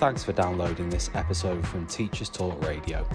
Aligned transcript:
Thanks 0.00 0.24
for 0.24 0.32
downloading 0.32 0.88
this 0.88 1.10
episode 1.12 1.68
from 1.68 1.86
Teachers 1.86 2.30
Talk 2.30 2.64
Radio. 2.64 3.06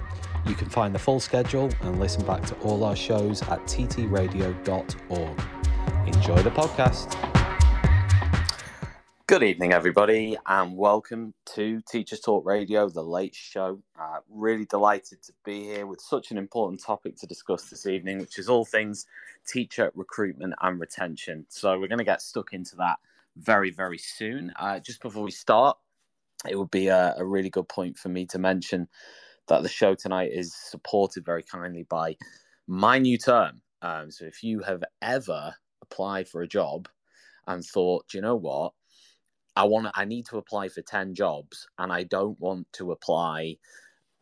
You 0.46 0.54
can 0.54 0.68
find 0.68 0.94
the 0.94 1.00
full 1.00 1.18
schedule 1.18 1.68
and 1.80 1.98
listen 1.98 2.24
back 2.24 2.46
to 2.46 2.54
all 2.60 2.84
our 2.84 2.94
shows 2.94 3.42
at 3.42 3.58
ttradio.org. 3.64 5.40
Enjoy 6.06 6.42
the 6.42 6.50
podcast. 6.50 7.16
Good 9.26 9.42
evening, 9.42 9.72
everybody, 9.72 10.36
and 10.46 10.76
welcome 10.76 11.34
to 11.56 11.82
Teachers 11.90 12.20
Talk 12.20 12.46
Radio, 12.46 12.88
the 12.88 13.02
late 13.02 13.34
show. 13.34 13.82
Uh, 14.00 14.18
really 14.30 14.66
delighted 14.66 15.20
to 15.24 15.32
be 15.44 15.64
here 15.64 15.88
with 15.88 16.00
such 16.00 16.30
an 16.30 16.38
important 16.38 16.80
topic 16.80 17.16
to 17.16 17.26
discuss 17.26 17.68
this 17.68 17.88
evening, 17.88 18.20
which 18.20 18.38
is 18.38 18.48
all 18.48 18.64
things 18.64 19.06
teacher 19.44 19.90
recruitment 19.96 20.54
and 20.62 20.78
retention. 20.78 21.46
So, 21.48 21.80
we're 21.80 21.88
going 21.88 21.98
to 21.98 22.04
get 22.04 22.22
stuck 22.22 22.52
into 22.52 22.76
that 22.76 23.00
very, 23.36 23.72
very 23.72 23.98
soon. 23.98 24.52
Uh, 24.54 24.78
just 24.78 25.02
before 25.02 25.24
we 25.24 25.32
start, 25.32 25.76
it 26.50 26.58
would 26.58 26.70
be 26.70 26.88
a, 26.88 27.14
a, 27.16 27.24
really 27.24 27.50
good 27.50 27.68
point 27.68 27.98
for 27.98 28.08
me 28.08 28.26
to 28.26 28.38
mention 28.38 28.88
that 29.48 29.62
the 29.62 29.68
show 29.68 29.94
tonight 29.94 30.30
is 30.32 30.54
supported 30.54 31.24
very 31.24 31.42
kindly 31.42 31.84
by 31.84 32.16
my 32.66 32.98
new 32.98 33.18
term. 33.18 33.60
Um, 33.82 34.10
so 34.10 34.24
if 34.24 34.42
you 34.42 34.60
have 34.60 34.82
ever 35.02 35.54
applied 35.82 36.28
for 36.28 36.42
a 36.42 36.48
job 36.48 36.88
and 37.46 37.64
thought, 37.64 38.12
you 38.12 38.20
know 38.20 38.36
what, 38.36 38.72
I 39.54 39.64
want, 39.64 39.88
I 39.94 40.04
need 40.04 40.26
to 40.26 40.38
apply 40.38 40.68
for 40.68 40.82
ten 40.82 41.14
jobs, 41.14 41.66
and 41.78 41.92
I 41.92 42.02
don't 42.02 42.38
want 42.40 42.66
to 42.74 42.92
apply 42.92 43.56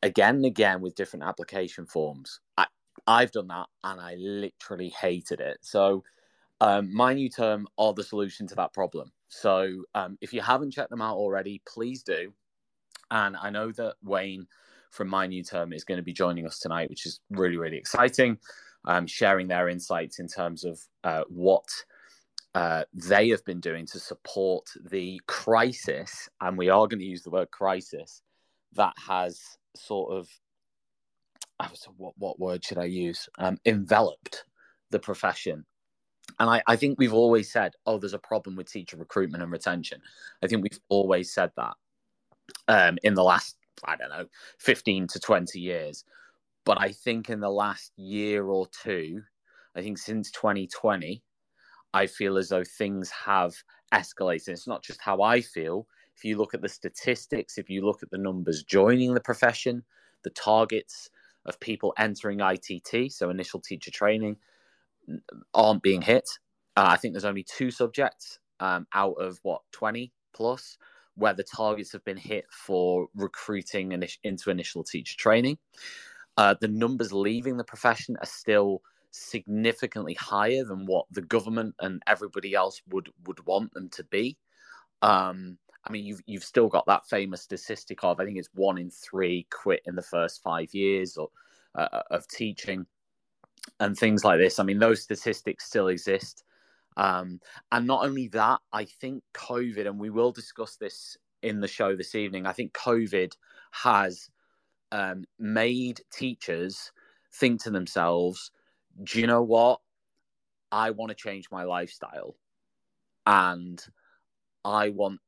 again 0.02 0.36
and 0.36 0.45
again 0.45 0.80
with 0.80 0.95
different 0.95 1.25
application 1.25 1.86
forms. 1.86 2.41
I, 2.56 2.66
I've 3.06 3.33
done 3.33 3.48
that, 3.48 3.66
and 3.83 4.00
I 4.00 4.14
literally 4.19 4.91
hated 4.91 5.41
it. 5.41 5.59
So 5.62 6.05
um, 6.61 6.95
my 6.95 7.14
new 7.14 7.28
term 7.28 7.66
are 7.78 7.92
the 7.92 8.05
solution 8.05 8.47
to 8.48 8.55
that 8.55 8.72
problem. 8.72 9.11
So 9.41 9.84
um, 9.95 10.16
if 10.20 10.33
you 10.33 10.41
haven't 10.41 10.70
checked 10.70 10.91
them 10.91 11.02
out 11.02 11.16
already, 11.16 11.61
please 11.66 12.02
do. 12.02 12.33
And 13.11 13.37
I 13.37 13.51
know 13.51 13.73
that 13.73 13.97
Wayne 14.02 14.47
from 14.91 15.08
my 15.08 15.27
new 15.27 15.42
term 15.42 15.72
is 15.72 15.84
going 15.84 15.98
to 15.98 16.05
be 16.05 16.12
joining 16.12 16.47
us 16.47 16.61
tonight, 16.61 16.89
which 16.89 17.05
is 17.05 17.20
really, 17.31 17.56
really 17.56 17.77
exciting. 17.77 18.39
Um, 18.86 19.06
sharing 19.06 19.48
their 19.48 19.69
insights 19.69 20.19
in 20.19 20.28
terms 20.28 20.62
of 20.64 20.78
uh, 21.03 21.25
what 21.28 21.64
uh, 22.55 22.84
they 22.92 23.31
have 23.31 23.45
been 23.45 23.61
doing 23.61 23.86
to 23.86 23.98
support 23.98 24.67
the 24.91 25.20
crisis, 25.27 26.28
and 26.41 26.56
we 26.56 26.69
are 26.69 26.86
going 26.86 27.01
to 27.01 27.05
use 27.05 27.23
the 27.23 27.30
word 27.30 27.51
crisis, 27.51 28.23
that 28.75 28.92
has 28.97 29.41
sort 29.75 30.12
of, 30.12 30.28
I 31.58 31.69
was, 31.69 31.89
what, 31.97 32.12
what 32.19 32.39
word 32.39 32.62
should 32.62 32.78
I 32.78 32.84
use? 32.84 33.27
Um, 33.39 33.56
enveloped 33.64 34.45
the 34.91 35.01
profession 35.01 35.64
and 36.39 36.50
I, 36.50 36.62
I 36.67 36.77
think 36.77 36.98
we've 36.98 37.14
always 37.14 37.50
said, 37.50 37.75
oh, 37.86 37.98
there's 37.98 38.14
a 38.14 38.19
problem 38.19 38.56
with 38.56 38.70
teacher 38.70 38.97
recruitment 38.97 39.42
and 39.42 39.53
retention. 39.53 40.00
I 40.42 40.47
think 40.47 40.62
we've 40.62 40.80
always 40.89 41.33
said 41.33 41.50
that 41.56 41.75
um, 42.69 42.98
in 43.03 43.14
the 43.14 43.22
last, 43.22 43.56
I 43.84 43.97
don't 43.97 44.11
know, 44.11 44.27
15 44.58 45.06
to 45.08 45.20
20 45.20 45.61
years. 45.61 46.05
But 46.64 46.80
I 46.80 46.92
think 46.92 47.28
in 47.28 47.41
the 47.41 47.50
last 47.50 47.92
year 47.97 48.47
or 48.47 48.67
two, 48.83 49.22
I 49.77 49.83
think 49.83 49.98
since 49.98 50.30
2020, 50.30 51.22
I 51.92 52.06
feel 52.06 52.39
as 52.39 52.48
though 52.48 52.64
things 52.64 53.11
have 53.11 53.55
escalated. 53.92 54.48
It's 54.48 54.67
not 54.67 54.83
just 54.83 55.00
how 55.00 55.22
I 55.22 55.41
feel. 55.41 55.86
If 56.17 56.25
you 56.25 56.36
look 56.36 56.55
at 56.55 56.62
the 56.62 56.69
statistics, 56.69 57.58
if 57.58 57.69
you 57.69 57.84
look 57.84 58.02
at 58.02 58.11
the 58.11 58.19
numbers 58.19 58.62
joining 58.62 59.14
the 59.14 59.20
profession, 59.20 59.84
the 60.22 60.30
targets 60.30 61.11
of 61.45 61.61
people 61.61 61.92
entering 61.98 62.41
ITT, 62.41 63.12
so 63.12 63.30
initial 63.30 63.61
teacher 63.61 63.91
training, 63.91 64.36
aren't 65.52 65.83
being 65.83 66.02
hit. 66.02 66.28
Uh, 66.77 66.86
I 66.88 66.97
think 66.97 67.14
there's 67.14 67.24
only 67.24 67.44
two 67.44 67.70
subjects 67.70 68.38
um, 68.60 68.86
out 68.92 69.14
of 69.14 69.38
what 69.42 69.62
20 69.72 70.12
plus 70.33 70.78
where 71.16 71.34
the 71.34 71.44
targets 71.44 71.92
have 71.92 72.05
been 72.05 72.16
hit 72.16 72.44
for 72.50 73.06
recruiting 73.14 73.92
into 74.24 74.50
initial 74.50 74.83
teacher 74.83 75.16
training. 75.16 75.58
Uh, 76.36 76.55
the 76.61 76.69
numbers 76.69 77.12
leaving 77.12 77.56
the 77.56 77.64
profession 77.64 78.16
are 78.20 78.27
still 78.27 78.83
significantly 79.12 80.14
higher 80.14 80.64
than 80.64 80.86
what 80.86 81.06
the 81.12 81.23
government 81.23 81.73
and 81.79 82.02
everybody 82.08 82.55
else 82.55 82.83
would 82.90 83.08
would 83.27 83.45
want 83.46 83.73
them 83.73 83.89
to 83.90 84.02
be. 84.05 84.36
Um, 85.02 85.56
I 85.84 85.92
mean, 85.92 86.05
you've 86.05 86.20
you've 86.27 86.45
still 86.45 86.68
got 86.68 86.86
that 86.86 87.06
famous 87.06 87.42
statistic 87.42 88.02
of 88.02 88.18
I 88.18 88.24
think 88.24 88.39
it's 88.39 88.48
one 88.55 88.79
in 88.79 88.90
three 88.90 89.46
quit 89.52 89.83
in 89.86 89.95
the 89.95 90.02
first 90.02 90.42
five 90.42 90.74
years 90.74 91.17
or 91.17 91.29
uh, 91.77 92.02
of 92.11 92.27
teaching 92.27 92.86
and 93.80 93.97
things 93.97 94.25
like 94.25 94.39
this. 94.39 94.58
I 94.58 94.63
mean, 94.63 94.79
those 94.79 95.02
statistics 95.02 95.67
still 95.67 95.89
exist. 95.89 96.45
Um, 96.97 97.41
and 97.73 97.86
not 97.86 98.05
only 98.05 98.29
that, 98.29 98.61
I 98.73 98.85
think 98.85 99.23
COVID, 99.35 99.86
and 99.86 99.98
we 99.98 100.11
will 100.11 100.33
discuss 100.33 100.77
this 100.77 101.17
in 101.42 101.61
the 101.61 101.69
show 101.69 101.97
this 101.97 102.14
evening, 102.14 102.47
I 102.47 102.53
think 102.53 102.73
COVID 102.73 103.33
has 103.73 104.30
um, 104.92 105.24
made 105.39 106.01
teachers 106.13 106.92
think 107.33 107.63
to 107.63 107.70
themselves, 107.70 108.51
do 109.03 109.20
you 109.20 109.27
know 109.27 109.42
what? 109.42 109.80
I 110.70 110.91
want 110.91 111.11
to 111.11 111.17
change 111.17 111.51
my 111.51 111.64
lifestyle 111.64 112.36
and 113.27 113.85
I 114.64 114.91
want 114.91 115.20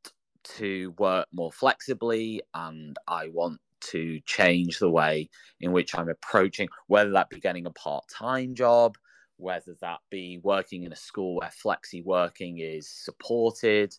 to 0.57 0.95
work 0.99 1.27
more 1.33 1.53
flexibly 1.53 2.43
and 2.55 2.97
I 3.07 3.29
want 3.29 3.61
to 3.91 4.21
change 4.27 4.79
the 4.79 4.91
way 4.91 5.29
in 5.61 5.73
which 5.73 5.95
I'm 5.95 6.09
approaching, 6.09 6.69
whether 6.87 7.11
that 7.13 7.31
be 7.31 7.41
getting 7.41 7.67
a 7.67 7.71
part 7.71 8.05
time 8.09 8.55
job, 8.55 8.97
whether 9.37 9.77
that 9.81 10.01
be 10.11 10.41
working 10.43 10.85
in 10.85 10.93
a 10.93 10.97
school 10.97 11.37
where 11.37 11.51
flexi 11.51 12.05
working 12.05 12.59
is 12.59 12.89
supported, 12.89 13.95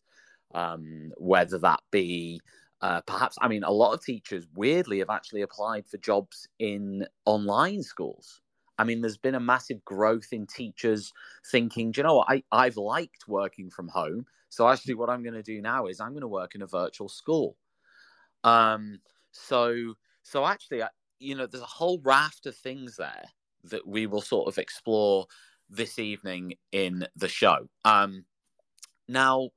um, 0.54 1.12
whether 1.18 1.60
that 1.60 1.82
be 1.92 2.40
uh, 2.82 3.02
perhaps, 3.02 3.36
I 3.42 3.48
mean, 3.48 3.64
a 3.64 3.72
lot 3.72 3.94
of 3.94 4.04
teachers 4.04 4.46
weirdly 4.56 5.00
have 5.00 5.10
actually 5.10 5.42
applied 5.42 5.88
for 5.88 5.98
jobs 5.98 6.48
in 6.60 7.06
online 7.26 7.82
schools. 7.82 8.42
I 8.78 8.84
mean, 8.84 9.02
there's 9.02 9.18
been 9.18 9.36
a 9.36 9.40
massive 9.40 9.84
growth 9.84 10.28
in 10.32 10.46
teachers 10.46 11.12
thinking, 11.52 11.92
do 11.92 12.02
you 12.02 12.04
know 12.04 12.18
what? 12.18 12.28
I, 12.30 12.44
I've 12.52 12.78
liked 12.78 13.28
working 13.28 13.72
from 13.72 13.88
home. 13.88 14.26
So 14.50 14.68
actually, 14.70 14.94
what 14.94 15.10
I'm 15.10 15.24
going 15.24 15.34
to 15.34 15.42
do 15.42 15.62
now 15.62 15.88
is 15.88 16.00
I'm 16.00 16.12
going 16.12 16.22
to 16.22 16.28
work 16.28 16.54
in 16.54 16.62
a 16.62 16.68
virtual 16.68 17.10
school. 17.10 17.58
Um, 18.44 19.00
so, 19.38 19.94
so 20.24 20.46
actually, 20.46 20.82
you 21.20 21.36
know, 21.36 21.46
there's 21.46 21.64
a 21.64 21.68
whole 21.68 22.00
raft 22.04 22.46
of 22.46 22.56
things 22.56 22.98
there 22.98 23.26
that 23.66 23.86
we 23.88 24.08
will 24.08 24.22
sort 24.22 24.48
of 24.48 24.58
explore 24.58 25.26
this 25.70 26.00
evening 26.00 26.54
in 26.72 27.06
the 27.16 27.28
show. 27.28 27.68
Um, 27.86 28.26
now, 29.08 29.50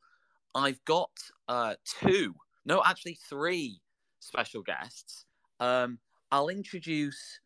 I've 0.54 0.84
got 0.84 1.10
uh, 1.48 1.74
two, 2.00 2.34
no, 2.64 2.82
actually 2.84 3.18
three 3.28 3.80
special 4.20 4.62
guests. 4.62 5.24
Um, 5.60 5.98
I'll 6.32 6.48
introduce 6.48 7.40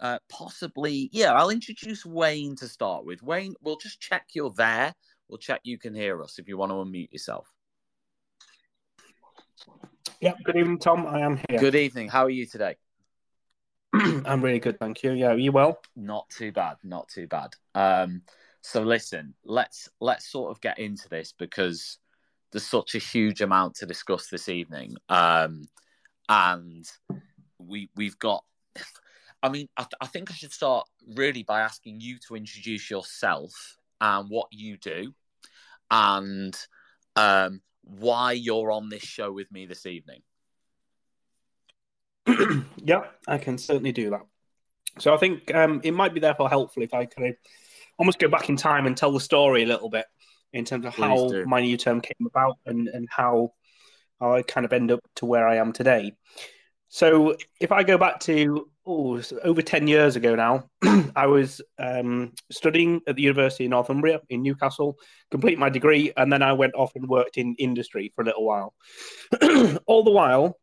uh, 0.00 0.18
possibly, 0.28 1.08
yeah, 1.12 1.32
I'll 1.32 1.50
introduce 1.50 2.04
Wayne 2.04 2.56
to 2.56 2.66
start 2.66 3.04
with. 3.04 3.22
Wayne, 3.22 3.54
we'll 3.62 3.76
just 3.76 4.00
check 4.00 4.26
you're 4.34 4.52
there. 4.56 4.92
We'll 5.28 5.38
check 5.38 5.60
you 5.62 5.78
can 5.78 5.94
hear 5.94 6.20
us 6.22 6.38
if 6.38 6.48
you 6.48 6.58
want 6.58 6.70
to 6.70 6.76
unmute 6.76 7.12
yourself. 7.12 7.51
Yeah, 10.22 10.34
good 10.44 10.54
evening, 10.56 10.78
Tom. 10.78 11.04
I 11.04 11.18
am 11.18 11.40
here. 11.48 11.58
Good 11.58 11.74
evening. 11.74 12.08
How 12.08 12.26
are 12.26 12.30
you 12.30 12.46
today? 12.46 12.76
I'm 13.92 14.40
really 14.40 14.60
good, 14.60 14.78
thank 14.78 15.02
you. 15.02 15.10
Yeah, 15.10 15.32
are 15.32 15.36
you 15.36 15.50
well? 15.50 15.80
Not 15.96 16.30
too 16.30 16.52
bad. 16.52 16.76
Not 16.84 17.08
too 17.08 17.26
bad. 17.26 17.54
Um, 17.74 18.22
so 18.60 18.82
listen, 18.82 19.34
let's 19.44 19.88
let's 20.00 20.30
sort 20.30 20.52
of 20.52 20.60
get 20.60 20.78
into 20.78 21.08
this 21.08 21.34
because 21.36 21.98
there's 22.52 22.64
such 22.64 22.94
a 22.94 22.98
huge 22.98 23.40
amount 23.40 23.74
to 23.78 23.86
discuss 23.86 24.28
this 24.28 24.48
evening, 24.48 24.94
um, 25.08 25.64
and 26.28 26.88
we 27.58 27.90
we've 27.96 28.18
got. 28.20 28.44
I 29.42 29.48
mean, 29.48 29.68
I, 29.76 29.86
I 30.00 30.06
think 30.06 30.30
I 30.30 30.34
should 30.34 30.52
start 30.52 30.86
really 31.16 31.42
by 31.42 31.62
asking 31.62 32.00
you 32.00 32.18
to 32.28 32.36
introduce 32.36 32.88
yourself 32.88 33.76
and 34.00 34.30
what 34.30 34.46
you 34.52 34.76
do, 34.76 35.14
and 35.90 36.56
um, 37.16 37.60
why 37.82 38.32
you're 38.32 38.70
on 38.70 38.88
this 38.88 39.02
show 39.02 39.32
with 39.32 39.50
me 39.50 39.66
this 39.66 39.86
evening. 39.86 40.22
yeah, 42.76 43.04
I 43.26 43.38
can 43.38 43.58
certainly 43.58 43.92
do 43.92 44.10
that. 44.10 44.22
So 44.98 45.14
I 45.14 45.16
think 45.16 45.54
um, 45.54 45.80
it 45.84 45.92
might 45.92 46.14
be 46.14 46.20
therefore 46.20 46.48
helpful 46.48 46.82
if 46.82 46.94
I 46.94 47.06
kind 47.06 47.28
of 47.28 47.36
almost 47.98 48.18
go 48.18 48.28
back 48.28 48.48
in 48.48 48.56
time 48.56 48.86
and 48.86 48.96
tell 48.96 49.12
the 49.12 49.20
story 49.20 49.62
a 49.62 49.66
little 49.66 49.90
bit 49.90 50.06
in 50.52 50.64
terms 50.64 50.84
of 50.84 50.94
Please 50.94 51.02
how 51.02 51.28
do. 51.28 51.46
my 51.46 51.60
new 51.60 51.76
term 51.76 52.00
came 52.00 52.26
about 52.26 52.58
and, 52.66 52.88
and 52.88 53.08
how, 53.10 53.52
how 54.20 54.34
I 54.34 54.42
kind 54.42 54.64
of 54.64 54.72
end 54.72 54.90
up 54.90 55.00
to 55.16 55.26
where 55.26 55.48
I 55.48 55.56
am 55.56 55.72
today. 55.72 56.12
So 56.88 57.36
if 57.60 57.72
I 57.72 57.84
go 57.84 57.96
back 57.96 58.20
to 58.20 58.68
oh, 58.86 59.20
over 59.44 59.62
10 59.62 59.86
years 59.86 60.16
ago 60.16 60.34
now, 60.34 60.64
I 61.16 61.26
was 61.26 61.60
um, 61.78 62.32
studying 62.50 63.00
at 63.06 63.16
the 63.16 63.22
University 63.22 63.64
of 63.64 63.70
Northumbria 63.70 64.20
in 64.28 64.42
Newcastle, 64.42 64.98
complete 65.30 65.58
my 65.58 65.68
degree, 65.68 66.12
and 66.16 66.32
then 66.32 66.42
I 66.42 66.52
went 66.52 66.74
off 66.74 66.92
and 66.94 67.08
worked 67.08 67.36
in 67.36 67.54
industry 67.58 68.12
for 68.14 68.22
a 68.22 68.26
little 68.26 68.44
while. 68.44 68.74
All 69.86 70.04
the 70.04 70.10
while, 70.10 70.58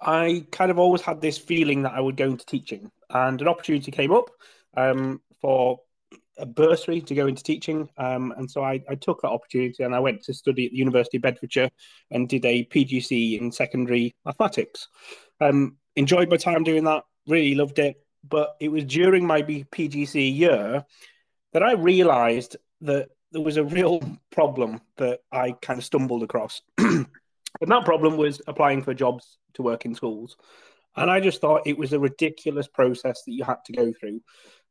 I 0.00 0.46
kind 0.50 0.70
of 0.70 0.78
always 0.78 1.02
had 1.02 1.20
this 1.20 1.38
feeling 1.38 1.82
that 1.82 1.92
I 1.92 2.00
would 2.00 2.16
go 2.16 2.26
into 2.26 2.46
teaching, 2.46 2.90
and 3.10 3.40
an 3.40 3.48
opportunity 3.48 3.90
came 3.90 4.12
up 4.12 4.30
um, 4.76 5.20
for 5.40 5.80
a 6.38 6.46
bursary 6.46 7.00
to 7.02 7.14
go 7.14 7.26
into 7.26 7.42
teaching, 7.42 7.88
um, 7.98 8.32
and 8.36 8.50
so 8.50 8.64
I, 8.64 8.82
I, 8.88 8.94
took 8.94 9.20
that 9.20 9.28
opportunity 9.28 9.82
and 9.82 9.94
I 9.94 10.00
went 10.00 10.22
to 10.22 10.32
study 10.32 10.64
at 10.64 10.72
the 10.72 10.78
University 10.78 11.18
of 11.18 11.22
Bedfordshire 11.22 11.70
and 12.10 12.26
did 12.26 12.44
a 12.46 12.64
PGCE 12.64 13.38
in 13.38 13.52
secondary 13.52 14.16
mathematics. 14.24 14.88
Um, 15.42 15.76
enjoyed 15.94 16.30
my 16.30 16.38
time 16.38 16.64
doing 16.64 16.84
that, 16.84 17.04
really 17.26 17.54
loved 17.54 17.78
it. 17.78 17.96
But 18.28 18.56
it 18.60 18.68
was 18.68 18.84
during 18.84 19.26
my 19.26 19.42
PGCE 19.42 20.36
year 20.36 20.84
that 21.52 21.62
I 21.62 21.72
realised 21.72 22.56
that 22.82 23.08
there 23.32 23.42
was 23.42 23.56
a 23.56 23.64
real 23.64 24.00
problem 24.30 24.80
that 24.96 25.20
I 25.32 25.52
kind 25.52 25.78
of 25.78 25.84
stumbled 25.84 26.22
across, 26.22 26.62
and 26.78 27.06
that 27.60 27.84
problem 27.84 28.16
was 28.16 28.40
applying 28.46 28.82
for 28.82 28.94
jobs 28.94 29.38
to 29.54 29.62
work 29.62 29.84
in 29.84 29.94
schools. 29.94 30.36
And 30.96 31.10
I 31.10 31.20
just 31.20 31.40
thought 31.40 31.66
it 31.66 31.78
was 31.78 31.92
a 31.92 31.98
ridiculous 31.98 32.68
process 32.68 33.22
that 33.24 33.32
you 33.32 33.44
had 33.44 33.64
to 33.66 33.72
go 33.72 33.92
through. 33.92 34.20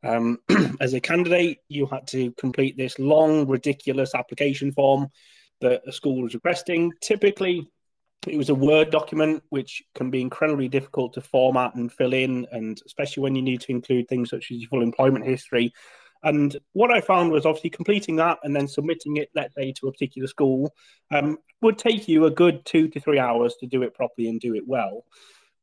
Um, 0.03 0.39
as 0.79 0.93
a 0.93 1.01
candidate, 1.01 1.59
you 1.67 1.87
had 1.87 2.07
to 2.07 2.31
complete 2.33 2.77
this 2.77 2.99
long, 2.99 3.47
ridiculous 3.47 4.13
application 4.13 4.71
form 4.71 5.07
that 5.61 5.81
a 5.87 5.91
school 5.91 6.21
was 6.21 6.33
requesting. 6.33 6.91
Typically, 7.01 7.67
it 8.27 8.37
was 8.37 8.49
a 8.49 8.55
Word 8.55 8.91
document, 8.91 9.43
which 9.49 9.83
can 9.95 10.11
be 10.11 10.21
incredibly 10.21 10.67
difficult 10.67 11.13
to 11.13 11.21
format 11.21 11.75
and 11.75 11.91
fill 11.91 12.13
in, 12.13 12.45
and 12.51 12.79
especially 12.85 13.23
when 13.23 13.35
you 13.35 13.41
need 13.41 13.61
to 13.61 13.71
include 13.71 14.07
things 14.07 14.29
such 14.29 14.51
as 14.51 14.57
your 14.57 14.69
full 14.69 14.83
employment 14.83 15.25
history. 15.25 15.73
And 16.23 16.55
what 16.73 16.91
I 16.91 17.01
found 17.01 17.31
was 17.31 17.47
obviously 17.47 17.71
completing 17.71 18.17
that 18.17 18.37
and 18.43 18.55
then 18.55 18.67
submitting 18.67 19.17
it, 19.17 19.29
let's 19.33 19.55
say, 19.55 19.73
to 19.73 19.87
a 19.87 19.91
particular 19.91 20.27
school, 20.27 20.71
um, 21.09 21.39
would 21.61 21.79
take 21.79 22.07
you 22.07 22.25
a 22.25 22.31
good 22.31 22.63
two 22.63 22.87
to 22.89 22.99
three 22.99 23.17
hours 23.17 23.55
to 23.59 23.65
do 23.65 23.81
it 23.81 23.95
properly 23.95 24.29
and 24.29 24.39
do 24.39 24.53
it 24.53 24.67
well. 24.67 25.03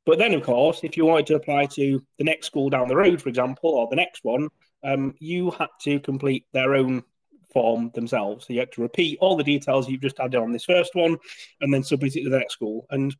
But 0.04 0.18
then, 0.18 0.34
of 0.34 0.42
course, 0.42 0.80
if 0.82 0.96
you 0.96 1.04
wanted 1.04 1.26
to 1.26 1.36
apply 1.36 1.66
to 1.66 2.02
the 2.18 2.24
next 2.24 2.46
school 2.46 2.70
down 2.70 2.88
the 2.88 2.96
road, 2.96 3.22
for 3.22 3.28
example, 3.28 3.70
or 3.70 3.88
the 3.88 3.96
next 3.96 4.24
one, 4.24 4.48
um, 4.82 5.14
you 5.20 5.50
had 5.50 5.68
to 5.82 6.00
complete 6.00 6.46
their 6.52 6.74
own 6.74 7.04
form 7.52 7.90
themselves. 7.94 8.46
So 8.46 8.52
you 8.52 8.60
have 8.60 8.70
to 8.72 8.82
repeat 8.82 9.18
all 9.20 9.36
the 9.36 9.44
details 9.44 9.88
you've 9.88 10.00
just 10.00 10.20
added 10.20 10.40
on 10.40 10.52
this 10.52 10.64
first 10.64 10.94
one 10.94 11.16
and 11.60 11.72
then 11.72 11.82
submit 11.82 12.16
it 12.16 12.24
to 12.24 12.30
the 12.30 12.38
next 12.38 12.54
school. 12.54 12.86
And 12.90 13.14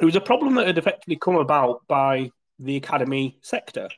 it 0.00 0.04
was 0.04 0.16
a 0.16 0.20
problem 0.20 0.54
that 0.54 0.66
had 0.66 0.78
effectively 0.78 1.16
come 1.16 1.36
about 1.36 1.86
by 1.86 2.30
the 2.58 2.76
academy 2.76 3.38
sector. 3.42 3.88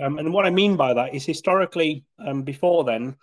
Um, 0.00 0.18
and 0.18 0.32
what 0.32 0.46
I 0.46 0.50
mean 0.50 0.76
by 0.76 0.94
that 0.94 1.14
is 1.14 1.24
historically, 1.24 2.04
um, 2.18 2.42
before 2.42 2.84
then, 2.84 3.16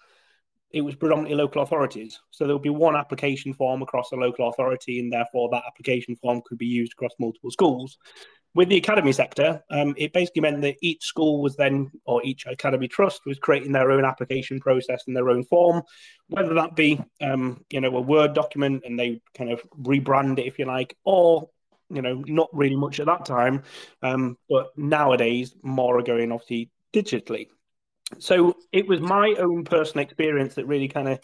it 0.72 0.82
was 0.82 0.96
predominantly 0.96 1.36
local 1.36 1.64
authorities. 1.64 2.20
So 2.30 2.46
there 2.46 2.56
would 2.56 2.62
be 2.62 2.70
one 2.70 2.96
application 2.96 3.54
form 3.54 3.82
across 3.82 4.12
a 4.12 4.16
local 4.16 4.50
authority, 4.50 5.00
and 5.00 5.12
therefore 5.12 5.50
that 5.50 5.64
application 5.66 6.16
form 6.16 6.42
could 6.46 6.60
be 6.60 6.68
used 6.68 6.94
across 6.94 7.12
multiple 7.20 7.50
schools 7.50 7.98
with 8.56 8.70
the 8.70 8.78
academy 8.78 9.12
sector, 9.12 9.64
um, 9.70 9.94
it 9.98 10.12
basically 10.12 10.42
meant 10.42 10.62
that 10.62 10.78
each 10.82 11.04
school 11.04 11.42
was 11.42 11.56
then, 11.56 11.92
or 12.06 12.24
each 12.24 12.46
academy 12.48 12.88
trust 12.88 13.22
was 13.26 13.38
creating 13.38 13.72
their 13.72 13.92
own 13.92 14.04
application 14.04 14.60
process 14.60 15.04
in 15.08 15.14
their 15.14 15.30
own 15.30 15.44
form, 15.44 15.84
whether 16.28 16.54
that 16.56 16.76
be, 16.76 17.00
um, 17.22 17.64
you 17.70 17.80
know, 17.80 17.96
a 17.96 18.02
Word 18.02 18.34
document 18.34 18.84
and 18.86 19.00
they 19.00 19.22
kind 19.36 19.52
of 19.52 19.62
rebrand 19.82 20.40
it, 20.40 20.48
if 20.48 20.58
you 20.58 20.66
like, 20.66 20.98
or, 21.04 21.50
you 21.90 22.02
know, 22.02 22.24
not 22.28 22.50
really 22.52 22.76
much 22.76 23.00
at 23.00 23.06
that 23.06 23.26
time. 23.26 23.64
Um, 24.02 24.38
but 24.50 24.76
nowadays, 24.78 25.56
more 25.62 26.00
are 26.00 26.04
going 26.04 26.32
obviously 26.32 26.72
digitally. 26.92 27.48
So 28.18 28.56
it 28.72 28.88
was 28.88 29.00
my 29.00 29.36
own 29.38 29.64
personal 29.64 30.04
experience 30.04 30.56
that 30.56 30.66
really 30.66 30.88
kind 30.88 31.08
of 31.08 31.20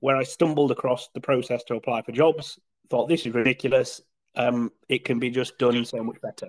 where 0.00 0.16
I 0.16 0.24
stumbled 0.24 0.70
across 0.70 1.08
the 1.14 1.20
process 1.20 1.64
to 1.64 1.76
apply 1.76 2.02
for 2.02 2.12
jobs, 2.12 2.58
thought 2.90 3.08
this 3.08 3.26
is 3.26 3.34
ridiculous 3.34 4.02
um, 4.34 4.70
it 4.88 5.04
can 5.04 5.18
be 5.18 5.30
just 5.30 5.58
done 5.58 5.84
so 5.84 6.02
much 6.02 6.20
better. 6.20 6.48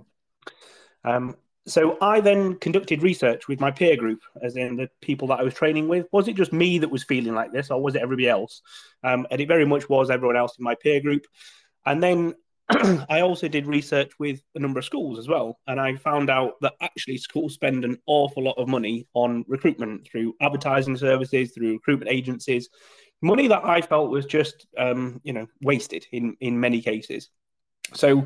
Um, 1.04 1.36
so 1.68 1.98
I 2.02 2.20
then 2.20 2.56
conducted 2.56 3.04
research 3.04 3.48
with 3.48 3.60
my 3.60 3.70
peer 3.70 3.96
group, 3.96 4.22
as 4.42 4.56
in 4.56 4.76
the 4.76 4.90
people 5.02 5.28
that 5.28 5.40
I 5.40 5.44
was 5.44 5.54
training 5.54 5.88
with. 5.88 6.08
Was 6.12 6.28
it 6.28 6.36
just 6.36 6.54
me 6.54 6.80
that 6.80 6.90
was 6.90 7.04
feeling 7.04 7.36
like 7.36 7.52
this, 7.52 7.70
or 7.70 7.82
was 7.82 7.96
it 7.96 8.02
everybody 8.02 8.28
else? 8.28 8.62
Um, 9.04 9.28
and 9.30 9.40
it 9.40 9.48
very 9.48 9.66
much 9.66 9.88
was 9.90 10.10
everyone 10.10 10.38
else 10.38 10.58
in 10.58 10.64
my 10.64 10.76
peer 10.76 11.00
group. 11.00 11.26
And 11.86 12.02
then 12.02 12.34
I 13.10 13.22
also 13.22 13.48
did 13.48 13.68
research 13.68 14.12
with 14.20 14.42
a 14.56 14.60
number 14.60 14.80
of 14.80 14.86
schools 14.86 15.20
as 15.20 15.28
well, 15.28 15.60
and 15.68 15.80
I 15.80 15.96
found 15.96 16.30
out 16.30 16.54
that 16.62 16.74
actually 16.82 17.18
schools 17.18 17.54
spend 17.54 17.86
an 17.86 17.98
awful 18.06 18.44
lot 18.44 18.58
of 18.58 18.68
money 18.68 19.08
on 19.14 19.46
recruitment 19.48 20.08
through 20.08 20.36
advertising 20.42 20.98
services, 20.98 21.52
through 21.52 21.74
recruitment 21.74 22.12
agencies, 22.12 22.70
money 23.22 23.48
that 23.48 23.66
I 23.66 23.82
felt 23.82 24.12
was 24.12 24.26
just 24.26 24.68
um, 24.78 25.20
you 25.24 25.34
know 25.34 25.48
wasted 25.62 26.06
in 26.12 26.36
in 26.40 26.60
many 26.60 26.82
cases. 26.82 27.30
So 27.94 28.26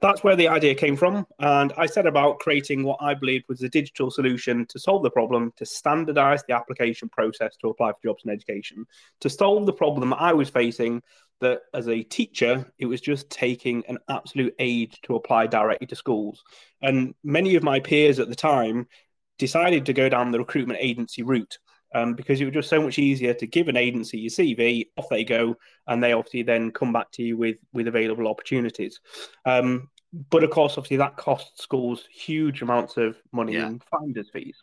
that's 0.00 0.24
where 0.24 0.36
the 0.36 0.48
idea 0.48 0.74
came 0.74 0.96
from. 0.96 1.26
And 1.38 1.72
I 1.76 1.86
set 1.86 2.06
about 2.06 2.40
creating 2.40 2.82
what 2.82 2.98
I 3.00 3.14
believed 3.14 3.44
was 3.48 3.62
a 3.62 3.68
digital 3.68 4.10
solution 4.10 4.66
to 4.66 4.78
solve 4.78 5.02
the 5.04 5.10
problem, 5.10 5.52
to 5.56 5.64
standardize 5.64 6.42
the 6.46 6.54
application 6.54 7.08
process 7.08 7.56
to 7.58 7.68
apply 7.68 7.92
for 7.92 7.98
jobs 8.04 8.24
in 8.24 8.30
education, 8.30 8.84
to 9.20 9.30
solve 9.30 9.64
the 9.64 9.72
problem 9.72 10.12
I 10.12 10.32
was 10.32 10.50
facing 10.50 11.02
that 11.40 11.62
as 11.72 11.88
a 11.88 12.02
teacher, 12.02 12.72
it 12.78 12.86
was 12.86 13.00
just 13.00 13.30
taking 13.30 13.84
an 13.88 13.98
absolute 14.08 14.54
age 14.58 15.00
to 15.02 15.16
apply 15.16 15.46
directly 15.46 15.86
to 15.88 15.96
schools. 15.96 16.42
And 16.82 17.14
many 17.22 17.54
of 17.56 17.62
my 17.62 17.80
peers 17.80 18.18
at 18.18 18.28
the 18.28 18.34
time 18.34 18.86
decided 19.38 19.86
to 19.86 19.92
go 19.92 20.08
down 20.08 20.30
the 20.30 20.38
recruitment 20.38 20.78
agency 20.80 21.22
route 21.22 21.58
um, 21.94 22.14
because 22.14 22.40
it 22.40 22.44
was 22.44 22.54
just 22.54 22.68
so 22.68 22.82
much 22.82 22.98
easier 22.98 23.34
to 23.34 23.46
give 23.46 23.68
an 23.68 23.76
agency 23.76 24.18
your 24.18 24.30
CV, 24.30 24.88
off 24.96 25.08
they 25.08 25.24
go, 25.24 25.56
and 25.86 26.02
they 26.02 26.12
obviously 26.12 26.42
then 26.42 26.70
come 26.70 26.92
back 26.92 27.10
to 27.12 27.22
you 27.22 27.36
with 27.36 27.56
with 27.72 27.88
available 27.88 28.28
opportunities. 28.28 29.00
Um, 29.44 29.88
but 30.30 30.44
of 30.44 30.50
course, 30.50 30.72
obviously 30.72 30.98
that 30.98 31.16
costs 31.16 31.62
schools 31.62 32.06
huge 32.12 32.62
amounts 32.62 32.96
of 32.96 33.16
money 33.32 33.54
yeah. 33.54 33.66
in 33.66 33.80
finders 33.90 34.28
fees. 34.30 34.56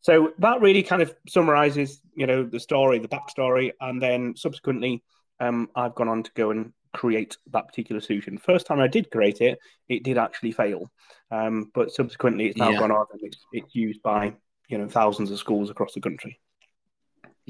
So 0.00 0.32
that 0.38 0.62
really 0.62 0.82
kind 0.82 1.02
of 1.02 1.14
summarizes, 1.28 2.00
you 2.14 2.26
know, 2.26 2.42
the 2.42 2.60
story, 2.60 2.98
the 2.98 3.08
backstory, 3.08 3.72
and 3.80 4.00
then 4.00 4.34
subsequently, 4.34 5.02
um, 5.40 5.68
I've 5.76 5.94
gone 5.94 6.08
on 6.08 6.22
to 6.22 6.30
go 6.34 6.50
and 6.50 6.72
create 6.94 7.36
that 7.52 7.68
particular 7.68 8.00
solution. 8.00 8.38
First 8.38 8.66
time 8.66 8.80
I 8.80 8.88
did 8.88 9.10
create 9.10 9.40
it, 9.40 9.58
it 9.88 10.02
did 10.02 10.16
actually 10.16 10.52
fail, 10.52 10.90
um, 11.30 11.70
but 11.74 11.92
subsequently, 11.92 12.46
it's 12.46 12.56
now 12.56 12.70
yeah. 12.70 12.78
gone 12.78 12.90
on 12.90 13.06
and 13.12 13.20
it's, 13.22 13.44
it's 13.52 13.74
used 13.74 14.02
by 14.02 14.34
you 14.68 14.78
know 14.78 14.88
thousands 14.88 15.30
of 15.30 15.38
schools 15.38 15.68
across 15.68 15.92
the 15.92 16.00
country. 16.00 16.40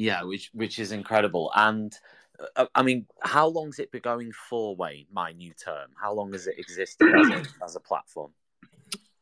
Yeah, 0.00 0.22
which 0.22 0.48
which 0.54 0.78
is 0.78 0.92
incredible. 0.92 1.52
And 1.54 1.94
uh, 2.56 2.64
I 2.74 2.82
mean, 2.82 3.06
how 3.20 3.46
long's 3.48 3.78
it 3.78 3.92
been 3.92 4.00
going 4.00 4.32
for, 4.32 4.74
Wayne? 4.74 5.04
My 5.12 5.32
new 5.32 5.52
term. 5.52 5.90
How 6.00 6.14
long 6.14 6.32
has 6.32 6.46
it 6.46 6.58
existed 6.58 7.14
as 7.14 7.28
a, 7.28 7.42
as 7.64 7.76
a 7.76 7.80
platform? 7.80 8.32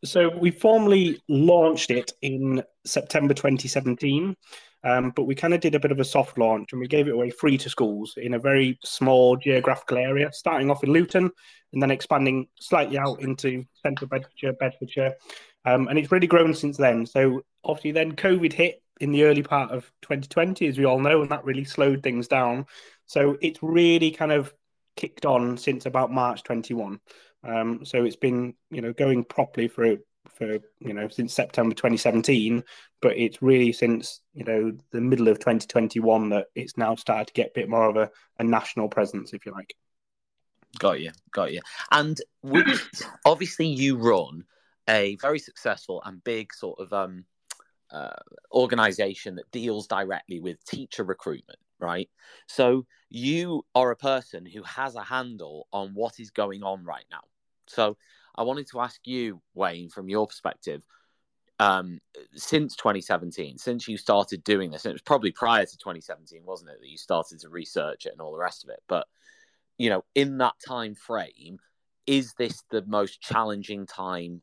So 0.05 0.29
we 0.29 0.53
formally 0.53 1.21
launched 1.29 1.91
it 1.91 2.13
in 2.23 2.63
September 2.85 3.35
2017, 3.35 4.37
um, 4.85 5.11
but 5.17 5.25
we 5.25 5.35
kind 5.35 5.53
of 5.53 5.59
did 5.59 5.75
a 5.75 5.81
bit 5.81 5.91
of 5.91 5.99
a 5.99 6.05
soft 6.05 6.39
launch 6.39 6.73
and 6.73 6.81
we 6.81 6.87
gave 6.87 7.09
it 7.09 7.15
away 7.15 7.31
free 7.31 7.59
to 7.59 7.69
schools 7.69 8.15
in 8.17 8.35
a 8.35 8.39
very 8.39 8.79
small 8.85 9.37
geographical 9.37 9.99
area, 9.99 10.33
starting 10.33 10.71
off 10.71 10.85
in 10.85 10.93
Luton 10.93 11.29
and 11.73 11.83
then 11.83 11.91
expanding 11.91 12.47
slightly 12.61 12.97
out 12.97 13.21
into 13.21 13.65
central 13.83 14.09
Bedfordshire, 14.09 14.53
Bedfordshire. 14.53 15.15
Um, 15.65 15.89
and 15.89 15.99
it's 15.99 16.13
really 16.13 16.29
grown 16.29 16.55
since 16.55 16.77
then. 16.77 17.05
So 17.05 17.43
obviously, 17.65 17.91
then 17.91 18.15
COVID 18.15 18.53
hit 18.53 18.81
in 19.01 19.13
the 19.13 19.25
early 19.25 19.43
part 19.43 19.71
of 19.71 19.91
2020, 20.03 20.67
as 20.67 20.79
we 20.79 20.85
all 20.85 21.01
know, 21.01 21.23
and 21.23 21.31
that 21.31 21.45
really 21.45 21.65
slowed 21.65 22.03
things 22.03 22.29
down. 22.29 22.67
So 23.07 23.37
it's 23.41 23.63
really 23.63 24.11
kind 24.11 24.33
of 24.33 24.53
kicked 24.97 25.25
on 25.25 25.57
since 25.57 25.87
about 25.87 26.13
March 26.13 26.43
21. 26.43 27.01
Um, 27.45 27.85
so 27.85 28.05
it's 28.05 28.17
been, 28.17 28.55
you 28.71 28.83
know, 28.83 28.93
going 28.93 29.25
properly 29.25 29.69
for 29.69 29.97
for 30.35 30.59
you 30.81 30.93
know 30.93 31.09
since 31.09 31.33
September 31.33 31.75
2017, 31.75 32.63
but 33.01 33.17
it's 33.17 33.41
really 33.43 33.73
since 33.73 34.21
you 34.35 34.45
know 34.45 34.73
the 34.91 35.01
middle 35.01 35.29
of 35.29 35.39
2021 35.39 36.31
that 36.31 36.47
it's 36.55 36.77
now 36.77 36.95
started 36.95 37.29
to 37.29 37.33
get 37.33 37.49
a 37.49 37.53
bit 37.55 37.69
more 37.69 37.89
of 37.89 37.97
a, 37.97 38.11
a 38.39 38.45
national 38.45 38.89
presence, 38.89 39.33
if 39.33 39.47
you 39.47 39.53
like. 39.53 39.75
Got 40.79 41.01
you, 41.01 41.13
got 41.33 41.53
you. 41.53 41.61
And 41.91 42.19
obviously, 43.25 43.67
you 43.67 43.97
run 43.97 44.45
a 44.89 45.17
very 45.17 45.39
successful 45.39 46.03
and 46.05 46.23
big 46.23 46.53
sort 46.53 46.79
of 46.79 46.93
um, 46.93 47.25
uh, 47.91 48.11
organization 48.53 49.37
that 49.37 49.51
deals 49.51 49.87
directly 49.87 50.41
with 50.41 50.65
teacher 50.65 51.05
recruitment, 51.05 51.59
right? 51.79 52.09
So 52.47 52.87
you 53.09 53.65
are 53.75 53.91
a 53.91 53.97
person 53.97 54.47
who 54.47 54.63
has 54.63 54.95
a 54.95 55.03
handle 55.03 55.69
on 55.73 55.95
what 55.95 56.21
is 56.21 56.31
going 56.31 56.63
on 56.63 56.85
right 56.85 57.07
now. 57.11 57.23
So 57.67 57.97
I 58.37 58.43
wanted 58.43 58.69
to 58.71 58.81
ask 58.81 59.01
you, 59.07 59.41
Wayne, 59.55 59.89
from 59.89 60.09
your 60.09 60.27
perspective, 60.27 60.83
um, 61.61 61.99
since 62.35 62.77
2017, 62.77 63.59
since 63.59 63.89
you 63.89 63.97
started 63.97 64.45
doing 64.45 64.71
this, 64.71 64.85
and 64.85 64.91
it 64.91 64.95
was 64.95 65.03
probably 65.03 65.33
prior 65.33 65.67
to 65.67 65.79
2017, 65.79 66.43
wasn't 66.45 66.71
it, 66.71 66.81
that 66.81 66.89
you 66.89 66.99
started 66.99 67.41
to 67.41 67.49
research 67.49 68.07
it 68.07 68.13
and 68.13 68.21
all 68.21 68.33
the 68.33 68.39
rest 68.39 68.65
of 68.65 68.71
it? 68.71 68.81
But 68.89 69.07
you 69.77 69.91
know, 69.91 70.05
in 70.15 70.39
that 70.39 70.55
time 70.67 70.95
frame, 70.95 71.59
is 72.07 72.35
this 72.35 72.63
the 72.71 72.85
most 72.87 73.21
challenging 73.21 73.87
time 73.87 74.43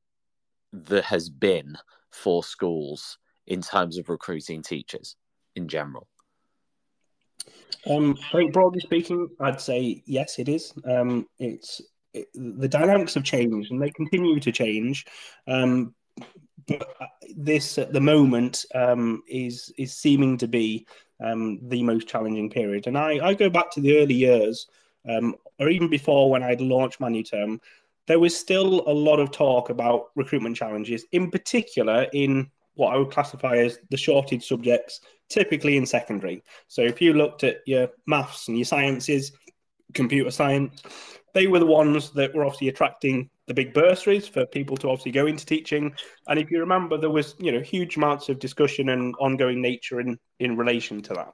that 0.72 1.04
has 1.06 1.30
been 1.30 1.78
for 2.12 2.44
schools 2.44 3.18
in 3.48 3.62
terms 3.62 3.98
of 3.98 4.10
recruiting 4.10 4.62
teachers 4.62 5.16
in 5.56 5.68
general? 5.68 6.08
Um, 7.88 8.18
I 8.34 8.38
think 8.38 8.54
broadly 8.54 8.80
speaking, 8.80 9.30
I'd 9.40 9.62
say 9.62 10.02
yes, 10.06 10.40
it 10.40 10.50
is. 10.50 10.74
Um, 10.86 11.28
it's 11.38 11.82
it, 12.14 12.28
the 12.34 12.68
dynamics 12.68 13.14
have 13.14 13.24
changed 13.24 13.72
and 13.72 13.82
they 13.82 13.92
continue 13.92 14.40
to 14.40 14.52
change. 14.52 15.06
Um, 15.48 15.94
but 16.68 16.96
uh, 17.00 17.06
this 17.36 17.78
at 17.78 17.94
the 17.94 18.02
moment 18.02 18.66
um, 18.74 19.22
is 19.28 19.72
is 19.78 19.94
seeming 19.94 20.38
to 20.38 20.48
be 20.48 20.88
um, 21.24 21.60
the 21.70 21.84
most 21.84 22.08
challenging 22.08 22.50
period. 22.50 22.88
And 22.88 22.98
I, 22.98 23.20
I 23.26 23.34
go 23.34 23.50
back 23.50 23.72
to 23.72 23.82
the 23.82 23.98
early 24.00 24.16
years, 24.16 24.68
um, 25.08 25.36
or 25.60 25.70
even 25.70 25.90
before 25.90 26.30
when 26.30 26.44
I'd 26.44 26.62
launched 26.62 27.00
my 27.00 27.10
new 27.10 27.24
term, 27.24 27.62
there 28.08 28.20
was 28.20 28.36
still 28.38 28.84
a 28.88 28.92
lot 28.94 29.20
of 29.20 29.32
talk 29.32 29.70
about 29.70 30.08
recruitment 30.16 30.56
challenges, 30.56 31.06
in 31.12 31.32
particular 31.32 32.08
in 32.14 32.50
what 32.76 32.94
I 32.94 32.98
would 32.98 33.12
classify 33.12 33.58
as 33.58 33.80
the 33.90 33.98
shortage 33.98 34.46
subjects, 34.46 35.02
typically 35.30 35.78
in 35.78 35.86
secondary. 35.86 36.44
So 36.68 36.82
if 36.82 37.02
you 37.02 37.14
looked 37.14 37.44
at 37.44 37.58
your 37.66 37.90
maths 38.06 38.48
and 38.48 38.58
your 38.58 38.66
sciences, 38.66 39.32
computer 39.94 40.32
science, 40.32 40.82
they 41.34 41.48
were 41.48 41.60
the 41.60 41.66
ones 41.66 42.12
that 42.12 42.34
were 42.34 42.46
obviously 42.46 42.70
attracting 42.70 43.30
the 43.48 43.54
big 43.54 43.74
bursaries 43.74 44.28
for 44.28 44.46
people 44.46 44.78
to 44.78 44.90
obviously 44.90 45.12
go 45.12 45.28
into 45.28 45.46
teaching. 45.46 45.94
And 46.28 46.40
if 46.40 46.50
you 46.50 46.60
remember, 46.60 46.98
there 46.98 47.10
was 47.10 47.36
you 47.40 47.52
know 47.52 47.62
huge 47.62 47.98
amounts 47.98 48.30
of 48.30 48.40
discussion 48.40 48.90
and 48.90 49.16
ongoing 49.20 49.62
nature 49.62 50.00
in 50.00 50.18
in 50.40 50.58
relation 50.58 51.02
to 51.04 51.14
that. 51.14 51.34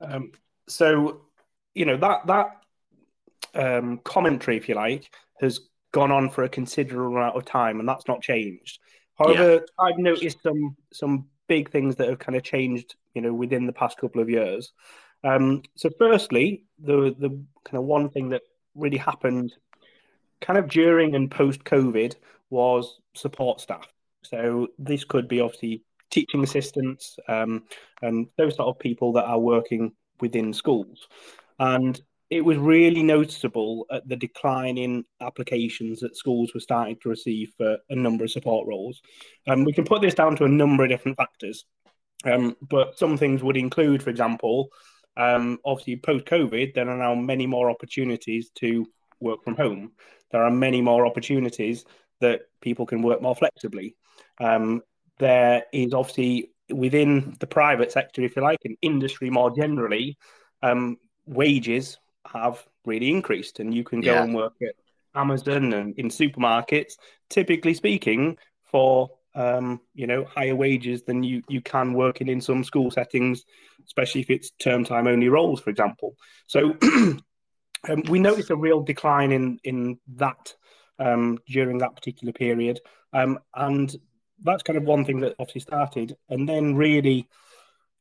Um, 0.00 0.32
so 0.68 1.22
you 1.74 1.84
know 1.84 1.96
that 1.96 2.26
that 2.26 2.62
um, 3.54 3.98
commentary, 4.04 4.56
if 4.56 4.68
you 4.68 4.74
like, 4.74 5.10
has 5.40 5.60
gone 5.92 6.10
on 6.10 6.30
for 6.30 6.44
a 6.44 6.48
considerable 6.48 7.16
amount 7.16 7.36
of 7.36 7.44
time, 7.44 7.80
and 7.80 7.88
that's 7.88 8.08
not 8.08 8.22
changed. 8.22 8.78
However, 9.24 9.52
yeah. 9.54 9.60
I've 9.78 9.98
noticed 9.98 10.42
some 10.42 10.76
some 10.92 11.26
big 11.48 11.70
things 11.70 11.96
that 11.96 12.08
have 12.08 12.18
kind 12.18 12.36
of 12.36 12.42
changed, 12.42 12.94
you 13.14 13.22
know, 13.22 13.32
within 13.32 13.66
the 13.66 13.72
past 13.72 13.98
couple 13.98 14.20
of 14.20 14.30
years. 14.30 14.72
Um, 15.24 15.62
so, 15.76 15.90
firstly, 15.98 16.64
the 16.78 17.14
the 17.18 17.30
kind 17.64 17.78
of 17.78 17.84
one 17.84 18.10
thing 18.10 18.30
that 18.30 18.42
really 18.74 18.98
happened, 18.98 19.54
kind 20.40 20.58
of 20.58 20.68
during 20.68 21.14
and 21.14 21.30
post 21.30 21.64
COVID, 21.64 22.14
was 22.50 23.00
support 23.14 23.60
staff. 23.60 23.86
So 24.22 24.68
this 24.78 25.04
could 25.04 25.28
be 25.28 25.40
obviously 25.40 25.82
teaching 26.10 26.44
assistants 26.44 27.18
um, 27.28 27.64
and 28.02 28.28
those 28.36 28.56
sort 28.56 28.68
of 28.68 28.78
people 28.78 29.12
that 29.14 29.24
are 29.24 29.38
working 29.38 29.92
within 30.20 30.52
schools. 30.52 31.08
And 31.58 32.00
it 32.32 32.42
was 32.42 32.56
really 32.56 33.02
noticeable 33.02 33.84
at 33.90 34.08
the 34.08 34.16
decline 34.16 34.78
in 34.78 35.04
applications 35.20 36.00
that 36.00 36.16
schools 36.16 36.54
were 36.54 36.60
starting 36.60 36.96
to 37.02 37.10
receive 37.10 37.52
for 37.58 37.76
a 37.90 37.94
number 37.94 38.24
of 38.24 38.30
support 38.30 38.66
roles. 38.66 39.02
Um, 39.46 39.64
we 39.64 39.72
can 39.74 39.84
put 39.84 40.00
this 40.00 40.14
down 40.14 40.36
to 40.36 40.46
a 40.46 40.48
number 40.48 40.82
of 40.82 40.88
different 40.88 41.18
factors, 41.18 41.66
um, 42.24 42.56
but 42.62 42.98
some 42.98 43.18
things 43.18 43.42
would 43.42 43.58
include, 43.58 44.02
for 44.02 44.08
example, 44.08 44.70
um, 45.18 45.58
obviously 45.66 45.96
post 45.96 46.24
COVID, 46.24 46.72
there 46.72 46.88
are 46.88 46.96
now 46.96 47.14
many 47.14 47.46
more 47.46 47.68
opportunities 47.68 48.48
to 48.60 48.86
work 49.20 49.44
from 49.44 49.54
home. 49.54 49.92
There 50.30 50.42
are 50.42 50.50
many 50.50 50.80
more 50.80 51.04
opportunities 51.04 51.84
that 52.22 52.44
people 52.62 52.86
can 52.86 53.02
work 53.02 53.20
more 53.20 53.36
flexibly. 53.36 53.94
Um, 54.40 54.80
there 55.18 55.64
is 55.70 55.92
obviously 55.92 56.54
within 56.70 57.36
the 57.40 57.46
private 57.46 57.92
sector, 57.92 58.22
if 58.22 58.36
you 58.36 58.42
like, 58.42 58.60
and 58.64 58.78
industry 58.80 59.28
more 59.28 59.50
generally, 59.54 60.16
um, 60.62 60.96
wages 61.26 61.98
have 62.26 62.64
really 62.84 63.10
increased, 63.10 63.60
and 63.60 63.74
you 63.74 63.84
can 63.84 64.00
go 64.00 64.12
yeah. 64.12 64.22
and 64.22 64.34
work 64.34 64.54
at 64.62 64.74
Amazon 65.14 65.72
and 65.72 65.98
in 65.98 66.08
supermarkets. 66.08 66.94
Typically 67.28 67.74
speaking, 67.74 68.36
for 68.72 69.10
um, 69.34 69.80
you 69.94 70.06
know 70.06 70.24
higher 70.24 70.56
wages 70.56 71.02
than 71.04 71.22
you 71.22 71.42
you 71.48 71.60
can 71.60 71.94
working 71.94 72.28
in 72.28 72.40
some 72.40 72.64
school 72.64 72.90
settings, 72.90 73.44
especially 73.86 74.22
if 74.22 74.30
it's 74.30 74.50
term 74.58 74.84
time 74.84 75.06
only 75.06 75.28
roles, 75.28 75.60
for 75.60 75.70
example. 75.70 76.16
So 76.46 76.76
um, 76.82 78.02
we 78.08 78.18
noticed 78.18 78.50
a 78.50 78.56
real 78.56 78.82
decline 78.82 79.32
in 79.32 79.60
in 79.64 79.98
that 80.16 80.54
um, 80.98 81.38
during 81.46 81.78
that 81.78 81.94
particular 81.94 82.32
period, 82.32 82.80
um, 83.12 83.38
and 83.54 83.94
that's 84.42 84.62
kind 84.62 84.76
of 84.76 84.84
one 84.84 85.04
thing 85.04 85.20
that 85.20 85.34
obviously 85.38 85.60
started, 85.60 86.16
and 86.28 86.48
then 86.48 86.74
really, 86.74 87.28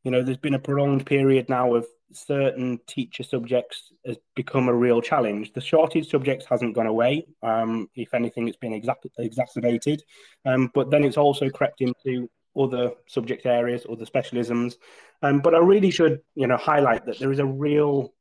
you 0.04 0.12
know, 0.12 0.24
there's 0.24 0.38
been 0.38 0.56
a 0.56 0.60
prolonged 0.60 1.06
period 1.06 1.50
now 1.50 1.76
of 1.76 1.86
certain 2.14 2.80
teacher 2.88 3.24
subjects 3.24 3.94
has 4.06 4.18
become 4.36 4.68
a 4.70 4.74
real 4.74 5.02
challenge. 5.02 5.54
The 5.54 5.62
shortage 5.62 6.10
subjects 6.10 6.46
hasn't 6.46 6.76
gone 6.76 6.88
away. 6.88 7.26
Um, 7.42 7.90
if 7.96 8.14
anything, 8.14 8.48
it's 8.48 8.58
been 8.58 8.80
exa- 8.80 8.96
exacerbated. 9.18 10.04
Um, 10.46 10.72
but 10.74 10.90
then 10.92 11.04
it's 11.04 11.18
also 11.18 11.50
crept 11.50 11.82
into 11.82 12.30
other 12.58 12.92
subject 13.08 13.46
areas, 13.46 13.86
other 13.90 14.06
specialisms. 14.06 14.76
Um, 15.22 15.40
but 15.40 15.56
I 15.56 15.60
really 15.60 15.92
should, 15.92 16.22
you 16.36 16.48
know, 16.48 16.58
highlight 16.58 17.06
that 17.06 17.20
there 17.20 17.32
is 17.32 17.40
a 17.40 17.46
real 17.46 18.14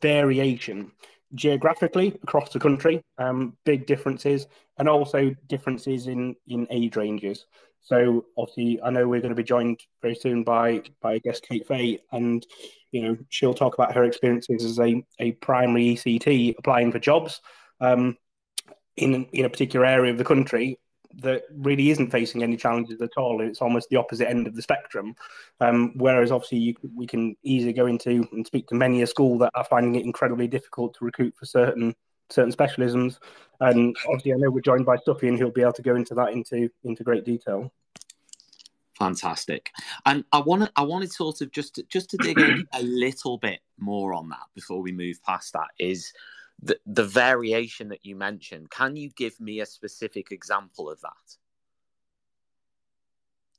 variation 0.00 0.92
geographically 1.34 2.18
across 2.22 2.52
the 2.52 2.60
country, 2.60 3.02
um, 3.18 3.56
big 3.64 3.86
differences, 3.86 4.46
and 4.78 4.88
also 4.88 5.34
differences 5.48 6.06
in 6.06 6.36
in 6.46 6.66
age 6.70 6.96
ranges. 6.96 7.46
So 7.84 8.24
obviously, 8.36 8.80
I 8.82 8.90
know 8.90 9.06
we're 9.06 9.20
going 9.20 9.34
to 9.34 9.36
be 9.36 9.44
joined 9.44 9.80
very 10.02 10.14
soon 10.14 10.42
by 10.42 10.82
by 11.00 11.18
guest 11.18 11.46
Kate 11.46 11.66
Fahey, 11.66 12.00
and 12.12 12.44
you 12.92 13.02
know 13.02 13.16
she'll 13.28 13.54
talk 13.54 13.74
about 13.74 13.94
her 13.94 14.04
experiences 14.04 14.64
as 14.64 14.80
a, 14.80 15.04
a 15.20 15.32
primary 15.32 15.94
ECT 15.94 16.56
applying 16.58 16.90
for 16.90 16.98
jobs 16.98 17.40
um, 17.80 18.16
in 18.96 19.26
in 19.26 19.44
a 19.44 19.50
particular 19.50 19.84
area 19.84 20.10
of 20.10 20.18
the 20.18 20.24
country 20.24 20.78
that 21.22 21.42
really 21.54 21.90
isn't 21.90 22.10
facing 22.10 22.42
any 22.42 22.56
challenges 22.56 23.00
at 23.00 23.10
all. 23.16 23.40
It's 23.40 23.62
almost 23.62 23.88
the 23.88 23.96
opposite 23.96 24.28
end 24.28 24.46
of 24.46 24.56
the 24.56 24.62
spectrum. 24.62 25.14
Um, 25.60 25.92
whereas 25.96 26.32
obviously 26.32 26.58
you, 26.58 26.74
we 26.94 27.06
can 27.06 27.36
easily 27.44 27.72
go 27.72 27.86
into 27.86 28.26
and 28.32 28.46
speak 28.46 28.66
to 28.68 28.74
many 28.74 29.02
a 29.02 29.06
school 29.06 29.38
that 29.38 29.52
are 29.54 29.64
finding 29.64 29.94
it 29.94 30.04
incredibly 30.04 30.48
difficult 30.48 30.94
to 30.94 31.04
recruit 31.04 31.34
for 31.38 31.46
certain 31.46 31.94
certain 32.30 32.52
specialisms. 32.52 33.18
And 33.60 33.96
obviously, 34.08 34.32
I 34.32 34.36
know 34.36 34.50
we're 34.50 34.60
joined 34.60 34.86
by 34.86 34.96
Stuffy, 34.96 35.28
and 35.28 35.36
he'll 35.38 35.50
be 35.50 35.62
able 35.62 35.72
to 35.74 35.82
go 35.82 35.94
into 35.94 36.14
that 36.14 36.32
into 36.32 36.68
into 36.82 37.04
great 37.04 37.24
detail. 37.24 37.72
Fantastic, 38.98 39.70
and 40.06 40.24
I 40.32 40.40
want 40.40 40.62
to 40.62 40.72
I 40.76 40.82
wanted 40.82 41.12
sort 41.12 41.40
of 41.40 41.50
just 41.50 41.76
to, 41.76 41.82
just 41.84 42.10
to 42.10 42.16
dig 42.16 42.38
in 42.38 42.66
a 42.72 42.82
little 42.82 43.38
bit 43.38 43.60
more 43.78 44.14
on 44.14 44.28
that 44.28 44.46
before 44.54 44.80
we 44.82 44.92
move 44.92 45.22
past 45.22 45.52
that 45.52 45.68
is 45.78 46.12
the 46.62 46.78
the 46.86 47.04
variation 47.04 47.88
that 47.88 48.04
you 48.04 48.16
mentioned. 48.16 48.70
Can 48.70 48.96
you 48.96 49.10
give 49.16 49.40
me 49.40 49.60
a 49.60 49.66
specific 49.66 50.30
example 50.30 50.90
of 50.90 51.00
that, 51.00 51.36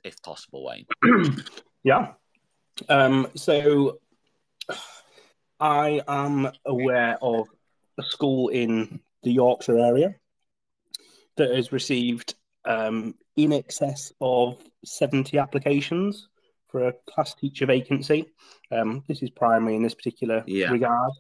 if 0.03 0.21
possible, 0.21 0.65
Wayne? 0.65 0.85
yeah. 1.83 2.13
Um, 2.89 3.27
so 3.35 3.99
I 5.59 6.01
am 6.07 6.51
aware 6.65 7.17
of 7.21 7.47
a 7.97 8.03
school 8.03 8.49
in 8.49 8.99
the 9.23 9.31
Yorkshire 9.31 9.79
area 9.79 10.15
that 11.37 11.51
has 11.51 11.71
received 11.71 12.35
um, 12.65 13.15
in 13.35 13.53
excess 13.53 14.11
of 14.21 14.57
70 14.83 15.37
applications 15.37 16.27
for 16.67 16.87
a 16.87 16.93
class 17.09 17.33
teacher 17.33 17.65
vacancy. 17.65 18.25
Um, 18.71 19.03
this 19.07 19.21
is 19.21 19.29
primary 19.29 19.75
in 19.75 19.83
this 19.83 19.95
particular 19.95 20.43
yeah. 20.47 20.69
regard, 20.71 21.11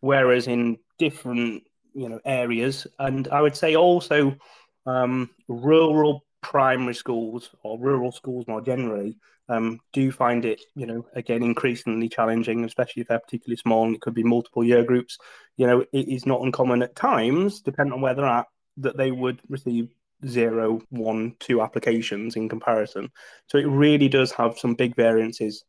whereas 0.00 0.46
in 0.46 0.78
different 0.98 1.64
you 1.94 2.08
know 2.08 2.20
areas, 2.24 2.86
and 2.98 3.26
I 3.28 3.40
would 3.40 3.56
say 3.56 3.74
also 3.74 4.36
um, 4.84 5.30
rural 5.48 6.24
primary 6.42 6.94
schools 6.94 7.50
or 7.62 7.78
rural 7.78 8.12
schools 8.12 8.46
more 8.46 8.60
generally 8.60 9.18
um, 9.48 9.80
do 9.92 10.10
find 10.10 10.44
it, 10.44 10.60
you 10.74 10.86
know, 10.86 11.06
again, 11.14 11.42
increasingly 11.42 12.08
challenging, 12.08 12.64
especially 12.64 13.02
if 13.02 13.08
they're 13.08 13.18
particularly 13.18 13.56
small 13.56 13.84
and 13.86 13.94
it 13.94 14.00
could 14.00 14.14
be 14.14 14.24
multiple 14.24 14.64
year 14.64 14.84
groups. 14.84 15.18
You 15.56 15.66
know, 15.66 15.80
it 15.92 16.08
is 16.08 16.26
not 16.26 16.42
uncommon 16.42 16.82
at 16.82 16.96
times, 16.96 17.60
depending 17.60 17.92
on 17.92 18.00
where 18.00 18.14
they're 18.14 18.26
at, 18.26 18.46
that 18.78 18.96
they 18.96 19.10
would 19.10 19.40
receive 19.48 19.88
zero, 20.26 20.82
one, 20.90 21.36
two 21.38 21.62
applications 21.62 22.36
in 22.36 22.48
comparison. 22.48 23.10
So 23.46 23.58
it 23.58 23.66
really 23.66 24.08
does 24.08 24.32
have 24.32 24.58
some 24.58 24.74
big 24.74 24.96
variances 24.96 25.64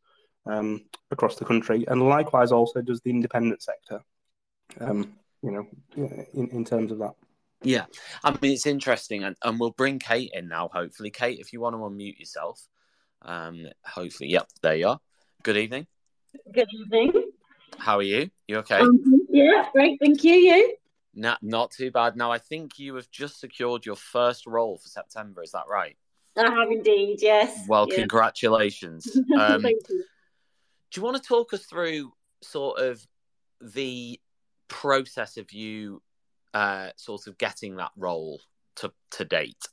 um, 0.46 0.86
across 1.12 1.36
the 1.36 1.46
country, 1.46 1.86
and 1.88 2.02
likewise 2.02 2.52
also 2.52 2.82
does 2.82 3.02
the 3.02 3.10
independent 3.10 3.62
sector. 3.62 4.02
Um, 4.80 5.14
you 5.44 5.52
know, 5.52 5.68
in, 6.34 6.50
in 6.50 6.66
terms 6.66 6.92
of 6.92 7.00
that. 7.00 7.14
Yeah, 7.64 7.86
I 8.24 8.32
mean 8.32 8.54
it's 8.54 8.66
interesting, 8.66 9.24
and, 9.24 9.36
and 9.44 9.60
we'll 9.60 9.72
bring 9.72 10.00
Kate 10.00 10.32
in 10.34 10.48
now. 10.48 10.70
Hopefully, 10.72 11.10
Kate, 11.10 11.40
if 11.40 11.54
you 11.54 11.60
want 11.60 11.76
to 11.76 11.80
unmute 11.80 12.20
yourself, 12.20 12.62
um, 13.22 13.68
hopefully, 13.86 14.30
yep, 14.30 14.48
there 14.62 14.76
you 14.76 14.88
are. 14.90 15.00
Good 15.44 15.58
evening. 15.58 15.88
Good 16.54 16.68
evening. 16.74 17.32
How 17.78 17.98
are 17.98 18.04
you? 18.04 18.30
You 18.48 18.58
okay? 18.58 18.80
Um, 18.80 19.02
yeah, 19.30 19.66
great. 19.72 20.00
Thank 20.00 20.24
you. 20.24 20.34
You? 20.34 20.76
Not, 21.14 21.42
not 21.42 21.72
too 21.72 21.92
bad. 21.92 22.16
Now, 22.16 22.32
I 22.32 22.38
think 22.38 22.80
you 22.80 22.96
have 22.96 23.10
just 23.12 23.40
secured 23.40 23.86
your 23.86 23.96
first 23.96 24.46
role 24.46 24.78
for 24.78 24.88
September. 24.88 25.42
Is 25.42 25.52
that 25.52 25.66
right? 25.70 25.98
I 26.38 26.52
have 26.52 26.72
indeed. 26.72 27.20
Yes. 27.22 27.66
Well, 27.68 27.88
yeah. 27.90 27.96
congratulations. 27.96 29.18
Um, 29.38 29.62
Thank 29.62 29.82
you. 29.90 30.04
Do 30.92 31.00
you 31.00 31.04
want 31.04 31.18
to 31.18 31.24
talk 31.24 31.54
us 31.54 31.66
through 31.66 32.14
sort 32.42 32.80
of 32.80 33.06
the 33.62 34.20
process 34.68 35.38
of 35.38 35.52
you 35.52 36.02
uh, 36.54 36.90
sort 36.96 37.28
of 37.28 37.38
getting 37.38 37.76
that 37.78 37.92
role 37.96 38.40
to 38.78 38.92
to 39.12 39.26
date? 39.26 39.68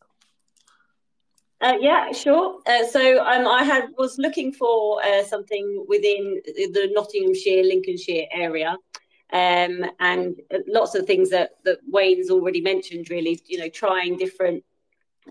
Uh, 1.65 1.79
yeah, 1.81 2.13
sure. 2.13 2.61
Uh, 2.67 2.87
so 2.87 3.25
um, 3.25 3.47
I 3.47 3.65
had 3.65 3.89
was 3.97 4.19
looking 4.19 4.53
for 4.53 5.03
uh, 5.03 5.25
something 5.25 5.87
within 5.89 6.43
the 6.45 6.91
Nottinghamshire, 6.93 7.65
Lincolnshire 7.65 8.27
area, 8.31 8.77
um, 9.33 9.87
and 9.99 10.39
lots 10.69 10.95
of 10.95 11.07
things 11.07 11.31
that 11.31 11.53
that 11.65 11.79
Wayne's 11.91 12.29
already 12.29 12.61
mentioned. 12.61 13.09
Really, 13.09 13.41
you 13.47 13.57
know, 13.57 13.71
trying 13.71 14.19
different 14.19 14.63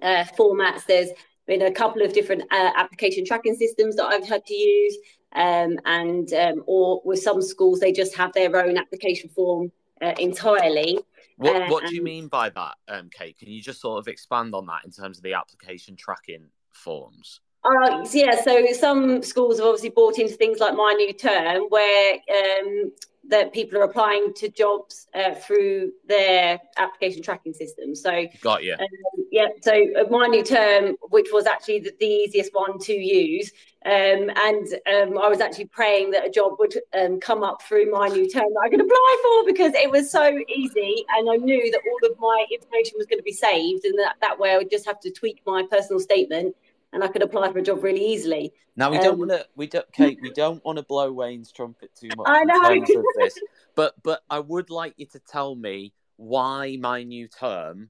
uh, 0.01 0.25
formats. 0.35 0.87
There's 0.87 1.11
been 1.45 1.61
a 1.61 1.71
couple 1.71 2.01
of 2.01 2.13
different 2.13 2.41
uh, 2.51 2.71
application 2.77 3.25
tracking 3.25 3.53
systems 3.53 3.95
that 3.97 4.05
I've 4.05 4.27
had 4.27 4.43
to 4.43 4.55
use. 4.55 4.97
Um, 5.35 5.77
and 5.85 6.33
um, 6.33 6.63
or 6.65 7.03
with 7.05 7.21
some 7.21 7.43
schools, 7.43 7.79
they 7.79 7.91
just 7.91 8.15
have 8.15 8.33
their 8.33 8.55
own 8.57 8.75
application 8.75 9.29
form 9.29 9.71
uh, 10.01 10.13
entirely. 10.17 10.97
What, 11.37 11.55
uh, 11.55 11.67
what 11.67 11.85
do 11.85 11.95
you 11.95 12.03
mean 12.03 12.27
by 12.27 12.49
that, 12.49 12.75
um, 12.87 13.09
Kate? 13.11 13.37
Can 13.37 13.49
you 13.49 13.61
just 13.61 13.81
sort 13.81 13.99
of 13.99 14.07
expand 14.07 14.53
on 14.53 14.65
that 14.67 14.85
in 14.85 14.91
terms 14.91 15.17
of 15.17 15.23
the 15.23 15.33
application 15.33 15.95
tracking 15.95 16.49
forms? 16.71 17.41
Uh, 17.65 18.05
yeah, 18.11 18.41
so 18.41 18.65
some 18.73 19.23
schools 19.23 19.57
have 19.57 19.67
obviously 19.67 19.89
bought 19.89 20.19
into 20.19 20.33
things 20.33 20.59
like 20.59 20.75
My 20.75 20.93
New 20.97 21.13
Term, 21.13 21.63
where 21.69 22.15
um, 22.29 22.91
that 23.29 23.53
people 23.53 23.77
are 23.79 23.83
applying 23.83 24.33
to 24.33 24.49
jobs 24.49 25.07
uh, 25.15 25.33
through 25.33 25.93
their 26.05 26.59
application 26.77 27.23
tracking 27.23 27.53
system. 27.53 27.95
So, 27.95 28.25
got 28.41 28.63
you. 28.63 28.73
Um, 28.73 28.87
yeah, 29.31 29.47
so 29.61 29.71
uh, 29.71 30.09
my 30.09 30.27
new 30.27 30.43
term, 30.43 30.97
which 31.09 31.29
was 31.31 31.45
actually 31.45 31.79
the, 31.79 31.93
the 31.99 32.05
easiest 32.05 32.53
one 32.53 32.77
to 32.79 32.93
use, 32.93 33.49
um, 33.85 34.29
and 34.35 34.67
um, 34.93 35.17
I 35.17 35.29
was 35.29 35.39
actually 35.39 35.65
praying 35.65 36.11
that 36.11 36.27
a 36.27 36.29
job 36.29 36.53
would 36.59 36.77
um, 36.99 37.19
come 37.19 37.43
up 37.43 37.61
through 37.61 37.89
my 37.91 38.09
new 38.09 38.29
term 38.29 38.45
that 38.53 38.61
I 38.65 38.69
could 38.69 38.81
apply 38.81 39.21
for 39.23 39.45
because 39.45 39.73
it 39.73 39.89
was 39.89 40.11
so 40.11 40.37
easy, 40.53 41.05
and 41.15 41.29
I 41.29 41.37
knew 41.37 41.71
that 41.71 41.81
all 41.89 42.11
of 42.11 42.19
my 42.19 42.45
information 42.51 42.95
was 42.97 43.07
going 43.07 43.19
to 43.19 43.23
be 43.23 43.31
saved, 43.31 43.85
and 43.85 43.97
that 43.99 44.15
that 44.19 44.37
way 44.37 44.51
I 44.51 44.57
would 44.57 44.69
just 44.69 44.85
have 44.85 44.99
to 44.99 45.11
tweak 45.11 45.41
my 45.45 45.63
personal 45.71 46.01
statement 46.01 46.55
and 46.93 47.03
I 47.03 47.07
could 47.07 47.23
apply 47.23 47.51
for 47.51 47.59
a 47.59 47.63
job 47.63 47.83
really 47.83 48.05
easily. 48.05 48.53
Now 48.75 48.91
we 48.91 48.97
don't 48.97 49.13
um, 49.13 49.19
want 49.19 49.31
to, 49.31 49.45
we 49.55 49.67
don't, 49.67 49.91
Kate, 49.91 50.19
we 50.21 50.31
don't 50.31 50.63
want 50.63 50.77
to 50.77 50.83
blow 50.83 51.11
Wayne's 51.11 51.51
trumpet 51.51 51.91
too 51.95 52.09
much. 52.15 52.27
I 52.29 52.43
know. 52.43 52.71
In 52.71 52.85
terms 52.85 52.97
of 52.97 53.03
this, 53.17 53.39
but 53.75 53.93
but 54.03 54.21
I 54.29 54.39
would 54.39 54.69
like 54.69 54.93
you 54.97 55.05
to 55.07 55.19
tell 55.19 55.55
me 55.55 55.93
why 56.17 56.77
my 56.79 57.03
new 57.03 57.27
term 57.27 57.89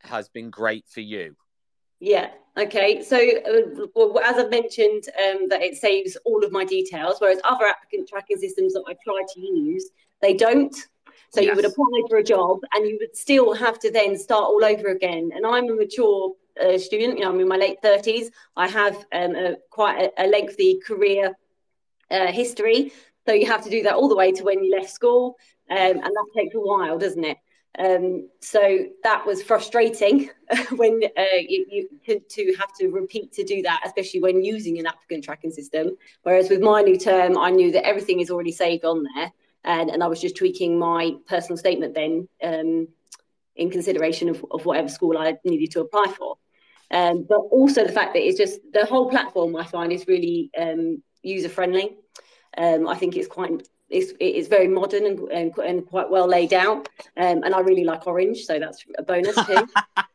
has 0.00 0.28
been 0.28 0.50
great 0.50 0.86
for 0.88 1.00
you. 1.00 1.36
Yeah. 2.00 2.30
Okay. 2.58 3.02
So, 3.02 3.16
uh, 3.16 3.86
well, 3.94 4.18
as 4.18 4.36
I've 4.36 4.50
mentioned, 4.50 5.04
um, 5.16 5.48
that 5.48 5.62
it 5.62 5.76
saves 5.76 6.16
all 6.24 6.44
of 6.44 6.50
my 6.50 6.64
details, 6.64 7.16
whereas 7.18 7.38
other 7.44 7.64
applicant 7.66 8.08
tracking 8.08 8.38
systems 8.38 8.72
that 8.72 8.82
I 8.88 8.94
try 9.04 9.22
to 9.34 9.40
use, 9.40 9.90
they 10.20 10.34
don't. 10.34 10.74
So 11.30 11.40
yes. 11.40 11.50
you 11.50 11.56
would 11.56 11.64
apply 11.64 12.02
for 12.10 12.18
a 12.18 12.24
job, 12.24 12.58
and 12.74 12.86
you 12.86 12.98
would 13.00 13.16
still 13.16 13.54
have 13.54 13.78
to 13.80 13.90
then 13.90 14.18
start 14.18 14.44
all 14.44 14.64
over 14.64 14.88
again. 14.88 15.30
And 15.34 15.46
I'm 15.46 15.70
a 15.70 15.74
mature 15.74 16.34
uh, 16.60 16.78
student. 16.78 17.18
You 17.18 17.24
know, 17.24 17.30
I'm 17.30 17.40
in 17.40 17.48
my 17.48 17.56
late 17.56 17.78
30s. 17.82 18.26
I 18.56 18.68
have 18.68 18.96
um, 19.12 19.34
a, 19.34 19.56
quite 19.70 20.00
a, 20.00 20.24
a, 20.24 20.26
lengthy 20.26 20.80
career 20.80 21.36
uh, 22.10 22.32
history. 22.32 22.92
So 23.26 23.32
you 23.32 23.46
have 23.46 23.64
to 23.64 23.70
do 23.70 23.82
that 23.84 23.94
all 23.94 24.08
the 24.08 24.16
way 24.16 24.32
to 24.32 24.44
when 24.44 24.62
you 24.64 24.76
left 24.76 24.90
school. 24.90 25.36
Um, 25.70 25.78
and 25.78 26.02
that 26.02 26.26
takes 26.36 26.54
a 26.54 26.60
while, 26.60 26.98
doesn't 26.98 27.24
it? 27.24 27.38
Um, 27.78 28.28
so 28.40 28.86
that 29.02 29.24
was 29.24 29.42
frustrating 29.42 30.28
when 30.72 31.00
uh, 31.16 31.38
you, 31.38 31.66
you 31.70 31.88
to, 32.06 32.20
to, 32.20 32.54
have 32.58 32.72
to 32.78 32.88
repeat 32.88 33.32
to 33.32 33.44
do 33.44 33.62
that, 33.62 33.80
especially 33.86 34.20
when 34.20 34.44
using 34.44 34.78
an 34.78 34.86
applicant 34.86 35.24
tracking 35.24 35.50
system. 35.50 35.96
Whereas 36.22 36.50
with 36.50 36.60
my 36.60 36.82
new 36.82 36.98
term, 36.98 37.38
I 37.38 37.50
knew 37.50 37.72
that 37.72 37.86
everything 37.86 38.20
is 38.20 38.30
already 38.30 38.52
saved 38.52 38.84
on 38.84 39.06
there, 39.14 39.32
and, 39.64 39.88
and 39.88 40.02
I 40.02 40.06
was 40.06 40.20
just 40.20 40.36
tweaking 40.36 40.78
my 40.78 41.12
personal 41.26 41.56
statement 41.56 41.94
then 41.94 42.28
um, 42.42 42.88
in 43.56 43.70
consideration 43.70 44.28
of, 44.28 44.44
of 44.50 44.64
whatever 44.64 44.88
school 44.88 45.18
I 45.18 45.36
needed 45.44 45.70
to 45.72 45.80
apply 45.80 46.06
for. 46.16 46.36
Um, 46.90 47.24
but 47.28 47.38
also 47.38 47.84
the 47.84 47.92
fact 47.92 48.12
that 48.14 48.26
it's 48.26 48.38
just 48.38 48.60
the 48.72 48.84
whole 48.84 49.08
platform 49.08 49.56
I 49.56 49.64
find 49.64 49.92
is 49.92 50.06
really 50.06 50.50
um, 50.58 51.02
user 51.22 51.48
friendly. 51.48 51.96
Um, 52.56 52.86
I 52.86 52.94
think 52.96 53.16
it's 53.16 53.28
quite 53.28 53.66
it's 53.92 54.12
it's 54.18 54.48
very 54.48 54.68
modern 54.68 55.06
and, 55.06 55.18
and, 55.30 55.56
and 55.58 55.86
quite 55.86 56.10
well 56.10 56.26
laid 56.26 56.52
out. 56.52 56.88
Um, 57.16 57.42
and 57.44 57.54
I 57.54 57.60
really 57.60 57.84
like 57.84 58.06
orange, 58.06 58.44
so 58.44 58.58
that's 58.58 58.84
a 58.98 59.02
bonus 59.02 59.36
too. 59.36 59.54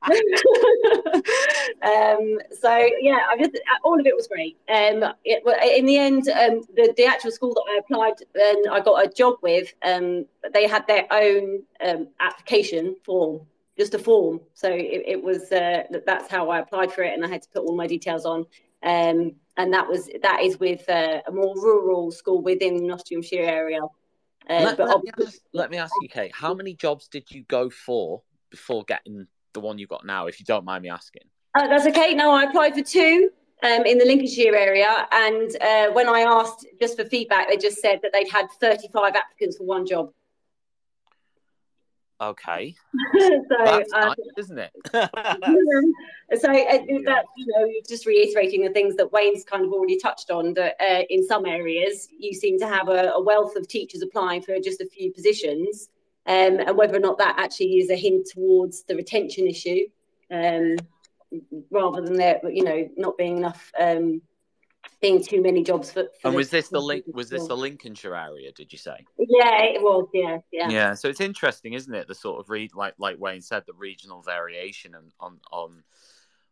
um, 1.83 2.39
so 2.59 2.89
yeah, 3.01 3.19
I 3.29 3.37
just 3.37 3.59
all 3.83 3.99
of 3.99 4.05
it 4.05 4.15
was 4.15 4.27
great. 4.27 4.57
Um, 4.69 5.13
it, 5.23 5.43
in 5.77 5.85
the 5.85 5.97
end, 5.97 6.27
um, 6.29 6.61
the 6.75 6.93
the 6.97 7.05
actual 7.05 7.31
school 7.31 7.53
that 7.53 7.65
I 7.69 7.79
applied 7.79 8.15
and 8.35 8.67
I 8.71 8.79
got 8.79 9.05
a 9.05 9.09
job 9.09 9.35
with, 9.41 9.73
um, 9.85 10.25
they 10.53 10.67
had 10.67 10.85
their 10.87 11.05
own 11.11 11.63
um, 11.85 12.07
application 12.19 12.95
form 13.05 13.41
just 13.77 13.93
a 13.93 13.99
form. 13.99 14.41
So 14.55 14.71
it, 14.71 15.03
it 15.05 15.23
was 15.23 15.51
uh, 15.51 15.83
that's 16.05 16.31
how 16.31 16.49
I 16.49 16.59
applied 16.59 16.91
for 16.91 17.03
it, 17.03 17.13
and 17.13 17.23
I 17.23 17.27
had 17.27 17.43
to 17.43 17.49
put 17.49 17.63
all 17.63 17.75
my 17.75 17.87
details 17.87 18.25
on. 18.25 18.45
Um, 18.83 19.33
and 19.57 19.73
that 19.73 19.87
was 19.87 20.09
that 20.21 20.41
is 20.41 20.59
with 20.59 20.87
uh, 20.89 21.21
a 21.27 21.31
more 21.31 21.55
rural 21.55 22.11
school 22.11 22.41
within 22.41 22.77
the 22.77 22.83
Nottinghamshire 22.83 23.43
area. 23.43 23.81
Uh, 24.49 24.73
let, 24.77 24.79
let, 24.79 25.03
me 25.03 25.11
ask, 25.25 25.39
let, 25.53 25.71
me 25.71 25.77
ask, 25.77 25.93
you, 26.01 26.07
Kate, 26.07 26.31
how 26.33 26.53
many 26.53 26.73
jobs 26.73 27.09
did 27.09 27.29
you 27.29 27.43
go 27.49 27.69
for 27.69 28.21
before 28.49 28.85
getting 28.85 29.27
the 29.51 29.59
one 29.59 29.77
you 29.77 29.87
got 29.87 30.05
now, 30.05 30.27
if 30.27 30.39
you 30.39 30.45
don't 30.45 30.63
mind 30.63 30.83
me 30.83 30.89
asking? 30.89 31.23
Uh, 31.53 31.67
that's 31.67 31.85
okay. 31.87 32.13
No, 32.13 32.31
I 32.31 32.43
applied 32.43 32.73
for 32.73 32.81
two 32.81 33.29
um, 33.63 33.85
in 33.85 33.97
the 33.97 34.05
Lincolnshire 34.05 34.55
area, 34.55 35.07
and 35.11 35.51
uh, 35.61 35.91
when 35.91 36.07
I 36.07 36.21
asked 36.21 36.65
just 36.79 36.97
for 36.97 37.03
feedback, 37.03 37.49
they 37.49 37.57
just 37.57 37.81
said 37.81 37.99
that 38.03 38.13
they'd 38.13 38.29
had 38.29 38.47
35 38.61 39.15
applicants 39.15 39.57
for 39.57 39.65
one 39.65 39.85
job. 39.85 40.11
Okay. 42.19 42.75
so, 43.19 43.41
That's 43.63 43.93
um, 43.93 44.01
nice, 44.07 44.15
isn't 44.37 44.57
it? 44.57 44.71
so 44.93 44.99
uh, 44.99 46.77
that 47.05 47.25
you 47.37 47.47
know, 47.47 47.71
just 47.87 48.05
reiterating 48.05 48.63
the 48.63 48.71
things 48.71 48.95
that 48.95 49.11
Wayne's 49.11 49.43
kind 49.43 49.63
of 49.63 49.71
already 49.71 49.99
touched 49.99 50.31
on. 50.31 50.53
That 50.55 50.75
uh, 50.79 51.03
in 51.09 51.25
some 51.25 51.45
areas 51.45 52.07
you 52.17 52.33
seem 52.33 52.57
to 52.59 52.67
have 52.67 52.89
a, 52.89 53.11
a, 53.11 53.21
wealth 53.21 53.55
of 53.55 53.67
teachers 53.67 54.01
applying 54.01 54.41
for 54.41 54.59
just 54.59 54.81
a 54.81 54.87
few 54.87 55.13
positions, 55.13 55.89
um, 56.25 56.59
and 56.59 56.75
whether 56.75 56.95
or 56.95 57.01
not 57.01 57.19
that 57.19 57.35
actually 57.37 57.77
is 57.77 57.91
a 57.91 57.95
hint 57.95 58.27
towards 58.33 58.83
the 58.83 58.95
retention 58.95 59.45
issue, 59.45 59.81
um, 60.31 60.75
rather 61.69 62.01
than 62.01 62.15
there, 62.15 62.39
you 62.49 62.63
know, 62.63 62.89
not 62.97 63.15
being 63.17 63.37
enough 63.37 63.71
um, 63.79 64.21
being 65.01 65.23
too 65.23 65.41
many 65.41 65.63
jobs 65.63 65.91
for. 65.91 66.03
for 66.21 66.27
and 66.27 66.35
was 66.35 66.49
this 66.49 66.69
the 66.69 66.81
link? 66.81 67.05
Was 67.13 67.29
this 67.29 67.47
the 67.47 67.55
Lincolnshire 67.55 68.15
area? 68.15 68.51
Did 68.51 68.71
you 68.71 68.79
say? 68.79 69.05
Yeah, 69.17 69.63
it 69.63 69.81
was. 69.81 70.07
Yeah, 70.13 70.39
yeah. 70.51 70.69
Yeah. 70.69 70.93
So 70.93 71.07
it's 71.09 71.21
interesting, 71.21 71.73
isn't 71.73 71.93
it? 71.93 72.07
The 72.07 72.15
sort 72.15 72.39
of 72.39 72.49
read, 72.49 72.73
like 72.75 72.95
like 72.97 73.19
Wayne 73.19 73.41
said, 73.41 73.63
the 73.65 73.73
regional 73.73 74.21
variation 74.21 74.95
on 74.95 75.11
on 75.19 75.39
on, 75.51 75.83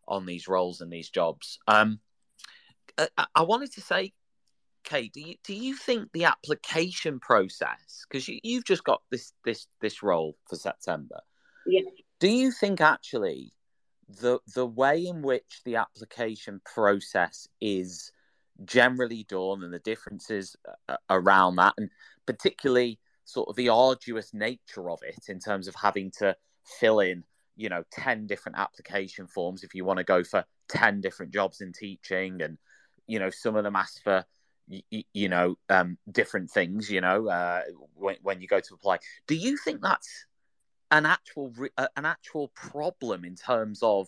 on 0.07 0.25
these 0.25 0.47
roles 0.47 0.81
and 0.81 0.91
these 0.91 1.09
jobs. 1.09 1.59
Um, 1.67 1.99
I, 2.97 3.25
I 3.35 3.41
wanted 3.43 3.73
to 3.73 3.81
say, 3.81 4.13
Kate, 4.83 5.11
do 5.11 5.21
you 5.21 5.35
do 5.43 5.53
you 5.53 5.75
think 5.75 6.11
the 6.11 6.25
application 6.25 7.19
process, 7.19 8.05
because 8.07 8.27
you, 8.27 8.39
you've 8.43 8.65
just 8.65 8.83
got 8.83 9.01
this 9.11 9.33
this 9.43 9.67
this 9.81 10.03
role 10.03 10.37
for 10.47 10.55
September, 10.55 11.21
yeah. 11.65 11.81
Do 12.19 12.29
you 12.29 12.51
think 12.51 12.81
actually 12.81 13.51
the 14.07 14.39
the 14.53 14.65
way 14.65 15.05
in 15.05 15.21
which 15.21 15.61
the 15.65 15.77
application 15.77 16.61
process 16.63 17.47
is 17.59 18.11
generally 18.63 19.25
done 19.27 19.63
and 19.63 19.73
the 19.73 19.79
differences 19.79 20.55
uh, 20.87 20.97
around 21.09 21.57
that, 21.57 21.73
and 21.77 21.89
particularly 22.25 22.99
sort 23.25 23.49
of 23.49 23.55
the 23.55 23.69
arduous 23.69 24.33
nature 24.33 24.89
of 24.89 24.99
it 25.03 25.25
in 25.27 25.39
terms 25.39 25.67
of 25.67 25.75
having 25.75 26.11
to 26.11 26.35
fill 26.79 26.99
in, 26.99 27.23
you 27.55 27.69
know, 27.69 27.83
10 27.91 28.27
different 28.27 28.57
application 28.57 29.27
forms 29.27 29.63
if 29.63 29.73
you 29.75 29.83
want 29.83 29.97
to 29.97 30.03
go 30.03 30.23
for 30.23 30.45
10 30.69 31.01
different 31.01 31.33
jobs 31.33 31.61
in 31.61 31.73
teaching. 31.73 32.41
And, 32.41 32.57
you 33.07 33.19
know, 33.19 33.29
some 33.29 33.55
of 33.55 33.63
them 33.63 33.75
ask 33.75 34.01
for, 34.03 34.25
you, 34.67 35.03
you 35.13 35.29
know, 35.29 35.57
um, 35.69 35.97
different 36.11 36.49
things, 36.49 36.89
you 36.89 37.01
know, 37.01 37.27
uh, 37.27 37.61
when, 37.95 38.17
when 38.21 38.41
you 38.41 38.47
go 38.47 38.59
to 38.59 38.73
apply. 38.73 38.99
Do 39.27 39.35
you 39.35 39.57
think 39.57 39.81
that's 39.81 40.25
an 40.91 41.05
actual, 41.05 41.51
uh, 41.77 41.87
an 41.97 42.05
actual 42.05 42.49
problem 42.49 43.25
in 43.25 43.35
terms 43.35 43.79
of, 43.81 44.07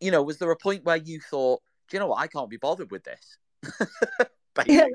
you 0.00 0.10
know, 0.10 0.22
was 0.22 0.38
there 0.38 0.50
a 0.50 0.56
point 0.56 0.84
where 0.84 0.96
you 0.96 1.20
thought, 1.20 1.60
do 1.88 1.96
you 1.96 2.00
know 2.00 2.08
what, 2.08 2.20
I 2.20 2.26
can't 2.26 2.50
be 2.50 2.56
bothered 2.56 2.90
with 2.90 3.04
this? 3.04 3.38
yeah, 4.66 4.86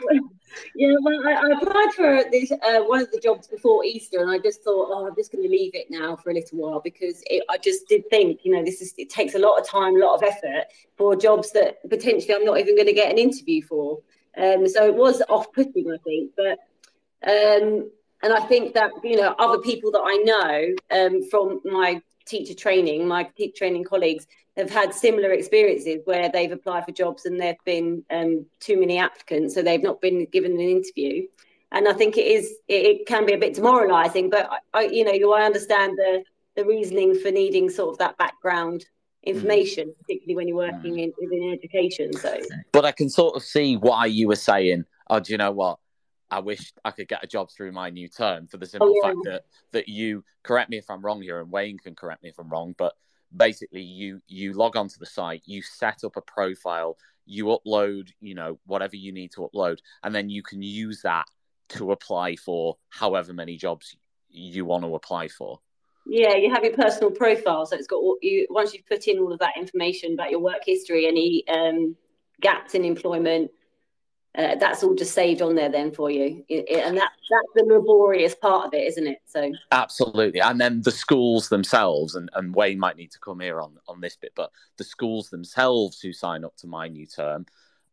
yeah, 0.76 0.96
well, 1.02 1.28
I, 1.28 1.34
I 1.34 1.50
applied 1.58 1.94
for 1.96 2.24
this 2.32 2.52
uh, 2.52 2.82
one 2.82 3.02
of 3.02 3.12
the 3.12 3.20
jobs 3.20 3.48
before 3.48 3.84
Easter, 3.86 4.20
and 4.20 4.30
I 4.30 4.38
just 4.38 4.64
thought, 4.64 4.90
oh, 4.92 5.08
I'm 5.08 5.16
just 5.16 5.32
going 5.32 5.44
to 5.44 5.50
leave 5.50 5.74
it 5.74 5.88
now 5.90 6.16
for 6.16 6.32
a 6.32 6.34
little 6.34 6.60
while 6.60 6.82
because 6.82 7.24
it, 7.28 7.44
I 7.50 7.58
just 7.58 7.88
did 7.88 8.10
think, 8.10 8.42
you 8.44 8.54
know, 8.56 8.64
this 8.64 8.82
is 8.82 8.94
it 8.98 9.10
takes 9.10 9.36
a 9.36 9.40
lot 9.40 9.60
of 9.60 9.68
time, 9.68 9.96
a 9.96 10.00
lot 10.00 10.16
of 10.16 10.24
effort 10.24 10.66
for 10.98 11.16
jobs 11.16 11.52
that 11.52 11.78
potentially 11.90 12.34
I'm 12.34 12.46
not 12.46 12.60
even 12.60 12.76
going 12.76 12.88
to 12.88 12.94
get 12.94 13.12
an 13.12 13.18
interview 13.18 13.62
for. 13.62 14.00
Um, 14.38 14.68
so 14.68 14.86
it 14.86 14.96
was 14.96 15.22
off-putting, 15.30 15.92
I 15.92 15.98
think, 16.04 16.32
but. 16.36 16.60
Um, 17.26 17.90
and 18.24 18.34
I 18.34 18.40
think 18.48 18.74
that 18.74 18.92
you 19.04 19.18
know 19.18 19.36
other 19.38 19.60
people 19.60 19.92
that 19.92 20.02
I 20.04 20.16
know 20.24 20.76
um, 20.98 21.24
from 21.30 21.60
my 21.66 22.02
teacher 22.26 22.54
training, 22.54 23.08
my 23.08 23.24
teacher 23.24 23.54
training 23.58 23.84
colleagues, 23.84 24.28
have 24.58 24.70
had 24.70 24.94
similar 24.94 25.32
experiences 25.32 26.02
where 26.06 26.30
they've 26.30 26.52
applied 26.52 26.86
for 26.86 26.92
jobs 26.92 27.26
and 27.26 27.40
there've 27.40 27.56
been 27.66 28.04
um, 28.12 28.46
too 28.60 28.80
many 28.80 28.98
applicants, 28.98 29.56
so 29.56 29.62
they've 29.62 29.84
not 29.84 30.02
been 30.02 30.26
given 30.32 30.54
an 30.54 30.60
interview. 30.60 31.28
And 31.72 31.88
I 31.88 31.94
think 31.94 32.18
it 32.18 32.28
is 32.28 32.54
it, 32.68 32.86
it 32.86 33.08
can 33.08 33.26
be 33.26 33.34
a 33.34 33.38
bit 33.38 33.56
demoralising, 33.56 34.30
but 34.30 34.50
I, 34.74 34.84
you 34.84 35.04
know, 35.04 35.34
I 35.34 35.44
understand 35.44 35.98
the 35.98 36.24
the 36.56 36.66
reasoning 36.66 37.16
for 37.16 37.32
needing 37.32 37.70
sort 37.70 37.94
of 37.94 37.98
that 37.98 38.18
background 38.18 38.86
information, 39.24 39.88
mm. 39.88 39.98
particularly 40.00 40.36
when 40.36 40.48
you're 40.48 40.58
working 40.58 41.00
in 41.00 41.12
within 41.20 41.52
education. 41.52 42.14
So, 42.14 42.38
but 42.72 42.86
I 42.86 42.92
can 42.92 43.10
sort 43.10 43.36
of 43.36 43.44
see 43.44 43.76
why 43.76 44.06
you 44.06 44.28
were 44.28 44.36
saying, 44.36 44.86
"Oh, 45.10 45.20
do 45.20 45.32
you 45.32 45.38
know 45.38 45.52
what? 45.52 45.80
I 46.30 46.40
wish 46.40 46.74
I 46.86 46.92
could 46.92 47.08
get 47.08 47.24
a 47.24 47.28
job 47.28 47.50
through 47.50 47.72
my 47.72 47.90
new 47.90 48.08
term." 48.08 48.46
For 48.48 48.58
the 48.58 48.68
simple 48.68 48.90
oh, 48.90 49.02
yeah. 49.02 49.10
fact 49.10 49.20
that 49.26 49.46
that 49.72 49.90
you 49.90 50.24
correct 50.44 50.70
me 50.70 50.78
if 50.78 50.92
I'm 50.92 51.02
wrong 51.02 51.24
here, 51.24 51.40
and 51.40 51.50
Wayne 51.50 51.80
can 51.80 51.96
correct 51.96 52.22
me 52.22 52.30
if 52.30 52.38
I'm 52.38 52.50
wrong, 52.50 52.76
but 52.78 52.94
basically 53.36 53.82
you 53.82 54.22
you 54.28 54.54
log 54.54 54.76
onto 54.76 54.98
the 55.00 55.06
site 55.06 55.42
you 55.46 55.62
set 55.62 56.04
up 56.04 56.16
a 56.16 56.22
profile 56.22 56.96
you 57.26 57.46
upload, 57.46 58.10
you 58.22 58.36
know, 58.36 58.60
whatever 58.66 58.96
you 58.96 59.12
need 59.12 59.32
to 59.34 59.50
upload, 59.54 59.80
and 60.04 60.14
then 60.14 60.30
you 60.30 60.44
can 60.44 60.62
use 60.62 61.02
that 61.04 61.26
to 61.70 61.92
apply 61.92 62.36
for 62.36 62.78
however 62.90 63.34
many 63.34 63.58
jobs 63.58 63.96
you 64.30 64.66
want 64.66 64.84
to 64.84 64.96
apply 64.96 65.28
for. 65.28 65.60
Yeah, 66.06 66.36
you 66.36 66.52
have 66.52 66.64
your 66.64 66.74
personal 66.74 67.12
profile, 67.12 67.66
so 67.66 67.78
it's 67.78 67.88
got 67.88 67.98
all, 67.98 68.18
you 68.22 68.46
once 68.50 68.74
you've 68.74 68.86
put 68.86 69.08
in 69.08 69.20
all 69.20 69.32
of 69.32 69.40
that 69.40 69.54
information 69.58 70.14
about 70.14 70.32
your 70.32 70.42
work 70.42 70.64
history, 70.66 71.08
any 71.08 71.48
um, 71.48 71.96
gaps 72.42 72.76
in 72.76 72.84
employment, 72.84 73.52
uh, 74.36 74.56
that's 74.56 74.84
all 74.84 74.96
just 74.96 75.14
saved 75.14 75.42
on 75.42 75.56
there 75.56 75.70
then 75.70 75.92
for 75.92 76.10
you. 76.10 76.44
And 76.50 76.98
that 76.98 77.12
that's 77.30 77.54
the 77.56 77.66
laborious 77.66 78.34
part 78.36 78.68
of 78.68 78.74
it 78.74 78.88
isn't 78.88 79.08
it? 79.08 79.20
So 79.26 79.52
absolutely. 79.72 80.42
And 80.42 80.60
then 80.60 80.82
the 80.82 80.92
schools 80.92 81.50
themselves 81.50 82.16
and, 82.16 82.30
and 82.34 82.56
wayne 82.56 82.80
might 82.80 82.98
need 82.98 83.12
to 83.12 83.20
come 83.20 83.40
here 83.40 83.62
on 83.62 83.78
on 83.88 84.02
this 84.02 84.16
bit 84.16 84.32
but 84.36 84.52
the 84.78 84.84
schools 84.84 85.30
themselves 85.30 86.00
who 86.00 86.14
sign 86.14 86.44
up 86.44 86.56
to 86.58 86.68
my 86.68 86.88
new 86.88 87.06
term 87.06 87.46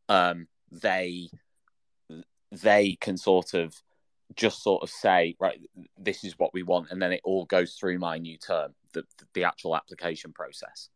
um, 0.08 0.46
they 0.70 1.28
they 2.50 2.96
can 3.00 3.16
sort 3.16 3.54
of 3.54 3.74
just 4.36 4.62
sort 4.62 4.82
of 4.82 4.90
say 4.90 5.36
right 5.40 5.60
this 5.98 6.24
is 6.24 6.38
what 6.38 6.54
we 6.54 6.62
want 6.62 6.88
and 6.90 7.02
then 7.02 7.12
it 7.12 7.20
all 7.24 7.44
goes 7.46 7.74
through 7.74 7.98
my 7.98 8.16
new 8.18 8.38
term 8.38 8.74
the, 8.92 9.04
the 9.34 9.44
actual 9.44 9.76
application 9.76 10.32
process 10.32 10.88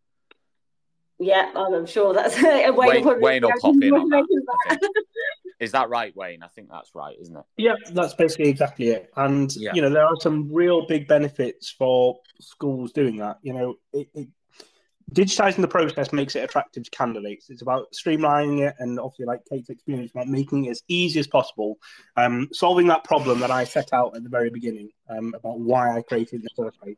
yeah, 1.19 1.51
I'm 1.55 1.87
sure 1.87 2.13
that's 2.13 2.37
a 2.43 2.71
way 2.71 3.03
Wayne, 3.03 3.21
Wayne 3.21 3.43
will 3.43 3.53
pop 3.61 3.75
in 3.81 3.93
on 3.93 4.09
that. 4.09 4.79
Is 5.61 5.73
that 5.73 5.89
right, 5.89 6.15
Wayne? 6.17 6.43
I 6.43 6.49
think 6.49 6.69
that's 6.71 6.95
right, 6.95 7.17
isn't 7.21 7.37
it? 7.37 7.45
Yeah, 7.57 7.75
that's 7.93 8.15
basically 8.15 8.49
exactly 8.49 8.89
it. 8.89 9.11
And 9.17 9.55
yeah. 9.55 9.73
you 9.75 9.83
know, 9.83 9.91
there 9.91 10.05
are 10.05 10.17
some 10.21 10.53
real 10.53 10.87
big 10.87 11.07
benefits 11.07 11.71
for 11.71 12.19
schools 12.41 12.93
doing 12.93 13.19
that. 13.19 13.39
You 13.43 13.53
know, 13.53 13.75
it, 13.93 14.09
it, 14.15 14.29
digitizing 15.13 15.61
the 15.61 15.69
process 15.69 16.13
makes 16.13 16.35
it 16.35 16.41
attractive 16.41 16.85
to 16.85 16.91
candidates. 16.91 17.51
It's 17.51 17.63
about 17.63 17.93
streamlining 17.93 18.67
it, 18.67 18.75
and 18.81 18.99
obviously, 18.99 19.27
like 19.27 19.41
Kate's 19.49 19.71
experience, 19.71 20.11
about 20.11 20.27
making 20.27 20.65
it 20.65 20.71
as 20.71 20.83
easy 20.89 21.21
as 21.21 21.29
possible, 21.29 21.79
um, 22.17 22.49
solving 22.53 22.89
that 22.89 23.05
problem 23.05 23.39
that 23.41 23.53
I 23.53 23.63
set 23.65 23.93
out 23.93 24.17
at 24.17 24.25
the 24.25 24.31
very 24.31 24.51
beginning 24.51 24.91
um, 25.09 25.35
about 25.35 25.61
why 25.61 25.97
I 25.97 26.03
created 26.03 26.43
the 26.43 26.51
first 26.57 26.81
place 26.81 26.97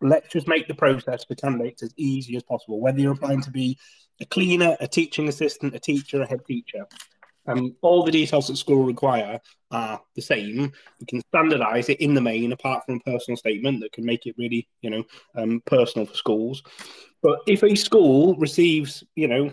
let's 0.00 0.28
just 0.28 0.48
make 0.48 0.68
the 0.68 0.74
process 0.74 1.24
for 1.24 1.34
candidates 1.34 1.82
as 1.82 1.92
easy 1.96 2.36
as 2.36 2.42
possible, 2.42 2.80
whether 2.80 3.00
you're 3.00 3.12
applying 3.12 3.42
to 3.42 3.50
be 3.50 3.78
a 4.20 4.24
cleaner, 4.24 4.76
a 4.80 4.88
teaching 4.88 5.28
assistant, 5.28 5.74
a 5.74 5.78
teacher, 5.78 6.22
a 6.22 6.26
head 6.26 6.44
teacher. 6.46 6.86
Um, 7.48 7.76
all 7.80 8.04
the 8.04 8.10
details 8.10 8.48
that 8.48 8.56
school 8.56 8.84
require 8.84 9.40
are 9.70 10.00
the 10.16 10.22
same. 10.22 10.72
We 10.98 11.06
can 11.06 11.22
standardise 11.32 11.88
it 11.88 12.00
in 12.00 12.14
the 12.14 12.20
main, 12.20 12.52
apart 12.52 12.84
from 12.84 12.96
a 12.96 13.10
personal 13.10 13.36
statement 13.36 13.80
that 13.80 13.92
can 13.92 14.04
make 14.04 14.26
it 14.26 14.34
really, 14.36 14.68
you 14.80 14.90
know, 14.90 15.04
um, 15.36 15.62
personal 15.64 16.06
for 16.06 16.14
schools. 16.14 16.62
But 17.22 17.40
if 17.46 17.62
a 17.62 17.74
school 17.76 18.34
receives, 18.36 19.04
you 19.14 19.28
know, 19.28 19.52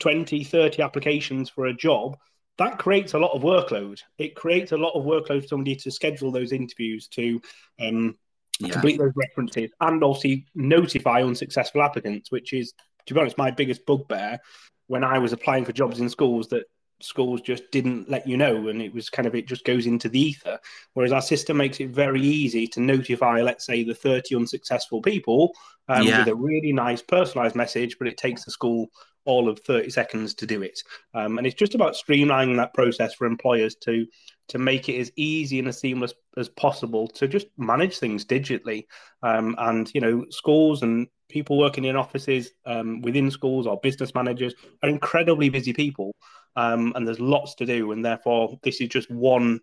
20, 0.00 0.44
30 0.44 0.82
applications 0.82 1.48
for 1.48 1.66
a 1.66 1.74
job, 1.74 2.16
that 2.58 2.78
creates 2.78 3.14
a 3.14 3.18
lot 3.18 3.34
of 3.34 3.42
workload. 3.42 4.00
It 4.18 4.34
creates 4.34 4.72
a 4.72 4.76
lot 4.76 4.92
of 4.94 5.04
workload 5.04 5.42
for 5.42 5.48
somebody 5.48 5.76
to 5.76 5.90
schedule 5.90 6.30
those 6.30 6.52
interviews, 6.52 7.08
to 7.08 7.40
um, 7.80 8.18
yeah. 8.60 8.72
complete 8.72 8.98
those 8.98 9.12
references, 9.16 9.70
and 9.80 10.02
obviously 10.04 10.46
notify 10.54 11.22
unsuccessful 11.22 11.82
applicants, 11.82 12.30
which 12.30 12.52
is, 12.52 12.72
to 13.06 13.14
be 13.14 13.20
honest, 13.20 13.38
my 13.38 13.50
biggest 13.50 13.84
bugbear 13.86 14.38
when 14.86 15.04
I 15.04 15.18
was 15.18 15.32
applying 15.32 15.64
for 15.64 15.72
jobs 15.72 16.00
in 16.00 16.08
schools 16.08 16.48
that 16.48 16.64
schools 17.02 17.40
just 17.40 17.70
didn't 17.70 18.08
let 18.08 18.26
you 18.26 18.36
know 18.36 18.68
and 18.68 18.80
it 18.82 18.92
was 18.92 19.08
kind 19.08 19.26
of 19.26 19.34
it 19.34 19.46
just 19.46 19.64
goes 19.64 19.86
into 19.86 20.08
the 20.08 20.20
ether 20.20 20.58
whereas 20.94 21.12
our 21.12 21.22
system 21.22 21.56
makes 21.56 21.80
it 21.80 21.90
very 21.90 22.20
easy 22.20 22.66
to 22.66 22.80
notify 22.80 23.40
let's 23.40 23.64
say 23.64 23.82
the 23.82 23.94
30 23.94 24.36
unsuccessful 24.36 25.00
people 25.00 25.52
um, 25.88 26.06
yeah. 26.06 26.18
with 26.18 26.28
a 26.28 26.34
really 26.34 26.72
nice 26.72 27.02
personalized 27.02 27.56
message 27.56 27.96
but 27.98 28.08
it 28.08 28.16
takes 28.16 28.44
the 28.44 28.50
school 28.50 28.88
all 29.24 29.48
of 29.48 29.58
30 29.60 29.90
seconds 29.90 30.34
to 30.34 30.46
do 30.46 30.62
it 30.62 30.82
um, 31.14 31.38
and 31.38 31.46
it's 31.46 31.56
just 31.56 31.74
about 31.74 31.94
streamlining 31.94 32.56
that 32.56 32.74
process 32.74 33.14
for 33.14 33.26
employers 33.26 33.74
to 33.76 34.06
to 34.50 34.58
make 34.58 34.88
it 34.88 34.98
as 34.98 35.12
easy 35.16 35.58
and 35.58 35.68
as 35.68 35.78
seamless 35.78 36.12
as 36.36 36.48
possible 36.48 37.06
to 37.06 37.28
just 37.28 37.46
manage 37.56 37.98
things 37.98 38.24
digitally. 38.24 38.84
Um, 39.22 39.54
and 39.58 39.90
you 39.94 40.00
know, 40.00 40.26
schools 40.30 40.82
and 40.82 41.06
people 41.28 41.56
working 41.56 41.84
in 41.84 41.96
offices 41.96 42.50
um, 42.66 43.00
within 43.00 43.30
schools 43.30 43.66
or 43.66 43.78
business 43.80 44.14
managers 44.14 44.54
are 44.82 44.88
incredibly 44.88 45.48
busy 45.48 45.72
people, 45.72 46.14
um, 46.56 46.92
and 46.96 47.06
there's 47.06 47.20
lots 47.20 47.54
to 47.56 47.66
do. 47.66 47.92
And 47.92 48.04
therefore, 48.04 48.58
this 48.62 48.80
is 48.80 48.88
just 48.88 49.10
one 49.10 49.60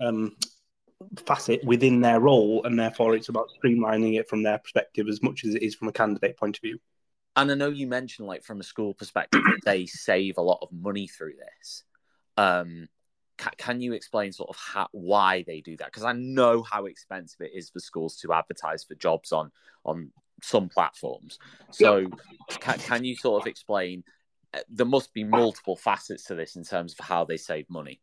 um, 0.00 0.36
facet 1.24 1.64
within 1.64 2.00
their 2.00 2.20
role, 2.20 2.64
and 2.64 2.78
therefore, 2.78 3.14
it's 3.14 3.28
about 3.28 3.50
streamlining 3.62 4.18
it 4.18 4.28
from 4.28 4.42
their 4.42 4.58
perspective 4.58 5.08
as 5.08 5.22
much 5.22 5.44
as 5.44 5.54
it 5.54 5.62
is 5.62 5.74
from 5.76 5.88
a 5.88 5.92
candidate 5.92 6.36
point 6.36 6.56
of 6.56 6.62
view. 6.62 6.78
And 7.36 7.50
I 7.50 7.54
know 7.54 7.70
you 7.70 7.86
mentioned, 7.86 8.28
like 8.28 8.44
from 8.44 8.60
a 8.60 8.64
school 8.64 8.94
perspective, 8.94 9.42
they 9.64 9.86
save 9.86 10.38
a 10.38 10.42
lot 10.42 10.58
of 10.62 10.72
money 10.72 11.06
through 11.06 11.34
this. 11.36 11.84
Um, 12.36 12.88
can 13.36 13.80
you 13.80 13.92
explain 13.92 14.32
sort 14.32 14.50
of 14.50 14.56
how, 14.56 14.88
why 14.92 15.44
they 15.46 15.60
do 15.60 15.76
that? 15.76 15.86
Because 15.86 16.04
I 16.04 16.12
know 16.12 16.62
how 16.62 16.86
expensive 16.86 17.40
it 17.40 17.52
is 17.54 17.70
for 17.70 17.80
schools 17.80 18.16
to 18.18 18.32
advertise 18.32 18.84
for 18.84 18.94
jobs 18.94 19.32
on 19.32 19.50
on 19.84 20.10
some 20.42 20.68
platforms. 20.68 21.38
So, 21.70 21.98
yeah. 21.98 22.06
can, 22.48 22.78
can 22.78 23.04
you 23.04 23.16
sort 23.16 23.42
of 23.42 23.46
explain? 23.46 24.04
Uh, 24.52 24.60
there 24.68 24.86
must 24.86 25.12
be 25.12 25.24
multiple 25.24 25.76
facets 25.76 26.24
to 26.24 26.34
this 26.34 26.56
in 26.56 26.64
terms 26.64 26.94
of 26.98 27.04
how 27.04 27.24
they 27.24 27.36
save 27.36 27.68
money. 27.68 28.00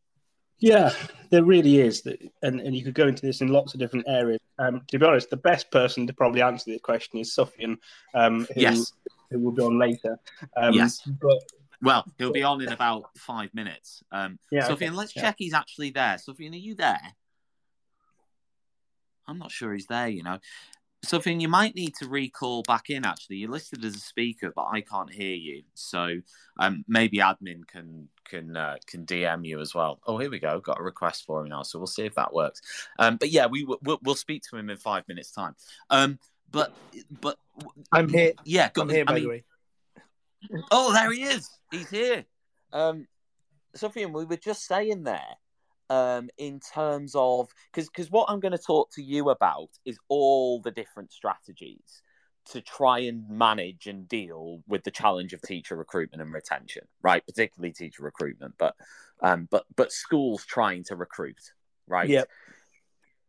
Yeah, 0.60 0.94
there 1.32 1.44
really 1.44 1.80
is, 1.80 2.06
and 2.44 2.60
and 2.60 2.76
you 2.76 2.84
could 2.84 2.94
go 2.94 3.08
into 3.08 3.26
this 3.26 3.42
in 3.42 3.48
lots 3.48 3.74
of 3.74 3.80
different 3.80 4.06
areas. 4.08 4.40
Um, 4.60 4.82
to 4.90 5.00
be 5.00 5.06
honest, 5.06 5.32
the 5.32 5.38
best 5.38 5.72
person 5.72 6.06
to 6.06 6.14
probably 6.14 6.44
answer 6.44 6.70
this 6.70 6.82
question 6.82 7.20
is 7.20 7.36
Sufian, 7.36 7.78
um, 8.14 8.48
who, 8.54 8.62
yes. 8.62 8.94
who 9.32 9.40
will 9.40 9.54
be 9.54 9.64
on 9.64 9.80
later. 9.80 10.20
Um, 10.56 10.74
yes, 10.74 11.02
but 11.20 11.40
well, 11.82 12.06
he'll 12.18 12.32
be 12.32 12.44
on 12.44 12.62
in 12.62 12.72
about 12.72 13.06
five 13.18 13.54
minutes. 13.54 14.04
Um, 14.12 14.40
yeah, 14.52 14.68
Sufian, 14.68 14.72
okay. 14.72 14.90
let's 14.92 15.16
yeah. 15.16 15.24
check 15.24 15.36
he's 15.38 15.54
actually 15.54 15.92
there. 15.92 16.18
Sophie, 16.18 16.50
are 16.50 16.54
you 16.54 16.76
there? 16.76 17.02
I'm 19.28 19.40
not 19.40 19.52
sure 19.52 19.74
he's 19.74 19.88
there, 19.88 20.08
you 20.08 20.24
know. 20.24 20.40
Sufian, 21.06 21.42
you 21.42 21.48
might 21.48 21.74
need 21.74 21.96
to 21.96 22.08
recall 22.08 22.62
back 22.64 22.92
in. 22.92 23.06
Actually, 23.06 23.38
you're 23.38 23.50
listed 23.50 23.84
as 23.84 23.96
a 23.96 24.00
speaker, 24.00 24.54
but 24.56 24.68
I 24.72 24.82
can't 24.82 25.12
hear 25.12 25.34
you. 25.34 25.64
So 25.74 26.18
um, 26.60 26.86
maybe 26.88 27.18
admin 27.18 27.66
can 27.68 28.08
can 28.24 28.56
uh, 28.56 28.76
can 28.86 29.06
DM 29.08 29.46
you 29.46 29.60
as 29.62 29.74
well. 29.74 30.00
Oh, 30.06 30.20
here 30.20 30.30
we 30.30 30.38
go. 30.38 30.60
Got 30.60 30.80
a 30.80 30.84
request 30.84 31.26
for 31.26 31.42
him 31.42 31.50
now, 31.50 31.64
so 31.64 31.80
we'll 31.80 31.88
see 31.88 32.06
if 32.06 32.14
that 32.16 32.34
works. 32.34 32.62
Um, 33.00 33.18
but 33.18 33.30
yeah, 33.30 33.48
we 33.48 33.64
we'll, 33.64 34.00
we'll 34.04 34.16
speak 34.16 34.44
to 34.52 34.58
him 34.58 34.70
in 34.70 34.78
five 34.78 35.08
minutes' 35.08 35.32
time. 35.32 35.56
Um, 35.90 36.20
but 36.52 36.72
but 37.20 37.38
I'm 37.92 38.08
here. 38.08 38.34
Yeah, 38.46 38.70
I'm 38.78 38.90
here. 38.90 39.06
By 39.06 39.16
mean, 39.16 39.24
the 39.24 39.30
way. 39.30 39.44
Oh, 40.72 40.94
there 40.94 41.12
he 41.12 41.24
is. 41.24 41.50
He's 41.72 41.90
here. 41.90 42.26
Um, 42.74 43.08
Sufian, 43.76 44.14
we 44.14 44.26
were 44.26 44.38
just 44.38 44.66
saying 44.66 45.04
there, 45.04 45.36
um, 45.90 46.30
in 46.38 46.60
terms 46.60 47.14
of 47.16 47.50
because 47.72 47.90
because 47.90 48.10
what 48.10 48.30
I'm 48.30 48.40
going 48.40 48.54
to 48.54 48.58
talk 48.58 48.92
to 48.94 49.04
you 49.04 49.30
about 49.30 49.70
is 49.86 49.98
all 50.08 50.62
the 50.62 50.72
different 50.72 51.12
strategies 51.12 52.02
to 52.50 52.62
try 52.62 53.00
and 53.00 53.30
manage 53.30 53.88
and 53.88 54.08
deal 54.08 54.64
with 54.68 54.84
the 54.84 54.92
challenge 54.92 55.34
of 55.34 55.42
teacher 55.42 55.76
recruitment 55.76 56.22
and 56.22 56.34
retention, 56.34 56.84
right? 57.02 57.26
Particularly 57.26 57.74
teacher 57.74 58.04
recruitment, 58.04 58.56
but 58.58 58.76
um, 59.22 59.48
but 59.52 59.66
but 59.76 59.92
schools 59.92 60.46
trying 60.46 60.84
to 60.86 60.96
recruit, 60.96 61.40
right? 61.88 62.10
Yeah. 62.10 62.24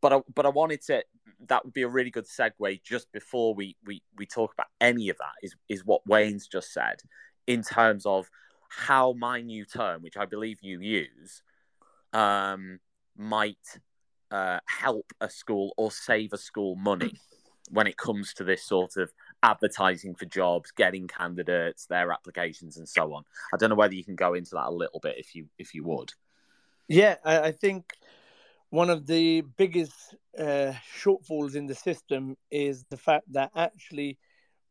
But 0.00 0.12
I, 0.12 0.20
but 0.34 0.46
I 0.46 0.48
wanted 0.48 0.82
to 0.86 1.04
that 1.48 1.64
would 1.64 1.74
be 1.74 1.82
a 1.82 1.88
really 1.88 2.10
good 2.10 2.26
segue 2.26 2.82
just 2.82 3.10
before 3.12 3.54
we 3.54 3.76
we 3.84 4.02
we 4.16 4.26
talk 4.26 4.52
about 4.52 4.66
any 4.80 5.08
of 5.08 5.18
that 5.18 5.34
is 5.42 5.54
is 5.68 5.84
what 5.84 6.06
Wayne's 6.06 6.46
just 6.46 6.72
said 6.72 7.00
in 7.46 7.62
terms 7.62 8.06
of 8.06 8.30
how 8.68 9.12
my 9.12 9.40
new 9.40 9.64
term, 9.64 10.02
which 10.02 10.16
I 10.16 10.24
believe 10.24 10.58
you 10.62 10.80
use, 10.80 11.42
um, 12.12 12.80
might 13.16 13.78
uh, 14.30 14.60
help 14.66 15.12
a 15.20 15.28
school 15.28 15.74
or 15.76 15.90
save 15.90 16.32
a 16.32 16.38
school 16.38 16.74
money 16.76 17.12
when 17.70 17.86
it 17.86 17.96
comes 17.96 18.32
to 18.34 18.44
this 18.44 18.64
sort 18.64 18.96
of 18.96 19.12
advertising 19.42 20.14
for 20.14 20.24
jobs, 20.24 20.70
getting 20.70 21.06
candidates, 21.06 21.86
their 21.86 22.12
applications, 22.12 22.78
and 22.78 22.88
so 22.88 23.12
on. 23.12 23.24
I 23.52 23.56
don't 23.58 23.70
know 23.70 23.76
whether 23.76 23.94
you 23.94 24.04
can 24.04 24.16
go 24.16 24.34
into 24.34 24.54
that 24.54 24.68
a 24.68 24.70
little 24.70 25.00
bit 25.00 25.16
if 25.18 25.34
you 25.34 25.48
if 25.58 25.74
you 25.74 25.84
would. 25.84 26.12
Yeah, 26.88 27.16
I, 27.24 27.40
I 27.40 27.52
think 27.52 27.92
one 28.72 28.88
of 28.88 29.06
the 29.06 29.42
biggest 29.58 30.14
uh, 30.38 30.72
shortfalls 30.98 31.56
in 31.56 31.66
the 31.66 31.74
system 31.74 32.34
is 32.50 32.86
the 32.88 32.96
fact 32.96 33.30
that 33.30 33.50
actually 33.54 34.16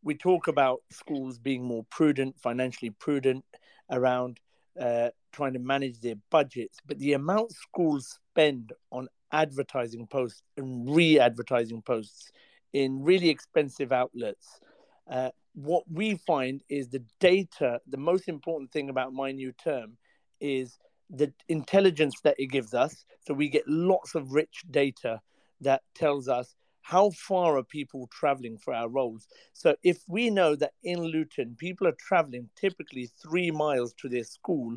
we 0.02 0.16
talk 0.16 0.48
about 0.48 0.80
schools 0.90 1.38
being 1.38 1.64
more 1.64 1.86
prudent, 1.92 2.36
financially 2.40 2.90
prudent 2.90 3.46
around 3.92 4.40
uh, 4.80 5.10
trying 5.32 5.54
to 5.54 5.60
manage 5.60 6.00
their 6.00 6.16
budgets, 6.32 6.80
but 6.88 6.98
the 6.98 7.14
amount 7.14 7.52
schools 7.52 8.18
spend 8.32 8.74
on 8.92 9.08
advertising 9.32 10.08
posts 10.08 10.42
and 10.58 10.90
re-advertising 10.90 11.84
posts 11.84 12.32
in 12.74 13.04
really 13.04 13.30
expensive 13.30 13.92
outlets. 13.92 14.62
Uh, 15.08 15.30
what 15.54 15.84
we 15.88 16.16
find 16.16 16.64
is 16.70 16.90
the 16.90 17.04
data. 17.20 17.80
The 17.86 17.98
most 17.98 18.28
important 18.28 18.72
thing 18.72 18.90
about 18.90 19.14
my 19.14 19.32
new 19.32 19.52
term 19.52 19.98
is 20.40 20.80
the 21.14 21.32
intelligence 21.50 22.16
that 22.24 22.40
it 22.40 22.48
gives 22.48 22.74
us. 22.74 23.06
So 23.26 23.34
we 23.34 23.50
get 23.50 23.68
lots 23.68 24.16
of 24.16 24.32
rich 24.32 24.64
data 24.72 25.22
that 25.60 25.82
tells 25.94 26.28
us 26.28 26.56
how 26.82 27.12
far 27.12 27.58
are 27.58 27.64
people 27.64 28.10
traveling 28.12 28.58
for 28.58 28.74
our 28.74 28.90
roles? 28.90 29.28
So 29.54 29.76
if 29.84 30.02
we 30.08 30.30
know 30.30 30.56
that 30.56 30.74
in 30.84 31.04
Luton 31.04 31.56
people 31.58 31.88
are 31.88 31.96
traveling 32.00 32.50
typically 32.56 33.10
three 33.22 33.52
miles 33.52 33.94
to 34.02 34.10
their 34.10 34.24
school, 34.24 34.76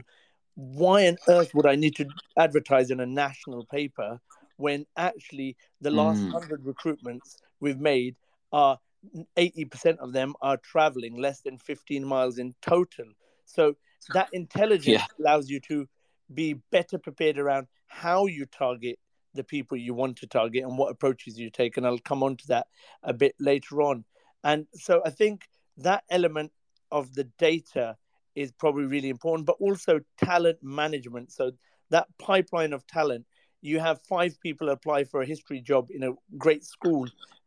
why 0.54 1.08
on 1.08 1.16
earth 1.28 1.54
would 1.54 1.66
I 1.66 1.76
need 1.76 1.96
to 1.96 2.06
advertise 2.38 2.90
in 2.90 3.00
a 3.00 3.06
national 3.06 3.64
paper 3.66 4.20
when 4.56 4.86
actually 4.96 5.56
the 5.80 5.90
last 5.90 6.20
mm. 6.20 6.32
100 6.32 6.64
recruitments 6.64 7.36
we've 7.60 7.80
made 7.80 8.16
are 8.52 8.78
80% 9.36 9.98
of 9.98 10.12
them 10.12 10.34
are 10.40 10.56
traveling 10.58 11.16
less 11.16 11.40
than 11.40 11.58
15 11.58 12.04
miles 12.04 12.38
in 12.38 12.54
total. 12.62 13.06
So 13.44 13.76
that 14.12 14.28
intelligence 14.32 15.02
yeah. 15.02 15.06
allows 15.18 15.50
you 15.50 15.60
to 15.60 15.88
be 16.32 16.54
better 16.70 16.98
prepared 16.98 17.38
around 17.38 17.66
how 17.86 18.26
you 18.26 18.46
target 18.46 18.98
the 19.34 19.44
people 19.44 19.76
you 19.76 19.94
want 19.94 20.16
to 20.18 20.26
target 20.26 20.62
and 20.62 20.78
what 20.78 20.90
approaches 20.90 21.38
you 21.38 21.50
take. 21.50 21.76
And 21.76 21.86
I'll 21.86 21.98
come 21.98 22.22
on 22.22 22.36
to 22.36 22.46
that 22.48 22.66
a 23.02 23.12
bit 23.12 23.34
later 23.40 23.82
on. 23.82 24.04
And 24.42 24.66
so 24.74 25.02
I 25.04 25.10
think 25.10 25.48
that 25.78 26.04
element 26.10 26.52
of 26.90 27.14
the 27.14 27.24
data 27.38 27.96
is 28.34 28.52
probably 28.52 28.86
really 28.86 29.08
important, 29.08 29.46
but 29.46 29.56
also 29.60 30.00
talent 30.22 30.58
management. 30.62 31.32
So 31.32 31.52
that 31.90 32.06
pipeline 32.18 32.72
of 32.72 32.86
talent, 32.86 33.26
you 33.62 33.80
have 33.80 34.00
five 34.02 34.38
people 34.40 34.68
apply 34.68 35.04
for 35.04 35.22
a 35.22 35.26
history 35.26 35.60
job 35.60 35.88
in 35.90 36.04
a 36.04 36.12
great 36.36 36.64
school. 36.64 37.06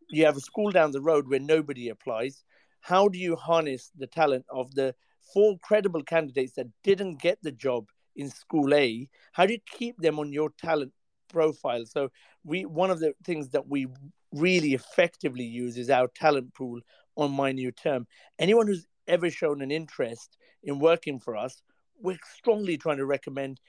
You 0.10 0.26
have 0.26 0.38
a 0.38 0.42
school 0.42 0.72
down 0.72 0.92
the 0.92 1.02
road 1.02 1.28
where 1.28 1.40
nobody 1.40 1.90
applies. 1.90 2.44
How 2.82 3.08
do 3.08 3.18
you 3.18 3.36
harness 3.36 3.92
the 3.98 4.08
talent 4.08 4.46
of 4.50 4.74
the 4.74 4.96
four 5.34 5.58
credible 5.60 6.04
candidates 6.04 6.54
that 6.54 6.68
didn't 6.84 7.22
get 7.22 7.38
the 7.42 7.52
job 7.52 7.86
in 8.18 8.30
school 8.30 8.74
A? 8.74 9.08
How 9.32 9.46
do 9.46 9.54
you 9.54 9.60
keep 9.66 9.98
them 9.98 10.20
on 10.20 10.34
your 10.34 10.50
talent 10.58 10.92
profile? 11.30 11.86
So 11.86 12.10
we 12.44 12.66
one 12.66 12.92
of 12.92 13.00
the 13.00 13.14
things 13.24 13.50
that 13.50 13.68
we 13.68 13.88
really 14.34 14.74
effectively 14.74 15.46
use 15.46 15.78
is 15.78 15.90
our 15.90 16.10
talent 16.10 16.54
pool 16.54 16.82
on 17.16 17.32
my 17.32 17.52
new 17.52 17.72
term. 17.72 18.08
Anyone 18.38 18.68
who's 18.68 18.86
ever 19.08 19.30
shown 19.30 19.62
an 19.62 19.72
interest 19.72 20.38
in 20.64 20.80
working 20.80 21.20
for 21.20 21.38
us, 21.38 21.62
we're 22.02 22.20
strongly 22.38 22.78
trying 22.78 22.98
to 22.98 23.06
recommend 23.06 23.60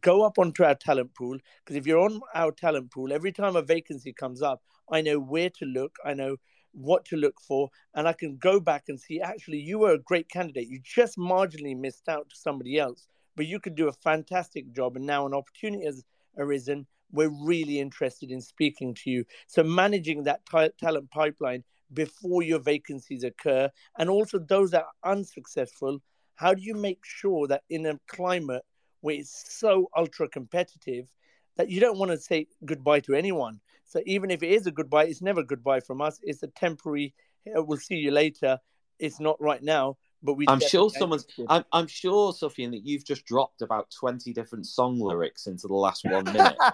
go 0.00 0.22
up 0.22 0.38
onto 0.38 0.64
our 0.64 0.74
talent 0.74 1.14
pool 1.14 1.38
because 1.64 1.76
if 1.76 1.86
you're 1.86 2.00
on 2.00 2.20
our 2.34 2.52
talent 2.52 2.90
pool, 2.90 3.12
every 3.12 3.32
time 3.32 3.56
a 3.56 3.62
vacancy 3.62 4.12
comes 4.12 4.42
up, 4.42 4.62
I 4.90 5.00
know 5.00 5.18
where 5.18 5.50
to 5.50 5.64
look, 5.64 5.96
I 6.04 6.14
know 6.14 6.36
what 6.72 7.04
to 7.06 7.16
look 7.16 7.40
for, 7.40 7.70
and 7.94 8.06
I 8.06 8.12
can 8.12 8.36
go 8.36 8.60
back 8.60 8.84
and 8.88 9.00
see 9.00 9.20
actually 9.20 9.58
you 9.58 9.78
were 9.78 9.92
a 9.92 9.98
great 9.98 10.28
candidate. 10.28 10.68
You 10.68 10.80
just 10.82 11.16
marginally 11.16 11.76
missed 11.76 12.08
out 12.08 12.28
to 12.28 12.36
somebody 12.36 12.78
else, 12.78 13.08
but 13.36 13.46
you 13.46 13.60
could 13.60 13.74
do 13.74 13.88
a 13.88 13.92
fantastic 13.92 14.72
job, 14.72 14.96
and 14.96 15.06
now 15.06 15.26
an 15.26 15.34
opportunity 15.34 15.84
has 15.84 16.04
arisen. 16.38 16.86
We're 17.12 17.30
really 17.44 17.78
interested 17.78 18.30
in 18.32 18.40
speaking 18.40 18.94
to 18.94 19.10
you. 19.10 19.24
So 19.46 19.62
managing 19.62 20.24
that 20.24 20.40
t- 20.50 20.70
talent 20.80 21.10
pipeline 21.10 21.62
before 21.92 22.42
your 22.42 22.58
vacancies 22.58 23.22
occur, 23.22 23.70
and 23.98 24.10
also 24.10 24.38
those 24.38 24.72
that 24.72 24.84
are 24.84 25.12
unsuccessful 25.12 26.00
how 26.36 26.52
do 26.54 26.62
you 26.62 26.74
make 26.74 27.00
sure 27.02 27.48
that 27.48 27.62
in 27.68 27.86
a 27.86 27.98
climate 28.06 28.62
where 29.00 29.16
it's 29.16 29.44
so 29.58 29.88
ultra 29.96 30.28
competitive 30.28 31.10
that 31.56 31.70
you 31.70 31.80
don't 31.80 31.98
want 31.98 32.10
to 32.10 32.18
say 32.18 32.46
goodbye 32.64 33.00
to 33.00 33.14
anyone? 33.14 33.58
So 33.84 34.00
even 34.06 34.30
if 34.30 34.42
it 34.42 34.50
is 34.50 34.66
a 34.66 34.70
goodbye, 34.70 35.06
it's 35.06 35.22
never 35.22 35.42
goodbye 35.42 35.80
from 35.80 36.00
us. 36.00 36.20
It's 36.22 36.42
a 36.42 36.48
temporary. 36.48 37.14
We'll 37.46 37.78
see 37.78 37.96
you 37.96 38.10
later. 38.10 38.58
It's 38.98 39.18
not 39.18 39.40
right 39.40 39.62
now, 39.62 39.96
but 40.26 40.34
we. 40.34 40.44
I'm 40.48 40.60
sure 40.60 40.90
someone's. 40.90 41.26
I'm, 41.48 41.64
I'm 41.72 41.86
sure, 41.86 42.32
Sufian, 42.32 42.72
that 42.72 42.84
you've 42.84 43.04
just 43.04 43.24
dropped 43.24 43.62
about 43.62 43.90
twenty 43.90 44.32
different 44.32 44.66
song 44.66 45.00
lyrics 45.00 45.46
into 45.46 45.66
the 45.68 45.74
last 45.74 46.04
one 46.04 46.24
minute. 46.24 46.56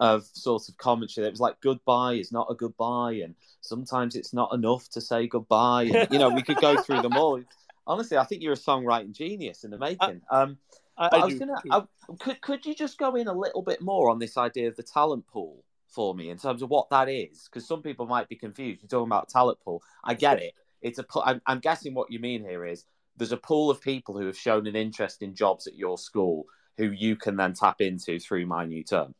of 0.00 0.24
sort 0.32 0.68
of 0.68 0.76
commentary. 0.78 1.28
It 1.28 1.30
was 1.30 1.38
like 1.38 1.60
goodbye 1.60 2.14
is 2.14 2.32
not 2.32 2.48
a 2.50 2.54
goodbye, 2.56 3.20
and 3.22 3.36
sometimes 3.60 4.16
it's 4.16 4.32
not 4.32 4.52
enough 4.52 4.88
to 4.90 5.00
say 5.00 5.28
goodbye. 5.28 5.84
And 5.84 6.08
you 6.10 6.18
know, 6.18 6.28
we 6.28 6.42
could 6.42 6.56
go 6.56 6.76
through 6.82 7.02
them 7.02 7.16
all 7.16 7.40
honestly, 7.86 8.16
I 8.16 8.24
think 8.24 8.42
you're 8.42 8.52
a 8.52 8.56
songwriting 8.56 9.12
genius 9.12 9.64
in 9.64 9.70
the 9.70 9.78
making. 9.78 10.22
I, 10.30 10.42
um, 10.42 10.58
I, 10.96 11.08
I, 11.12 11.24
was 11.24 11.38
gonna, 11.38 11.56
I, 11.70 11.82
could 12.20 12.40
could 12.40 12.66
you 12.66 12.74
just 12.74 12.98
go 12.98 13.14
in 13.16 13.26
a 13.26 13.32
little 13.32 13.62
bit 13.62 13.80
more 13.80 14.10
on 14.10 14.18
this 14.18 14.36
idea 14.36 14.68
of 14.68 14.76
the 14.76 14.82
talent 14.82 15.26
pool 15.26 15.64
for 15.88 16.14
me 16.14 16.30
in 16.30 16.38
terms 16.38 16.62
of 16.62 16.70
what 16.70 16.90
that 16.90 17.08
is? 17.08 17.48
Because 17.50 17.66
some 17.66 17.82
people 17.82 18.06
might 18.06 18.28
be 18.28 18.36
confused. 18.36 18.82
You're 18.82 18.88
talking 18.88 19.08
about 19.08 19.28
talent 19.28 19.58
pool. 19.60 19.82
I 20.04 20.14
get 20.14 20.40
it. 20.40 20.54
It's 20.82 20.98
a. 20.98 21.04
I'm, 21.24 21.40
I'm 21.46 21.60
guessing 21.60 21.94
what 21.94 22.10
you 22.10 22.18
mean 22.18 22.44
here 22.44 22.64
is 22.64 22.84
there's 23.16 23.32
a 23.32 23.36
pool 23.36 23.70
of 23.70 23.80
people 23.80 24.18
who 24.18 24.26
have 24.26 24.36
shown 24.36 24.66
an 24.66 24.76
interest 24.76 25.22
in 25.22 25.34
jobs 25.34 25.66
at 25.66 25.76
your 25.76 25.98
school 25.98 26.46
who 26.78 26.90
you 26.90 27.16
can 27.16 27.36
then 27.36 27.54
tap 27.54 27.80
into 27.80 28.18
through 28.18 28.46
my 28.46 28.64
new 28.64 28.82
term. 28.82 29.14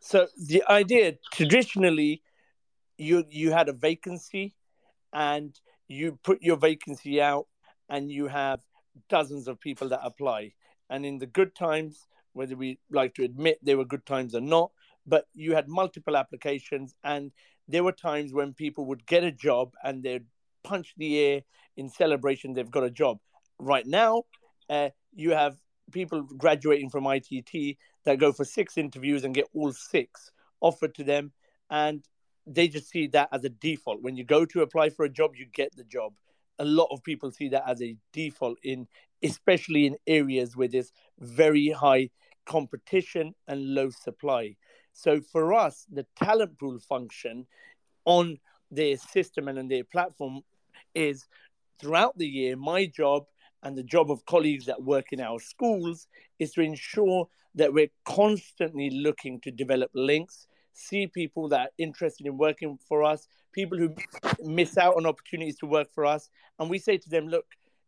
So 0.00 0.28
the 0.46 0.62
idea 0.68 1.14
traditionally, 1.32 2.22
you 2.96 3.24
you 3.28 3.52
had 3.52 3.68
a 3.68 3.72
vacancy, 3.72 4.54
and 5.12 5.58
you 5.88 6.18
put 6.22 6.42
your 6.42 6.56
vacancy 6.56 7.20
out 7.20 7.46
and 7.88 8.10
you 8.10 8.26
have 8.26 8.60
dozens 9.08 9.48
of 9.48 9.60
people 9.60 9.88
that 9.88 10.00
apply. 10.04 10.52
And 10.90 11.04
in 11.04 11.18
the 11.18 11.26
good 11.26 11.54
times, 11.54 12.06
whether 12.32 12.56
we 12.56 12.78
like 12.90 13.14
to 13.14 13.24
admit 13.24 13.58
they 13.62 13.74
were 13.74 13.84
good 13.84 14.06
times 14.06 14.34
or 14.34 14.40
not, 14.40 14.70
but 15.06 15.26
you 15.34 15.54
had 15.54 15.68
multiple 15.68 16.16
applications, 16.16 16.94
and 17.02 17.32
there 17.66 17.84
were 17.84 17.92
times 17.92 18.32
when 18.32 18.52
people 18.52 18.86
would 18.86 19.06
get 19.06 19.24
a 19.24 19.32
job 19.32 19.72
and 19.82 20.02
they'd 20.02 20.26
punch 20.68 20.94
the 20.96 21.18
air 21.18 21.42
in 21.76 21.88
celebration 21.88 22.52
they've 22.52 22.70
got 22.70 22.84
a 22.84 22.90
job. 22.90 23.18
Right 23.58 23.86
now, 23.86 24.24
uh, 24.68 24.90
you 25.14 25.30
have 25.30 25.56
people 25.92 26.22
graduating 26.22 26.90
from 26.90 27.06
ITT 27.06 27.78
that 28.04 28.18
go 28.18 28.32
for 28.32 28.44
six 28.44 28.76
interviews 28.76 29.24
and 29.24 29.34
get 29.34 29.48
all 29.54 29.72
six 29.72 30.30
offered 30.60 30.94
to 30.96 31.04
them, 31.04 31.32
and 31.70 32.04
they 32.46 32.68
just 32.68 32.90
see 32.90 33.06
that 33.08 33.28
as 33.32 33.44
a 33.44 33.48
default. 33.48 34.02
When 34.02 34.16
you 34.16 34.24
go 34.24 34.44
to 34.46 34.62
apply 34.62 34.90
for 34.90 35.04
a 35.04 35.08
job, 35.08 35.36
you 35.36 35.46
get 35.46 35.74
the 35.76 35.84
job 35.84 36.12
a 36.58 36.64
lot 36.64 36.88
of 36.90 37.02
people 37.02 37.30
see 37.30 37.48
that 37.48 37.64
as 37.66 37.80
a 37.82 37.96
default 38.12 38.58
in 38.62 38.86
especially 39.22 39.86
in 39.86 39.96
areas 40.06 40.56
where 40.56 40.68
there's 40.68 40.92
very 41.18 41.70
high 41.70 42.08
competition 42.46 43.34
and 43.46 43.74
low 43.74 43.90
supply 43.90 44.56
so 44.92 45.20
for 45.20 45.52
us 45.52 45.86
the 45.92 46.06
talent 46.16 46.58
pool 46.58 46.78
function 46.78 47.46
on 48.04 48.36
their 48.70 48.96
system 48.96 49.48
and 49.48 49.58
on 49.58 49.68
their 49.68 49.84
platform 49.84 50.40
is 50.94 51.26
throughout 51.80 52.16
the 52.18 52.26
year 52.26 52.56
my 52.56 52.86
job 52.86 53.24
and 53.62 53.76
the 53.76 53.82
job 53.82 54.10
of 54.10 54.24
colleagues 54.26 54.66
that 54.66 54.82
work 54.82 55.12
in 55.12 55.20
our 55.20 55.38
schools 55.40 56.06
is 56.38 56.52
to 56.52 56.60
ensure 56.60 57.28
that 57.54 57.72
we're 57.72 57.90
constantly 58.04 58.90
looking 58.90 59.40
to 59.40 59.50
develop 59.50 59.90
links 59.94 60.46
see 60.78 61.06
people 61.06 61.48
that 61.48 61.60
are 61.60 61.70
interested 61.78 62.26
in 62.26 62.38
working 62.38 62.78
for 62.88 63.02
us, 63.02 63.26
people 63.52 63.76
who 63.76 63.94
miss 64.44 64.78
out 64.78 64.96
on 64.96 65.06
opportunities 65.06 65.58
to 65.58 65.66
work 65.66 65.92
for 65.92 66.06
us. 66.06 66.30
And 66.58 66.70
we 66.70 66.78
say 66.78 66.96
to 66.98 67.10
them, 67.10 67.26
look, 67.26 67.46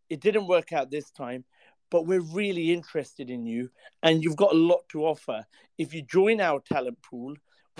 it 0.08 0.20
didn't 0.20 0.48
work 0.48 0.72
out 0.72 0.90
this 0.90 1.10
time, 1.10 1.44
but 1.90 2.06
we're 2.06 2.20
really 2.20 2.72
interested 2.72 3.30
in 3.30 3.46
you 3.46 3.70
and 4.02 4.22
you've 4.22 4.36
got 4.36 4.52
a 4.52 4.58
lot 4.58 4.80
to 4.90 5.04
offer. 5.04 5.44
If 5.78 5.94
you 5.94 6.02
join 6.02 6.40
our 6.40 6.60
talent 6.60 6.98
pool, 7.02 7.34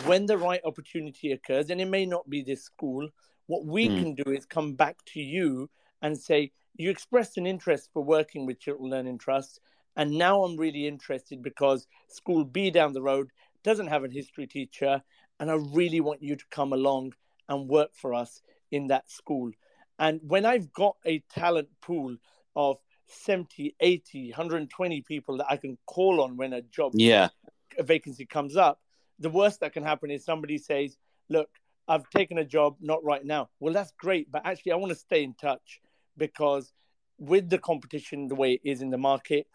when 0.05 0.27
the 0.27 0.39
right 0.39 0.61
opportunity 0.65 1.33
occurs, 1.33 1.71
and 1.71 1.81
it 1.81 1.89
may 1.89 2.07
not 2.07 2.31
be 2.31 2.43
this 2.43 2.63
school, 2.63 3.09
what 3.51 3.67
we 3.67 3.89
mm. 3.89 3.99
can 3.99 4.15
do 4.15 4.31
is 4.31 4.47
come 4.47 4.75
back 4.75 4.97
to 5.05 5.21
you 5.21 5.69
and 6.03 6.17
say, 6.17 6.53
You 6.77 6.89
expressed 6.89 7.37
an 7.37 7.49
interest 7.49 7.91
for 7.93 8.05
working 8.05 8.47
with 8.47 8.61
Chiltern 8.61 8.89
Learning 8.89 9.19
Trust. 9.19 9.61
And 9.97 10.13
now 10.13 10.45
I'm 10.45 10.57
really 10.57 10.87
interested 10.87 11.43
because 11.43 11.89
school 12.07 12.45
B 12.45 12.71
down 12.71 12.93
the 12.93 13.03
road 13.03 13.31
doesn't 13.65 13.89
have 13.89 14.05
a 14.05 14.09
history 14.09 14.47
teacher, 14.47 15.03
and 15.41 15.51
I 15.51 15.55
really 15.55 16.01
want 16.01 16.23
you 16.23 16.37
to 16.37 16.45
come 16.53 16.73
along 16.73 17.15
and 17.49 17.69
work 17.69 17.91
for 17.93 18.15
us 18.15 18.41
in 18.71 18.87
that 18.87 19.11
school. 19.11 19.51
And 19.99 20.21
when 20.23 20.47
I've 20.47 20.73
got 20.73 20.95
a 21.05 21.19
talent 21.35 21.71
pool 21.83 22.17
of 22.55 22.77
70, 23.09 23.75
80, 23.81 24.31
120 24.31 25.01
people 25.03 25.39
that 25.39 25.51
I 25.51 25.57
can 25.57 25.77
call 25.87 26.21
on 26.21 26.37
when 26.37 26.53
a 26.53 26.63
job, 26.63 26.93
yeah, 26.95 27.31
a 27.77 27.83
vacancy 27.83 28.27
comes 28.27 28.57
up, 28.57 28.81
the 29.19 29.29
worst 29.29 29.59
that 29.59 29.73
can 29.73 29.83
happen 29.83 30.13
is 30.13 30.25
somebody 30.25 30.57
says, 30.57 30.97
Look, 31.29 31.51
I've 31.89 32.09
taken 32.11 32.39
a 32.39 32.45
job, 32.45 32.77
not 32.81 33.05
right 33.05 33.25
now. 33.25 33.49
Well, 33.59 33.75
that's 33.75 33.93
great, 33.99 34.31
but 34.31 34.43
actually, 34.45 34.73
I 34.73 34.77
want 34.77 34.91
to 34.91 34.99
stay 34.99 35.23
in 35.23 35.35
touch 35.35 35.81
because 36.17 36.73
with 37.19 37.51
the 37.51 37.59
competition 37.59 38.29
the 38.29 38.35
way 38.35 38.53
it 38.53 38.61
is 38.65 38.83
in 38.83 38.91
the 38.91 38.99
market, 38.99 39.47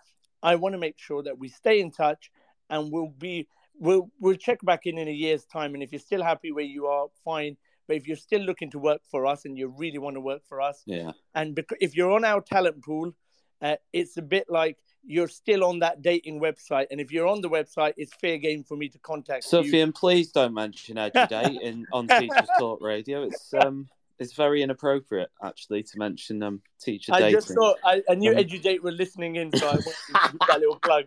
I 0.43 0.55
want 0.55 0.73
to 0.73 0.79
make 0.79 0.95
sure 0.97 1.23
that 1.23 1.39
we 1.39 1.49
stay 1.49 1.79
in 1.79 1.91
touch 1.91 2.29
and 2.69 2.91
we'll 2.91 3.13
be 3.17 3.47
we'll 3.79 4.09
we'll 4.19 4.35
check 4.35 4.59
back 4.63 4.85
in 4.85 4.97
in 4.97 5.07
a 5.07 5.11
year's 5.11 5.45
time, 5.45 5.73
and 5.73 5.83
if 5.83 5.91
you're 5.91 5.99
still 5.99 6.23
happy 6.23 6.51
where 6.51 6.63
you 6.63 6.87
are, 6.87 7.07
fine. 7.23 7.57
But 7.87 7.97
if 7.97 8.07
you're 8.07 8.17
still 8.17 8.41
looking 8.41 8.71
to 8.71 8.79
work 8.79 9.01
for 9.11 9.27
us 9.27 9.45
and 9.45 9.55
you 9.57 9.67
really 9.77 9.99
want 9.99 10.15
to 10.15 10.21
work 10.21 10.41
for 10.47 10.59
us, 10.59 10.81
yeah, 10.85 11.11
and 11.33 11.55
because 11.55 11.77
if 11.81 11.95
you're 11.95 12.11
on 12.11 12.25
our 12.25 12.41
talent 12.41 12.83
pool, 12.83 13.13
uh, 13.61 13.75
it's 13.93 14.17
a 14.17 14.21
bit 14.21 14.45
like 14.49 14.77
you're 15.05 15.27
still 15.27 15.63
on 15.63 15.79
that 15.79 16.01
dating 16.01 16.39
website, 16.39 16.87
and 16.91 16.99
if 16.99 17.11
you're 17.11 17.27
on 17.27 17.41
the 17.41 17.49
website, 17.49 17.93
it's 17.97 18.13
fair 18.15 18.37
game 18.37 18.63
for 18.63 18.75
me 18.75 18.89
to 18.89 18.99
contact 18.99 19.43
Sophie, 19.43 19.77
you. 19.77 19.83
and 19.83 19.93
please 19.93 20.31
don't 20.31 20.53
mention 20.53 20.97
EduDate 20.97 21.61
in 21.61 21.85
on 21.93 22.07
Teachers 22.07 22.49
Talk 22.59 22.81
Radio. 22.81 23.23
It's 23.23 23.53
um. 23.53 23.87
It's 24.17 24.31
very 24.31 24.61
inappropriate, 24.61 25.29
actually, 25.43 25.83
to 25.83 25.97
mention 25.97 26.41
um, 26.41 26.61
teacher 26.79 27.13
I 27.13 27.19
dating. 27.19 27.35
just 27.35 27.53
thought 27.53 27.75
I, 27.83 28.01
I 28.09 28.15
knew 28.15 28.31
um, 28.31 28.37
EduDate 28.37 28.81
were 28.81 28.93
listening 28.93 29.35
in, 29.35 29.51
so 29.53 29.67
I 29.67 29.71
wanted 29.71 29.83
to 29.83 30.29
give 30.31 30.39
that 30.47 30.59
little 30.61 30.79
plug. 30.79 31.05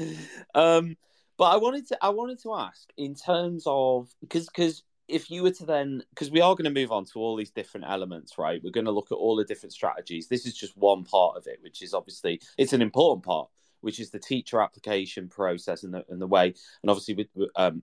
um, 0.56 0.96
but 1.36 1.44
I 1.44 1.56
wanted 1.56 1.86
to 1.88 1.98
I 2.02 2.08
wanted 2.08 2.42
to 2.42 2.54
ask 2.54 2.88
in 2.96 3.14
terms 3.14 3.64
of 3.66 4.08
because 4.20 4.46
because 4.46 4.82
if 5.12 5.30
you 5.30 5.42
were 5.42 5.50
to 5.50 5.66
then, 5.66 6.02
because 6.10 6.30
we 6.30 6.40
are 6.40 6.54
going 6.54 6.64
to 6.64 6.80
move 6.80 6.90
on 6.90 7.04
to 7.04 7.18
all 7.18 7.36
these 7.36 7.50
different 7.50 7.86
elements, 7.88 8.38
right? 8.38 8.60
We're 8.64 8.70
going 8.70 8.86
to 8.86 8.92
look 8.92 9.12
at 9.12 9.16
all 9.16 9.36
the 9.36 9.44
different 9.44 9.72
strategies. 9.72 10.26
This 10.26 10.46
is 10.46 10.54
just 10.54 10.76
one 10.76 11.04
part 11.04 11.36
of 11.36 11.46
it, 11.46 11.58
which 11.60 11.82
is 11.82 11.94
obviously 11.94 12.40
it's 12.56 12.72
an 12.72 12.82
important 12.82 13.24
part, 13.24 13.48
which 13.82 14.00
is 14.00 14.10
the 14.10 14.18
teacher 14.18 14.60
application 14.60 15.28
process 15.28 15.84
and 15.84 15.92
the 15.92 16.04
and 16.08 16.20
the 16.20 16.26
way. 16.26 16.54
And 16.82 16.90
obviously, 16.90 17.14
with 17.14 17.28
um, 17.56 17.82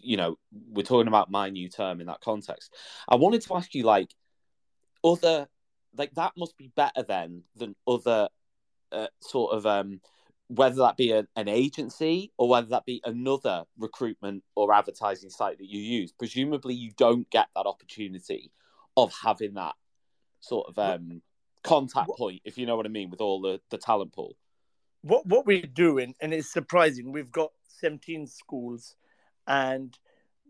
you 0.00 0.16
know, 0.16 0.38
we're 0.70 0.84
talking 0.84 1.08
about 1.08 1.30
my 1.30 1.50
new 1.50 1.68
term 1.68 2.00
in 2.00 2.06
that 2.06 2.20
context. 2.20 2.72
I 3.08 3.16
wanted 3.16 3.42
to 3.42 3.54
ask 3.56 3.74
you, 3.74 3.82
like, 3.82 4.14
other 5.04 5.48
like 5.96 6.14
that 6.14 6.32
must 6.36 6.56
be 6.56 6.70
better 6.74 7.02
then 7.02 7.42
than 7.56 7.74
other 7.86 8.28
uh, 8.92 9.08
sort 9.20 9.52
of 9.52 9.66
um 9.66 10.00
whether 10.54 10.76
that 10.76 10.98
be 10.98 11.12
a, 11.12 11.26
an 11.34 11.48
agency 11.48 12.30
or 12.36 12.48
whether 12.48 12.66
that 12.68 12.84
be 12.84 13.00
another 13.04 13.64
recruitment 13.78 14.42
or 14.54 14.72
advertising 14.72 15.30
site 15.30 15.56
that 15.58 15.68
you 15.68 15.80
use 15.80 16.12
presumably 16.12 16.74
you 16.74 16.90
don't 16.98 17.28
get 17.30 17.46
that 17.54 17.66
opportunity 17.66 18.50
of 18.96 19.12
having 19.24 19.54
that 19.54 19.74
sort 20.40 20.68
of 20.68 20.78
um 20.78 21.22
contact 21.64 22.10
point 22.18 22.40
if 22.44 22.58
you 22.58 22.66
know 22.66 22.76
what 22.76 22.84
i 22.84 22.88
mean 22.88 23.08
with 23.08 23.20
all 23.20 23.40
the 23.40 23.60
the 23.70 23.78
talent 23.78 24.12
pool. 24.12 24.36
What 25.02 25.24
what 25.26 25.46
we're 25.46 25.62
doing 25.62 26.14
and 26.20 26.34
it's 26.34 26.52
surprising 26.52 27.12
we've 27.12 27.32
got 27.32 27.50
17 27.68 28.26
schools 28.26 28.96
and 29.46 29.96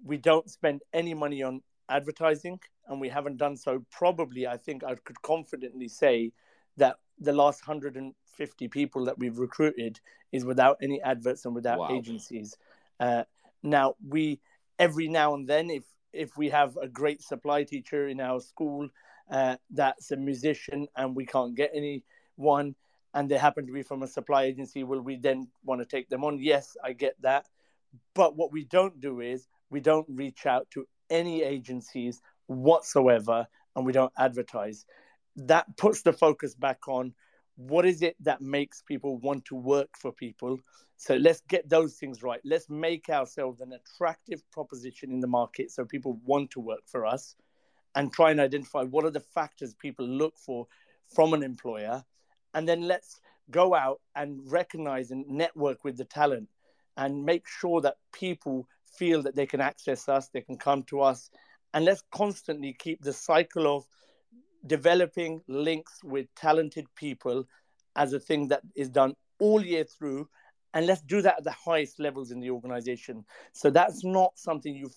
we 0.04 0.16
don't 0.16 0.50
spend 0.50 0.82
any 0.92 1.14
money 1.14 1.42
on 1.42 1.62
advertising 1.88 2.58
and 2.88 3.00
we 3.00 3.08
haven't 3.08 3.36
done 3.36 3.56
so. 3.56 3.84
Probably 3.90 4.46
i 4.46 4.56
think 4.56 4.82
i 4.82 4.94
could 4.96 5.20
confidently 5.22 5.88
say 5.88 6.32
that 6.76 6.96
the 7.18 7.32
last 7.32 7.62
150 8.38 8.68
people 8.68 9.04
that 9.04 9.18
we've 9.18 9.38
recruited 9.38 10.00
is 10.32 10.44
without 10.44 10.78
any 10.82 11.00
adverts 11.02 11.44
and 11.44 11.54
without 11.54 11.78
wow. 11.78 11.88
agencies 11.90 12.56
uh, 13.00 13.24
now 13.62 13.94
we 14.06 14.40
every 14.78 15.08
now 15.08 15.34
and 15.34 15.48
then 15.48 15.70
if 15.70 15.84
if 16.12 16.36
we 16.36 16.48
have 16.50 16.76
a 16.76 16.88
great 16.88 17.22
supply 17.22 17.64
teacher 17.64 18.08
in 18.08 18.20
our 18.20 18.40
school 18.40 18.88
uh, 19.30 19.56
that's 19.70 20.10
a 20.10 20.16
musician 20.16 20.86
and 20.96 21.14
we 21.14 21.24
can't 21.24 21.54
get 21.54 21.70
anyone 21.74 22.74
and 23.14 23.28
they 23.28 23.36
happen 23.36 23.66
to 23.66 23.72
be 23.72 23.82
from 23.82 24.02
a 24.02 24.08
supply 24.08 24.44
agency 24.44 24.84
will 24.84 25.00
we 25.00 25.16
then 25.16 25.48
want 25.64 25.80
to 25.80 25.86
take 25.86 26.08
them 26.08 26.24
on 26.24 26.38
yes 26.38 26.76
i 26.84 26.92
get 26.92 27.14
that 27.20 27.46
but 28.14 28.36
what 28.36 28.52
we 28.52 28.64
don't 28.64 29.00
do 29.00 29.20
is 29.20 29.48
we 29.70 29.80
don't 29.80 30.06
reach 30.08 30.46
out 30.46 30.66
to 30.70 30.86
any 31.10 31.42
agencies 31.42 32.22
whatsoever 32.46 33.46
and 33.76 33.86
we 33.86 33.92
don't 33.92 34.12
advertise. 34.18 34.84
That 35.36 35.76
puts 35.76 36.02
the 36.02 36.12
focus 36.12 36.54
back 36.54 36.88
on 36.88 37.14
what 37.56 37.84
is 37.84 38.02
it 38.02 38.16
that 38.20 38.40
makes 38.40 38.82
people 38.82 39.18
want 39.18 39.44
to 39.46 39.54
work 39.54 39.90
for 39.98 40.12
people. 40.12 40.58
So 40.96 41.16
let's 41.16 41.42
get 41.48 41.68
those 41.68 41.94
things 41.94 42.22
right. 42.22 42.40
Let's 42.44 42.70
make 42.70 43.08
ourselves 43.10 43.60
an 43.60 43.72
attractive 43.72 44.42
proposition 44.50 45.10
in 45.10 45.20
the 45.20 45.26
market 45.26 45.70
so 45.70 45.84
people 45.84 46.18
want 46.24 46.50
to 46.52 46.60
work 46.60 46.82
for 46.86 47.04
us 47.04 47.36
and 47.94 48.12
try 48.12 48.30
and 48.30 48.40
identify 48.40 48.82
what 48.82 49.04
are 49.04 49.10
the 49.10 49.20
factors 49.20 49.74
people 49.74 50.06
look 50.06 50.38
for 50.38 50.66
from 51.14 51.34
an 51.34 51.42
employer. 51.42 52.04
And 52.54 52.68
then 52.68 52.82
let's 52.82 53.20
go 53.50 53.74
out 53.74 54.00
and 54.14 54.40
recognize 54.50 55.10
and 55.10 55.26
network 55.28 55.84
with 55.84 55.96
the 55.96 56.04
talent 56.04 56.48
and 56.96 57.24
make 57.24 57.46
sure 57.46 57.80
that 57.80 57.96
people 58.12 58.66
feel 58.84 59.22
that 59.22 59.34
they 59.34 59.46
can 59.46 59.60
access 59.60 60.08
us, 60.08 60.28
they 60.28 60.40
can 60.40 60.56
come 60.56 60.82
to 60.84 61.00
us, 61.00 61.30
and 61.74 61.84
let's 61.84 62.02
constantly 62.12 62.74
keep 62.78 63.02
the 63.02 63.12
cycle 63.12 63.74
of 63.74 63.86
developing 64.66 65.40
links 65.48 66.02
with 66.04 66.26
talented 66.34 66.86
people 66.94 67.44
as 67.96 68.12
a 68.12 68.20
thing 68.20 68.48
that 68.48 68.62
is 68.74 68.88
done 68.88 69.14
all 69.38 69.64
year 69.64 69.84
through 69.84 70.28
and 70.74 70.86
let's 70.86 71.02
do 71.02 71.20
that 71.20 71.38
at 71.38 71.44
the 71.44 71.50
highest 71.50 71.98
levels 71.98 72.30
in 72.30 72.40
the 72.40 72.50
organization 72.50 73.24
so 73.52 73.70
that's 73.70 74.04
not 74.04 74.38
something 74.38 74.74
you 74.74 74.90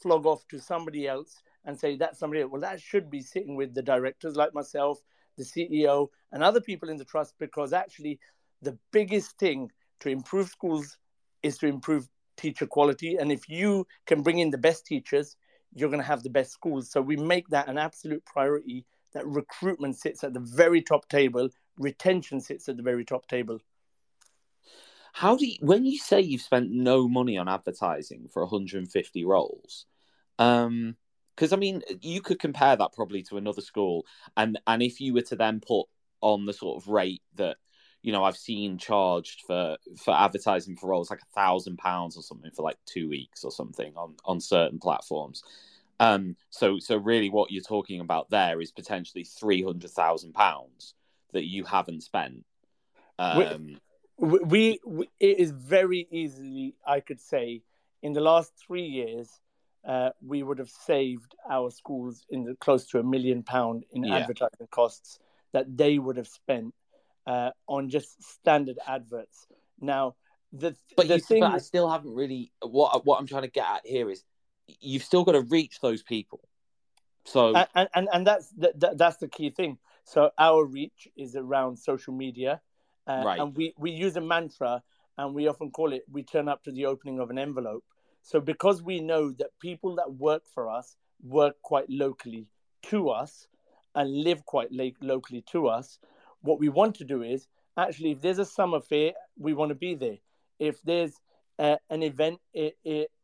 flog 0.00 0.26
off 0.26 0.46
to 0.48 0.58
somebody 0.58 1.08
else 1.08 1.42
and 1.64 1.78
say 1.78 1.96
that's 1.96 2.18
somebody 2.18 2.42
else. 2.42 2.50
well 2.50 2.60
that 2.60 2.80
should 2.80 3.10
be 3.10 3.20
sitting 3.20 3.56
with 3.56 3.74
the 3.74 3.82
directors 3.82 4.36
like 4.36 4.54
myself 4.54 5.00
the 5.36 5.44
ceo 5.44 6.08
and 6.32 6.42
other 6.42 6.60
people 6.60 6.88
in 6.88 6.96
the 6.96 7.04
trust 7.04 7.34
because 7.38 7.72
actually 7.72 8.18
the 8.62 8.76
biggest 8.92 9.38
thing 9.38 9.70
to 10.00 10.10
improve 10.10 10.48
schools 10.48 10.98
is 11.42 11.58
to 11.58 11.66
improve 11.66 12.08
teacher 12.36 12.66
quality. 12.66 13.16
And 13.16 13.30
if 13.30 13.48
you 13.48 13.86
can 14.06 14.22
bring 14.22 14.38
in 14.38 14.50
the 14.50 14.58
best 14.58 14.86
teachers, 14.86 15.36
you're 15.74 15.90
going 15.90 16.00
to 16.00 16.06
have 16.06 16.22
the 16.22 16.30
best 16.30 16.52
schools. 16.52 16.90
So 16.90 17.02
we 17.02 17.16
make 17.16 17.48
that 17.48 17.68
an 17.68 17.78
absolute 17.78 18.24
priority 18.24 18.86
that 19.14 19.26
recruitment 19.26 19.96
sits 19.96 20.24
at 20.24 20.34
the 20.34 20.40
very 20.40 20.82
top 20.82 21.08
table, 21.08 21.48
retention 21.78 22.40
sits 22.40 22.68
at 22.68 22.76
the 22.76 22.82
very 22.82 23.04
top 23.04 23.26
table. 23.26 23.60
How 25.12 25.36
do 25.36 25.46
you, 25.46 25.56
when 25.60 25.84
you 25.84 25.98
say 25.98 26.20
you've 26.20 26.42
spent 26.42 26.70
no 26.70 27.08
money 27.08 27.38
on 27.38 27.48
advertising 27.48 28.28
for 28.32 28.42
150 28.42 29.24
roles, 29.24 29.86
um, 30.38 30.96
because 31.34 31.52
I 31.52 31.56
mean, 31.56 31.82
you 32.00 32.20
could 32.20 32.38
compare 32.38 32.76
that 32.76 32.92
probably 32.92 33.22
to 33.24 33.36
another 33.36 33.60
school, 33.62 34.04
and 34.36 34.58
and 34.66 34.82
if 34.82 35.00
you 35.00 35.14
were 35.14 35.22
to 35.22 35.36
then 35.36 35.60
put 35.60 35.86
on 36.20 36.46
the 36.46 36.52
sort 36.52 36.82
of 36.82 36.88
rate 36.88 37.22
that 37.36 37.56
you 38.02 38.12
know, 38.12 38.24
I've 38.24 38.36
seen 38.36 38.78
charged 38.78 39.42
for 39.46 39.76
for 39.96 40.14
advertising 40.14 40.76
for 40.76 40.88
roles 40.88 41.10
like 41.10 41.22
a 41.22 41.34
thousand 41.34 41.78
pounds 41.78 42.16
or 42.16 42.22
something 42.22 42.50
for 42.52 42.62
like 42.62 42.78
two 42.86 43.08
weeks 43.08 43.44
or 43.44 43.50
something 43.50 43.92
on 43.96 44.14
on 44.24 44.40
certain 44.40 44.78
platforms. 44.78 45.42
Um, 46.00 46.36
so 46.50 46.78
so 46.78 46.96
really, 46.96 47.30
what 47.30 47.50
you're 47.50 47.62
talking 47.62 48.00
about 48.00 48.30
there 48.30 48.60
is 48.60 48.70
potentially 48.70 49.24
three 49.24 49.62
hundred 49.62 49.90
thousand 49.90 50.32
pounds 50.32 50.94
that 51.32 51.44
you 51.44 51.64
haven't 51.64 52.02
spent. 52.02 52.44
Um, 53.18 53.78
we, 54.18 54.38
we, 54.38 54.80
we, 54.84 55.08
it 55.20 55.38
is 55.38 55.50
very 55.50 56.06
easily, 56.10 56.74
I 56.86 57.00
could 57.00 57.20
say, 57.20 57.62
in 58.02 58.12
the 58.12 58.20
last 58.20 58.52
three 58.66 58.86
years, 58.86 59.28
uh, 59.86 60.10
we 60.24 60.42
would 60.42 60.58
have 60.58 60.70
saved 60.70 61.34
our 61.48 61.70
schools 61.70 62.24
in 62.30 62.44
the, 62.44 62.54
close 62.56 62.86
to 62.88 62.98
a 62.98 63.02
million 63.02 63.42
pound 63.42 63.84
in 63.92 64.04
yeah. 64.04 64.18
advertising 64.18 64.68
costs 64.70 65.18
that 65.52 65.76
they 65.76 65.98
would 65.98 66.16
have 66.16 66.28
spent 66.28 66.74
uh, 67.26 67.50
on 67.66 67.90
just 67.90 68.22
standard 68.22 68.78
adverts. 68.86 69.46
Now, 69.80 70.16
the 70.52 70.74
but 70.96 71.08
the 71.08 71.14
you, 71.14 71.20
thing 71.20 71.40
but 71.40 71.52
I 71.52 71.58
still 71.58 71.88
haven't 71.90 72.14
really 72.14 72.52
what 72.62 73.04
what 73.04 73.20
I'm 73.20 73.26
trying 73.26 73.42
to 73.42 73.50
get 73.50 73.66
at 73.66 73.86
here 73.86 74.10
is 74.10 74.24
you've 74.80 75.02
still 75.02 75.24
got 75.24 75.32
to 75.32 75.40
reach 75.42 75.80
those 75.80 76.02
people. 76.02 76.40
So 77.24 77.54
and 77.74 77.88
and, 77.94 78.08
and 78.12 78.26
that's 78.26 78.48
the, 78.50 78.94
that's 78.96 79.18
the 79.18 79.28
key 79.28 79.50
thing. 79.50 79.78
So 80.04 80.30
our 80.38 80.64
reach 80.64 81.08
is 81.16 81.36
around 81.36 81.78
social 81.78 82.14
media, 82.14 82.60
uh, 83.06 83.22
right. 83.24 83.40
and 83.40 83.54
we 83.54 83.74
we 83.76 83.90
use 83.90 84.16
a 84.16 84.20
mantra, 84.20 84.82
and 85.18 85.34
we 85.34 85.48
often 85.48 85.70
call 85.70 85.92
it 85.92 86.04
"we 86.10 86.22
turn 86.22 86.48
up 86.48 86.62
to 86.64 86.72
the 86.72 86.86
opening 86.86 87.20
of 87.20 87.30
an 87.30 87.38
envelope." 87.38 87.84
So 88.22 88.40
because 88.40 88.82
we 88.82 89.00
know 89.00 89.30
that 89.32 89.58
people 89.60 89.96
that 89.96 90.12
work 90.12 90.42
for 90.54 90.70
us 90.70 90.96
work 91.22 91.56
quite 91.62 91.90
locally 91.90 92.46
to 92.84 93.10
us 93.10 93.48
and 93.94 94.22
live 94.22 94.44
quite 94.44 94.68
locally 95.00 95.42
to 95.50 95.68
us, 95.68 95.98
what 96.42 96.60
we 96.60 96.68
want 96.68 96.94
to 96.96 97.04
do 97.04 97.22
is 97.22 97.46
actually, 97.76 98.12
if 98.12 98.20
there's 98.20 98.38
a 98.38 98.44
summer 98.44 98.80
fair, 98.80 99.12
we 99.38 99.54
want 99.54 99.70
to 99.70 99.74
be 99.74 99.94
there. 99.94 100.18
If 100.58 100.80
there's 100.82 101.14
uh, 101.58 101.76
an 101.90 102.02
event 102.02 102.40
in, 102.54 102.72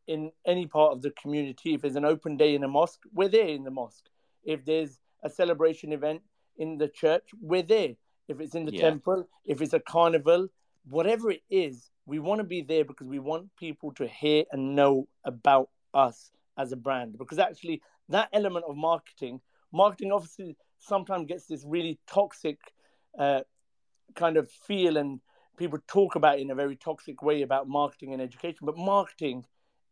in 0.07 0.31
any 0.45 0.67
part 0.67 0.93
of 0.93 1.01
the 1.01 1.11
community, 1.11 1.73
if 1.73 1.81
there's 1.81 1.95
an 1.95 2.05
open 2.05 2.37
day 2.37 2.55
in 2.55 2.63
a 2.63 2.67
mosque, 2.67 3.01
we're 3.13 3.29
there 3.29 3.47
in 3.47 3.63
the 3.63 3.71
mosque. 3.71 4.05
If 4.43 4.65
there's 4.65 4.99
a 5.23 5.29
celebration 5.29 5.91
event 5.91 6.21
in 6.57 6.77
the 6.77 6.87
church, 6.87 7.29
we're 7.41 7.63
there. 7.63 7.95
If 8.27 8.39
it's 8.39 8.55
in 8.55 8.65
the 8.65 8.73
yeah. 8.73 8.81
temple, 8.81 9.27
if 9.45 9.61
it's 9.61 9.73
a 9.73 9.79
carnival, 9.79 10.47
whatever 10.87 11.31
it 11.31 11.41
is, 11.49 11.89
we 12.05 12.19
want 12.19 12.39
to 12.39 12.43
be 12.43 12.61
there 12.61 12.85
because 12.85 13.07
we 13.07 13.19
want 13.19 13.55
people 13.57 13.91
to 13.93 14.07
hear 14.07 14.43
and 14.51 14.75
know 14.75 15.07
about 15.23 15.69
us 15.93 16.31
as 16.57 16.71
a 16.71 16.75
brand. 16.75 17.17
Because 17.17 17.39
actually, 17.39 17.81
that 18.09 18.29
element 18.33 18.65
of 18.67 18.75
marketing, 18.75 19.41
marketing 19.71 20.11
obviously 20.11 20.55
sometimes 20.79 21.27
gets 21.27 21.47
this 21.47 21.63
really 21.65 21.99
toxic 22.07 22.59
uh, 23.17 23.41
kind 24.15 24.37
of 24.37 24.49
feel 24.51 24.97
and 24.97 25.19
people 25.57 25.79
talk 25.87 26.15
about 26.15 26.37
it 26.37 26.41
in 26.41 26.51
a 26.51 26.55
very 26.55 26.75
toxic 26.75 27.21
way 27.21 27.41
about 27.41 27.67
marketing 27.67 28.13
and 28.13 28.21
education. 28.21 28.59
But 28.65 28.77
marketing, 28.77 29.45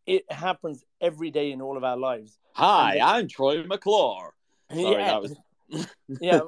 it 0.06 0.32
happens 0.32 0.84
every 1.02 1.32
day 1.32 1.52
in 1.52 1.62
all 1.62 1.78
of 1.78 1.84
our 1.84 1.98
lives. 1.98 2.38
Hi, 2.54 3.00
I'm 3.02 3.28
Troy 3.28 3.64
McClure. 3.64 4.34
Sorry, 4.72 5.04
yeah, 5.04 5.18
was... 5.18 5.36
yeah, 6.22 6.42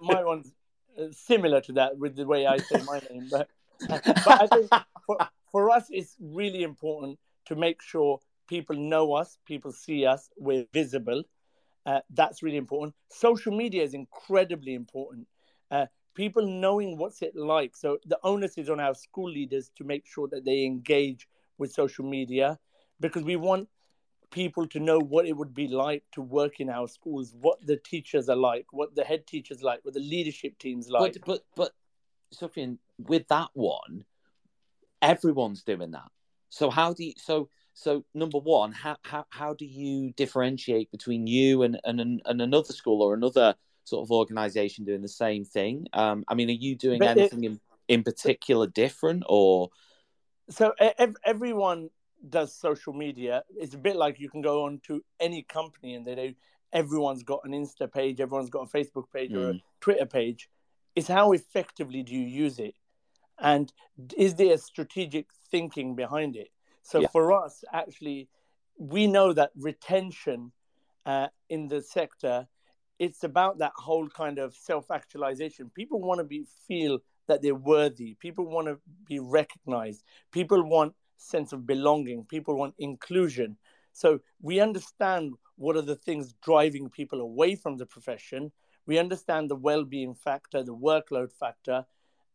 my 0.00 0.24
one's 0.24 0.52
uh, 0.98 1.04
similar 1.10 1.60
to 1.62 1.72
that 1.72 1.98
with 1.98 2.16
the 2.16 2.26
way 2.26 2.46
I 2.46 2.58
say 2.58 2.82
my 2.84 3.00
name. 3.10 3.28
But, 3.30 3.48
but 3.88 4.26
I 4.26 4.46
think 4.46 4.70
for, 5.06 5.18
for 5.50 5.70
us, 5.70 5.86
it's 5.90 6.16
really 6.20 6.62
important 6.62 7.18
to 7.46 7.56
make 7.56 7.82
sure 7.82 8.20
people 8.48 8.76
know 8.76 9.14
us, 9.14 9.38
people 9.46 9.72
see 9.72 10.06
us, 10.06 10.30
we're 10.38 10.66
visible. 10.72 11.22
Uh, 11.84 12.00
that's 12.10 12.42
really 12.42 12.56
important. 12.56 12.94
Social 13.10 13.56
media 13.56 13.82
is 13.82 13.94
incredibly 13.94 14.74
important. 14.74 15.26
Uh, 15.70 15.86
people 16.14 16.46
knowing 16.46 16.96
what's 16.96 17.22
it 17.22 17.34
like. 17.34 17.76
So 17.76 17.98
the 18.06 18.18
onus 18.22 18.56
is 18.56 18.70
on 18.70 18.78
our 18.78 18.94
school 18.94 19.28
leaders 19.28 19.70
to 19.76 19.84
make 19.84 20.06
sure 20.06 20.28
that 20.28 20.44
they 20.44 20.64
engage 20.64 21.26
with 21.58 21.72
social 21.72 22.04
media 22.04 22.58
because 23.02 23.24
we 23.24 23.36
want 23.36 23.68
people 24.30 24.66
to 24.66 24.80
know 24.80 24.98
what 24.98 25.26
it 25.26 25.36
would 25.36 25.54
be 25.54 25.68
like 25.68 26.02
to 26.12 26.22
work 26.22 26.58
in 26.60 26.70
our 26.70 26.88
schools, 26.88 27.34
what 27.38 27.64
the 27.66 27.76
teachers 27.76 28.28
are 28.28 28.36
like, 28.36 28.66
what 28.72 28.94
the 28.94 29.04
head 29.04 29.26
teachers 29.26 29.62
like, 29.62 29.80
what 29.84 29.94
the 29.94 30.00
leadership 30.00 30.58
teams 30.58 30.88
like. 30.88 31.12
But 31.12 31.26
but 31.26 31.44
but 31.54 31.72
Sufian, 32.34 32.78
with 32.98 33.28
that 33.28 33.50
one, 33.52 34.04
everyone's 35.02 35.62
doing 35.62 35.90
that. 35.92 36.10
So 36.48 36.70
how 36.70 36.94
do 36.94 37.04
you 37.04 37.12
so 37.18 37.48
so 37.74 38.04
number 38.14 38.38
one, 38.38 38.72
how 38.72 38.96
how 39.02 39.26
how 39.30 39.54
do 39.54 39.66
you 39.66 40.12
differentiate 40.16 40.90
between 40.90 41.26
you 41.26 41.62
and 41.62 41.78
and 41.84 42.00
and 42.24 42.42
another 42.42 42.72
school 42.72 43.02
or 43.02 43.14
another 43.14 43.54
sort 43.84 44.06
of 44.06 44.10
organization 44.10 44.84
doing 44.84 45.02
the 45.02 45.08
same 45.08 45.44
thing? 45.44 45.86
Um, 45.92 46.24
I 46.28 46.34
mean, 46.34 46.48
are 46.48 46.52
you 46.52 46.74
doing 46.74 46.98
but 47.00 47.16
anything 47.16 47.44
it, 47.44 47.46
in 47.46 47.60
in 47.88 48.02
particular 48.02 48.66
different 48.66 49.24
or? 49.28 49.70
So 50.50 50.74
everyone 51.24 51.90
does 52.28 52.54
social 52.54 52.92
media. 52.92 53.42
It's 53.56 53.74
a 53.74 53.78
bit 53.78 53.96
like 53.96 54.20
you 54.20 54.28
can 54.28 54.42
go 54.42 54.64
on 54.64 54.80
to 54.84 55.02
any 55.20 55.42
company 55.42 55.94
and 55.94 56.06
they 56.06 56.14
do. 56.14 56.34
Everyone's 56.72 57.22
got 57.22 57.40
an 57.44 57.52
Insta 57.52 57.92
page. 57.92 58.20
Everyone's 58.20 58.50
got 58.50 58.68
a 58.68 58.76
Facebook 58.78 59.04
page 59.12 59.30
mm. 59.30 59.36
or 59.36 59.50
a 59.50 59.54
mm. 59.54 59.62
Twitter 59.80 60.06
page. 60.06 60.48
It's 60.94 61.08
how 61.08 61.32
effectively 61.32 62.02
do 62.02 62.14
you 62.14 62.26
use 62.26 62.58
it, 62.58 62.74
and 63.38 63.72
is 64.16 64.34
there 64.34 64.58
strategic 64.58 65.26
thinking 65.50 65.94
behind 65.94 66.36
it? 66.36 66.48
So 66.82 67.00
yeah. 67.00 67.08
for 67.08 67.32
us, 67.32 67.64
actually, 67.72 68.28
we 68.76 69.06
know 69.06 69.32
that 69.32 69.52
retention 69.56 70.52
uh, 71.06 71.28
in 71.48 71.68
the 71.68 71.80
sector, 71.80 72.46
it's 72.98 73.24
about 73.24 73.58
that 73.58 73.72
whole 73.74 74.08
kind 74.08 74.38
of 74.38 74.54
self-actualization. 74.54 75.70
People 75.74 76.00
want 76.00 76.18
to 76.18 76.24
be 76.24 76.44
feel 76.68 76.98
that 77.26 77.40
they're 77.40 77.54
worthy. 77.54 78.14
People 78.20 78.46
want 78.46 78.66
to 78.66 78.78
be 79.06 79.18
recognized. 79.18 80.02
People 80.30 80.62
want 80.62 80.94
sense 81.22 81.52
of 81.52 81.66
belonging. 81.66 82.24
People 82.24 82.56
want 82.56 82.74
inclusion. 82.78 83.56
So 83.92 84.20
we 84.40 84.60
understand 84.60 85.34
what 85.56 85.76
are 85.76 85.82
the 85.82 85.96
things 85.96 86.34
driving 86.42 86.88
people 86.88 87.20
away 87.20 87.54
from 87.54 87.76
the 87.76 87.86
profession. 87.86 88.52
We 88.86 88.98
understand 88.98 89.50
the 89.50 89.56
well-being 89.56 90.14
factor, 90.14 90.62
the 90.62 90.74
workload 90.74 91.32
factor, 91.32 91.84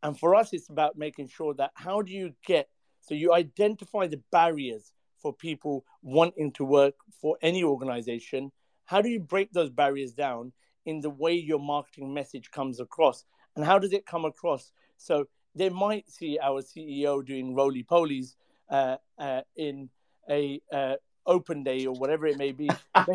and 0.03 0.17
for 0.17 0.35
us, 0.35 0.53
it's 0.53 0.69
about 0.69 0.97
making 0.97 1.27
sure 1.27 1.53
that 1.55 1.71
how 1.73 2.01
do 2.01 2.13
you 2.13 2.33
get 2.45 2.69
so 3.01 3.15
you 3.15 3.33
identify 3.33 4.07
the 4.07 4.21
barriers 4.31 4.91
for 5.17 5.33
people 5.33 5.85
wanting 6.01 6.51
to 6.53 6.65
work 6.65 6.95
for 7.21 7.37
any 7.41 7.63
organization. 7.63 8.51
How 8.85 9.01
do 9.01 9.09
you 9.09 9.19
break 9.19 9.51
those 9.53 9.69
barriers 9.69 10.13
down 10.13 10.51
in 10.85 11.01
the 11.01 11.09
way 11.09 11.33
your 11.33 11.59
marketing 11.59 12.13
message 12.13 12.51
comes 12.51 12.79
across? 12.79 13.25
And 13.55 13.65
how 13.65 13.79
does 13.79 13.93
it 13.93 14.05
come 14.05 14.25
across? 14.25 14.71
So 14.97 15.27
they 15.55 15.69
might 15.69 16.09
see 16.09 16.37
our 16.41 16.61
CEO 16.61 17.25
doing 17.25 17.55
roly 17.55 17.83
polies 17.83 18.35
uh, 18.69 18.97
uh, 19.17 19.41
in 19.55 19.89
a 20.29 20.61
uh, 20.71 20.95
open 21.25 21.63
day 21.63 21.85
or 21.85 21.93
whatever 21.95 22.27
it 22.27 22.37
may 22.37 22.51
be. 22.51 22.69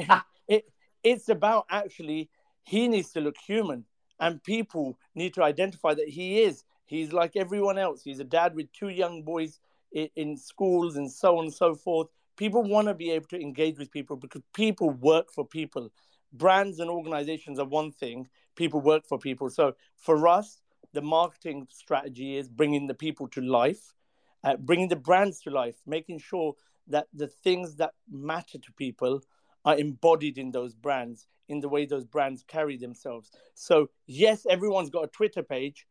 it, 0.48 0.64
it's 1.03 1.28
about 1.28 1.66
actually 1.70 2.30
he 2.64 2.88
needs 2.88 3.11
to 3.12 3.20
look 3.20 3.36
human, 3.36 3.84
and 4.20 4.42
people 4.42 4.98
need 5.14 5.34
to 5.34 5.42
identify 5.42 5.94
that 5.94 6.09
he 6.09 6.42
is. 6.42 6.64
He's 6.86 7.12
like 7.12 7.36
everyone 7.36 7.78
else. 7.78 8.03
He's 8.03 8.20
a 8.20 8.24
dad 8.24 8.55
with 8.55 8.72
two 8.72 8.90
young 8.90 9.22
boys 9.22 9.59
in, 9.92 10.09
in 10.16 10.36
schools 10.36 10.96
and 10.96 11.11
so 11.11 11.38
on 11.38 11.44
and 11.44 11.55
so 11.55 11.74
forth. 11.74 12.09
People 12.36 12.62
want 12.62 12.88
to 12.88 12.94
be 12.94 13.11
able 13.11 13.26
to 13.28 13.40
engage 13.40 13.78
with 13.78 13.90
people 13.90 14.16
because 14.16 14.42
people 14.55 14.90
work 14.90 15.30
for 15.32 15.46
people. 15.46 15.90
Brands 16.32 16.80
and 16.80 16.90
organizations 16.90 17.59
are 17.59 17.66
one 17.66 17.92
thing, 17.92 18.28
people 18.57 18.80
work 18.80 19.07
for 19.07 19.18
people. 19.18 19.50
So 19.50 19.74
for 19.96 20.26
us, 20.28 20.62
the 20.92 21.03
marketing 21.03 21.66
strategy 21.70 22.36
is 22.36 22.48
bringing 22.48 22.86
the 22.86 22.94
people 22.94 23.28
to 23.28 23.40
life, 23.40 23.92
uh, 24.45 24.57
bringing 24.57 24.88
the 24.88 24.97
brands 24.97 25.40
to 25.40 25.51
life, 25.51 25.76
making 25.86 26.18
sure 26.18 26.55
that 26.88 27.07
the 27.12 27.28
things 27.28 27.76
that 27.76 27.93
matter 28.11 28.59
to 28.59 28.72
people 28.72 29.22
are 29.64 29.78
embodied 29.78 30.38
in 30.38 30.51
those 30.51 30.74
brands, 30.74 31.26
in 31.49 31.61
the 31.61 31.68
way 31.68 31.86
those 31.86 32.05
brands 32.05 32.45
carry 32.47 32.76
themselves. 32.76 33.30
So, 33.55 33.88
yes, 34.07 34.47
everyone's 34.49 34.90
got 34.90 35.05
a 35.05 35.09
Twitter 35.09 35.43
page, 35.43 35.86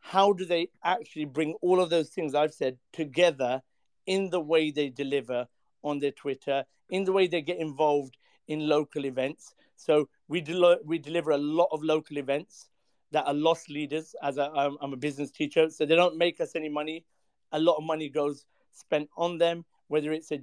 how 0.00 0.34
do 0.34 0.44
they 0.44 0.68
actually 0.84 1.24
bring 1.24 1.54
all 1.62 1.80
of 1.80 1.88
those 1.88 2.10
things 2.10 2.34
I've 2.34 2.52
said 2.52 2.76
together 2.92 3.62
in 4.06 4.28
the 4.28 4.40
way 4.40 4.70
they 4.70 4.90
deliver 4.90 5.46
on 5.82 5.98
their 5.98 6.10
Twitter, 6.10 6.64
in 6.90 7.04
the 7.04 7.12
way 7.12 7.26
they 7.26 7.40
get 7.40 7.58
involved 7.58 8.18
in 8.46 8.68
local 8.68 9.06
events. 9.06 9.54
So 9.76 10.08
we 10.28 10.42
del- 10.42 10.80
we 10.84 10.98
deliver 10.98 11.30
a 11.30 11.38
lot 11.38 11.68
of 11.72 11.82
local 11.82 12.18
events 12.18 12.68
that 13.12 13.26
are 13.26 13.34
lost 13.34 13.70
leaders. 13.70 14.14
As 14.22 14.38
I'm 14.38 14.76
a 14.80 14.96
business 14.96 15.30
teacher, 15.30 15.70
so 15.70 15.86
they 15.86 15.96
don't 15.96 16.18
make 16.18 16.40
us 16.40 16.54
any 16.54 16.68
money. 16.68 17.06
A 17.54 17.58
lot 17.58 17.76
of 17.76 17.84
money 17.84 18.08
goes 18.08 18.44
spent 18.72 19.08
on 19.16 19.38
them, 19.38 19.64
whether 19.88 20.12
it's 20.12 20.32
a 20.32 20.40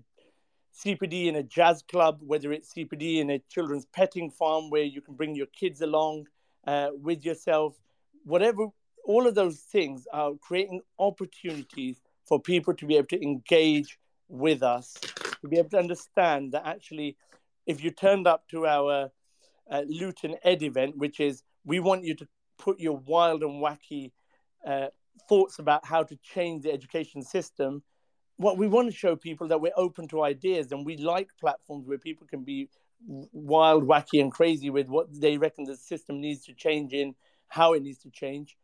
CPD 0.74 1.28
in 1.28 1.36
a 1.36 1.44
jazz 1.44 1.84
club, 1.84 2.22
whether 2.22 2.52
it's 2.52 2.74
CPD 2.74 3.20
in 3.20 3.30
a 3.30 3.40
children's 3.50 3.86
petting 3.86 4.32
farm 4.32 4.70
where 4.70 4.84
you 4.84 5.02
can 5.02 5.16
bring 5.16 5.36
your 5.36 5.48
kids 5.48 5.82
along 5.82 6.26
uh, 6.66 6.90
with 6.94 7.26
yourself, 7.26 7.78
whatever 8.24 8.68
all 9.04 9.28
of 9.28 9.36
those 9.36 9.60
things 9.60 10.08
are 10.14 10.32
creating 10.42 10.82
opportunities 11.00 12.02
for 12.24 12.40
people 12.40 12.74
to 12.74 12.86
be 12.86 12.96
able 12.96 13.08
to 13.08 13.22
engage 13.22 14.00
with 14.30 14.64
us, 14.64 14.96
to 15.42 15.48
be 15.50 15.58
able 15.58 15.70
to 15.70 15.80
understand 15.80 16.54
that 16.54 16.66
actually, 16.66 17.18
if 17.66 17.84
you 17.84 17.92
turned 17.92 18.28
up 18.28 18.48
to 18.48 18.66
our 18.66 19.12
uh, 19.70 19.82
Luton 19.88 20.36
Ed 20.44 20.64
event, 20.64 20.98
which 20.98 21.20
is 21.20 21.44
we 21.66 21.80
want 21.80 22.04
you 22.04 22.16
to 22.16 22.28
put 22.58 22.80
your 22.80 22.98
wild 22.98 23.44
and 23.44 23.62
wacky 23.62 24.12
uh, 24.66 24.88
thoughts 25.28 25.60
about 25.60 25.86
how 25.86 26.04
to 26.04 26.16
change 26.18 26.64
the 26.64 26.72
education 26.72 27.22
system. 27.22 27.84
What 28.38 28.58
we 28.58 28.68
want 28.68 28.90
to 28.90 28.96
show 28.96 29.16
people 29.16 29.48
that 29.50 29.62
we're 29.62 29.72
open 29.76 30.08
to 30.10 30.24
ideas 30.24 30.72
and 30.72 30.86
we 30.86 30.98
like 30.98 31.30
platforms 31.40 31.88
where 31.88 31.98
people 31.98 32.28
can 32.28 32.44
be 32.44 32.70
wild, 33.06 33.88
wacky, 33.88 34.22
and 34.22 34.32
crazy 34.32 34.70
with 34.70 34.88
what 34.88 35.08
they 35.20 35.38
reckon 35.38 35.66
the 35.66 35.76
system 35.76 36.22
needs 36.22 36.46
to 36.46 36.54
change 36.54 36.94
in, 36.94 37.16
how 37.48 37.74
it 37.74 37.84
needs 37.84 38.00
to 38.00 38.10
change 38.10 38.58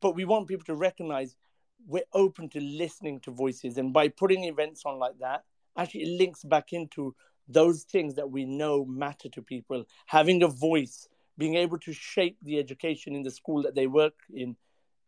but 0.00 0.14
we 0.14 0.24
want 0.24 0.48
people 0.48 0.64
to 0.64 0.74
recognize 0.74 1.36
we're 1.86 2.02
open 2.12 2.48
to 2.50 2.60
listening 2.60 3.20
to 3.20 3.30
voices 3.30 3.78
and 3.78 3.92
by 3.92 4.08
putting 4.08 4.44
events 4.44 4.82
on 4.84 4.98
like 4.98 5.18
that 5.20 5.44
actually 5.76 6.02
it 6.02 6.18
links 6.18 6.44
back 6.44 6.72
into 6.72 7.14
those 7.48 7.84
things 7.84 8.14
that 8.14 8.30
we 8.30 8.44
know 8.44 8.84
matter 8.84 9.28
to 9.28 9.40
people 9.40 9.84
having 10.06 10.42
a 10.42 10.48
voice 10.48 11.08
being 11.38 11.54
able 11.54 11.78
to 11.78 11.92
shape 11.92 12.36
the 12.42 12.58
education 12.58 13.14
in 13.14 13.22
the 13.22 13.30
school 13.30 13.62
that 13.62 13.74
they 13.74 13.86
work 13.86 14.14
in 14.32 14.56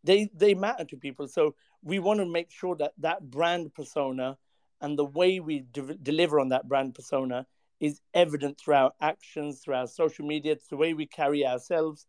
they 0.05 0.30
they 0.34 0.55
matter 0.55 0.84
to 0.84 0.96
people 0.96 1.28
so 1.28 1.55
we 1.82 1.98
want 1.98 2.20
to 2.20 2.26
make 2.26 2.51
sure 2.51 2.76
that 2.76 2.92
that 2.98 3.30
brand 3.30 3.74
persona 3.74 4.36
and 4.80 4.98
the 4.98 5.05
way 5.05 5.40
we 5.40 5.61
de- 5.61 5.94
deliver 6.03 6.40
on 6.40 6.48
that 6.48 6.68
brand 6.68 6.94
persona 6.94 7.46
is 7.80 8.01
evident 8.14 8.59
through 8.59 8.74
our 8.74 8.92
actions 9.01 9.61
through 9.61 9.74
our 9.74 9.86
social 9.86 10.26
media 10.26 10.57
the 10.70 10.76
way 10.76 10.94
we 10.94 11.07
carry 11.07 11.46
ourselves 11.46 12.07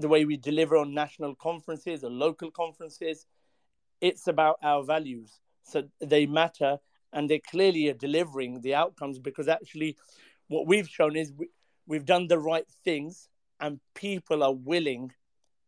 the 0.00 0.08
way 0.08 0.24
we 0.24 0.36
deliver 0.36 0.76
on 0.76 0.94
national 0.94 1.34
conferences 1.34 2.04
or 2.04 2.10
local 2.10 2.50
conferences. 2.50 3.26
It's 4.00 4.28
about 4.28 4.58
our 4.62 4.82
values. 4.84 5.40
So 5.64 5.84
they 6.00 6.26
matter 6.26 6.78
and 7.12 7.28
they 7.28 7.38
clearly 7.38 7.88
are 7.88 7.94
delivering 7.94 8.60
the 8.60 8.74
outcomes 8.74 9.18
because 9.18 9.48
actually 9.48 9.96
what 10.48 10.66
we've 10.66 10.88
shown 10.88 11.16
is 11.16 11.32
we, 11.32 11.48
we've 11.86 12.04
done 12.04 12.28
the 12.28 12.38
right 12.38 12.66
things 12.84 13.28
and 13.60 13.80
people 13.94 14.42
are 14.42 14.54
willing 14.54 15.12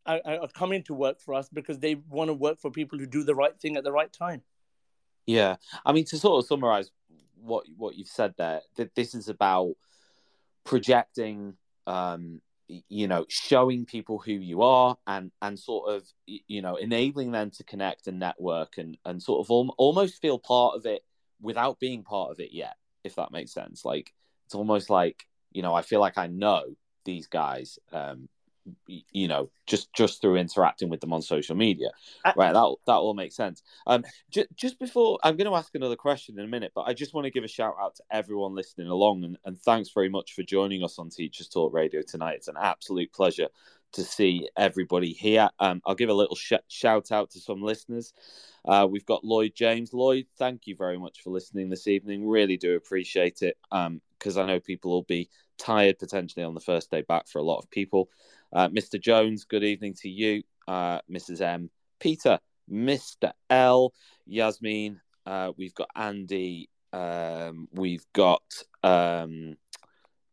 are, 0.06 0.20
are 0.24 0.48
coming 0.48 0.82
to 0.84 0.94
work 0.94 1.20
for 1.20 1.34
us 1.34 1.48
because 1.48 1.78
they 1.78 1.94
want 1.94 2.28
to 2.28 2.34
work 2.34 2.60
for 2.60 2.70
people 2.70 2.98
who 2.98 3.06
do 3.06 3.22
the 3.22 3.34
right 3.34 3.58
thing 3.60 3.76
at 3.76 3.84
the 3.84 3.92
right 3.92 4.12
time. 4.12 4.42
Yeah, 5.26 5.56
I 5.84 5.92
mean 5.92 6.04
to 6.06 6.18
sort 6.18 6.42
of 6.42 6.48
summarize 6.48 6.90
what 7.40 7.64
what 7.76 7.96
you've 7.96 8.08
said 8.08 8.34
there, 8.36 8.60
that 8.76 8.94
this 8.94 9.14
is 9.14 9.28
about 9.28 9.74
projecting 10.64 11.54
um, 11.86 12.40
you 12.88 13.08
know 13.08 13.24
showing 13.28 13.84
people 13.84 14.18
who 14.18 14.32
you 14.32 14.62
are 14.62 14.96
and 15.06 15.30
and 15.42 15.58
sort 15.58 15.90
of 15.90 16.06
you 16.26 16.62
know 16.62 16.76
enabling 16.76 17.32
them 17.32 17.50
to 17.50 17.64
connect 17.64 18.06
and 18.06 18.18
network 18.18 18.78
and 18.78 18.96
and 19.04 19.22
sort 19.22 19.44
of 19.44 19.50
al- 19.50 19.74
almost 19.78 20.20
feel 20.20 20.38
part 20.38 20.76
of 20.76 20.86
it 20.86 21.02
without 21.40 21.80
being 21.80 22.02
part 22.02 22.30
of 22.30 22.38
it 22.38 22.52
yet 22.52 22.76
if 23.02 23.14
that 23.16 23.32
makes 23.32 23.52
sense 23.52 23.84
like 23.84 24.12
it's 24.46 24.54
almost 24.54 24.90
like 24.90 25.26
you 25.52 25.62
know 25.62 25.74
i 25.74 25.82
feel 25.82 26.00
like 26.00 26.18
i 26.18 26.26
know 26.26 26.62
these 27.04 27.26
guys 27.26 27.78
um 27.92 28.28
you 28.86 29.28
know 29.28 29.50
just 29.66 29.92
just 29.92 30.20
through 30.20 30.36
interacting 30.36 30.88
with 30.88 31.00
them 31.00 31.12
on 31.12 31.22
social 31.22 31.56
media. 31.56 31.90
Uh, 32.24 32.32
right 32.36 32.52
that 32.52 32.74
that 32.86 32.94
all 32.94 33.14
makes 33.14 33.36
sense. 33.36 33.62
Um 33.86 34.04
j- 34.30 34.46
just 34.56 34.78
before 34.78 35.18
i'm 35.22 35.36
going 35.36 35.50
to 35.50 35.56
ask 35.56 35.74
another 35.74 35.96
question 35.96 36.38
in 36.38 36.44
a 36.44 36.48
minute 36.48 36.72
but 36.74 36.82
i 36.82 36.92
just 36.92 37.14
want 37.14 37.24
to 37.24 37.30
give 37.30 37.44
a 37.44 37.48
shout 37.48 37.74
out 37.80 37.94
to 37.96 38.02
everyone 38.10 38.54
listening 38.54 38.88
along 38.88 39.24
and, 39.24 39.36
and 39.44 39.58
thanks 39.60 39.90
very 39.90 40.08
much 40.08 40.34
for 40.34 40.42
joining 40.42 40.82
us 40.82 40.98
on 40.98 41.08
teachers 41.08 41.48
talk 41.48 41.72
radio 41.72 42.02
tonight. 42.02 42.36
It's 42.36 42.48
an 42.48 42.56
absolute 42.60 43.12
pleasure 43.12 43.48
to 43.92 44.02
see 44.04 44.48
everybody 44.56 45.12
here. 45.12 45.48
Um 45.58 45.82
i'll 45.86 45.94
give 45.94 46.10
a 46.10 46.14
little 46.14 46.36
sh- 46.36 46.52
shout 46.68 47.12
out 47.12 47.30
to 47.30 47.40
some 47.40 47.62
listeners. 47.62 48.12
Uh, 48.64 48.86
we've 48.90 49.06
got 49.06 49.24
lloyd 49.24 49.52
james. 49.54 49.92
Lloyd 49.92 50.26
thank 50.38 50.66
you 50.66 50.76
very 50.76 50.98
much 50.98 51.22
for 51.22 51.30
listening 51.30 51.70
this 51.70 51.86
evening. 51.86 52.26
Really 52.28 52.56
do 52.56 52.76
appreciate 52.76 53.42
it. 53.42 53.56
Um 53.72 54.00
because 54.18 54.36
i 54.36 54.44
know 54.46 54.60
people 54.60 54.90
will 54.90 55.02
be 55.02 55.30
tired 55.60 55.98
potentially 55.98 56.44
on 56.44 56.54
the 56.54 56.60
first 56.60 56.90
day 56.90 57.02
back 57.02 57.28
for 57.28 57.38
a 57.38 57.42
lot 57.42 57.58
of 57.58 57.70
people 57.70 58.08
uh, 58.52 58.68
Mr. 58.68 59.00
Jones, 59.00 59.44
good 59.44 59.64
evening 59.64 59.94
to 60.00 60.08
you. 60.08 60.42
Uh, 60.66 61.00
Mrs. 61.10 61.40
M. 61.40 61.70
Peter, 61.98 62.38
Mr. 62.70 63.32
L. 63.48 63.92
Yasmin. 64.26 65.00
Uh, 65.26 65.52
we've 65.56 65.74
got 65.74 65.88
Andy. 65.94 66.68
Um, 66.92 67.68
we've 67.72 68.06
got. 68.12 68.42
Um, 68.82 69.56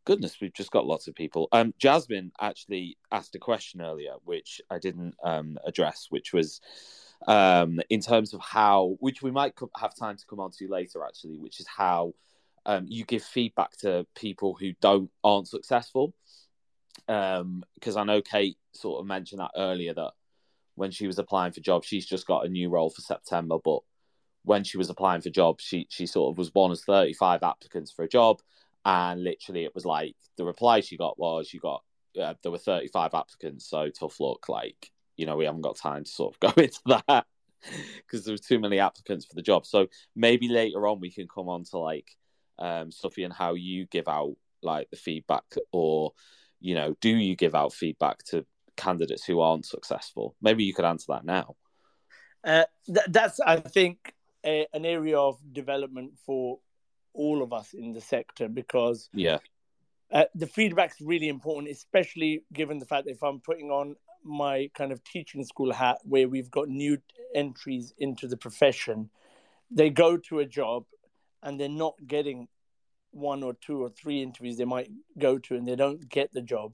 goodness, 0.08 0.38
we've 0.40 0.54
just 0.54 0.70
got 0.70 0.86
lots 0.86 1.06
of 1.06 1.14
people. 1.14 1.48
Um, 1.52 1.74
Jasmine 1.78 2.32
actually 2.40 2.96
asked 3.12 3.34
a 3.34 3.38
question 3.38 3.82
earlier, 3.82 4.14
which 4.24 4.58
I 4.70 4.78
didn't 4.78 5.14
um, 5.22 5.58
address, 5.66 6.06
which 6.08 6.32
was 6.32 6.62
um, 7.26 7.78
in 7.90 8.00
terms 8.00 8.32
of 8.32 8.40
how, 8.40 8.96
which 9.00 9.20
we 9.22 9.30
might 9.30 9.52
have 9.78 9.94
time 9.94 10.16
to 10.16 10.24
come 10.26 10.40
on 10.40 10.50
to 10.52 10.68
later, 10.68 11.04
actually, 11.04 11.36
which 11.36 11.60
is 11.60 11.66
how 11.66 12.14
um, 12.64 12.86
you 12.88 13.04
give 13.04 13.22
feedback 13.22 13.76
to 13.78 14.06
people 14.14 14.56
who 14.58 14.72
don't 14.80 15.10
aren't 15.22 15.48
successful. 15.48 16.14
Because 17.08 17.96
um, 17.96 17.98
I 17.98 18.04
know 18.04 18.22
Kate 18.22 18.58
sort 18.72 19.00
of 19.00 19.06
mentioned 19.06 19.40
that 19.40 19.52
earlier 19.56 19.94
that 19.94 20.12
when 20.74 20.90
she 20.90 21.06
was 21.06 21.18
applying 21.18 21.52
for 21.52 21.60
jobs, 21.60 21.86
she's 21.86 22.06
just 22.06 22.26
got 22.26 22.46
a 22.46 22.48
new 22.48 22.68
role 22.68 22.90
for 22.90 23.00
September, 23.00 23.56
but 23.62 23.80
when 24.44 24.62
she 24.62 24.78
was 24.78 24.90
applying 24.90 25.20
for 25.20 25.30
jobs, 25.30 25.64
she 25.64 25.86
she 25.90 26.06
sort 26.06 26.32
of 26.32 26.38
was 26.38 26.54
one 26.54 26.70
of 26.70 26.80
35 26.80 27.42
applicants 27.42 27.90
for 27.90 28.04
a 28.04 28.08
job, 28.08 28.40
and 28.84 29.24
literally 29.24 29.64
it 29.64 29.74
was 29.74 29.84
like 29.84 30.14
the 30.36 30.44
reply 30.44 30.80
she 30.80 30.96
got 30.96 31.18
was 31.18 31.52
you 31.52 31.60
got 31.60 31.82
uh, 32.20 32.34
there 32.42 32.52
were 32.52 32.58
35 32.58 33.14
applicants, 33.14 33.68
so 33.68 33.90
tough 33.90 34.20
luck. 34.20 34.48
Like 34.48 34.90
you 35.16 35.26
know 35.26 35.36
we 35.36 35.44
haven't 35.44 35.62
got 35.62 35.76
time 35.76 36.04
to 36.04 36.10
sort 36.10 36.34
of 36.34 36.40
go 36.54 36.62
into 36.62 36.80
that 36.86 37.26
because 37.96 38.24
there 38.24 38.34
were 38.34 38.38
too 38.38 38.60
many 38.60 38.78
applicants 38.78 39.26
for 39.26 39.34
the 39.34 39.42
job. 39.42 39.66
So 39.66 39.88
maybe 40.14 40.48
later 40.48 40.86
on 40.86 41.00
we 41.00 41.10
can 41.10 41.26
come 41.26 41.48
on 41.48 41.64
to 41.64 41.78
like 41.78 42.16
um, 42.58 42.90
Sufian 42.90 43.32
how 43.32 43.54
you 43.54 43.86
give 43.86 44.08
out 44.08 44.36
like 44.62 44.90
the 44.90 44.96
feedback, 44.96 45.44
or 45.72 46.12
you 46.60 46.74
know, 46.74 46.96
do 47.00 47.10
you 47.10 47.36
give 47.36 47.54
out 47.54 47.72
feedback 47.72 48.18
to 48.24 48.44
candidates 48.76 49.24
who 49.24 49.40
aren't 49.40 49.66
successful? 49.66 50.34
Maybe 50.40 50.64
you 50.64 50.74
could 50.74 50.84
answer 50.84 51.12
that 51.12 51.24
now. 51.24 51.56
Uh, 52.44 52.64
th- 52.86 53.06
that's, 53.08 53.40
I 53.40 53.56
think, 53.56 54.14
a, 54.44 54.66
an 54.72 54.84
area 54.84 55.18
of 55.18 55.38
development 55.52 56.12
for 56.24 56.58
all 57.12 57.42
of 57.42 57.52
us 57.52 57.74
in 57.74 57.92
the 57.92 58.00
sector 58.00 58.48
because 58.48 59.08
yeah, 59.12 59.38
uh, 60.12 60.24
the 60.34 60.46
feedback's 60.46 61.00
really 61.00 61.28
important, 61.28 61.70
especially 61.70 62.44
given 62.52 62.78
the 62.78 62.86
fact 62.86 63.06
that 63.06 63.12
if 63.12 63.22
I'm 63.22 63.40
putting 63.40 63.70
on 63.70 63.96
my 64.24 64.70
kind 64.74 64.92
of 64.92 65.02
teaching 65.04 65.44
school 65.44 65.72
hat, 65.72 65.98
where 66.04 66.28
we've 66.28 66.50
got 66.50 66.68
new 66.68 66.98
entries 67.34 67.92
into 67.98 68.26
the 68.26 68.36
profession, 68.36 69.10
they 69.70 69.90
go 69.90 70.16
to 70.16 70.38
a 70.38 70.46
job 70.46 70.84
and 71.42 71.60
they're 71.60 71.68
not 71.68 71.94
getting 72.06 72.48
one 73.12 73.42
or 73.42 73.54
two 73.54 73.82
or 73.82 73.88
three 73.90 74.22
interviews 74.22 74.56
they 74.56 74.64
might 74.64 74.90
go 75.18 75.38
to 75.38 75.56
and 75.56 75.66
they 75.66 75.76
don't 75.76 76.08
get 76.08 76.32
the 76.32 76.42
job 76.42 76.72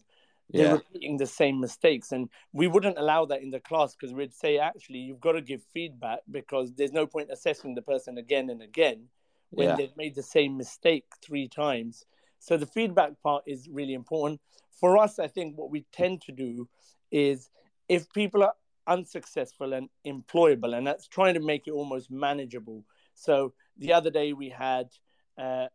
they're 0.51 0.67
yeah. 0.67 0.73
repeating 0.73 1.17
the 1.17 1.27
same 1.27 1.59
mistakes 1.61 2.13
and 2.13 2.29
we 2.53 2.67
wouldn't 2.67 2.99
allow 2.99 3.25
that 3.25 3.43
in 3.43 3.51
the 3.51 3.61
class 3.61 3.95
because 3.95 4.15
we'd 4.15 4.35
say 4.35 4.59
actually 4.59 4.99
you've 4.99 5.21
got 5.21 5.33
to 5.33 5.41
give 5.41 5.63
feedback 5.73 6.19
because 6.31 6.73
there's 6.75 6.93
no 6.93 7.07
point 7.07 7.31
assessing 7.31 7.75
the 7.75 7.83
person 7.83 8.19
again 8.19 8.51
and 8.51 8.63
again 8.63 9.05
when 9.51 9.69
yeah. 9.69 9.77
they've 9.77 9.97
made 9.97 10.15
the 10.15 10.23
same 10.23 10.57
mistake 10.57 11.05
three 11.23 11.49
times 11.49 12.05
so 12.39 12.57
the 12.57 12.67
feedback 12.67 13.13
part 13.23 13.43
is 13.47 13.69
really 13.71 13.95
important 13.95 14.41
for 14.79 14.99
us 14.99 15.19
i 15.19 15.27
think 15.27 15.57
what 15.57 15.71
we 15.71 15.85
tend 15.93 16.21
to 16.21 16.33
do 16.33 16.69
is 17.11 17.51
if 17.89 18.13
people 18.13 18.43
are 18.43 18.55
unsuccessful 18.87 19.73
and 19.73 19.89
employable 20.07 20.77
and 20.77 20.87
that's 20.87 21.09
trying 21.09 21.33
to 21.35 21.41
make 21.41 21.67
it 21.67 21.71
almost 21.71 22.11
manageable 22.11 22.85
so 23.15 23.55
the 23.79 23.93
other 23.93 24.11
day 24.11 24.35
we 24.35 24.51
had 24.51 24.89
uh, 25.39 25.67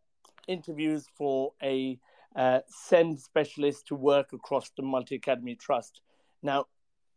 interviews 0.50 1.06
for 1.16 1.52
a 1.62 1.98
uh, 2.36 2.60
SEND 2.68 3.20
specialist 3.20 3.86
to 3.88 3.94
work 3.94 4.32
across 4.32 4.70
the 4.76 4.82
Multi 4.82 5.16
Academy 5.16 5.54
Trust. 5.54 6.00
Now, 6.42 6.66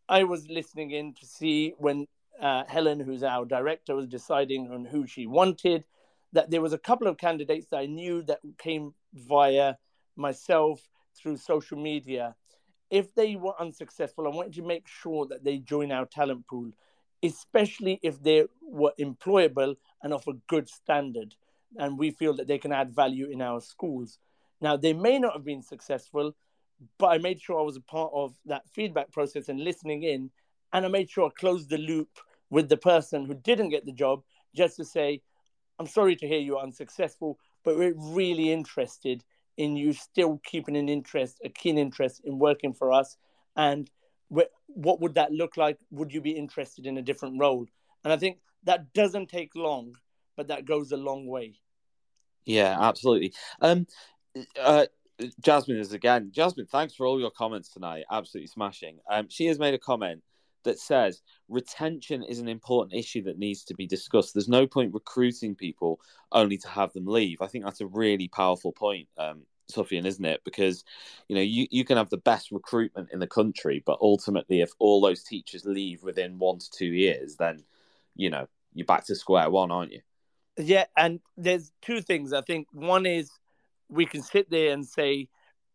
I 0.07 0.23
was 0.23 0.47
listening 0.49 0.91
in 0.91 1.13
to 1.15 1.25
see 1.25 1.73
when 1.77 2.07
uh, 2.41 2.63
Helen, 2.67 2.99
who's 2.99 3.23
our 3.23 3.45
director, 3.45 3.95
was 3.95 4.07
deciding 4.07 4.71
on 4.71 4.85
who 4.85 5.05
she 5.07 5.27
wanted, 5.27 5.85
that 6.33 6.49
there 6.49 6.61
was 6.61 6.73
a 6.73 6.77
couple 6.77 7.07
of 7.07 7.17
candidates 7.17 7.67
that 7.69 7.77
I 7.77 7.85
knew 7.85 8.21
that 8.23 8.39
came 8.57 8.93
via 9.13 9.75
myself 10.15 10.89
through 11.15 11.37
social 11.37 11.77
media. 11.77 12.35
If 12.89 13.13
they 13.15 13.35
were 13.35 13.59
unsuccessful, 13.59 14.27
I 14.27 14.35
wanted 14.35 14.53
to 14.53 14.63
make 14.63 14.87
sure 14.87 15.25
that 15.27 15.43
they 15.43 15.57
join 15.59 15.91
our 15.91 16.05
talent 16.05 16.47
pool 16.47 16.71
especially 17.23 17.99
if 18.03 18.21
they 18.21 18.45
were 18.61 18.93
employable 18.99 19.75
and 20.03 20.13
of 20.13 20.27
a 20.27 20.33
good 20.47 20.67
standard. 20.67 21.35
And 21.77 21.97
we 21.97 22.11
feel 22.11 22.33
that 22.35 22.47
they 22.47 22.57
can 22.57 22.71
add 22.71 22.95
value 22.95 23.29
in 23.29 23.41
our 23.41 23.61
schools. 23.61 24.19
Now, 24.61 24.77
they 24.77 24.93
may 24.93 25.19
not 25.19 25.33
have 25.33 25.45
been 25.45 25.63
successful, 25.63 26.35
but 26.97 27.07
I 27.07 27.17
made 27.17 27.41
sure 27.41 27.59
I 27.59 27.63
was 27.63 27.77
a 27.77 27.81
part 27.81 28.11
of 28.13 28.35
that 28.45 28.69
feedback 28.73 29.11
process 29.11 29.49
and 29.49 29.59
listening 29.59 30.03
in. 30.03 30.31
And 30.71 30.85
I 30.85 30.89
made 30.89 31.09
sure 31.09 31.27
I 31.27 31.39
closed 31.39 31.69
the 31.69 31.77
loop 31.77 32.09
with 32.49 32.69
the 32.69 32.77
person 32.77 33.25
who 33.25 33.33
didn't 33.33 33.69
get 33.69 33.85
the 33.85 33.91
job 33.91 34.23
just 34.55 34.77
to 34.77 34.85
say, 34.85 35.21
I'm 35.79 35.87
sorry 35.87 36.15
to 36.17 36.27
hear 36.27 36.39
you 36.39 36.57
are 36.57 36.63
unsuccessful, 36.63 37.39
but 37.63 37.77
we're 37.77 37.95
really 37.97 38.51
interested 38.51 39.23
in 39.57 39.75
you 39.75 39.93
still 39.93 40.39
keeping 40.43 40.75
an 40.75 40.89
interest, 40.89 41.39
a 41.43 41.49
keen 41.49 41.77
interest 41.77 42.21
in 42.23 42.39
working 42.39 42.73
for 42.73 42.91
us. 42.91 43.17
And 43.55 43.89
what 44.67 45.01
would 45.01 45.15
that 45.15 45.31
look 45.31 45.57
like? 45.57 45.77
Would 45.91 46.13
you 46.13 46.21
be 46.21 46.31
interested 46.31 46.85
in 46.85 46.97
a 46.97 47.01
different 47.01 47.39
role? 47.39 47.67
And 48.03 48.11
I 48.11 48.17
think 48.17 48.39
that 48.63 48.93
doesn't 48.93 49.29
take 49.29 49.55
long, 49.55 49.95
but 50.35 50.47
that 50.47 50.65
goes 50.65 50.91
a 50.91 50.97
long 50.97 51.27
way. 51.27 51.59
Yeah, 52.45 52.77
absolutely. 52.79 53.33
Um, 53.61 53.87
uh, 54.59 54.85
Jasmine 55.41 55.77
is 55.77 55.93
again. 55.93 56.31
Jasmine, 56.33 56.65
thanks 56.65 56.93
for 56.93 57.05
all 57.05 57.19
your 57.19 57.31
comments 57.31 57.69
tonight. 57.69 58.05
Absolutely 58.11 58.47
smashing. 58.47 58.99
Um, 59.09 59.27
she 59.29 59.45
has 59.45 59.59
made 59.59 59.73
a 59.73 59.79
comment 59.79 60.21
that 60.63 60.79
says 60.79 61.21
retention 61.49 62.23
is 62.23 62.39
an 62.39 62.47
important 62.47 62.97
issue 62.97 63.21
that 63.23 63.37
needs 63.37 63.63
to 63.65 63.73
be 63.75 63.85
discussed. 63.85 64.33
There's 64.33 64.47
no 64.49 64.65
point 64.65 64.93
recruiting 64.93 65.55
people 65.55 65.99
only 66.31 66.57
to 66.57 66.67
have 66.67 66.93
them 66.93 67.05
leave. 67.05 67.41
I 67.41 67.47
think 67.47 67.65
that's 67.65 67.81
a 67.81 67.87
really 67.87 68.27
powerful 68.27 68.71
point, 68.71 69.07
um, 69.17 69.43
Sufian, 69.71 70.05
isn't 70.05 70.25
it? 70.25 70.41
Because 70.43 70.83
you 71.27 71.35
know 71.35 71.41
you, 71.41 71.67
you 71.69 71.85
can 71.85 71.97
have 71.97 72.09
the 72.09 72.17
best 72.17 72.51
recruitment 72.51 73.09
in 73.11 73.19
the 73.19 73.27
country, 73.27 73.83
but 73.85 73.99
ultimately, 74.01 74.61
if 74.61 74.71
all 74.79 75.01
those 75.01 75.23
teachers 75.23 75.65
leave 75.65 76.03
within 76.03 76.39
one 76.39 76.59
to 76.59 76.69
two 76.71 76.87
years, 76.87 77.35
then 77.37 77.63
you 78.15 78.29
know 78.29 78.47
you're 78.73 78.85
back 78.85 79.05
to 79.05 79.15
square 79.15 79.49
one, 79.49 79.71
aren't 79.71 79.93
you? 79.93 80.01
Yeah, 80.57 80.85
and 80.95 81.19
there's 81.35 81.71
two 81.81 82.01
things. 82.01 82.31
I 82.33 82.41
think 82.41 82.67
one 82.71 83.05
is 83.05 83.31
we 83.89 84.05
can 84.05 84.21
sit 84.21 84.49
there 84.49 84.71
and 84.71 84.85
say 84.85 85.27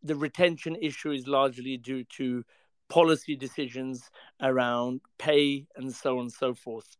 the 0.02 0.14
retention 0.14 0.76
issue 0.80 1.10
is 1.10 1.26
largely 1.26 1.76
due 1.76 2.04
to 2.04 2.44
policy 2.88 3.36
decisions 3.36 4.10
around 4.40 5.00
pay 5.18 5.66
and 5.76 5.92
so 5.92 6.16
on 6.16 6.22
and 6.22 6.32
so 6.32 6.54
forth. 6.54 6.96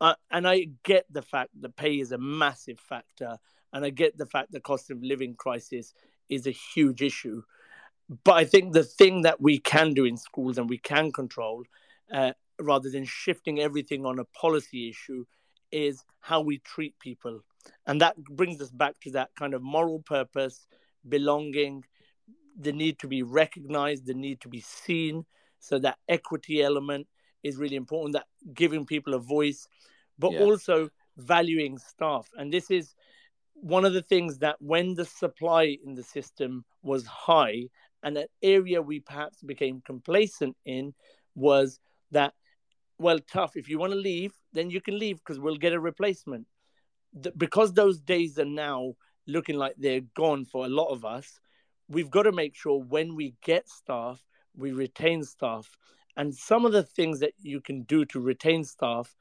Uh, 0.00 0.14
and 0.30 0.46
I 0.46 0.68
get 0.82 1.06
the 1.10 1.22
fact 1.22 1.50
that 1.60 1.76
pay 1.76 1.98
is 1.98 2.12
a 2.12 2.18
massive 2.18 2.78
factor, 2.78 3.38
and 3.72 3.84
I 3.84 3.90
get 3.90 4.18
the 4.18 4.26
fact 4.26 4.52
the 4.52 4.60
cost 4.60 4.90
of 4.90 5.02
living 5.02 5.34
crisis 5.34 5.94
is 6.28 6.46
a 6.46 6.50
huge 6.50 7.00
issue. 7.02 7.42
But 8.24 8.34
I 8.34 8.44
think 8.44 8.72
the 8.72 8.84
thing 8.84 9.22
that 9.22 9.40
we 9.40 9.58
can 9.58 9.94
do 9.94 10.04
in 10.04 10.16
schools 10.16 10.58
and 10.58 10.68
we 10.68 10.78
can 10.78 11.10
control, 11.10 11.64
uh, 12.12 12.32
rather 12.60 12.90
than 12.90 13.04
shifting 13.04 13.60
everything 13.60 14.04
on 14.04 14.18
a 14.18 14.24
policy 14.24 14.90
issue, 14.90 15.24
is 15.74 16.04
how 16.20 16.40
we 16.40 16.58
treat 16.58 16.98
people. 17.00 17.40
And 17.86 18.00
that 18.00 18.16
brings 18.24 18.60
us 18.60 18.70
back 18.70 18.94
to 19.00 19.10
that 19.12 19.30
kind 19.36 19.54
of 19.54 19.62
moral 19.62 19.98
purpose, 20.00 20.66
belonging, 21.08 21.84
the 22.58 22.72
need 22.72 22.98
to 23.00 23.08
be 23.08 23.22
recognized, 23.22 24.06
the 24.06 24.14
need 24.14 24.40
to 24.42 24.48
be 24.48 24.60
seen. 24.60 25.26
So 25.58 25.78
that 25.80 25.98
equity 26.08 26.62
element 26.62 27.08
is 27.42 27.56
really 27.56 27.76
important, 27.76 28.14
that 28.14 28.26
giving 28.54 28.86
people 28.86 29.14
a 29.14 29.18
voice, 29.18 29.66
but 30.18 30.32
yeah. 30.32 30.40
also 30.40 30.88
valuing 31.16 31.78
staff. 31.78 32.28
And 32.36 32.52
this 32.52 32.70
is 32.70 32.94
one 33.54 33.84
of 33.84 33.92
the 33.92 34.02
things 34.02 34.38
that 34.38 34.56
when 34.60 34.94
the 34.94 35.04
supply 35.04 35.76
in 35.84 35.94
the 35.94 36.02
system 36.02 36.64
was 36.82 37.06
high 37.06 37.64
and 38.02 38.16
an 38.16 38.26
area 38.42 38.80
we 38.80 39.00
perhaps 39.00 39.42
became 39.42 39.82
complacent 39.84 40.56
in 40.64 40.94
was 41.34 41.80
that 42.10 42.34
well 42.98 43.18
tough. 43.18 43.56
If 43.56 43.68
you 43.68 43.78
want 43.78 43.92
to 43.92 43.98
leave 43.98 44.32
then 44.52 44.70
you 44.70 44.80
can 44.80 44.98
leave 44.98 45.18
because 45.18 45.40
we'll 45.40 45.56
get 45.56 45.72
a 45.72 45.80
replacement. 45.80 46.46
The, 47.12 47.32
because 47.32 47.72
those 47.72 48.00
days 48.00 48.38
are 48.38 48.44
now 48.44 48.94
looking 49.26 49.56
like 49.56 49.74
they're 49.78 50.02
gone 50.16 50.44
for 50.44 50.64
a 50.64 50.68
lot 50.68 50.88
of 50.88 51.04
us 51.04 51.40
we've 51.88 52.10
got 52.10 52.22
to 52.22 52.32
make 52.32 52.54
sure 52.54 52.82
when 52.82 53.14
we 53.14 53.34
get 53.42 53.68
staff 53.68 54.22
we 54.56 54.72
retain 54.72 55.22
staff. 55.24 55.68
And 56.16 56.34
some 56.34 56.64
of 56.64 56.72
the 56.72 56.82
things 56.82 57.20
that 57.20 57.32
you 57.40 57.60
can 57.60 57.82
do 57.82 58.04
to 58.06 58.20
retain 58.20 58.64
staff 58.64 59.14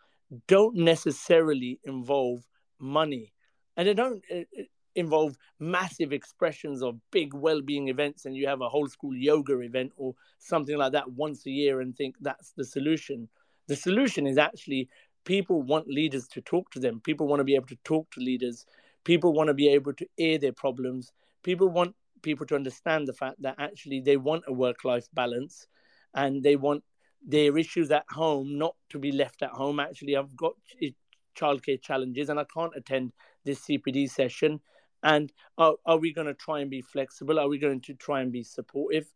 don't 0.47 0.75
necessarily 0.75 1.79
involve 1.83 2.47
money. 2.79 3.33
And 3.75 3.87
they 3.87 3.93
don't 3.93 4.23
uh, 4.31 4.41
uh, 4.59 4.63
involve 4.95 5.35
massive 5.59 6.13
expressions 6.13 6.83
of 6.83 6.99
big 7.11 7.33
well-being 7.33 7.87
events 7.87 8.25
and 8.25 8.35
you 8.35 8.47
have 8.47 8.61
a 8.61 8.69
whole 8.69 8.87
school 8.87 9.15
yoga 9.15 9.59
event 9.61 9.91
or 9.97 10.13
something 10.37 10.77
like 10.77 10.91
that 10.91 11.11
once 11.11 11.47
a 11.47 11.49
year 11.49 11.81
and 11.81 11.95
think 11.95 12.15
that's 12.21 12.51
the 12.51 12.63
solution 12.63 13.27
the 13.67 13.75
solution 13.75 14.27
is 14.27 14.37
actually 14.37 14.89
people 15.25 15.61
want 15.61 15.87
leaders 15.87 16.27
to 16.27 16.41
talk 16.41 16.69
to 16.71 16.79
them 16.79 16.99
people 17.03 17.27
want 17.27 17.39
to 17.39 17.43
be 17.43 17.55
able 17.55 17.67
to 17.67 17.77
talk 17.83 18.09
to 18.11 18.19
leaders 18.19 18.65
people 19.03 19.33
want 19.33 19.47
to 19.47 19.53
be 19.53 19.67
able 19.67 19.93
to 19.93 20.05
air 20.17 20.37
their 20.37 20.53
problems 20.53 21.11
people 21.43 21.69
want 21.69 21.95
people 22.21 22.45
to 22.45 22.55
understand 22.55 23.07
the 23.07 23.13
fact 23.13 23.41
that 23.41 23.55
actually 23.59 23.99
they 23.99 24.17
want 24.17 24.43
a 24.47 24.53
work-life 24.53 25.07
balance 25.13 25.67
and 26.13 26.43
they 26.43 26.55
want 26.55 26.83
their 27.25 27.57
issues 27.57 27.89
at 27.91 28.05
home 28.09 28.57
not 28.57 28.75
to 28.89 28.99
be 28.99 29.11
left 29.11 29.41
at 29.41 29.49
home 29.51 29.79
actually 29.79 30.15
i've 30.15 30.35
got 30.35 30.53
eh, 30.81 30.89
childcare 31.37 31.81
challenges 31.81 32.29
and 32.29 32.39
i 32.39 32.45
can't 32.53 32.73
attend 32.75 33.11
this 33.45 33.61
CPD 33.61 34.09
session? 34.09 34.59
And 35.03 35.31
are, 35.57 35.75
are 35.85 35.97
we 35.97 36.13
going 36.13 36.27
to 36.27 36.33
try 36.33 36.61
and 36.61 36.69
be 36.69 36.81
flexible? 36.81 37.39
Are 37.39 37.49
we 37.49 37.59
going 37.59 37.81
to 37.81 37.93
try 37.93 38.21
and 38.21 38.31
be 38.31 38.43
supportive? 38.43 39.11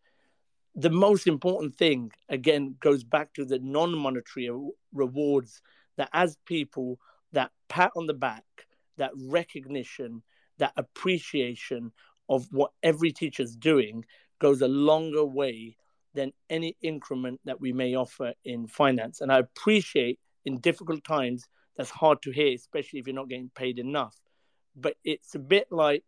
The 0.78 0.92
most 0.92 1.26
important 1.26 1.76
thing 1.76 2.12
again 2.30 2.76
goes 2.80 3.04
back 3.04 3.34
to 3.34 3.44
the 3.44 3.58
non-monetary 3.60 4.50
rewards 4.94 5.62
that 5.98 6.10
as 6.14 6.38
people 6.46 7.00
that 7.34 7.52
pat 7.68 7.92
on 7.96 8.06
the 8.06 8.14
back 8.14 8.44
that 8.98 9.12
recognition 9.16 10.22
that 10.60 10.74
appreciation 10.78 11.92
of 12.30 12.48
what 12.52 12.72
every 12.84 13.12
teacher's 13.12 13.56
doing 13.56 14.06
goes 14.40 14.62
a 14.62 14.68
longer 14.68 15.26
way 15.26 15.76
than 16.14 16.32
any 16.50 16.76
increment 16.82 17.40
that 17.46 17.60
we 17.62 17.72
may 17.72 17.96
offer 17.96 18.34
in 18.46 18.68
finance. 18.68 19.22
And 19.22 19.32
i 19.32 19.40
appreciate 19.40 20.20
in 20.46 20.60
difficult 20.60 21.04
times 21.04 21.44
that's 21.76 21.90
hard 21.90 22.22
to 22.22 22.32
hear 22.32 22.54
especially 22.54 23.00
if 23.00 23.08
you're 23.08 23.16
not 23.16 23.30
getting 23.30 23.52
paid 23.56 23.80
enough. 23.80 24.16
But 24.76 24.96
it's 25.04 25.34
a 25.34 25.40
bit 25.40 25.68
like 25.72 26.04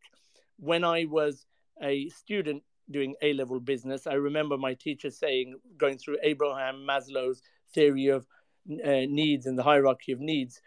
when 0.57 0.83
i 0.83 1.05
was 1.05 1.45
a 1.81 2.09
student 2.09 2.61
doing 2.91 3.15
A 3.21 3.33
level 3.33 3.59
business, 3.59 4.07
I 4.07 4.13
remember 4.13 4.57
my 4.57 4.73
teacher 4.73 5.09
saying, 5.09 5.55
going 5.77 5.97
through 5.97 6.17
Abraham 6.23 6.85
Maslow's 6.87 7.41
theory 7.73 8.07
of 8.07 8.25
uh, 8.69 9.05
needs 9.07 9.45
and 9.45 9.57
the 9.57 9.63
hierarchy 9.63 10.11
of 10.11 10.19
needs, 10.19 10.61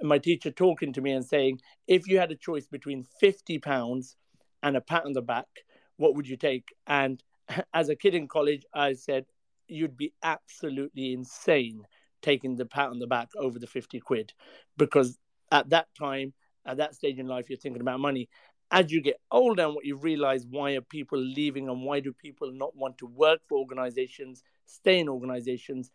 my 0.00 0.18
teacher 0.18 0.50
talking 0.50 0.92
to 0.92 1.00
me 1.00 1.12
and 1.12 1.24
saying, 1.24 1.60
if 1.86 2.08
you 2.08 2.18
had 2.18 2.32
a 2.32 2.36
choice 2.36 2.66
between 2.66 3.04
50 3.20 3.58
pounds 3.58 4.16
and 4.62 4.76
a 4.76 4.80
pat 4.80 5.04
on 5.04 5.12
the 5.12 5.22
back, 5.22 5.46
what 5.96 6.14
would 6.14 6.28
you 6.28 6.36
take? 6.36 6.68
And 6.86 7.22
as 7.74 7.88
a 7.88 7.96
kid 7.96 8.14
in 8.14 8.28
college, 8.28 8.64
I 8.74 8.94
said, 8.94 9.26
you'd 9.68 9.96
be 9.96 10.12
absolutely 10.22 11.12
insane 11.12 11.82
taking 12.20 12.56
the 12.56 12.66
pat 12.66 12.90
on 12.90 12.98
the 12.98 13.06
back 13.06 13.28
over 13.36 13.58
the 13.58 13.66
50 13.66 14.00
quid 14.00 14.32
because 14.76 15.18
at 15.50 15.70
that 15.70 15.88
time, 15.98 16.32
at 16.64 16.76
that 16.76 16.94
stage 16.94 17.18
in 17.18 17.26
life, 17.26 17.50
you're 17.50 17.58
thinking 17.58 17.80
about 17.80 18.00
money 18.00 18.28
as 18.72 18.90
you 18.90 19.02
get 19.02 19.20
older 19.30 19.64
and 19.64 19.74
what 19.74 19.84
you 19.84 19.96
realize 19.96 20.46
why 20.46 20.72
are 20.72 20.80
people 20.80 21.18
leaving 21.18 21.68
and 21.68 21.82
why 21.82 22.00
do 22.00 22.12
people 22.12 22.50
not 22.50 22.74
want 22.74 22.96
to 22.98 23.06
work 23.06 23.40
for 23.46 23.58
organizations 23.58 24.42
stay 24.64 24.98
in 24.98 25.08
organizations 25.08 25.90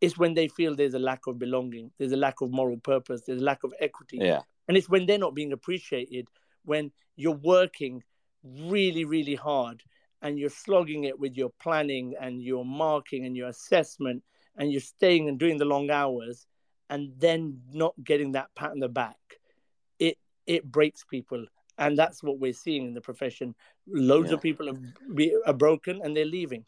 is 0.00 0.16
when 0.16 0.32
they 0.32 0.48
feel 0.48 0.74
there's 0.74 0.94
a 0.94 0.98
lack 0.98 1.26
of 1.26 1.38
belonging 1.38 1.90
there's 1.98 2.12
a 2.12 2.16
lack 2.16 2.40
of 2.40 2.50
moral 2.50 2.78
purpose 2.78 3.20
there's 3.26 3.42
a 3.42 3.44
lack 3.44 3.62
of 3.62 3.72
equity. 3.80 4.18
Yeah. 4.20 4.40
And 4.66 4.76
it's 4.76 4.88
when 4.88 5.04
they're 5.06 5.18
not 5.18 5.34
being 5.34 5.52
appreciated 5.52 6.26
when 6.64 6.90
you're 7.16 7.32
working 7.32 8.02
really 8.42 9.04
really 9.04 9.34
hard 9.34 9.82
and 10.22 10.38
you're 10.38 10.48
slogging 10.48 11.04
it 11.04 11.18
with 11.18 11.36
your 11.36 11.50
planning 11.60 12.14
and 12.20 12.42
your 12.42 12.64
marking 12.64 13.26
and 13.26 13.36
your 13.36 13.48
assessment 13.48 14.22
and 14.56 14.72
you're 14.72 14.80
staying 14.80 15.28
and 15.28 15.38
doing 15.38 15.58
the 15.58 15.64
long 15.64 15.90
hours 15.90 16.46
and 16.88 17.12
then 17.18 17.60
not 17.72 17.94
getting 18.02 18.32
that 18.32 18.48
pat 18.54 18.70
on 18.70 18.78
the 18.78 18.88
back 18.88 19.18
it 19.98 20.16
it 20.46 20.64
breaks 20.64 21.04
people 21.04 21.44
and 21.80 21.98
that's 21.98 22.22
what 22.22 22.38
we're 22.38 22.52
seeing 22.52 22.86
in 22.86 22.94
the 22.94 23.00
profession. 23.00 23.54
Loads 23.88 24.28
yeah. 24.28 24.34
of 24.34 24.42
people 24.42 24.68
are, 24.68 24.78
are 25.46 25.52
broken 25.52 26.00
and 26.04 26.16
they're 26.16 26.24
leaving. 26.24 26.64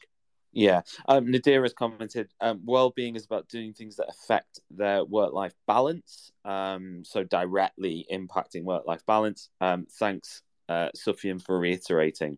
Yeah, 0.54 0.82
um, 1.08 1.26
Nadira 1.26 1.62
has 1.62 1.72
commented. 1.72 2.30
Um, 2.40 2.60
well-being 2.64 3.16
is 3.16 3.24
about 3.24 3.48
doing 3.48 3.72
things 3.72 3.96
that 3.96 4.08
affect 4.08 4.60
their 4.70 5.02
work-life 5.04 5.54
balance. 5.66 6.30
Um, 6.44 7.04
so 7.04 7.24
directly 7.24 8.06
impacting 8.12 8.64
work-life 8.64 9.00
balance. 9.06 9.48
Um, 9.62 9.86
thanks, 9.98 10.42
uh, 10.68 10.88
Sufian, 10.96 11.40
for 11.42 11.58
reiterating 11.58 12.36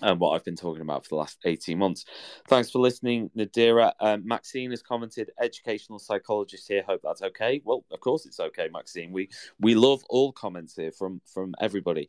and 0.00 0.18
what 0.18 0.30
I've 0.30 0.44
been 0.44 0.56
talking 0.56 0.80
about 0.82 1.04
for 1.04 1.10
the 1.10 1.16
last 1.16 1.38
18 1.44 1.76
months. 1.76 2.04
Thanks 2.48 2.70
for 2.70 2.78
listening, 2.78 3.30
Nadira. 3.36 3.92
Um, 4.00 4.26
Maxine 4.26 4.70
has 4.70 4.82
commented, 4.82 5.30
educational 5.40 5.98
psychologist 5.98 6.66
here. 6.66 6.82
Hope 6.86 7.02
that's 7.04 7.22
okay. 7.22 7.60
Well, 7.64 7.84
of 7.90 8.00
course 8.00 8.24
it's 8.24 8.40
okay, 8.40 8.68
Maxine. 8.72 9.12
We 9.12 9.28
we 9.60 9.74
love 9.74 10.02
all 10.08 10.32
comments 10.32 10.76
here 10.76 10.92
from 10.92 11.20
from 11.26 11.54
everybody. 11.60 12.08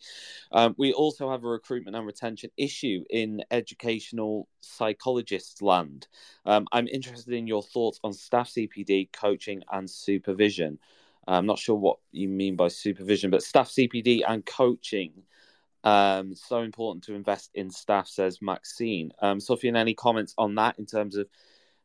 Um, 0.51 0.75
we 0.77 0.93
also 0.93 1.29
have 1.29 1.43
a 1.43 1.47
recruitment 1.47 1.95
and 1.95 2.05
retention 2.05 2.51
issue 2.57 3.03
in 3.09 3.43
educational 3.51 4.47
psychologist 4.61 5.61
land. 5.61 6.07
Um, 6.45 6.67
I'm 6.71 6.87
interested 6.87 7.33
in 7.33 7.47
your 7.47 7.63
thoughts 7.63 7.99
on 8.03 8.13
staff 8.13 8.49
CPD, 8.49 9.11
coaching, 9.11 9.61
and 9.71 9.89
supervision. 9.89 10.79
I'm 11.27 11.45
not 11.45 11.59
sure 11.59 11.75
what 11.75 11.99
you 12.11 12.27
mean 12.27 12.55
by 12.55 12.67
supervision, 12.67 13.29
but 13.29 13.43
staff 13.43 13.69
CPD 13.69 14.23
and 14.27 14.45
coaching 14.45 15.23
um, 15.83 16.35
so 16.35 16.59
important 16.59 17.03
to 17.05 17.13
invest 17.13 17.51
in 17.53 17.69
staff, 17.69 18.07
says 18.07 18.39
Maxine. 18.41 19.11
Um, 19.21 19.39
Sufian, 19.39 19.75
any 19.75 19.93
comments 19.93 20.33
on 20.37 20.55
that 20.55 20.79
in 20.79 20.85
terms 20.85 21.17
of 21.17 21.27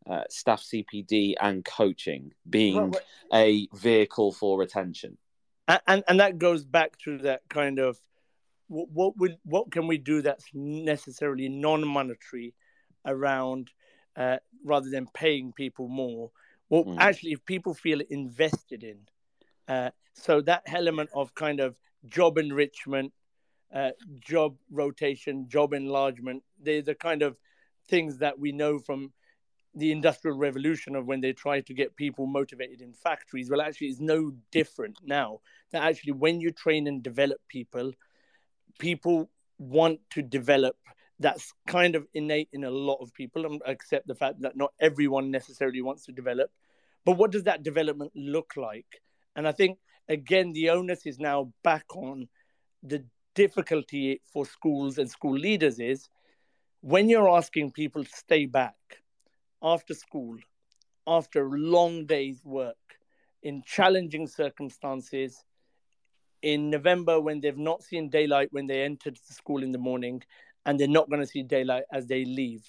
uh, 0.09 0.23
staff 0.31 0.63
CPD 0.63 1.35
and 1.41 1.65
coaching 1.65 2.33
being 2.49 2.95
a 3.33 3.69
vehicle 3.75 4.33
for 4.33 4.59
retention? 4.59 5.19
And, 5.67 5.81
and, 5.87 6.05
and 6.09 6.21
that 6.21 6.39
goes 6.39 6.65
back 6.65 6.99
to 7.05 7.19
that 7.19 7.43
kind 7.49 7.79
of 7.79 7.99
what, 8.69 8.89
what 8.91 9.17
would 9.19 9.39
what 9.45 9.71
can 9.71 9.87
we 9.87 9.99
do 9.99 10.23
that's 10.23 10.45
necessarily 10.55 11.49
non-monetary 11.49 12.55
around 13.05 13.71
uh, 14.17 14.37
rather 14.65 14.91
than 14.91 15.07
paying 15.15 15.53
people 15.53 15.89
more. 15.89 16.31
Well, 16.69 16.85
mm. 16.85 16.97
actually, 16.99 17.33
if 17.33 17.45
people 17.45 17.75
feel 17.75 18.01
invested 18.11 18.85
in, 18.85 18.99
uh, 19.69 19.91
so 20.15 20.41
that 20.43 20.63
element 20.67 21.11
of 21.15 21.35
kind 21.35 21.61
of 21.61 21.79
job 22.07 22.39
enrichment 22.39 23.13
uh, 23.75 23.91
job 24.21 24.57
rotation, 24.71 25.49
job 25.49 25.73
enlargement. 25.73 26.43
They're 26.61 26.83
the 26.83 26.95
kind 26.95 27.23
of 27.23 27.37
things 27.89 28.19
that 28.19 28.39
we 28.39 28.53
know 28.53 28.79
from 28.79 29.13
the 29.75 29.93
industrial 29.93 30.37
revolution 30.37 30.97
of 30.97 31.07
when 31.07 31.21
they 31.21 31.33
try 31.33 31.61
to 31.61 31.75
get 31.75 31.95
people 31.97 32.27
motivated 32.27 32.81
in 32.81 32.93
factories. 32.93 33.51
Well, 33.51 33.61
actually, 33.61 33.89
it's 33.89 34.01
no 34.01 34.33
different 34.51 34.99
now. 35.05 35.41
That 35.73 35.83
actually, 35.83 36.13
when 36.13 36.41
you 36.41 36.51
train 36.51 36.87
and 36.87 37.03
develop 37.03 37.39
people, 37.49 37.93
people 38.79 39.31
want 39.59 40.01
to 40.11 40.23
develop. 40.23 40.77
That's 41.21 41.53
kind 41.67 41.95
of 41.95 42.07
innate 42.15 42.49
in 42.53 42.65
a 42.65 42.71
lot 42.71 42.99
of 43.01 43.13
people, 43.13 43.45
and 43.45 43.61
accept 43.67 44.07
the 44.07 44.15
fact 44.15 44.41
that 44.41 44.57
not 44.57 44.73
everyone 44.81 45.31
necessarily 45.31 45.83
wants 45.83 46.07
to 46.07 46.13
develop. 46.13 46.51
But 47.05 47.17
what 47.17 47.31
does 47.31 47.45
that 47.45 47.63
development 47.63 48.13
look 48.15 48.55
like? 48.57 49.03
And 49.37 49.47
I 49.47 49.53
think 49.53 49.79
again, 50.09 50.53
the 50.53 50.71
onus 50.71 51.07
is 51.07 51.19
now 51.19 51.53
back 51.63 51.85
on 51.95 52.29
the 52.83 53.05
difficulty 53.39 54.21
for 54.33 54.45
schools 54.45 54.99
and 54.99 55.09
school 55.09 55.39
leaders 55.39 55.79
is 55.79 56.09
when 56.81 57.09
you're 57.09 57.31
asking 57.31 57.71
people 57.71 58.03
to 58.03 58.11
stay 58.11 58.47
back 58.47 58.75
after 59.63 59.95
school, 59.95 60.37
after 61.07 61.49
long 61.49 62.05
day's 62.05 62.45
work, 62.45 62.85
in 63.45 63.63
challenging 63.65 64.27
circumstances, 64.27 65.45
in 66.43 66.69
November 66.69 67.21
when 67.21 67.39
they've 67.41 67.65
not 67.71 67.81
seen 67.85 68.09
daylight 68.09 68.49
when 68.51 68.67
they 68.67 68.83
entered 68.83 69.17
the 69.29 69.33
school 69.33 69.63
in 69.63 69.71
the 69.71 69.85
morning, 69.91 70.21
and 70.67 70.79
they're 70.79 70.97
not 70.99 71.09
going 71.09 71.23
to 71.23 71.33
see 71.35 71.45
daylight 71.45 71.85
as 71.93 72.09
they 72.09 72.25
leave. 72.25 72.65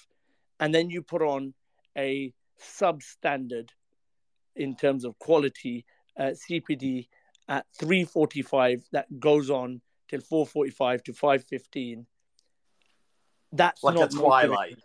And 0.60 0.72
then 0.72 0.88
you 0.88 1.02
put 1.02 1.20
on 1.20 1.52
a 1.98 2.32
substandard 2.62 3.70
in 4.54 4.76
terms 4.76 5.04
of 5.04 5.18
quality 5.18 5.84
uh, 6.16 6.32
CPD 6.42 7.08
at 7.48 7.66
345 7.80 8.84
that 8.92 9.18
goes 9.18 9.50
on 9.50 9.80
till 10.10 10.20
4.45 10.20 11.04
to 11.04 11.12
5.15 11.12 12.04
that's 13.52 13.82
like 13.82 13.96
not 13.96 14.12
a 14.12 14.16
twilight. 14.16 14.78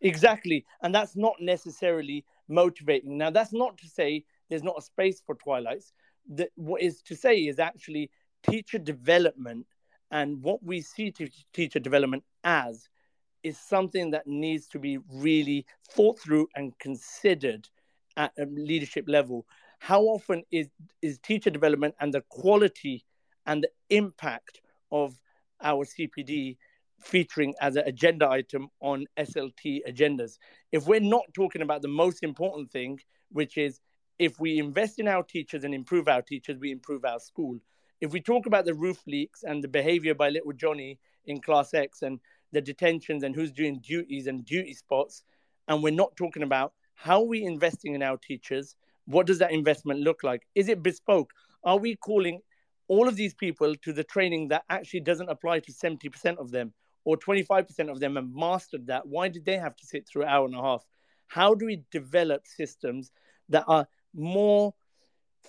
Exactly. 0.00 0.64
And 0.82 0.94
that's 0.94 1.16
not 1.16 1.34
necessarily 1.40 2.24
motivating. 2.48 3.18
Now 3.18 3.30
that's 3.30 3.52
not 3.52 3.78
to 3.78 3.88
say 3.88 4.24
there's 4.48 4.62
not 4.62 4.78
a 4.78 4.82
space 4.82 5.20
for 5.24 5.34
twilights. 5.34 5.92
That 6.30 6.50
what 6.54 6.82
is 6.82 7.02
to 7.02 7.16
say 7.16 7.36
is 7.36 7.58
actually 7.58 8.10
teacher 8.48 8.78
development 8.78 9.66
and 10.10 10.42
what 10.42 10.62
we 10.62 10.80
see 10.80 11.10
to 11.12 11.28
teacher 11.52 11.80
development 11.80 12.24
as 12.44 12.88
is 13.42 13.58
something 13.58 14.10
that 14.10 14.26
needs 14.26 14.66
to 14.68 14.78
be 14.78 14.98
really 15.12 15.66
thought 15.90 16.18
through 16.18 16.48
and 16.54 16.78
considered 16.78 17.68
at 18.16 18.32
a 18.38 18.46
leadership 18.46 19.04
level. 19.08 19.46
How 19.80 20.02
often 20.02 20.44
is 20.50 20.68
is 21.02 21.18
teacher 21.18 21.50
development 21.50 21.94
and 22.00 22.12
the 22.12 22.22
quality 22.28 23.04
and 23.48 23.64
the 23.64 23.96
impact 23.96 24.60
of 24.92 25.18
our 25.60 25.84
CPD 25.84 26.56
featuring 27.00 27.54
as 27.60 27.76
an 27.76 27.84
agenda 27.86 28.28
item 28.28 28.68
on 28.80 29.06
SLT 29.18 29.80
agendas. 29.88 30.38
If 30.70 30.86
we're 30.86 31.00
not 31.00 31.24
talking 31.34 31.62
about 31.62 31.82
the 31.82 31.88
most 31.88 32.22
important 32.22 32.70
thing, 32.70 33.00
which 33.32 33.56
is 33.56 33.80
if 34.18 34.38
we 34.38 34.58
invest 34.58 34.98
in 34.98 35.08
our 35.08 35.22
teachers 35.22 35.64
and 35.64 35.74
improve 35.74 36.08
our 36.08 36.22
teachers, 36.22 36.58
we 36.58 36.70
improve 36.70 37.04
our 37.04 37.18
school. 37.18 37.58
If 38.00 38.12
we 38.12 38.20
talk 38.20 38.46
about 38.46 38.64
the 38.64 38.74
roof 38.74 38.98
leaks 39.06 39.42
and 39.42 39.64
the 39.64 39.68
behavior 39.68 40.14
by 40.14 40.28
little 40.28 40.52
Johnny 40.52 40.98
in 41.26 41.40
class 41.40 41.72
X 41.72 42.02
and 42.02 42.20
the 42.52 42.60
detentions 42.60 43.22
and 43.22 43.34
who's 43.34 43.52
doing 43.52 43.80
duties 43.80 44.26
and 44.26 44.44
duty 44.44 44.74
spots, 44.74 45.22
and 45.68 45.82
we're 45.82 45.90
not 45.90 46.16
talking 46.16 46.42
about 46.42 46.72
how 46.94 47.22
are 47.22 47.26
we 47.26 47.44
investing 47.44 47.94
in 47.94 48.02
our 48.02 48.16
teachers, 48.16 48.76
what 49.06 49.26
does 49.26 49.38
that 49.38 49.52
investment 49.52 50.00
look 50.00 50.22
like? 50.22 50.42
Is 50.54 50.68
it 50.68 50.82
bespoke? 50.82 51.32
Are 51.64 51.78
we 51.78 51.96
calling 51.96 52.40
all 52.88 53.06
of 53.06 53.16
these 53.16 53.34
people 53.34 53.74
to 53.76 53.92
the 53.92 54.04
training 54.04 54.48
that 54.48 54.64
actually 54.68 55.00
doesn't 55.00 55.28
apply 55.28 55.60
to 55.60 55.72
70% 55.72 56.38
of 56.38 56.50
them 56.50 56.72
or 57.04 57.16
25% 57.16 57.90
of 57.90 58.00
them 58.00 58.16
and 58.16 58.34
mastered 58.34 58.86
that, 58.88 59.06
why 59.06 59.28
did 59.28 59.44
they 59.44 59.56
have 59.56 59.76
to 59.76 59.86
sit 59.86 60.06
through 60.06 60.22
an 60.22 60.28
hour 60.28 60.46
and 60.46 60.54
a 60.54 60.60
half? 60.60 60.84
How 61.26 61.54
do 61.54 61.66
we 61.66 61.82
develop 61.90 62.46
systems 62.46 63.12
that 63.50 63.64
are 63.66 63.86
more 64.14 64.74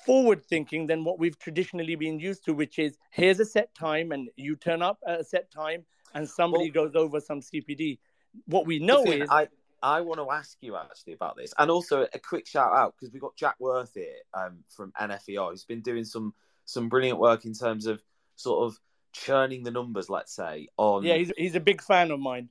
forward 0.06 0.46
thinking 0.46 0.88
than 0.88 1.04
what 1.04 1.20
we've 1.20 1.38
traditionally 1.40 1.96
been 1.96 2.20
used 2.20 2.46
to, 2.46 2.54
which 2.54 2.80
is 2.80 2.98
here's 3.12 3.40
a 3.40 3.46
set 3.46 3.74
time 3.74 4.12
and 4.12 4.30
you 4.36 4.56
turn 4.56 4.82
up 4.82 5.00
at 5.08 5.22
a 5.22 5.24
set 5.24 5.52
time 5.52 5.86
and 6.14 6.28
somebody 6.28 6.72
well, 6.74 6.86
goes 6.86 6.96
over 6.96 7.20
some 7.20 7.42
CPD. 7.42 8.00
What 8.46 8.66
we 8.66 8.80
know 8.80 9.04
Sufian, 9.04 9.24
is 9.24 9.30
I 9.30 9.48
I 9.82 10.02
want 10.02 10.20
to 10.20 10.30
ask 10.32 10.58
you 10.62 10.76
actually 10.76 11.14
about 11.14 11.38
this, 11.38 11.54
and 11.58 11.72
also 11.72 12.06
a 12.14 12.20
quick 12.20 12.48
shout 12.48 12.74
out 12.74 12.96
because 12.96 13.12
we've 13.12 13.22
got 13.22 13.36
Jack 13.36 13.56
Worth 13.60 13.94
here 13.96 14.18
um, 14.34 14.60
from 14.70 14.92
NFER. 15.00 15.52
He's 15.52 15.66
been 15.66 15.82
doing 15.82 16.04
some 16.04 16.34
some 16.70 16.90
brilliant 16.90 17.20
work 17.20 17.46
in 17.46 17.54
terms 17.54 17.88
of 17.88 18.02
sort 18.36 18.66
of 18.66 18.80
churning 19.12 19.64
the 19.64 19.72
numbers. 19.72 20.10
Let's 20.10 20.34
say 20.34 20.68
on 20.78 21.04
yeah, 21.04 21.16
he's 21.16 21.32
he's 21.38 21.56
a 21.56 21.60
big 21.60 21.82
fan 21.82 22.12
of 22.12 22.20
mine. 22.20 22.50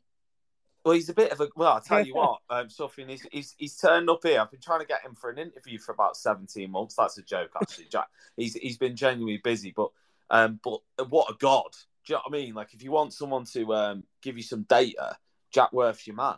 Well, 0.84 0.94
he's 0.94 1.08
a 1.08 1.14
bit 1.14 1.32
of 1.32 1.40
a. 1.40 1.48
Well, 1.54 1.72
I'll 1.72 1.80
tell 1.80 2.04
you 2.04 2.14
what, 2.16 2.40
um, 2.50 2.68
Sufian, 2.68 3.10
he's, 3.10 3.26
he's 3.30 3.54
he's 3.58 3.76
turned 3.76 4.10
up 4.10 4.20
here. 4.22 4.40
I've 4.40 4.50
been 4.50 4.60
trying 4.60 4.80
to 4.80 4.86
get 4.86 5.02
him 5.02 5.14
for 5.14 5.30
an 5.30 5.38
interview 5.38 5.78
for 5.78 5.92
about 5.92 6.16
seventeen 6.16 6.70
months. 6.70 6.94
That's 6.96 7.18
a 7.18 7.22
joke, 7.22 7.50
actually. 7.60 7.86
Jack, 7.90 8.08
he's 8.36 8.54
he's 8.54 8.78
been 8.78 8.96
genuinely 8.96 9.40
busy, 9.42 9.72
but 9.74 9.90
um, 10.30 10.60
but 10.62 10.80
what 11.08 11.30
a 11.30 11.34
god! 11.38 11.72
Do 12.06 12.12
you 12.12 12.14
know 12.14 12.22
what 12.24 12.38
I 12.38 12.42
mean? 12.42 12.54
Like, 12.54 12.74
if 12.74 12.82
you 12.82 12.90
want 12.90 13.12
someone 13.12 13.44
to 13.52 13.74
um 13.74 14.04
give 14.22 14.36
you 14.36 14.42
some 14.42 14.62
data, 14.62 15.16
Jack 15.52 15.72
Worth's 15.72 16.06
your 16.06 16.16
man. 16.16 16.36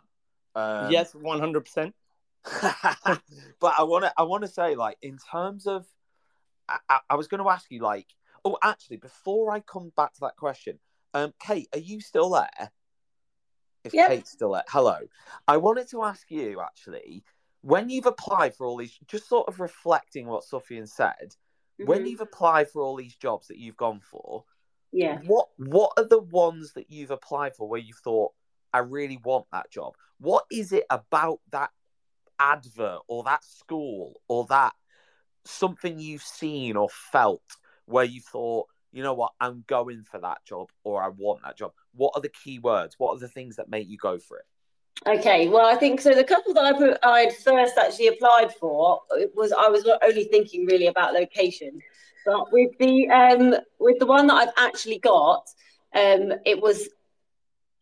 Um, 0.55 0.91
yes, 0.91 1.15
one 1.15 1.39
hundred 1.39 1.65
percent. 1.65 1.95
But 3.59 3.75
I 3.77 3.83
want 3.83 4.05
to 4.05 4.13
I 4.17 4.23
want 4.23 4.43
to 4.43 4.49
say, 4.49 4.75
like, 4.75 4.97
in 5.01 5.17
terms 5.31 5.67
of, 5.67 5.85
I, 6.89 6.99
I, 7.09 7.15
was 7.15 7.27
going 7.27 7.43
to 7.43 7.49
ask 7.49 7.69
you, 7.69 7.79
like, 7.79 8.07
oh, 8.45 8.57
actually, 8.63 8.97
before 8.97 9.51
I 9.51 9.59
come 9.59 9.91
back 9.95 10.13
to 10.13 10.19
that 10.21 10.35
question, 10.35 10.79
um, 11.13 11.33
Kate, 11.39 11.67
are 11.73 11.79
you 11.79 12.01
still 12.01 12.29
there? 12.29 12.71
if 13.83 13.93
Yep. 13.93 14.07
Kate's 14.09 14.31
still 14.31 14.51
there. 14.51 14.63
Hello. 14.67 14.97
I 15.47 15.57
wanted 15.57 15.89
to 15.89 16.03
ask 16.03 16.29
you 16.29 16.61
actually, 16.61 17.23
when 17.61 17.89
you've 17.89 18.05
applied 18.05 18.55
for 18.55 18.65
all 18.65 18.77
these, 18.77 18.97
just 19.07 19.27
sort 19.27 19.47
of 19.47 19.59
reflecting 19.59 20.27
what 20.27 20.43
Sufian 20.43 20.87
said, 20.87 21.35
when 21.77 22.05
Mhm. 22.05 22.09
you've 22.09 22.21
applied 22.21 22.69
for 22.69 22.81
all 22.81 22.95
these 22.95 23.15
jobs 23.15 23.47
that 23.47 23.57
you've 23.57 23.77
gone 23.77 23.99
for, 23.99 24.45
yeah. 24.91 25.19
what 25.25 25.49
what 25.57 25.93
are 25.97 26.03
the 26.03 26.19
ones 26.19 26.73
that 26.73 26.91
you've 26.91 27.11
applied 27.11 27.55
for 27.55 27.67
where 27.67 27.79
you 27.79 27.93
thought, 27.93 28.33
I 28.73 28.79
really 28.79 29.17
want 29.17 29.49
that 29.51 29.71
job? 29.71 29.97
What 30.19 30.45
is 30.51 30.71
it 30.71 30.85
about 30.89 31.41
that 31.49 31.71
advert 32.39 33.01
or 33.07 33.23
that 33.23 33.43
school 33.43 34.21
or 34.27 34.45
that 34.47 34.75
something 35.45 35.99
you've 35.99 36.23
seen 36.23 36.75
or 36.75 36.89
felt 36.89 37.41
where 37.85 38.05
you 38.05 38.21
thought, 38.21 38.67
you 38.91 39.03
know 39.03 39.13
what, 39.13 39.31
I'm 39.39 39.63
going 39.67 40.03
for 40.03 40.19
that 40.19 40.43
job 40.45 40.69
or 40.83 41.01
I 41.01 41.09
want 41.09 41.43
that 41.43 41.57
job? 41.57 41.71
What 41.93 42.13
are 42.15 42.21
the 42.21 42.29
key 42.29 42.59
words? 42.59 42.95
What 42.97 43.15
are 43.15 43.19
the 43.19 43.27
things 43.27 43.55
that 43.55 43.69
make 43.69 43.87
you 43.87 43.97
go 43.97 44.17
for 44.19 44.37
it? 44.37 44.45
Okay, 45.07 45.47
well, 45.47 45.65
I 45.65 45.75
think 45.75 45.99
so. 45.99 46.13
The 46.13 46.23
couple 46.23 46.53
that 46.53 46.63
I 46.63 46.73
put, 46.73 46.99
I 47.01 47.21
had 47.21 47.35
first 47.35 47.77
actually 47.77 48.07
applied 48.07 48.53
for 48.53 48.99
it 49.11 49.31
was 49.35 49.51
I 49.51 49.67
was 49.67 49.87
only 50.03 50.25
thinking 50.25 50.65
really 50.65 50.87
about 50.87 51.13
location, 51.13 51.79
but 52.23 52.51
with 52.51 52.77
the 52.77 53.09
um 53.09 53.55
with 53.79 53.97
the 53.97 54.05
one 54.05 54.27
that 54.27 54.35
I've 54.35 54.53
actually 54.57 54.99
got, 54.99 55.47
um, 55.95 56.33
it 56.45 56.61
was 56.61 56.89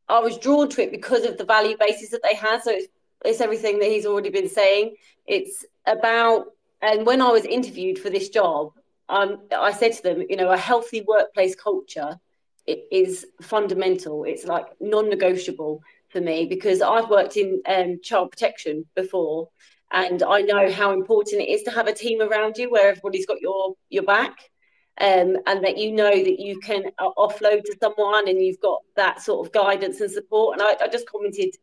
I 0.07 0.20
was 0.20 0.38
drawn 0.38 0.70
to 0.70 0.82
it 0.82 0.91
because 0.91 1.26
of 1.26 1.38
the 1.38 1.43
value 1.43 1.76
basis 1.78 2.10
that 2.12 2.24
they 2.24 2.36
had. 2.36 2.64
So 2.64 2.72
it's, 2.72 2.88
it's 3.26 3.41
everything 3.41 3.80
that 3.80 3.89
he's 3.89 4.05
already 4.05 4.30
been 4.30 4.49
saying. 4.49 4.95
It's 5.28 5.66
about 5.86 6.53
and 6.82 7.05
when 7.05 7.21
I 7.21 7.32
was 7.32 7.45
interviewed 7.45 7.99
for 7.99 8.09
this 8.09 8.30
job, 8.30 8.73
um, 9.09 9.41
I 9.55 9.71
said 9.71 9.93
to 9.93 10.03
them, 10.03 10.23
you 10.30 10.36
know, 10.36 10.51
a 10.51 10.57
healthy 10.57 11.01
workplace 11.01 11.55
culture 11.55 12.19
is 12.67 13.25
fundamental. 13.41 14.23
It's 14.23 14.45
like 14.45 14.67
non-negotiable 14.80 15.82
for 16.09 16.21
me 16.21 16.45
because 16.45 16.82
I've 16.82 17.09
worked 17.09 17.38
in 17.38 17.61
um, 17.67 17.99
child 18.03 18.32
protection 18.32 18.86
before, 18.95 19.49
and 19.91 20.21
I 20.21 20.41
know 20.41 20.71
how 20.71 20.91
important 20.93 21.41
it 21.41 21.49
is 21.49 21.63
to 21.63 21.71
have 21.71 21.88
a 21.88 21.93
team 21.93 22.21
around 22.21 22.57
you 22.57 22.69
where 22.69 22.89
everybody's 22.89 23.25
got 23.25 23.41
your 23.41 23.75
your 23.89 24.03
back, 24.03 24.38
um, 24.99 25.38
and 25.47 25.63
that 25.63 25.77
you 25.77 25.91
know 25.91 26.11
that 26.11 26.39
you 26.39 26.59
can 26.59 26.84
uh, 26.99 27.09
offload 27.17 27.63
to 27.63 27.75
someone 27.82 28.27
and 28.27 28.39
you've 28.39 28.59
got 28.59 28.82
that 28.95 29.21
sort 29.21 29.45
of 29.45 29.51
guidance 29.53 30.01
and 30.01 30.11
support. 30.11 30.59
And 30.59 30.61
I, 30.61 30.86
I 30.86 30.88
just 30.88 31.09
commented 31.09 31.55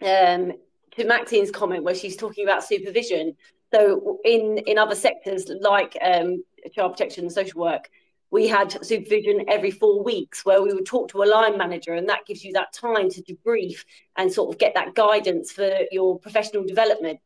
um, 0.00 0.52
to 0.92 1.04
Maxine's 1.04 1.50
comment 1.50 1.82
where 1.82 1.94
she's 1.94 2.16
talking 2.16 2.44
about 2.44 2.62
supervision. 2.64 3.36
So 3.72 4.18
in 4.24 4.58
in 4.58 4.78
other 4.78 4.94
sectors 4.94 5.50
like 5.60 5.96
um, 6.00 6.42
child 6.74 6.92
protection 6.92 7.24
and 7.24 7.32
social 7.32 7.60
work, 7.60 7.90
we 8.30 8.46
had 8.46 8.84
supervision 8.84 9.44
every 9.48 9.70
four 9.70 10.02
weeks 10.02 10.44
where 10.44 10.62
we 10.62 10.72
would 10.72 10.86
talk 10.86 11.10
to 11.10 11.22
a 11.22 11.24
line 11.24 11.56
manager 11.56 11.94
and 11.94 12.08
that 12.08 12.26
gives 12.26 12.44
you 12.44 12.52
that 12.52 12.72
time 12.72 13.08
to 13.10 13.22
debrief 13.22 13.84
and 14.16 14.32
sort 14.32 14.52
of 14.52 14.58
get 14.58 14.74
that 14.74 14.94
guidance 14.94 15.52
for 15.52 15.70
your 15.90 16.18
professional 16.18 16.64
development. 16.64 17.20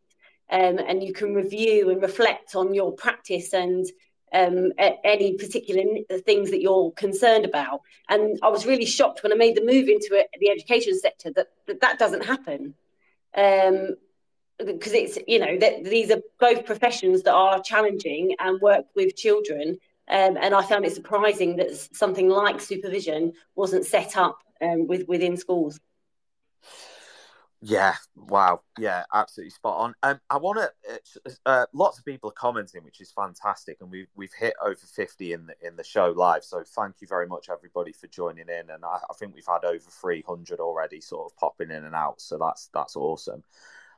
Um, 0.51 0.79
and 0.79 1.03
you 1.03 1.13
can 1.13 1.35
review 1.35 1.91
and 1.91 2.03
reflect 2.03 2.55
on 2.55 2.75
your 2.75 2.93
practice 2.93 3.55
and 3.55 3.87
um, 4.35 4.73
any 4.79 5.35
particular 5.37 5.85
things 6.21 6.51
that 6.51 6.61
you're 6.61 6.91
concerned 6.93 7.45
about. 7.45 7.81
And 8.09 8.39
i 8.43 8.49
was 8.49 8.67
really 8.67 8.87
shocked 8.87 9.23
when 9.23 9.33
i 9.33 9.37
made 9.37 9.57
the 9.57 9.65
move 9.65 9.89
into 9.89 10.15
it, 10.15 10.29
the 10.39 10.51
education 10.51 10.99
sector 10.99 11.31
that 11.37 11.49
that, 11.67 11.81
that 11.81 11.99
doesn't 11.99 12.25
happen. 12.25 12.75
Um, 13.35 13.97
because 14.65 14.93
it's 14.93 15.19
you 15.27 15.39
know 15.39 15.59
that 15.59 15.85
these 15.85 16.11
are 16.11 16.21
both 16.39 16.65
professions 16.65 17.23
that 17.23 17.35
are 17.35 17.63
challenging 17.63 18.35
and 18.39 18.61
work 18.61 18.87
with 18.95 19.17
children 19.17 19.79
um, 20.09 20.37
and 20.41 20.55
I 20.55 20.63
found 20.63 20.85
it 20.85 20.93
surprising 20.93 21.57
that 21.57 21.75
something 21.95 22.29
like 22.29 22.61
supervision 22.61 23.33
wasn't 23.55 23.87
set 23.87 24.17
up 24.17 24.39
um, 24.61 24.87
with 24.87 25.07
within 25.09 25.37
schools. 25.37 25.81
Yeah, 27.65 27.95
wow, 28.17 28.63
yeah, 28.77 29.05
absolutely 29.15 29.51
spot 29.51 29.79
on. 29.79 29.95
Um, 30.03 30.21
I 30.29 30.39
want 30.39 30.59
to. 30.59 31.39
Uh, 31.47 31.67
lots 31.73 31.97
of 31.97 32.05
people 32.05 32.31
are 32.31 32.35
commenting, 32.35 32.83
which 32.83 33.01
is 33.01 33.13
fantastic, 33.13 33.79
and 33.81 33.89
we've 33.89 34.09
we've 34.17 34.33
hit 34.37 34.55
over 34.61 34.75
fifty 34.75 35.33
in 35.33 35.47
the 35.47 35.55
in 35.65 35.77
the 35.77 35.85
show 35.85 36.11
live. 36.11 36.43
So 36.43 36.65
thank 36.67 36.97
you 37.01 37.07
very 37.07 37.29
much, 37.29 37.49
everybody, 37.49 37.93
for 37.93 38.09
joining 38.09 38.49
in. 38.49 38.71
And 38.71 38.85
I, 38.85 38.99
I 39.09 39.15
think 39.15 39.35
we've 39.35 39.47
had 39.47 39.65
over 39.65 39.79
three 39.79 40.23
hundred 40.27 40.59
already, 40.59 41.01
sort 41.01 41.31
of 41.31 41.37
popping 41.39 41.71
in 41.71 41.85
and 41.85 41.95
out. 41.95 42.21
So 42.21 42.37
that's 42.37 42.69
that's 42.75 42.97
awesome. 42.97 43.45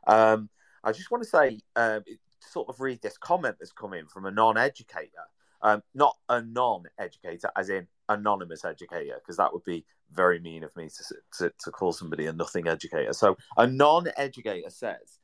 Um, 0.07 0.49
I 0.83 0.93
just 0.93 1.11
want 1.11 1.23
to 1.23 1.29
say, 1.29 1.61
it- 1.77 2.19
sort 2.41 2.69
of 2.69 2.79
read 2.79 3.01
this 3.01 3.17
comment 3.17 3.57
that's 3.59 3.73
come 3.73 3.95
in 3.95 4.07
from 4.07 4.27
a 4.27 4.31
non-educator, 4.31 5.25
um, 5.63 5.83
not 5.95 6.15
a 6.29 6.43
non-educator, 6.43 7.51
as 7.57 7.71
in 7.71 7.87
anonymous 8.11 8.67
educator, 8.67 9.15
because 9.19 9.39
that 9.39 9.51
would 9.51 9.65
be 9.65 9.85
very 10.13 10.39
mean 10.39 10.63
of 10.63 10.77
me 10.77 10.89
to, 10.91 11.15
to, 11.39 11.53
to 11.59 11.71
call 11.71 11.93
somebody 11.93 12.27
a 12.27 12.33
nothing 12.35 12.69
educator. 12.69 13.15
So 13.15 13.39
a 13.57 13.67
non-educator 13.67 14.69
says, 14.69 15.19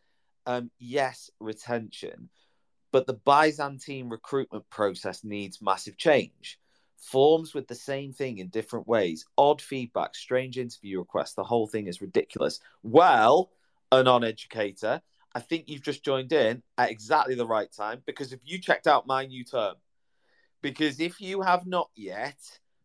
um, 0.47 0.71
yes, 0.79 1.31
retention, 1.41 2.31
but 2.91 3.07
the 3.07 3.13
Byzantine 3.13 4.09
recruitment 4.09 4.69
process 4.71 5.23
needs 5.23 5.61
massive 5.61 5.99
change. 5.99 6.59
Forms 6.97 7.53
with 7.55 7.69
the 7.69 7.75
same 7.75 8.13
thing 8.15 8.39
in 8.39 8.49
different 8.49 8.89
ways, 8.89 9.27
odd 9.37 9.61
feedback, 9.61 10.15
strange 10.15 10.59
interview 10.59 10.99
requests. 11.01 11.35
The 11.35 11.45
whole 11.45 11.67
thing 11.67 11.87
is 11.87 12.01
ridiculous. 12.01 12.61
Well, 12.83 13.51
a 13.93 14.03
non-educator, 14.03 15.01
I 15.35 15.41
think 15.41 15.69
you've 15.69 15.83
just 15.83 16.05
joined 16.05 16.33
in 16.33 16.63
at 16.79 16.91
exactly 16.91 17.35
the 17.35 17.47
right 17.47 17.71
time 17.71 18.03
because 18.07 18.33
if 18.33 18.41
you 18.45 18.59
checked 18.59 18.87
out 18.87 19.07
MyNewTerm, 19.07 19.75
because 20.63 21.01
if 21.01 21.21
you 21.21 21.41
have 21.43 21.67
not 21.67 21.91
yet, 21.95 22.39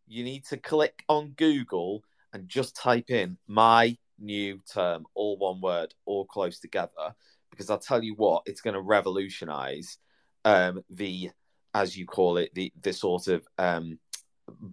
you 0.08 0.24
need 0.24 0.46
to 0.46 0.58
click 0.58 1.04
on 1.10 1.30
Google 1.32 2.04
and 2.34 2.48
just 2.48 2.76
type 2.76 3.10
in 3.10 3.38
my 3.48 3.98
new 4.20 4.60
term, 4.72 5.06
all 5.16 5.38
one 5.38 5.62
word, 5.62 5.94
all 6.06 6.26
close 6.26 6.60
together. 6.60 7.16
Because 7.50 7.70
I'll 7.70 7.80
tell 7.80 8.04
you 8.04 8.14
what, 8.16 8.44
it's 8.46 8.62
going 8.62 8.74
to 8.74 8.82
revolutionize 8.82 9.98
um, 10.44 10.84
the, 10.90 11.32
as 11.74 11.98
you 11.98 12.06
call 12.06 12.38
it, 12.38 12.54
the 12.54 12.72
the 12.82 12.94
sort 12.94 13.28
of 13.28 13.48
um, 13.58 13.98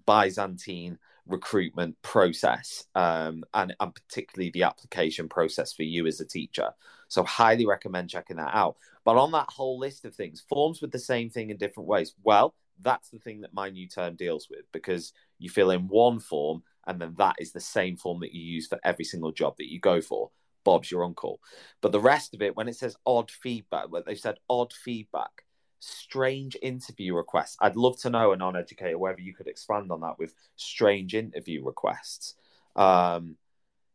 Byzantine 0.07 0.99
recruitment 1.27 2.01
process, 2.03 2.85
um, 2.95 3.45
and 3.55 3.75
and 3.81 3.95
particularly 3.95 4.51
the 4.51 4.65
application 4.65 5.29
process 5.29 5.73
for 5.73 5.83
you 5.83 6.07
as 6.07 6.21
a 6.21 6.27
teacher. 6.27 6.71
So 7.09 7.23
highly 7.25 7.67
recommend 7.67 8.11
checking 8.11 8.37
that 8.37 8.55
out. 8.55 8.77
But 9.05 9.17
on 9.17 9.33
that 9.33 9.51
whole 9.51 9.79
list 9.79 10.05
of 10.05 10.15
things, 10.15 10.45
forms 10.49 10.81
with 10.81 10.93
the 10.93 10.99
same 10.99 11.31
thing 11.31 11.51
in 11.51 11.57
different 11.57 11.89
ways. 11.89 12.15
Well, 12.23 12.55
that's 12.81 13.11
the 13.11 13.19
thing 13.19 13.43
that 13.43 13.55
MyNewTerm 13.55 14.17
deals 14.17 14.49
with 14.51 14.65
because 14.73 15.13
you 15.39 15.51
fill 15.51 15.71
in 15.71 15.89
one 15.89 16.21
form 16.21 16.63
and 16.87 17.01
then 17.01 17.15
that 17.19 17.37
is 17.39 17.53
the 17.53 17.61
same 17.61 17.97
form 17.97 18.21
that 18.21 18.35
you 18.35 18.43
use 18.43 18.67
for 18.67 18.79
every 18.85 19.05
single 19.05 19.33
job 19.33 19.57
that 19.59 19.71
you 19.71 19.79
go 19.79 20.01
for. 20.01 20.31
Bob's 20.65 20.91
your 20.91 21.05
uncle. 21.05 21.41
But 21.81 21.93
the 21.93 22.01
rest 22.01 22.35
of 22.35 22.43
it, 22.43 22.57
when 22.57 22.69
it 22.69 22.77
says 22.77 22.97
odd 23.07 23.31
feedback, 23.31 23.87
they've 24.07 24.19
said 24.19 24.39
odd 24.49 24.73
feedback, 24.73 25.45
strange 25.83 26.57
interview 26.63 27.15
requests. 27.15 27.57
I'd 27.61 27.77
love 27.77 27.99
to 28.01 28.11
know 28.11 28.33
a 28.33 28.37
non-educator 28.37 28.97
whether 28.99 29.21
you 29.21 29.35
could 29.35 29.49
expand 29.49 29.91
on 29.91 30.01
that 30.03 30.19
with 30.19 30.33
strange 30.57 31.15
interview 31.15 31.65
requests. 31.65 32.35
Um, 32.77 33.37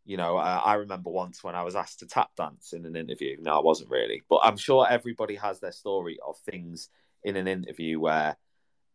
you 0.06 0.18
know, 0.18 0.38
I, 0.38 0.58
I 0.58 0.74
remember 0.76 1.10
once 1.10 1.44
when 1.44 1.56
I 1.56 1.64
was 1.64 1.76
asked 1.76 2.00
to 2.00 2.06
tap 2.06 2.32
dance 2.36 2.74
in 2.74 2.86
an 2.86 2.96
interview. 2.96 3.38
No, 3.40 3.58
I 3.58 3.62
wasn't 3.62 3.90
really, 3.90 4.24
but 4.30 4.42
I'm 4.44 4.58
sure 4.58 4.88
everybody 4.90 5.36
has 5.36 5.60
their 5.60 5.72
story 5.72 6.18
of 6.26 6.38
things 6.40 6.90
in 7.24 7.36
an 7.38 7.48
interview 7.48 8.00
where 8.00 8.38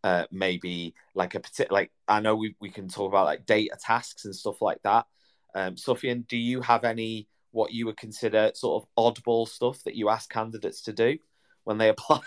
uh, 0.04 0.24
maybe 0.30 0.94
like 1.14 1.34
a 1.34 1.40
particular, 1.40 1.80
like 1.80 1.92
I 2.08 2.20
know 2.20 2.36
we, 2.36 2.56
we 2.60 2.70
can 2.70 2.88
talk 2.88 3.08
about 3.08 3.26
like 3.26 3.46
data 3.46 3.76
tasks 3.80 4.24
and 4.24 4.34
stuff 4.34 4.60
like 4.60 4.82
that. 4.82 5.06
Um, 5.54 5.76
Sufian, 5.76 6.26
do 6.28 6.36
you 6.36 6.60
have 6.60 6.84
any 6.84 7.28
what 7.52 7.72
you 7.72 7.86
would 7.86 7.96
consider 7.96 8.50
sort 8.54 8.82
of 8.82 9.14
oddball 9.14 9.48
stuff 9.48 9.82
that 9.84 9.94
you 9.94 10.08
ask 10.08 10.30
candidates 10.30 10.82
to 10.82 10.92
do 10.92 11.18
when 11.64 11.78
they 11.78 11.88
apply? 11.90 12.20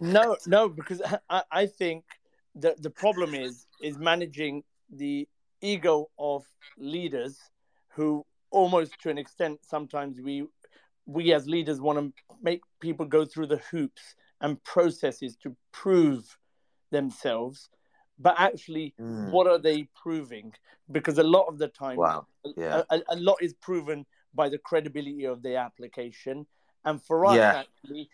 No, 0.00 0.36
no, 0.46 0.68
because 0.68 1.02
I, 1.30 1.42
I 1.50 1.66
think 1.66 2.04
the 2.54 2.74
the 2.78 2.90
problem 2.90 3.34
is 3.34 3.66
is 3.82 3.98
managing 3.98 4.62
the 4.90 5.28
ego 5.60 6.08
of 6.18 6.44
leaders 6.78 7.38
who 7.88 8.24
almost 8.50 8.92
to 9.02 9.10
an 9.10 9.18
extent, 9.18 9.60
sometimes 9.62 10.20
we 10.20 10.46
we 11.06 11.32
as 11.32 11.46
leaders 11.46 11.80
want 11.80 11.98
to 11.98 12.12
make 12.42 12.60
people 12.80 13.06
go 13.06 13.24
through 13.24 13.46
the 13.46 13.60
hoops 13.70 14.14
and 14.40 14.62
processes 14.64 15.36
to 15.36 15.56
prove 15.72 16.36
themselves 16.90 17.68
but 18.18 18.34
actually 18.38 18.94
mm. 19.00 19.30
what 19.30 19.46
are 19.46 19.58
they 19.58 19.88
proving 19.94 20.52
because 20.90 21.18
a 21.18 21.22
lot 21.22 21.46
of 21.46 21.58
the 21.58 21.68
time 21.68 21.96
wow. 21.96 22.26
yeah. 22.56 22.82
a, 22.90 23.00
a, 23.08 23.16
lot 23.16 23.36
is 23.40 23.52
proven 23.54 24.06
by 24.34 24.48
the 24.48 24.58
credibility 24.58 25.24
of 25.24 25.42
the 25.42 25.56
application 25.56 26.46
and 26.84 27.02
for 27.02 27.26
us 27.26 27.36
yeah. 27.36 27.64
actually 27.64 28.08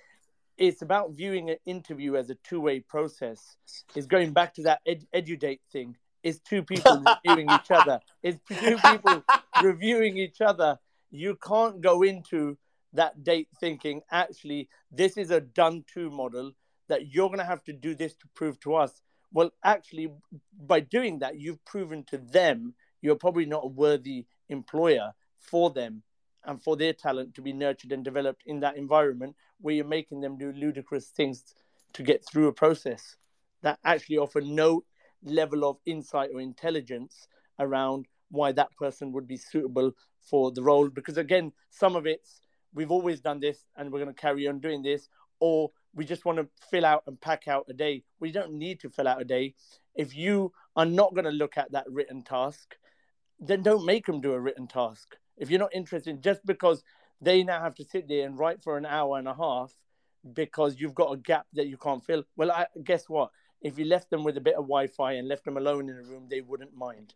it's 0.62 0.80
about 0.80 1.10
viewing 1.10 1.50
an 1.50 1.56
interview 1.66 2.14
as 2.14 2.30
a 2.30 2.36
two-way 2.36 2.78
process. 2.78 3.56
It's 3.96 4.06
going 4.06 4.32
back 4.32 4.54
to 4.54 4.62
that 4.62 4.78
ed- 4.86 5.08
edudate 5.12 5.58
thing. 5.72 5.96
It's 6.22 6.38
two 6.38 6.62
people 6.62 7.02
reviewing 7.26 7.50
each 7.50 7.72
other. 7.72 7.98
It's 8.22 8.38
two 8.48 8.76
people 8.76 9.24
reviewing 9.60 10.18
each 10.18 10.40
other. 10.40 10.78
You 11.10 11.36
can't 11.44 11.80
go 11.80 12.02
into 12.02 12.56
that 12.92 13.24
date 13.24 13.48
thinking 13.58 14.02
actually 14.12 14.68
this 14.92 15.16
is 15.16 15.32
a 15.32 15.40
done 15.40 15.82
to 15.94 16.10
model 16.10 16.52
that 16.88 17.12
you're 17.12 17.28
going 17.28 17.40
to 17.40 17.44
have 17.44 17.64
to 17.64 17.72
do 17.72 17.96
this 17.96 18.14
to 18.14 18.28
prove 18.32 18.60
to 18.60 18.76
us. 18.76 19.02
Well 19.32 19.50
actually 19.64 20.12
by 20.64 20.78
doing 20.78 21.18
that 21.20 21.40
you've 21.40 21.64
proven 21.64 22.04
to 22.04 22.18
them 22.18 22.74
you're 23.00 23.16
probably 23.16 23.46
not 23.46 23.64
a 23.64 23.68
worthy 23.68 24.26
employer 24.48 25.10
for 25.40 25.70
them 25.70 26.04
and 26.44 26.62
for 26.62 26.76
their 26.76 26.92
talent 26.92 27.34
to 27.34 27.42
be 27.42 27.52
nurtured 27.52 27.92
and 27.92 28.04
developed 28.04 28.42
in 28.46 28.60
that 28.60 28.76
environment 28.76 29.34
where 29.60 29.74
you're 29.74 29.84
making 29.84 30.20
them 30.20 30.36
do 30.36 30.52
ludicrous 30.52 31.08
things 31.08 31.54
to 31.92 32.02
get 32.02 32.24
through 32.26 32.48
a 32.48 32.52
process 32.52 33.16
that 33.62 33.78
actually 33.84 34.18
offer 34.18 34.40
no 34.40 34.82
level 35.24 35.64
of 35.64 35.76
insight 35.86 36.30
or 36.34 36.40
intelligence 36.40 37.28
around 37.58 38.06
why 38.30 38.50
that 38.50 38.74
person 38.76 39.12
would 39.12 39.26
be 39.26 39.36
suitable 39.36 39.92
for 40.20 40.50
the 40.52 40.62
role 40.62 40.88
because 40.88 41.18
again 41.18 41.52
some 41.70 41.94
of 41.94 42.06
it's 42.06 42.40
we've 42.74 42.90
always 42.90 43.20
done 43.20 43.38
this 43.38 43.66
and 43.76 43.92
we're 43.92 44.00
going 44.00 44.12
to 44.12 44.20
carry 44.20 44.48
on 44.48 44.58
doing 44.58 44.82
this 44.82 45.08
or 45.38 45.70
we 45.94 46.04
just 46.04 46.24
want 46.24 46.38
to 46.38 46.48
fill 46.70 46.84
out 46.84 47.02
and 47.06 47.20
pack 47.20 47.48
out 47.48 47.66
a 47.68 47.72
day. 47.72 48.04
We 48.20 48.32
don't 48.32 48.54
need 48.54 48.80
to 48.80 48.90
fill 48.90 49.08
out 49.08 49.20
a 49.20 49.24
day. 49.24 49.54
If 49.94 50.16
you 50.16 50.52
are 50.76 50.86
not 50.86 51.14
going 51.14 51.24
to 51.24 51.30
look 51.30 51.58
at 51.58 51.72
that 51.72 51.90
written 51.90 52.22
task, 52.22 52.76
then 53.38 53.62
don't 53.62 53.84
make 53.84 54.06
them 54.06 54.20
do 54.20 54.32
a 54.32 54.40
written 54.40 54.66
task. 54.66 55.16
If 55.36 55.50
you're 55.50 55.60
not 55.60 55.74
interested, 55.74 56.22
just 56.22 56.44
because 56.44 56.82
they 57.20 57.42
now 57.42 57.60
have 57.60 57.74
to 57.76 57.84
sit 57.84 58.08
there 58.08 58.26
and 58.26 58.38
write 58.38 58.62
for 58.62 58.76
an 58.76 58.86
hour 58.86 59.18
and 59.18 59.28
a 59.28 59.34
half 59.34 59.72
because 60.34 60.80
you've 60.80 60.94
got 60.94 61.12
a 61.12 61.16
gap 61.16 61.46
that 61.54 61.66
you 61.66 61.76
can't 61.76 62.04
fill, 62.04 62.24
well, 62.36 62.50
I, 62.50 62.66
guess 62.84 63.08
what? 63.08 63.30
If 63.60 63.78
you 63.78 63.84
left 63.84 64.10
them 64.10 64.24
with 64.24 64.36
a 64.36 64.40
bit 64.40 64.54
of 64.54 64.64
Wi 64.64 64.88
Fi 64.88 65.12
and 65.12 65.28
left 65.28 65.44
them 65.44 65.56
alone 65.56 65.88
in 65.88 65.96
a 65.96 66.02
room, 66.02 66.26
they 66.28 66.40
wouldn't 66.40 66.76
mind. 66.76 67.14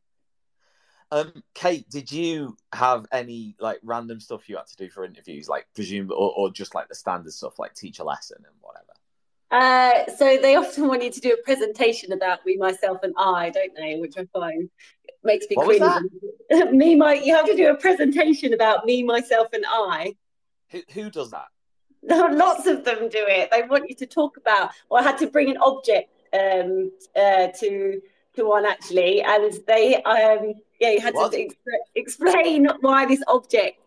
Um, 1.12 1.42
Kate, 1.54 1.88
did 1.88 2.10
you 2.10 2.56
have 2.72 3.06
any 3.12 3.54
like 3.60 3.78
random 3.82 4.20
stuff 4.20 4.48
you 4.48 4.56
had 4.56 4.66
to 4.66 4.76
do 4.76 4.88
for 4.90 5.04
interviews, 5.04 5.48
like 5.48 5.66
presume, 5.74 6.10
or, 6.10 6.32
or 6.36 6.50
just 6.50 6.74
like 6.74 6.88
the 6.88 6.94
standard 6.94 7.32
stuff, 7.32 7.58
like 7.58 7.74
teach 7.74 7.98
a 8.00 8.04
lesson 8.04 8.38
and 8.38 8.54
whatever? 8.60 8.86
Uh, 9.48 10.10
so 10.16 10.36
they 10.36 10.56
often 10.56 10.88
want 10.88 11.04
you 11.04 11.10
to 11.10 11.20
do 11.20 11.32
a 11.32 11.44
presentation 11.44 12.12
about 12.12 12.44
me, 12.44 12.56
myself, 12.56 12.98
and 13.04 13.14
I, 13.16 13.50
don't 13.50 13.74
they? 13.76 13.96
Which 13.96 14.18
I 14.18 14.26
find 14.32 14.68
makes 15.26 15.46
me 15.50 15.56
what 15.56 15.66
cringe. 15.66 16.72
me, 16.72 16.94
my, 16.94 17.14
you 17.14 17.34
have 17.34 17.46
to 17.46 17.56
do 17.56 17.68
a 17.68 17.76
presentation 17.76 18.54
about 18.54 18.86
me, 18.86 19.02
myself, 19.02 19.48
and 19.52 19.64
I. 19.68 20.14
Who 20.70 20.80
who 20.92 21.10
does 21.10 21.30
that? 21.30 21.48
Lots 22.02 22.66
of 22.66 22.84
them 22.84 23.08
do 23.08 23.24
it. 23.26 23.50
They 23.50 23.62
want 23.62 23.88
you 23.88 23.96
to 23.96 24.06
talk 24.06 24.36
about, 24.36 24.70
or 24.88 25.00
I 25.00 25.02
had 25.02 25.18
to 25.18 25.26
bring 25.26 25.50
an 25.50 25.56
object 25.58 26.10
um, 26.32 26.92
uh, 27.16 27.48
to 27.60 28.00
to 28.36 28.44
one 28.44 28.64
actually, 28.64 29.22
and 29.22 29.52
they 29.66 30.02
um, 30.02 30.54
yeah, 30.80 30.90
you 30.90 31.00
had 31.00 31.14
what? 31.14 31.32
to 31.32 31.42
ex- 31.42 31.54
explain 31.94 32.68
why 32.80 33.06
this 33.06 33.22
object 33.28 33.80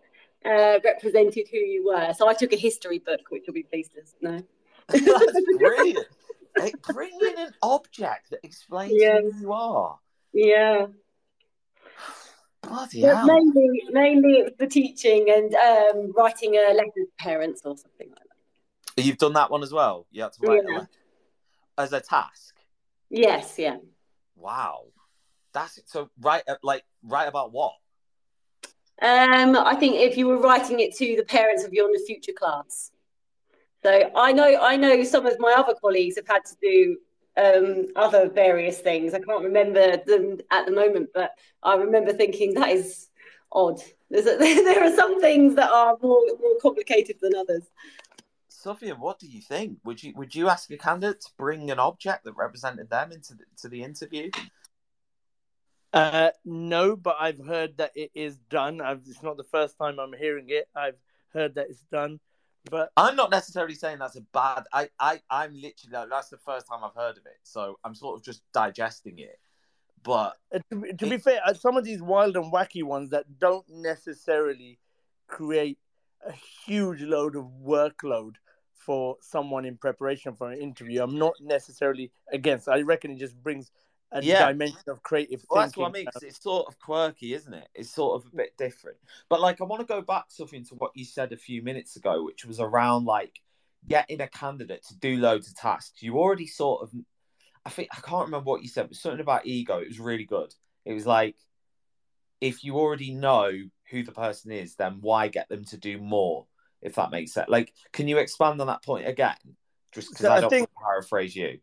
uh, 0.45 0.79
represented 0.83 1.47
who 1.51 1.57
you 1.57 1.85
were. 1.85 2.13
So 2.13 2.27
I 2.27 2.33
took 2.33 2.53
a 2.53 2.57
history 2.57 2.99
book, 2.99 3.21
which 3.29 3.43
will 3.47 3.53
be 3.53 3.63
pleased 3.63 3.91
to 3.93 4.01
know. 4.21 4.43
That's 4.87 5.05
brilliant. 5.57 6.07
bring 6.93 7.11
in 7.21 7.39
an 7.39 7.53
object 7.61 8.31
that 8.31 8.39
explains 8.43 8.93
yes. 8.95 9.21
who 9.21 9.41
you 9.41 9.53
are. 9.53 9.99
Yeah. 10.33 10.87
Bloody 12.61 13.01
hell. 13.01 13.25
Mainly, 13.25 13.83
mainly 13.91 14.33
it 14.39 14.43
was 14.45 14.53
the 14.59 14.67
teaching 14.67 15.29
and 15.29 15.53
um, 15.55 16.11
writing 16.15 16.55
a 16.55 16.73
letter 16.73 16.91
to 16.95 17.07
parents 17.17 17.61
or 17.63 17.77
something 17.77 18.09
like 18.09 18.19
that. 18.95 19.03
You've 19.03 19.17
done 19.17 19.33
that 19.33 19.49
one 19.49 19.63
as 19.63 19.71
well. 19.71 20.05
You 20.11 20.23
had 20.23 20.33
to 20.33 20.47
write 20.47 20.61
yeah. 20.67 20.81
a 21.77 21.81
as 21.81 21.93
a 21.93 22.01
task. 22.01 22.55
Yes. 23.09 23.55
Yeah. 23.57 23.77
Wow. 24.35 24.85
That's 25.53 25.79
so 25.85 26.09
right. 26.19 26.43
Uh, 26.47 26.55
like 26.61 26.83
write 27.03 27.27
about 27.27 27.51
what? 27.51 27.73
Um, 29.01 29.55
I 29.55 29.75
think 29.75 29.95
if 29.95 30.17
you 30.17 30.27
were 30.27 30.37
writing 30.37 30.81
it 30.81 30.95
to 30.97 31.15
the 31.15 31.23
parents 31.23 31.63
of 31.63 31.73
your 31.73 31.89
future 32.05 32.33
class. 32.37 32.91
So 33.81 34.11
I 34.15 34.33
know 34.33 34.59
I 34.61 34.75
know 34.75 35.03
some 35.03 35.25
of 35.25 35.39
my 35.39 35.55
other 35.57 35.73
colleagues 35.79 36.17
have 36.17 36.27
had 36.27 36.43
to 36.45 36.55
do 36.61 36.97
um, 37.39 37.87
other 37.95 38.29
various 38.29 38.79
things. 38.79 39.13
I 39.13 39.19
can't 39.19 39.43
remember 39.43 39.97
them 39.97 40.39
at 40.51 40.65
the 40.65 40.71
moment, 40.71 41.09
but 41.13 41.31
I 41.63 41.75
remember 41.75 42.13
thinking 42.13 42.53
that 42.55 42.69
is 42.69 43.07
odd. 43.51 43.79
A, 44.13 44.21
there 44.21 44.83
are 44.83 44.95
some 44.95 45.21
things 45.21 45.55
that 45.55 45.69
are 45.69 45.97
more 46.01 46.21
more 46.39 46.57
complicated 46.61 47.17
than 47.21 47.35
others. 47.35 47.63
Sufian, 48.49 48.99
what 48.99 49.19
do 49.19 49.27
you 49.27 49.41
think? 49.41 49.79
Would 49.85 50.03
you 50.03 50.13
would 50.15 50.35
you 50.35 50.49
ask 50.49 50.69
a 50.71 50.77
candidate 50.77 51.21
to 51.21 51.29
bring 51.37 51.71
an 51.71 51.79
object 51.79 52.25
that 52.25 52.33
represented 52.33 52.89
them 52.89 53.11
into 53.11 53.35
the, 53.35 53.43
to 53.61 53.69
the 53.69 53.83
interview? 53.83 54.29
Uh, 55.91 56.29
no, 56.45 56.95
but 56.95 57.15
I've 57.19 57.43
heard 57.43 57.77
that 57.77 57.91
it 57.95 58.11
is 58.13 58.37
done. 58.49 58.79
I've, 58.79 59.01
it's 59.07 59.23
not 59.23 59.37
the 59.37 59.43
first 59.43 59.77
time 59.77 59.99
I'm 59.99 60.13
hearing 60.13 60.45
it. 60.49 60.67
I've 60.75 60.97
heard 61.33 61.55
that 61.55 61.69
it's 61.69 61.83
done. 61.91 62.19
But 62.69 62.91
I'm 62.97 63.15
not 63.15 63.31
necessarily 63.31 63.75
saying 63.75 63.99
that's 63.99 64.15
a 64.15 64.21
bad. 64.33 64.63
I, 64.73 64.89
I, 64.99 65.19
I'm 65.29 65.53
literally 65.53 66.07
that's 66.09 66.29
the 66.29 66.37
first 66.37 66.67
time 66.67 66.83
I've 66.83 66.95
heard 66.95 67.17
of 67.17 67.25
it, 67.25 67.37
so 67.43 67.79
I'm 67.83 67.95
sort 67.95 68.17
of 68.17 68.23
just 68.23 68.41
digesting 68.53 69.19
it. 69.19 69.39
But 70.03 70.37
uh, 70.53 70.59
to, 70.71 70.81
to 70.81 71.05
it... 71.05 71.09
be 71.09 71.17
fair, 71.17 71.41
uh, 71.45 71.53
some 71.53 71.77
of 71.77 71.83
these 71.83 72.01
wild 72.01 72.35
and 72.35 72.51
wacky 72.51 72.83
ones 72.83 73.09
that 73.11 73.39
don't 73.39 73.65
necessarily 73.69 74.79
create 75.27 75.77
a 76.25 76.33
huge 76.65 77.01
load 77.01 77.35
of 77.35 77.45
workload 77.63 78.35
for 78.73 79.17
someone 79.21 79.65
in 79.65 79.77
preparation 79.77 80.33
for 80.33 80.51
an 80.51 80.59
interview, 80.59 81.03
I'm 81.03 81.17
not 81.17 81.33
necessarily 81.39 82.11
against. 82.31 82.67
I 82.67 82.81
reckon 82.81 83.11
it 83.11 83.19
just 83.19 83.41
brings 83.41 83.71
a 84.11 84.23
yeah. 84.23 84.47
dimension 84.47 84.79
of 84.87 85.03
creative 85.03 85.43
well, 85.49 85.61
That's 85.61 85.77
what 85.77 85.89
I 85.89 85.91
mean. 85.91 86.07
it's 86.21 86.41
sort 86.41 86.67
of 86.67 86.79
quirky, 86.79 87.33
isn't 87.33 87.53
it? 87.53 87.67
It's 87.75 87.91
sort 87.91 88.21
of 88.21 88.31
a 88.31 88.35
bit 88.35 88.57
different. 88.57 88.97
But 89.29 89.41
like, 89.41 89.61
I 89.61 89.65
want 89.65 89.81
to 89.81 89.85
go 89.85 90.01
back 90.01 90.25
something 90.29 90.65
to 90.65 90.75
what 90.75 90.91
you 90.95 91.05
said 91.05 91.31
a 91.31 91.37
few 91.37 91.61
minutes 91.61 91.95
ago, 91.95 92.23
which 92.23 92.45
was 92.45 92.59
around 92.59 93.05
like 93.05 93.39
getting 93.87 94.21
a 94.21 94.27
candidate 94.27 94.83
to 94.87 94.97
do 94.97 95.17
loads 95.17 95.47
of 95.47 95.55
tasks. 95.55 96.01
You 96.01 96.17
already 96.17 96.47
sort 96.47 96.81
of, 96.81 96.91
I 97.65 97.69
think 97.69 97.89
I 97.91 98.01
can't 98.01 98.25
remember 98.25 98.49
what 98.49 98.63
you 98.63 98.67
said, 98.67 98.87
but 98.87 98.97
something 98.97 99.21
about 99.21 99.45
ego. 99.45 99.77
It 99.77 99.87
was 99.87 99.99
really 99.99 100.25
good. 100.25 100.53
It 100.85 100.93
was 100.93 101.05
like, 101.05 101.35
if 102.41 102.63
you 102.63 102.77
already 102.77 103.11
know 103.11 103.51
who 103.91 104.03
the 104.03 104.11
person 104.11 104.51
is, 104.51 104.75
then 104.75 104.97
why 105.01 105.27
get 105.27 105.49
them 105.49 105.65
to 105.65 105.77
do 105.77 105.99
more? 105.99 106.45
If 106.81 106.95
that 106.95 107.11
makes 107.11 107.33
sense. 107.33 107.49
Like, 107.49 107.73
can 107.91 108.07
you 108.07 108.17
expand 108.17 108.61
on 108.61 108.67
that 108.67 108.83
point 108.83 109.05
again? 109.05 109.35
Just 109.91 110.09
because 110.09 110.25
so 110.25 110.31
I 110.31 110.39
don't 110.39 110.49
think, 110.49 110.69
paraphrase 110.81 111.35
you. 111.35 111.59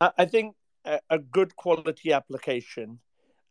I 0.00 0.24
think 0.24 0.54
a, 0.86 1.00
a 1.10 1.18
good 1.18 1.54
quality 1.56 2.12
application, 2.12 2.98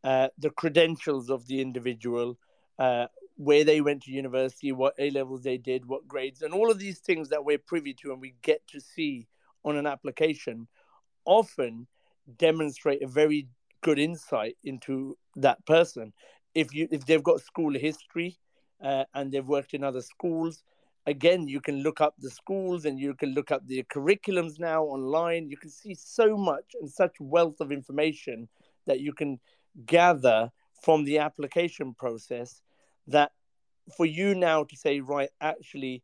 uh, 0.03 0.29
the 0.37 0.49
credentials 0.49 1.29
of 1.29 1.45
the 1.47 1.61
individual, 1.61 2.37
uh, 2.79 3.07
where 3.37 3.63
they 3.63 3.81
went 3.81 4.03
to 4.03 4.11
university, 4.11 4.71
what 4.71 4.93
A 4.97 5.09
levels 5.09 5.43
they 5.43 5.57
did, 5.57 5.85
what 5.85 6.07
grades, 6.07 6.41
and 6.41 6.53
all 6.53 6.71
of 6.71 6.79
these 6.79 6.99
things 6.99 7.29
that 7.29 7.43
we're 7.43 7.57
privy 7.57 7.93
to 7.95 8.11
and 8.11 8.21
we 8.21 8.33
get 8.41 8.65
to 8.69 8.79
see 8.79 9.27
on 9.63 9.75
an 9.75 9.85
application 9.85 10.67
often 11.25 11.87
demonstrate 12.37 13.01
a 13.01 13.07
very 13.07 13.47
good 13.81 13.99
insight 13.99 14.57
into 14.63 15.17
that 15.35 15.63
person. 15.65 16.13
If 16.53 16.73
you 16.73 16.87
if 16.91 17.05
they've 17.05 17.23
got 17.23 17.41
school 17.41 17.73
history 17.73 18.37
uh, 18.81 19.03
and 19.13 19.31
they've 19.31 19.47
worked 19.47 19.73
in 19.73 19.83
other 19.83 20.01
schools, 20.01 20.63
again, 21.05 21.47
you 21.47 21.61
can 21.61 21.83
look 21.83 22.01
up 22.01 22.15
the 22.19 22.29
schools 22.29 22.85
and 22.85 22.99
you 22.99 23.13
can 23.13 23.33
look 23.33 23.51
up 23.51 23.65
the 23.67 23.83
curriculums 23.83 24.59
now 24.59 24.83
online. 24.83 25.49
You 25.49 25.57
can 25.57 25.69
see 25.69 25.93
so 25.93 26.37
much 26.37 26.75
and 26.79 26.89
such 26.89 27.15
wealth 27.19 27.59
of 27.59 27.71
information 27.71 28.47
that 28.87 28.99
you 28.99 29.13
can 29.13 29.39
gather 29.85 30.51
from 30.81 31.03
the 31.03 31.19
application 31.19 31.93
process 31.93 32.61
that 33.07 33.31
for 33.95 34.05
you 34.05 34.33
now 34.33 34.63
to 34.63 34.75
say, 34.75 34.99
right, 34.99 35.29
actually, 35.41 36.01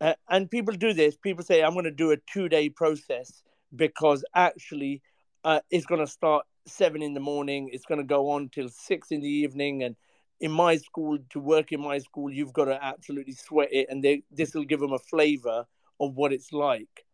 uh, 0.00 0.14
and 0.28 0.50
people 0.50 0.74
do 0.74 0.92
this, 0.92 1.16
people 1.16 1.44
say, 1.44 1.62
I'm 1.62 1.74
going 1.74 1.84
to 1.84 1.90
do 1.90 2.12
a 2.12 2.16
two 2.32 2.48
day 2.48 2.68
process 2.70 3.42
because 3.76 4.24
actually 4.34 5.02
uh, 5.44 5.60
it's 5.70 5.86
going 5.86 6.00
to 6.00 6.06
start 6.06 6.46
seven 6.66 7.02
in 7.02 7.14
the 7.14 7.20
morning, 7.20 7.70
it's 7.72 7.84
going 7.84 8.00
to 8.00 8.06
go 8.06 8.30
on 8.30 8.48
till 8.48 8.68
six 8.68 9.10
in 9.10 9.20
the 9.20 9.28
evening, 9.28 9.82
and 9.82 9.96
in 10.40 10.50
my 10.50 10.76
school 10.76 11.18
to 11.30 11.40
work 11.40 11.72
in 11.72 11.80
my 11.80 11.98
school 11.98 12.30
you've 12.30 12.52
got 12.52 12.66
to 12.66 12.84
absolutely 12.84 13.32
sweat 13.32 13.68
it 13.72 13.86
and 13.90 14.04
this 14.30 14.54
will 14.54 14.64
give 14.64 14.80
them 14.80 14.92
a 14.92 14.98
flavor 14.98 15.64
of 16.00 16.14
what 16.16 16.32
it's 16.32 16.52
like 16.52 17.04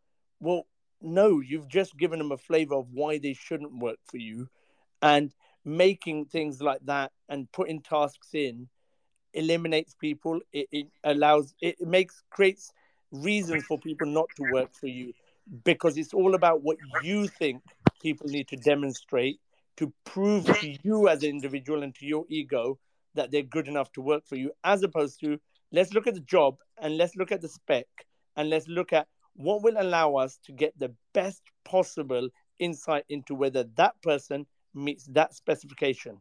well 0.40 0.66
no 1.00 1.40
you've 1.40 1.68
just 1.68 1.96
given 1.96 2.18
them 2.18 2.32
a 2.32 2.36
flavor 2.36 2.76
of 2.76 2.86
why 2.92 3.18
they 3.18 3.34
shouldn't 3.34 3.78
work 3.78 3.98
for 4.04 4.18
you 4.18 4.48
and 5.02 5.34
making 5.64 6.24
things 6.24 6.62
like 6.62 6.80
that 6.84 7.12
and 7.28 7.50
putting 7.52 7.80
tasks 7.80 8.30
in 8.32 8.68
eliminates 9.36 9.94
people. 9.94 10.40
It, 10.52 10.68
it 10.72 10.86
allows 11.04 11.54
it 11.60 11.80
makes 11.80 12.22
creates 12.30 12.72
reasons 13.12 13.64
for 13.64 13.78
people 13.78 14.06
not 14.06 14.28
to 14.36 14.44
work 14.52 14.74
for 14.74 14.88
you 14.88 15.12
because 15.64 15.96
it's 15.96 16.12
all 16.12 16.34
about 16.34 16.62
what 16.62 16.76
you 17.02 17.28
think 17.28 17.62
people 18.02 18.26
need 18.28 18.48
to 18.48 18.56
demonstrate 18.56 19.38
to 19.76 19.92
prove 20.04 20.46
to 20.60 20.76
you 20.82 21.08
as 21.08 21.22
an 21.22 21.30
individual 21.30 21.82
and 21.82 21.94
to 21.94 22.06
your 22.06 22.24
ego 22.28 22.78
that 23.16 23.30
they're 23.30 23.42
good 23.42 23.68
enough 23.68 23.92
to 23.92 24.00
work 24.00 24.26
for 24.26 24.36
you, 24.36 24.52
as 24.64 24.82
opposed 24.82 25.20
to 25.20 25.38
let's 25.72 25.92
look 25.92 26.06
at 26.06 26.14
the 26.14 26.20
job 26.20 26.56
and 26.78 26.96
let's 26.96 27.16
look 27.16 27.32
at 27.32 27.40
the 27.40 27.48
spec 27.48 27.86
and 28.36 28.48
let's 28.48 28.68
look 28.68 28.92
at 28.92 29.08
what 29.34 29.62
will 29.62 29.76
allow 29.78 30.14
us 30.14 30.38
to 30.44 30.52
get 30.52 30.78
the 30.78 30.94
best 31.12 31.42
possible 31.64 32.28
insight 32.58 33.04
into 33.08 33.34
whether 33.34 33.64
that 33.76 34.00
person 34.02 34.46
meets 34.74 35.06
that 35.06 35.34
specification. 35.34 36.20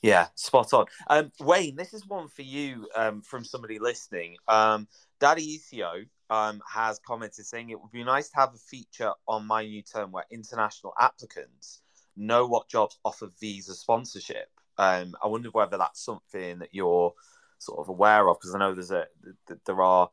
Yeah, 0.00 0.26
spot 0.34 0.72
on. 0.72 0.86
Um, 1.08 1.32
Wayne, 1.40 1.76
this 1.76 1.94
is 1.94 2.06
one 2.06 2.28
for 2.28 2.42
you 2.42 2.88
um, 2.96 3.22
from 3.22 3.44
somebody 3.44 3.78
listening. 3.78 4.36
Um, 4.48 4.88
Daddy 5.20 5.58
Isio 5.58 6.06
um, 6.30 6.60
has 6.68 6.98
commented 7.06 7.46
saying 7.46 7.70
it 7.70 7.80
would 7.80 7.92
be 7.92 8.02
nice 8.02 8.28
to 8.30 8.36
have 8.36 8.54
a 8.54 8.58
feature 8.58 9.12
on 9.28 9.48
MyNewTerm 9.48 10.10
where 10.10 10.24
international 10.30 10.94
applicants 10.98 11.82
know 12.16 12.46
what 12.46 12.68
jobs 12.68 12.98
offer 13.04 13.28
visa 13.40 13.74
sponsorship. 13.74 14.48
Um, 14.82 15.14
I 15.22 15.28
wonder 15.28 15.48
whether 15.50 15.78
that's 15.78 16.04
something 16.04 16.58
that 16.58 16.70
you're 16.72 17.12
sort 17.58 17.78
of 17.78 17.88
aware 17.88 18.28
of 18.28 18.38
because 18.40 18.54
I 18.54 18.58
know 18.58 18.74
there's 18.74 18.90
a 18.90 19.06
there 19.64 19.80
are 19.80 20.10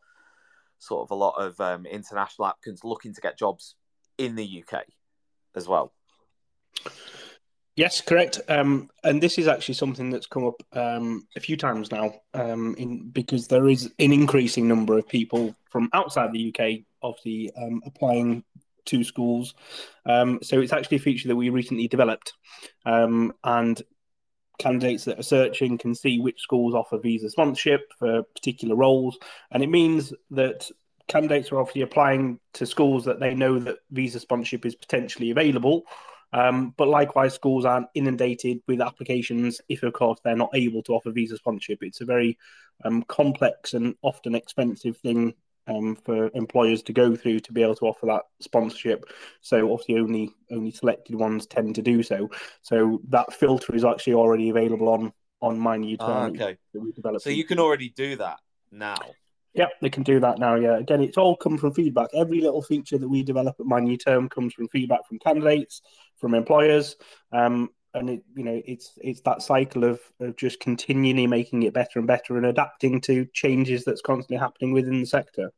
sort 0.78 1.04
of 1.04 1.12
a 1.12 1.16
lot 1.16 1.36
of 1.42 1.60
um, 1.60 1.88
international 1.88 2.48
applicants 2.48 2.84
looking 2.84 3.14
to 3.14 3.22
get 3.22 3.38
jobs 3.38 3.76
in 4.20 4.36
the 4.36 4.64
UK 4.64 4.84
as 5.56 5.68
well. 5.68 5.92
Yes, 7.76 8.02
correct. 8.02 8.42
Um, 8.48 8.90
and 9.04 9.24
this 9.24 9.38
is 9.40 9.48
actually 9.48 9.76
something 9.76 10.12
that's 10.12 10.28
come 10.28 10.46
up 10.46 10.62
um, 10.74 11.26
a 11.36 11.40
few 11.40 11.58
times 11.58 11.92
now, 11.92 12.14
um, 12.34 12.76
in, 12.78 13.10
because 13.10 13.48
there 13.48 13.70
is 13.70 13.86
an 14.00 14.12
increasing 14.12 14.68
number 14.68 14.98
of 14.98 15.08
people 15.08 15.56
from 15.72 15.90
outside 15.94 16.32
the 16.32 16.54
UK, 16.54 16.82
obviously 17.02 17.52
um, 17.56 17.82
applying 17.86 18.44
to 18.86 19.04
schools. 19.04 19.56
Um, 20.06 20.40
so 20.44 20.60
it's 20.60 20.74
actually 20.74 20.98
a 20.98 21.02
feature 21.02 21.30
that 21.30 21.36
we 21.36 21.50
recently 21.50 21.88
developed, 21.88 22.34
and 22.86 23.82
candidates 24.60 25.06
that 25.06 25.20
are 25.20 25.24
searching 25.24 25.78
can 25.78 25.96
see 25.96 26.20
which 26.20 26.42
schools 26.42 26.76
offer 26.76 27.00
visa 27.00 27.30
sponsorship 27.30 27.92
for 27.98 28.24
particular 28.36 28.76
roles, 28.76 29.18
and 29.52 29.64
it 29.64 29.70
means 29.70 30.14
that 30.32 30.70
candidates 31.08 31.52
are 31.52 31.60
obviously 31.60 31.82
applying 31.82 32.40
to 32.54 32.66
schools 32.66 33.06
that 33.06 33.20
they 33.20 33.34
know 33.34 33.58
that 33.58 33.78
visa 33.92 34.20
sponsorship 34.20 34.66
is 34.66 34.76
potentially 34.76 35.32
available. 35.32 35.84
Um, 36.32 36.76
but 36.78 36.88
likewise, 36.88 37.34
schools 37.34 37.66
aren't 37.66 37.88
inundated 37.96 38.62
with 38.68 38.82
applications 38.82 39.62
if, 39.68 39.82
of 39.82 39.94
course, 39.94 40.20
they're 40.24 40.36
not 40.36 40.52
able 40.54 40.84
to 40.84 40.94
offer 40.94 41.10
visa 41.10 41.38
sponsorship. 41.38 41.80
It's 41.82 42.02
a 42.02 42.06
very 42.06 42.38
um, 42.86 43.02
complex 43.04 43.74
and 43.74 43.96
often 44.04 44.36
expensive 44.36 44.98
thing 44.98 45.34
um, 45.70 45.96
for 45.96 46.30
employers 46.34 46.82
to 46.84 46.94
go 46.94 47.16
through 47.16 47.40
to 47.42 47.54
be 47.54 47.62
able 47.62 47.76
to 47.76 47.86
offer 47.86 48.06
that 48.08 48.24
sponsorship. 48.40 49.06
So 49.42 49.72
obviously, 49.72 50.00
only 50.00 50.36
only 50.52 50.72
selected 50.72 51.16
ones 51.16 51.46
tend 51.46 51.76
to 51.76 51.82
do 51.82 52.04
so. 52.04 52.30
So 52.62 53.02
that 53.10 53.34
filter 53.34 53.76
is 53.76 53.86
actually 53.86 54.16
already 54.16 54.50
available 54.50 54.90
on 54.90 55.14
on 55.42 55.60
MyNewTerm. 55.60 56.00
Ah, 56.02 56.28
okay. 56.28 56.58
So 57.20 57.30
you 57.30 57.44
can 57.44 57.60
already 57.60 57.90
do 57.90 58.16
that 58.18 58.40
now. 58.72 58.98
Yeah, 59.54 59.68
they 59.82 59.90
can 59.90 60.04
do 60.04 60.20
that 60.20 60.38
now. 60.38 60.56
Yeah, 60.56 60.78
again, 60.78 61.02
it's 61.02 61.18
all 61.18 61.36
come 61.36 61.58
from 61.58 61.74
feedback. 61.74 62.10
Every 62.14 62.40
little 62.40 62.62
feature 62.62 62.98
that 62.98 63.08
we 63.08 63.24
develop 63.24 63.56
at 63.60 63.66
MyNewTerm 63.66 64.30
comes 64.30 64.54
from 64.54 64.68
feedback 64.68 65.08
from 65.08 65.18
candidates, 65.20 65.82
from 66.18 66.36
employers, 66.36 66.98
um, 67.32 67.70
and 67.94 68.10
it, 68.12 68.24
you 68.36 68.44
know, 68.44 68.62
it's 68.66 68.94
it's 69.02 69.22
that 69.22 69.42
cycle 69.42 69.84
of, 69.84 70.00
of 70.20 70.36
just 70.36 70.60
continually 70.60 71.26
making 71.26 71.64
it 71.64 71.74
better 71.74 71.98
and 71.98 72.08
better 72.08 72.38
and 72.38 72.46
adapting 72.46 73.02
to 73.02 73.26
changes 73.34 73.84
that's 73.84 74.02
constantly 74.02 74.38
happening 74.38 74.72
within 74.72 75.00
the 75.00 75.06
sector. 75.06 75.52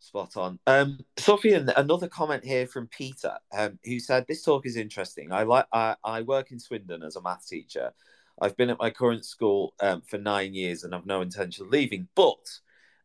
Spot 0.00 0.34
on. 0.38 0.58
Um, 0.66 0.98
Sufian, 1.18 1.70
another 1.76 2.08
comment 2.08 2.42
here 2.42 2.66
from 2.66 2.86
Peter, 2.88 3.34
um, 3.52 3.78
who 3.84 4.00
said 4.00 4.24
this 4.26 4.42
talk 4.42 4.64
is 4.64 4.76
interesting. 4.76 5.30
I 5.30 5.42
like 5.42 5.66
I, 5.72 5.94
I 6.02 6.22
work 6.22 6.50
in 6.52 6.58
Swindon 6.58 7.02
as 7.02 7.16
a 7.16 7.22
math 7.22 7.46
teacher. 7.46 7.92
I've 8.40 8.56
been 8.56 8.70
at 8.70 8.78
my 8.78 8.88
current 8.88 9.26
school 9.26 9.74
um, 9.80 10.00
for 10.00 10.16
nine 10.16 10.54
years 10.54 10.84
and 10.84 10.94
I've 10.94 11.04
no 11.04 11.20
intention 11.20 11.66
of 11.66 11.70
leaving. 11.70 12.08
But 12.14 12.48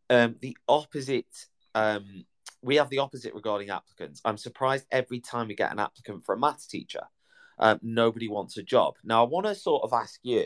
um, 0.09 0.37
the 0.39 0.57
opposite, 0.69 1.47
um, 1.75 2.25
we 2.61 2.77
have 2.77 2.89
the 2.89 2.99
opposite 2.99 3.35
regarding 3.35 3.71
applicants. 3.71 4.21
I'm 4.23 4.37
surprised 4.37 4.85
every 4.89 5.19
time 5.19 5.49
we 5.49 5.55
get 5.55 5.73
an 5.73 5.79
applicant 5.79 6.23
for 6.23 6.33
a 6.33 6.39
maths 6.39 6.65
teacher, 6.65 7.03
um, 7.59 7.79
nobody 7.81 8.29
wants 8.29 8.55
a 8.55 8.63
job. 8.63 8.93
Now, 9.03 9.25
I 9.25 9.27
want 9.27 9.47
to 9.47 9.55
sort 9.55 9.83
of 9.83 9.91
ask 9.91 10.21
you 10.23 10.45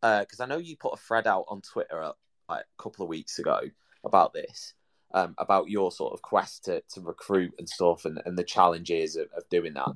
because 0.00 0.38
uh, 0.38 0.44
I 0.44 0.46
know 0.46 0.58
you 0.58 0.76
put 0.76 0.94
a 0.94 0.96
thread 0.96 1.26
out 1.26 1.46
on 1.48 1.62
Twitter 1.62 2.00
uh, 2.00 2.12
like, 2.48 2.62
a 2.62 2.82
couple 2.82 3.02
of 3.02 3.08
weeks 3.08 3.40
ago 3.40 3.62
about 4.04 4.32
this 4.32 4.74
um, 5.12 5.34
about 5.38 5.68
your 5.68 5.90
sort 5.90 6.12
of 6.12 6.22
quest 6.22 6.64
to, 6.66 6.82
to 6.92 7.00
recruit 7.00 7.54
and 7.58 7.68
stuff 7.68 8.04
and, 8.04 8.20
and 8.26 8.38
the 8.38 8.44
challenges 8.44 9.16
of, 9.16 9.28
of 9.36 9.48
doing 9.48 9.74
that. 9.74 9.92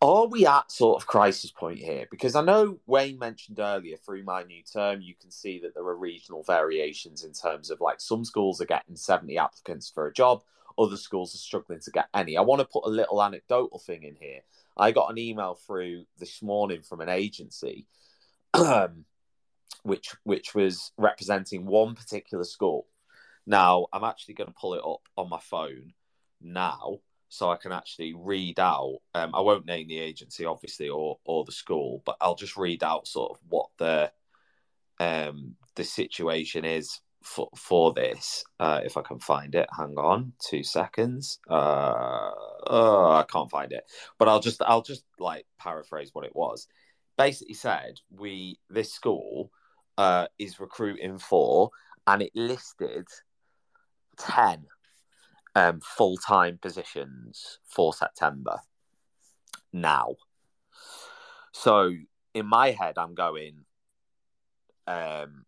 Are 0.00 0.26
we 0.26 0.46
at 0.46 0.70
sort 0.70 1.00
of 1.00 1.08
crisis 1.08 1.50
point 1.50 1.80
here? 1.80 2.06
Because 2.10 2.36
I 2.36 2.42
know 2.42 2.78
Wayne 2.86 3.18
mentioned 3.18 3.58
earlier 3.58 3.96
through 3.96 4.24
MyNewTerm, 4.24 5.02
you 5.02 5.14
can 5.20 5.30
see 5.32 5.58
that 5.60 5.74
there 5.74 5.84
are 5.84 5.96
regional 5.96 6.44
variations 6.44 7.24
in 7.24 7.32
terms 7.32 7.70
of 7.70 7.80
like 7.80 8.00
some 8.00 8.24
schools 8.24 8.60
are 8.60 8.66
getting 8.66 8.94
70 8.94 9.36
applicants 9.38 9.90
for 9.90 10.06
a 10.06 10.12
job, 10.12 10.42
other 10.78 10.96
schools 10.96 11.34
are 11.34 11.38
struggling 11.38 11.80
to 11.80 11.90
get 11.90 12.08
any. 12.14 12.36
I 12.36 12.42
want 12.42 12.60
to 12.60 12.66
put 12.66 12.86
a 12.86 12.90
little 12.90 13.22
anecdotal 13.22 13.80
thing 13.80 14.04
in 14.04 14.14
here. 14.14 14.40
I 14.76 14.92
got 14.92 15.10
an 15.10 15.18
email 15.18 15.54
through 15.54 16.04
this 16.18 16.40
morning 16.42 16.82
from 16.82 17.00
an 17.00 17.08
agency 17.08 17.86
um, 18.54 19.04
which 19.82 20.14
which 20.24 20.54
was 20.54 20.92
representing 20.96 21.66
one 21.66 21.94
particular 21.94 22.44
school 22.44 22.86
now, 23.48 23.86
I'm 23.92 24.04
actually 24.04 24.34
going 24.34 24.48
to 24.48 24.54
pull 24.60 24.74
it 24.74 24.84
up 24.84 25.00
on 25.16 25.30
my 25.30 25.40
phone 25.40 25.94
now 26.40 26.98
so 27.30 27.50
I 27.50 27.56
can 27.56 27.72
actually 27.72 28.14
read 28.14 28.60
out. 28.60 28.98
Um, 29.14 29.34
I 29.34 29.40
won't 29.40 29.66
name 29.66 29.88
the 29.88 29.98
agency, 29.98 30.44
obviously, 30.44 30.90
or 30.90 31.18
or 31.24 31.44
the 31.44 31.52
school, 31.52 32.02
but 32.04 32.16
I'll 32.20 32.34
just 32.34 32.58
read 32.58 32.84
out 32.84 33.08
sort 33.08 33.32
of 33.32 33.38
what 33.48 33.68
the 33.78 34.12
um, 35.00 35.56
the 35.76 35.84
situation 35.84 36.66
is 36.66 37.00
for 37.22 37.48
for 37.56 37.94
this. 37.94 38.44
Uh, 38.60 38.80
if 38.84 38.98
I 38.98 39.02
can 39.02 39.18
find 39.18 39.54
it, 39.54 39.68
hang 39.74 39.96
on 39.96 40.34
two 40.46 40.62
seconds. 40.62 41.38
Uh, 41.48 42.30
oh, 42.66 43.12
I 43.12 43.24
can't 43.30 43.50
find 43.50 43.72
it, 43.72 43.84
but 44.18 44.28
I'll 44.28 44.40
just 44.40 44.60
I'll 44.62 44.82
just 44.82 45.04
like 45.18 45.46
paraphrase 45.58 46.10
what 46.12 46.26
it 46.26 46.36
was. 46.36 46.68
Basically, 47.16 47.54
said 47.54 47.94
we 48.10 48.58
this 48.68 48.92
school 48.92 49.50
uh, 49.96 50.26
is 50.38 50.60
recruiting 50.60 51.18
for, 51.18 51.70
and 52.06 52.22
it 52.22 52.32
listed 52.34 53.06
10 54.18 54.66
um, 55.54 55.80
full 55.80 56.16
time 56.16 56.58
positions 56.60 57.58
for 57.64 57.92
September 57.92 58.60
now. 59.72 60.16
So 61.52 61.92
in 62.34 62.46
my 62.46 62.70
head, 62.70 62.98
I'm 62.98 63.14
going, 63.14 63.64
um, 64.86 65.44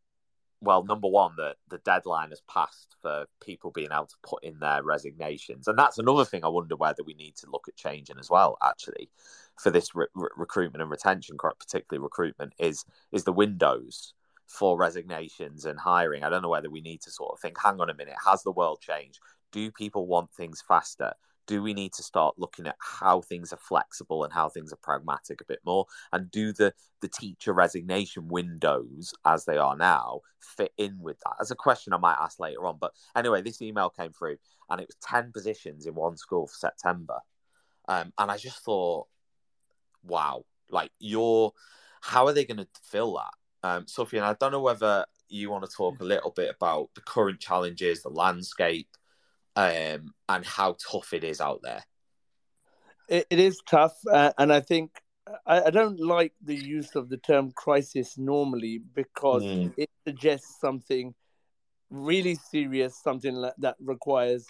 well, 0.60 0.84
number 0.84 1.08
one, 1.08 1.32
that 1.36 1.56
the 1.68 1.78
deadline 1.78 2.30
has 2.30 2.42
passed 2.48 2.96
for 3.00 3.26
people 3.40 3.70
being 3.70 3.90
able 3.92 4.06
to 4.06 4.16
put 4.22 4.44
in 4.44 4.58
their 4.58 4.82
resignations, 4.82 5.68
and 5.68 5.78
that's 5.78 5.98
another 5.98 6.24
thing. 6.24 6.44
I 6.44 6.48
wonder 6.48 6.76
whether 6.76 7.02
we 7.04 7.14
need 7.14 7.36
to 7.36 7.50
look 7.50 7.66
at 7.68 7.76
changing 7.76 8.18
as 8.18 8.28
well. 8.28 8.58
Actually, 8.62 9.08
for 9.56 9.70
this 9.70 9.94
re- 9.94 10.06
re- 10.14 10.28
recruitment 10.36 10.82
and 10.82 10.90
retention, 10.90 11.36
particularly 11.38 12.02
recruitment, 12.02 12.52
is 12.58 12.84
is 13.12 13.24
the 13.24 13.32
windows 13.32 14.12
for 14.50 14.76
resignations 14.76 15.64
and 15.64 15.78
hiring. 15.78 16.24
I 16.24 16.28
don't 16.28 16.42
know 16.42 16.48
whether 16.48 16.68
we 16.68 16.80
need 16.80 17.00
to 17.02 17.10
sort 17.10 17.32
of 17.32 17.40
think, 17.40 17.56
hang 17.58 17.80
on 17.80 17.88
a 17.88 17.94
minute, 17.94 18.16
has 18.26 18.42
the 18.42 18.50
world 18.50 18.80
changed? 18.80 19.20
Do 19.52 19.70
people 19.70 20.06
want 20.06 20.32
things 20.32 20.62
faster? 20.66 21.12
Do 21.46 21.62
we 21.62 21.72
need 21.72 21.92
to 21.94 22.02
start 22.02 22.34
looking 22.36 22.66
at 22.66 22.76
how 22.78 23.20
things 23.20 23.52
are 23.52 23.58
flexible 23.58 24.24
and 24.24 24.32
how 24.32 24.48
things 24.48 24.72
are 24.72 24.78
pragmatic 24.82 25.40
a 25.40 25.44
bit 25.44 25.60
more? 25.64 25.86
And 26.12 26.30
do 26.32 26.52
the, 26.52 26.74
the 27.00 27.08
teacher 27.08 27.52
resignation 27.52 28.26
windows 28.26 29.14
as 29.24 29.44
they 29.44 29.56
are 29.56 29.76
now 29.76 30.20
fit 30.40 30.72
in 30.76 30.98
with 31.00 31.18
that? 31.20 31.36
As 31.40 31.52
a 31.52 31.56
question 31.56 31.92
I 31.92 31.98
might 31.98 32.18
ask 32.20 32.40
later 32.40 32.66
on. 32.66 32.76
But 32.80 32.92
anyway, 33.16 33.42
this 33.42 33.62
email 33.62 33.88
came 33.88 34.12
through 34.12 34.36
and 34.68 34.80
it 34.80 34.88
was 34.88 34.96
10 35.02 35.30
positions 35.32 35.86
in 35.86 35.94
one 35.94 36.16
school 36.16 36.48
for 36.48 36.56
September. 36.56 37.20
Um, 37.88 38.12
and 38.18 38.30
I 38.32 38.36
just 38.36 38.64
thought, 38.64 39.06
wow, 40.02 40.44
like 40.70 40.90
you're, 40.98 41.52
how 42.00 42.26
are 42.26 42.32
they 42.32 42.44
going 42.44 42.58
to 42.58 42.68
fill 42.82 43.14
that? 43.14 43.30
Um, 43.62 43.84
Sufian, 43.84 44.22
I 44.22 44.34
don't 44.34 44.52
know 44.52 44.62
whether 44.62 45.04
you 45.28 45.50
want 45.50 45.64
to 45.64 45.70
talk 45.70 46.00
a 46.00 46.04
little 46.04 46.30
bit 46.30 46.54
about 46.54 46.90
the 46.94 47.02
current 47.02 47.40
challenges, 47.40 48.02
the 48.02 48.08
landscape, 48.08 48.88
um, 49.56 50.14
and 50.28 50.44
how 50.44 50.76
tough 50.90 51.12
it 51.12 51.24
is 51.24 51.40
out 51.40 51.60
there. 51.62 51.82
it, 53.08 53.26
it 53.30 53.38
is 53.38 53.60
tough, 53.68 53.94
uh, 54.10 54.32
and 54.38 54.52
I 54.52 54.60
think 54.60 54.90
I, 55.46 55.64
I, 55.64 55.70
don't 55.70 56.00
like 56.00 56.32
the 56.42 56.54
use 56.54 56.94
of 56.96 57.08
the 57.08 57.16
term 57.16 57.52
crisis 57.52 58.16
normally 58.16 58.78
because 58.78 59.42
mm. 59.42 59.72
it 59.76 59.90
suggests 60.06 60.60
something 60.60 61.14
really 61.90 62.36
serious, 62.36 63.00
something 63.02 63.34
like 63.34 63.54
that 63.58 63.76
requires 63.80 64.46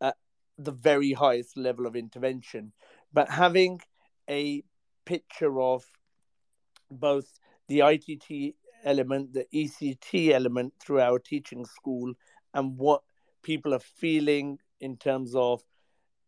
uh, 0.00 0.12
the 0.58 0.72
very 0.72 1.12
highest 1.12 1.56
level 1.56 1.86
of 1.86 1.96
intervention. 1.96 2.72
But 3.12 3.28
having 3.28 3.80
a 4.28 4.62
picture 5.04 5.60
of 5.60 5.84
both 6.90 7.26
the 7.68 7.80
ITT 7.80 8.54
element, 8.84 9.32
the 9.32 9.46
ECT 9.54 10.30
element 10.32 10.72
through 10.80 11.00
our 11.00 11.18
teaching 11.18 11.64
school, 11.64 12.12
and 12.52 12.76
what 12.76 13.02
people 13.42 13.74
are 13.74 13.80
feeling 13.80 14.58
in 14.80 14.96
terms 14.96 15.34
of 15.34 15.62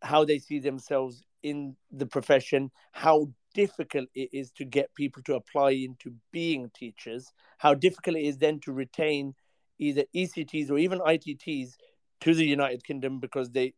how 0.02 0.24
they 0.24 0.38
see 0.38 0.58
themselves 0.58 1.24
in 1.42 1.76
the 1.92 2.06
profession, 2.06 2.70
how 2.92 3.28
difficult 3.54 4.08
it 4.14 4.28
is 4.32 4.50
to 4.50 4.64
get 4.64 4.94
people 4.94 5.22
to 5.22 5.34
apply 5.34 5.70
into 5.70 6.12
being 6.32 6.70
teachers, 6.74 7.32
how 7.58 7.72
difficult 7.72 8.16
it 8.16 8.24
is 8.24 8.38
then 8.38 8.60
to 8.60 8.72
retain 8.72 9.34
either 9.78 10.04
ECTs 10.14 10.70
or 10.70 10.78
even 10.78 10.98
ITTs 11.00 11.74
to 12.20 12.34
the 12.34 12.44
United 12.44 12.84
Kingdom 12.84 13.20
because 13.20 13.50
they 13.50 13.74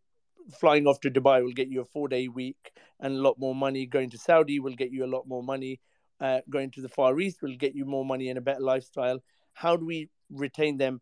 flying 0.58 0.86
off 0.86 1.00
to 1.00 1.10
Dubai 1.10 1.42
will 1.42 1.52
get 1.52 1.68
you 1.68 1.80
a 1.80 1.84
four 1.84 2.08
day 2.08 2.28
week 2.28 2.72
and 3.00 3.14
a 3.14 3.20
lot 3.20 3.38
more 3.38 3.54
money. 3.54 3.86
Going 3.86 4.10
to 4.10 4.18
Saudi 4.18 4.60
will 4.60 4.74
get 4.74 4.90
you 4.90 5.04
a 5.04 5.12
lot 5.14 5.26
more 5.26 5.42
money. 5.42 5.80
Uh, 6.20 6.40
going 6.50 6.70
to 6.72 6.80
the 6.80 6.88
Far 6.88 7.18
East 7.20 7.42
will 7.42 7.56
get 7.56 7.74
you 7.74 7.84
more 7.84 8.04
money 8.04 8.28
and 8.28 8.38
a 8.38 8.42
better 8.42 8.60
lifestyle. 8.60 9.20
How 9.52 9.76
do 9.76 9.86
we 9.86 10.08
retain 10.30 10.76
them? 10.76 11.00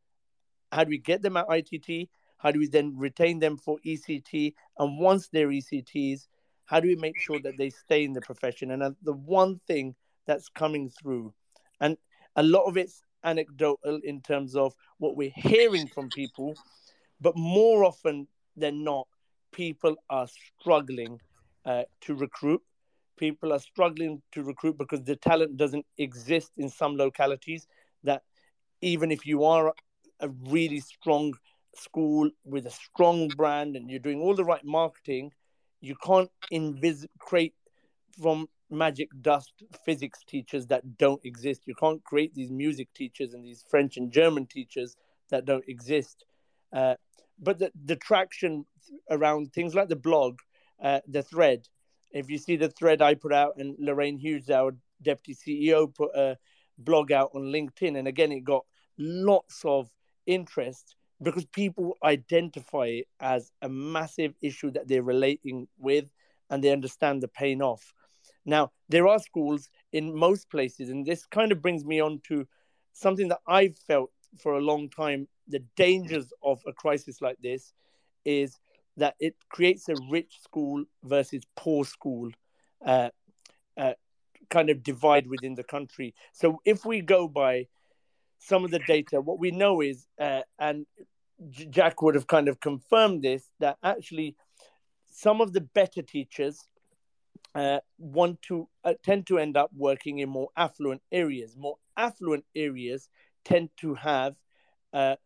How 0.72 0.84
do 0.84 0.90
we 0.90 0.98
get 0.98 1.22
them 1.22 1.36
at 1.36 1.46
ITT? 1.48 2.08
How 2.38 2.50
do 2.50 2.58
we 2.58 2.68
then 2.68 2.94
retain 2.96 3.38
them 3.38 3.56
for 3.56 3.78
ECT? 3.86 4.52
And 4.78 4.98
once 4.98 5.28
they're 5.28 5.48
ECTs, 5.48 6.26
how 6.66 6.80
do 6.80 6.88
we 6.88 6.96
make 6.96 7.18
sure 7.18 7.38
that 7.40 7.56
they 7.56 7.70
stay 7.70 8.04
in 8.04 8.12
the 8.12 8.20
profession? 8.20 8.72
And 8.72 8.82
uh, 8.82 8.90
the 9.02 9.12
one 9.12 9.60
thing 9.66 9.94
that's 10.26 10.48
coming 10.48 10.90
through, 10.90 11.32
and 11.80 11.96
a 12.34 12.42
lot 12.42 12.64
of 12.64 12.76
it's 12.76 13.02
anecdotal 13.24 14.00
in 14.04 14.20
terms 14.20 14.54
of 14.56 14.74
what 14.98 15.16
we're 15.16 15.32
hearing 15.34 15.86
from 15.86 16.08
people, 16.10 16.54
but 17.20 17.36
more 17.36 17.84
often 17.84 18.26
than 18.56 18.84
not, 18.84 19.06
people 19.52 19.96
are 20.10 20.28
struggling 20.60 21.18
uh, 21.64 21.84
to 22.02 22.14
recruit. 22.14 22.62
People 23.16 23.52
are 23.52 23.58
struggling 23.58 24.22
to 24.32 24.42
recruit 24.42 24.78
because 24.78 25.02
the 25.02 25.16
talent 25.16 25.56
doesn't 25.56 25.86
exist 25.98 26.52
in 26.56 26.68
some 26.68 26.96
localities. 26.96 27.66
That 28.04 28.22
even 28.80 29.10
if 29.10 29.26
you 29.26 29.44
are 29.44 29.74
a 30.20 30.28
really 30.28 30.80
strong 30.80 31.34
school 31.74 32.30
with 32.44 32.66
a 32.66 32.70
strong 32.70 33.30
brand 33.30 33.76
and 33.76 33.90
you're 33.90 34.00
doing 34.00 34.20
all 34.20 34.34
the 34.34 34.44
right 34.44 34.64
marketing, 34.64 35.32
you 35.80 35.94
can't 36.02 36.30
invis- 36.52 37.06
create 37.18 37.54
from 38.20 38.48
magic 38.70 39.08
dust 39.20 39.52
physics 39.84 40.20
teachers 40.26 40.66
that 40.66 40.98
don't 40.98 41.24
exist. 41.24 41.62
You 41.66 41.74
can't 41.74 42.02
create 42.04 42.34
these 42.34 42.50
music 42.50 42.88
teachers 42.94 43.34
and 43.34 43.44
these 43.44 43.64
French 43.68 43.96
and 43.96 44.10
German 44.10 44.46
teachers 44.46 44.96
that 45.30 45.44
don't 45.44 45.64
exist. 45.68 46.24
Uh, 46.72 46.94
but 47.38 47.58
the, 47.58 47.70
the 47.84 47.96
traction 47.96 48.66
around 49.10 49.52
things 49.52 49.74
like 49.74 49.88
the 49.88 49.96
blog, 49.96 50.38
uh, 50.82 51.00
the 51.06 51.22
thread, 51.22 51.68
if 52.16 52.30
you 52.30 52.38
see 52.38 52.56
the 52.56 52.70
thread 52.70 53.02
I 53.02 53.14
put 53.14 53.32
out 53.32 53.56
and 53.58 53.76
Lorraine 53.78 54.18
Hughes, 54.18 54.50
our 54.50 54.74
deputy 55.02 55.34
CEO, 55.34 55.94
put 55.94 56.14
a 56.14 56.36
blog 56.78 57.12
out 57.12 57.30
on 57.34 57.42
LinkedIn, 57.42 57.98
and 57.98 58.08
again, 58.08 58.32
it 58.32 58.44
got 58.44 58.64
lots 58.98 59.62
of 59.64 59.90
interest 60.26 60.96
because 61.22 61.44
people 61.46 61.96
identify 62.02 62.86
it 62.86 63.08
as 63.20 63.50
a 63.62 63.68
massive 63.68 64.34
issue 64.42 64.70
that 64.70 64.88
they're 64.88 65.02
relating 65.02 65.66
with 65.78 66.06
and 66.50 66.62
they 66.62 66.70
understand 66.70 67.22
the 67.22 67.28
pain 67.28 67.62
of. 67.62 67.80
Now, 68.44 68.72
there 68.88 69.08
are 69.08 69.18
schools 69.18 69.68
in 69.92 70.14
most 70.14 70.50
places, 70.50 70.90
and 70.90 71.04
this 71.04 71.26
kind 71.26 71.52
of 71.52 71.62
brings 71.62 71.84
me 71.84 72.00
on 72.00 72.20
to 72.28 72.46
something 72.92 73.28
that 73.28 73.40
I've 73.46 73.78
felt 73.78 74.10
for 74.38 74.54
a 74.54 74.60
long 74.60 74.88
time 74.88 75.28
the 75.48 75.62
dangers 75.76 76.32
of 76.42 76.60
a 76.66 76.72
crisis 76.72 77.20
like 77.20 77.36
this 77.42 77.72
is 78.24 78.58
that 78.96 79.14
it 79.20 79.34
creates 79.48 79.88
a 79.88 79.94
rich 80.10 80.38
school 80.42 80.84
versus 81.04 81.42
poor 81.54 81.84
school 81.84 82.30
uh, 82.84 83.10
uh, 83.76 83.92
kind 84.48 84.70
of 84.70 84.82
divide 84.82 85.26
within 85.26 85.54
the 85.54 85.64
country. 85.64 86.14
So 86.32 86.60
if 86.64 86.84
we 86.84 87.00
go 87.00 87.28
by 87.28 87.66
some 88.38 88.64
of 88.64 88.70
the 88.70 88.78
data, 88.80 89.20
what 89.20 89.38
we 89.38 89.50
know 89.50 89.80
is, 89.80 90.06
uh, 90.20 90.42
and 90.58 90.86
Jack 91.50 92.00
would 92.02 92.14
have 92.14 92.26
kind 92.26 92.48
of 92.48 92.60
confirmed 92.60 93.22
this, 93.22 93.50
that 93.60 93.76
actually 93.82 94.36
some 95.10 95.40
of 95.40 95.52
the 95.52 95.60
better 95.60 96.02
teachers 96.02 96.66
uh, 97.54 97.80
want 97.98 98.40
to 98.42 98.68
uh, 98.84 98.94
tend 99.02 99.26
to 99.26 99.38
end 99.38 99.56
up 99.56 99.70
working 99.76 100.18
in 100.18 100.28
more 100.28 100.48
affluent 100.56 101.02
areas. 101.10 101.56
More 101.56 101.76
affluent 101.96 102.44
areas 102.54 103.08
tend 103.44 103.70
to 103.78 103.94
have 103.94 104.36
uh, 104.92 105.16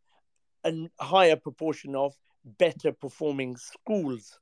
a 0.64 0.72
higher 1.00 1.36
proportion 1.36 1.94
of 1.96 2.14
better 2.44 2.92
performing 2.92 3.56
schools, 3.56 4.38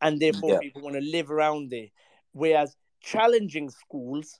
and 0.00 0.20
therefore 0.20 0.52
yeah. 0.52 0.58
people 0.60 0.82
want 0.82 0.96
to 0.96 1.02
live 1.02 1.30
around 1.30 1.70
there. 1.70 1.88
Whereas 2.32 2.76
challenging 3.00 3.70
schools 3.70 4.38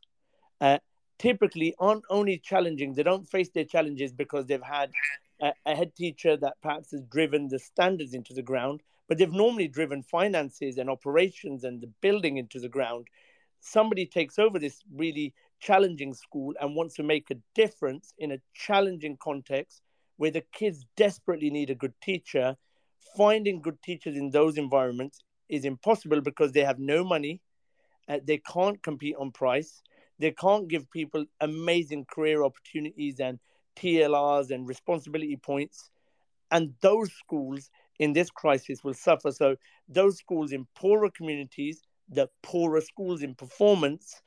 uh, 0.60 0.78
typically 1.18 1.74
aren't 1.78 2.04
only 2.10 2.38
challenging; 2.38 2.94
they 2.94 3.02
don't 3.02 3.28
face 3.28 3.50
their 3.50 3.64
challenges 3.64 4.12
because 4.12 4.46
they've 4.46 4.62
had 4.62 4.90
a, 5.40 5.52
a 5.66 5.74
head 5.74 5.94
teacher 5.94 6.36
that 6.36 6.60
perhaps 6.62 6.90
has 6.90 7.02
driven 7.02 7.48
the 7.48 7.58
standards 7.58 8.14
into 8.14 8.34
the 8.34 8.42
ground, 8.42 8.82
but 9.08 9.18
they've 9.18 9.32
normally 9.32 9.68
driven 9.68 10.02
finances 10.02 10.78
and 10.78 10.90
operations 10.90 11.64
and 11.64 11.80
the 11.80 11.90
building 12.00 12.36
into 12.36 12.60
the 12.60 12.68
ground. 12.68 13.06
Somebody 13.60 14.06
takes 14.06 14.38
over 14.38 14.58
this 14.58 14.82
really 14.94 15.34
challenging 15.60 16.14
school 16.14 16.54
and 16.60 16.76
wants 16.76 16.94
to 16.96 17.02
make 17.02 17.30
a 17.30 17.36
difference 17.54 18.12
in 18.18 18.32
a 18.32 18.40
challenging 18.54 19.16
context 19.16 19.82
where 20.16 20.30
the 20.30 20.44
kids 20.52 20.84
desperately 20.96 21.50
need 21.50 21.70
a 21.70 21.74
good 21.74 21.94
teacher. 22.00 22.56
Finding 23.14 23.60
good 23.60 23.80
teachers 23.82 24.16
in 24.16 24.30
those 24.30 24.58
environments 24.58 25.22
is 25.48 25.64
impossible 25.64 26.20
because 26.20 26.52
they 26.52 26.64
have 26.64 26.78
no 26.78 27.04
money, 27.04 27.40
uh, 28.08 28.18
they 28.24 28.38
can't 28.38 28.82
compete 28.82 29.16
on 29.18 29.30
price, 29.30 29.82
they 30.18 30.30
can't 30.32 30.68
give 30.68 30.90
people 30.90 31.24
amazing 31.40 32.04
career 32.06 32.42
opportunities 32.42 33.20
and 33.20 33.38
TLRs 33.76 34.50
and 34.50 34.66
responsibility 34.66 35.36
points. 35.36 35.90
And 36.50 36.74
those 36.80 37.12
schools 37.12 37.70
in 37.98 38.12
this 38.12 38.30
crisis 38.30 38.82
will 38.84 38.94
suffer. 38.94 39.30
So, 39.32 39.56
those 39.88 40.18
schools 40.18 40.52
in 40.52 40.66
poorer 40.74 41.10
communities, 41.10 41.82
the 42.08 42.28
poorer 42.42 42.80
schools 42.80 43.22
in 43.22 43.34
performance, 43.34 44.22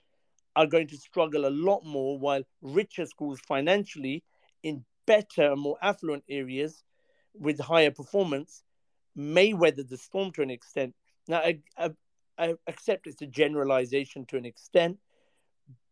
are 0.56 0.68
going 0.68 0.88
to 0.88 0.98
struggle 0.98 1.46
a 1.46 1.50
lot 1.50 1.86
more, 1.86 2.20
while 2.20 2.44
richer 2.62 3.06
schools 3.06 3.40
financially 3.48 4.24
in 4.64 4.84
better, 5.06 5.56
more 5.56 5.78
affluent 5.82 6.24
areas 6.30 6.84
with 7.34 7.60
higher 7.60 7.92
performance 7.92 8.64
may 9.20 9.54
weather 9.54 9.84
the 9.84 9.98
storm 9.98 10.32
to 10.34 10.42
an 10.42 10.50
extent. 10.50 10.96
Now, 11.28 11.40
I, 11.40 11.60
I, 11.78 11.92
I 12.38 12.56
accept 12.68 13.08
it's 13.08 13.22
a 13.22 13.28
generalization 13.28 14.26
to 14.28 14.38
an 14.38 14.46
extent, 14.46 14.98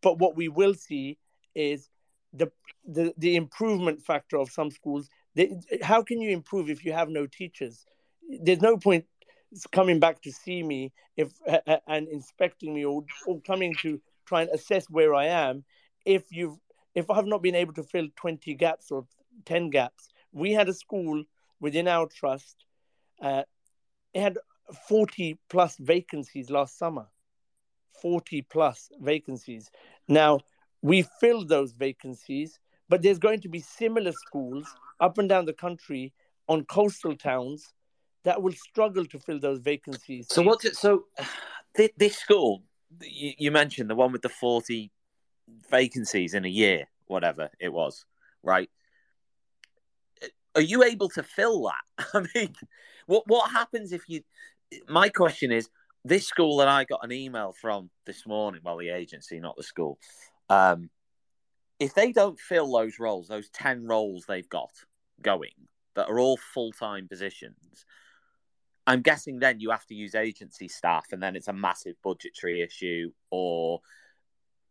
but 0.02 0.18
what 0.18 0.36
we 0.36 0.48
will 0.48 0.74
see 0.74 1.18
is 1.54 1.90
the 2.32 2.50
the, 2.86 3.12
the 3.18 3.36
improvement 3.36 4.02
factor 4.02 4.38
of 4.38 4.50
some 4.50 4.70
schools. 4.70 5.10
How 5.82 6.02
can 6.02 6.20
you 6.20 6.30
improve 6.30 6.70
if 6.70 6.84
you 6.84 6.92
have 6.92 7.10
no 7.10 7.26
teachers? 7.26 7.84
There's 8.40 8.62
no 8.62 8.76
point 8.76 9.04
coming 9.72 10.00
back 10.00 10.22
to 10.22 10.32
see 10.32 10.62
me 10.62 10.92
if 11.16 11.32
uh, 11.46 11.78
and 11.86 12.08
inspecting 12.08 12.74
me 12.74 12.84
or, 12.84 13.04
or 13.26 13.40
coming 13.42 13.76
to 13.82 14.00
try 14.26 14.42
and 14.42 14.50
assess 14.50 14.88
where 14.90 15.14
I 15.14 15.26
am 15.26 15.64
if 16.04 16.24
you've 16.30 16.58
if 16.94 17.10
I've 17.10 17.26
not 17.26 17.42
been 17.42 17.54
able 17.54 17.74
to 17.74 17.82
fill 17.82 18.08
20 18.16 18.54
gaps 18.54 18.90
or 18.90 19.06
10 19.44 19.70
gaps. 19.70 20.08
We 20.32 20.52
had 20.52 20.68
a 20.68 20.74
school 20.74 21.24
within 21.60 21.88
our 21.88 22.06
trust. 22.06 22.64
Uh, 23.20 23.42
it 24.14 24.20
had 24.20 24.38
40 24.88 25.38
plus 25.48 25.76
vacancies 25.76 26.50
last 26.50 26.78
summer. 26.78 27.06
40 28.00 28.42
plus 28.42 28.90
vacancies. 29.00 29.70
Now, 30.06 30.40
we 30.82 31.02
filled 31.20 31.48
those 31.48 31.72
vacancies, 31.72 32.58
but 32.88 33.02
there's 33.02 33.18
going 33.18 33.40
to 33.40 33.48
be 33.48 33.60
similar 33.60 34.12
schools 34.12 34.66
up 35.00 35.18
and 35.18 35.28
down 35.28 35.46
the 35.46 35.52
country 35.52 36.12
on 36.48 36.64
coastal 36.64 37.16
towns 37.16 37.72
that 38.24 38.42
will 38.42 38.52
struggle 38.52 39.04
to 39.06 39.18
fill 39.18 39.38
those 39.38 39.60
vacancies. 39.60 40.26
So 40.30 40.42
what's 40.42 40.64
it? 40.64 40.76
So 40.76 41.04
this 41.96 42.16
school 42.16 42.62
you 43.00 43.50
mentioned 43.50 43.90
the 43.90 43.94
one 43.94 44.12
with 44.12 44.22
the 44.22 44.28
forty 44.28 44.90
vacancies 45.70 46.34
in 46.34 46.44
a 46.44 46.48
year, 46.48 46.88
whatever 47.06 47.50
it 47.60 47.72
was, 47.72 48.04
right? 48.42 48.70
Are 50.58 50.62
you 50.62 50.82
able 50.82 51.08
to 51.10 51.22
fill 51.22 51.70
that? 51.70 52.08
I 52.14 52.26
mean, 52.34 52.52
what 53.06 53.28
what 53.28 53.52
happens 53.52 53.92
if 53.92 54.02
you? 54.08 54.22
My 54.88 55.08
question 55.08 55.52
is, 55.52 55.70
this 56.04 56.26
school 56.26 56.56
that 56.56 56.66
I 56.66 56.82
got 56.82 57.04
an 57.04 57.12
email 57.12 57.52
from 57.52 57.90
this 58.06 58.26
morning, 58.26 58.60
well, 58.64 58.76
the 58.76 58.88
agency, 58.88 59.38
not 59.38 59.56
the 59.56 59.62
school, 59.62 60.00
um, 60.50 60.90
if 61.78 61.94
they 61.94 62.10
don't 62.10 62.40
fill 62.40 62.72
those 62.72 62.98
roles, 62.98 63.28
those 63.28 63.48
10 63.50 63.86
roles 63.86 64.24
they've 64.26 64.48
got 64.48 64.72
going 65.22 65.52
that 65.94 66.08
are 66.08 66.18
all 66.18 66.36
full 66.36 66.72
time 66.72 67.06
positions, 67.06 67.86
I'm 68.84 69.02
guessing 69.02 69.38
then 69.38 69.60
you 69.60 69.70
have 69.70 69.86
to 69.86 69.94
use 69.94 70.16
agency 70.16 70.66
staff 70.66 71.06
and 71.12 71.22
then 71.22 71.36
it's 71.36 71.48
a 71.48 71.52
massive 71.52 71.94
budgetary 72.02 72.62
issue 72.62 73.12
or, 73.30 73.80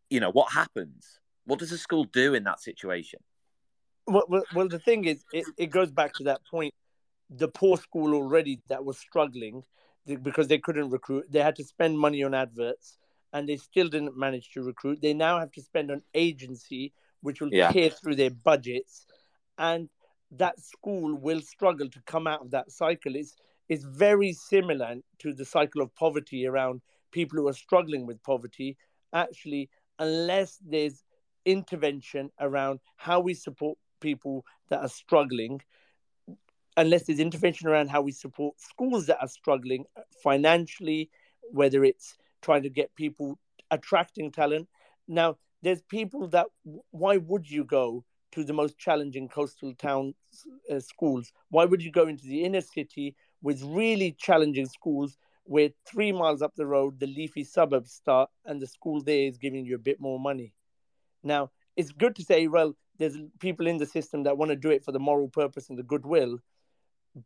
you 0.10 0.20
know, 0.20 0.32
what 0.32 0.52
happens? 0.52 1.22
What 1.46 1.60
does 1.60 1.72
a 1.72 1.78
school 1.78 2.04
do 2.04 2.34
in 2.34 2.44
that 2.44 2.60
situation? 2.60 3.22
Well, 4.08 4.26
well, 4.28 4.44
well 4.54 4.68
the 4.68 4.80
thing 4.80 5.06
is, 5.06 5.24
it, 5.34 5.46
it 5.58 5.68
goes 5.68 5.92
back 5.92 6.14
to 6.16 6.24
that 6.24 6.42
point. 6.50 6.74
The 7.30 7.48
poor 7.48 7.78
school 7.78 8.14
already 8.14 8.62
that 8.70 8.86
was 8.86 8.98
struggling 8.98 9.64
because 10.06 10.48
they 10.48 10.58
couldn't 10.58 10.90
recruit, 10.90 11.26
they 11.30 11.42
had 11.42 11.58
to 11.58 11.64
spend 11.64 12.00
money 12.00 12.24
on 12.24 12.34
adverts 12.34 12.98
and 13.34 13.48
they 13.48 13.58
still 13.58 13.90
didn't 13.90 14.18
manage 14.18 14.52
to 14.52 14.64
recruit. 14.64 15.02
They 15.02 15.14
now 15.14 15.40
have 15.40 15.52
to 15.54 15.62
spend 15.62 15.92
on 15.92 16.02
agency, 16.14 16.94
which 17.22 17.42
will 17.42 17.54
yeah. 17.54 17.72
tear 17.72 17.90
through 17.90 18.16
their 18.16 18.30
budgets, 18.30 19.06
and 19.58 19.90
that 20.32 20.60
school 20.60 21.16
will 21.16 21.42
struggle 21.42 21.90
to 21.90 22.02
come 22.06 22.28
out 22.28 22.42
of 22.42 22.52
that 22.52 22.72
cycle. 22.72 23.16
It's, 23.16 23.36
it's 23.70 23.84
very 23.84 24.34
similar 24.34 24.96
to 25.20 25.34
the 25.34 25.46
cycle 25.46 25.82
of 25.82 25.94
poverty 25.96 26.48
around 26.48 26.82
people 27.12 27.38
who 27.38 27.48
are 27.48 27.54
struggling 27.54 28.06
with 28.06 28.24
poverty. 28.24 28.78
Actually, 29.14 29.70
unless 30.00 30.58
there's 30.66 31.04
intervention 31.46 32.30
around 32.40 32.80
how 32.98 33.20
we 33.20 33.34
support 33.34 33.78
people 34.00 34.46
that 34.70 34.80
are 34.80 34.90
struggling, 34.90 35.62
unless 36.76 37.04
there's 37.04 37.20
intervention 37.20 37.68
around 37.68 37.90
how 37.90 38.02
we 38.02 38.12
support 38.12 38.60
schools 38.60 39.08
that 39.08 39.20
are 39.20 39.28
struggling 39.28 39.86
financially, 40.24 41.10
whether 41.52 41.84
it's 41.84 42.18
trying 42.42 42.64
to 42.64 42.70
get 42.70 42.94
people 42.96 43.40
attracting 43.72 44.32
talent. 44.32 44.68
Now, 45.08 45.38
there's 45.64 45.82
people 45.82 46.28
that, 46.30 46.48
why 46.92 47.18
would 47.18 47.50
you 47.50 47.64
go 47.64 48.04
to 48.34 48.44
the 48.44 48.54
most 48.54 48.78
challenging 48.78 49.28
coastal 49.28 49.74
town 49.74 50.14
uh, 50.70 50.80
schools? 50.80 51.32
Why 51.50 51.66
would 51.66 51.82
you 51.82 51.92
go 51.92 52.08
into 52.08 52.28
the 52.28 52.44
inner 52.44 52.62
city 52.62 53.16
with 53.42 53.64
really 53.64 54.12
challenging 54.12 54.68
schools 54.68 55.18
where 55.46 55.70
three 55.86 56.12
miles 56.12 56.42
up 56.42 56.54
the 56.56 56.66
road, 56.66 57.00
the 57.00 57.08
leafy 57.08 57.44
suburbs 57.44 57.92
start 57.92 58.30
and 58.46 58.62
the 58.62 58.68
school 58.68 59.02
there 59.02 59.28
is 59.28 59.38
giving 59.38 59.66
you 59.66 59.76
a 59.76 59.80
bit 59.80 60.00
more 60.00 60.20
money? 60.20 60.54
Now, 61.24 61.52
it's 61.76 61.92
good 61.92 62.16
to 62.18 62.24
say, 62.24 62.48
well, 62.48 62.76
there's 62.98 63.18
people 63.40 63.68
in 63.68 63.78
the 63.78 63.86
system 63.86 64.24
that 64.24 64.38
want 64.38 64.50
to 64.50 64.56
do 64.56 64.70
it 64.70 64.84
for 64.84 64.92
the 64.92 65.00
moral 65.00 65.30
purpose 65.30 65.70
and 65.70 65.78
the 65.78 65.84
goodwill, 65.84 66.40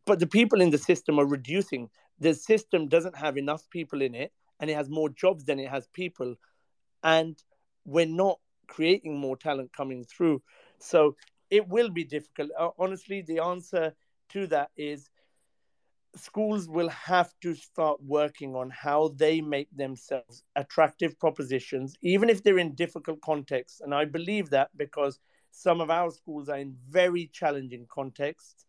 but 0.06 0.18
the 0.18 0.26
people 0.26 0.60
in 0.60 0.70
the 0.70 0.78
system 0.78 1.18
are 1.18 1.26
reducing. 1.26 1.88
The 2.18 2.34
system 2.34 2.88
doesn't 2.88 3.16
have 3.16 3.36
enough 3.36 3.68
people 3.70 4.02
in 4.02 4.14
it, 4.14 4.32
and 4.60 4.70
it 4.70 4.74
has 4.74 4.88
more 4.88 5.08
jobs 5.08 5.44
than 5.44 5.58
it 5.58 5.68
has 5.68 5.86
people, 5.88 6.36
and 7.02 7.36
we're 7.84 8.06
not 8.06 8.38
creating 8.68 9.18
more 9.18 9.36
talent 9.36 9.72
coming 9.72 10.04
through. 10.04 10.42
So 10.78 11.16
it 11.50 11.68
will 11.68 11.90
be 11.90 12.04
difficult. 12.04 12.50
Honestly, 12.78 13.22
the 13.22 13.40
answer 13.40 13.92
to 14.30 14.46
that 14.48 14.70
is 14.76 15.10
schools 16.16 16.68
will 16.68 16.88
have 16.88 17.32
to 17.42 17.54
start 17.54 17.98
working 18.02 18.54
on 18.54 18.70
how 18.70 19.08
they 19.16 19.40
make 19.40 19.68
themselves 19.74 20.42
attractive 20.56 21.18
propositions, 21.18 21.96
even 22.02 22.28
if 22.28 22.42
they're 22.42 22.58
in 22.58 22.74
difficult 22.74 23.20
contexts. 23.22 23.80
And 23.80 23.94
I 23.94 24.04
believe 24.04 24.50
that 24.50 24.70
because 24.76 25.18
some 25.52 25.80
of 25.80 25.90
our 25.90 26.10
schools 26.10 26.48
are 26.48 26.58
in 26.58 26.74
very 26.88 27.30
challenging 27.32 27.86
contexts, 27.88 28.64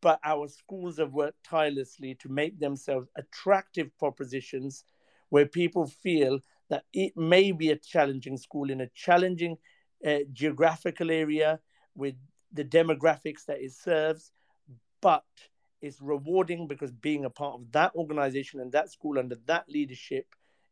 but 0.00 0.20
our 0.24 0.48
schools 0.48 0.98
have 0.98 1.12
worked 1.12 1.42
tirelessly 1.44 2.14
to 2.14 2.28
make 2.28 2.58
themselves 2.58 3.08
attractive 3.16 3.90
propositions 3.98 4.84
where 5.30 5.46
people 5.46 5.86
feel 5.86 6.38
that 6.70 6.84
it 6.92 7.16
may 7.16 7.50
be 7.50 7.70
a 7.70 7.76
challenging 7.76 8.36
school 8.36 8.70
in 8.70 8.80
a 8.80 8.88
challenging 8.94 9.56
uh, 10.06 10.18
geographical 10.32 11.10
area 11.10 11.58
with 11.96 12.14
the 12.52 12.64
demographics 12.64 13.44
that 13.46 13.60
it 13.60 13.72
serves, 13.72 14.30
but 15.00 15.24
it's 15.80 16.00
rewarding 16.00 16.68
because 16.68 16.92
being 16.92 17.24
a 17.24 17.30
part 17.30 17.54
of 17.54 17.72
that 17.72 17.92
organization 17.96 18.60
and 18.60 18.70
that 18.70 18.90
school 18.90 19.18
under 19.18 19.36
that 19.46 19.64
leadership 19.68 20.26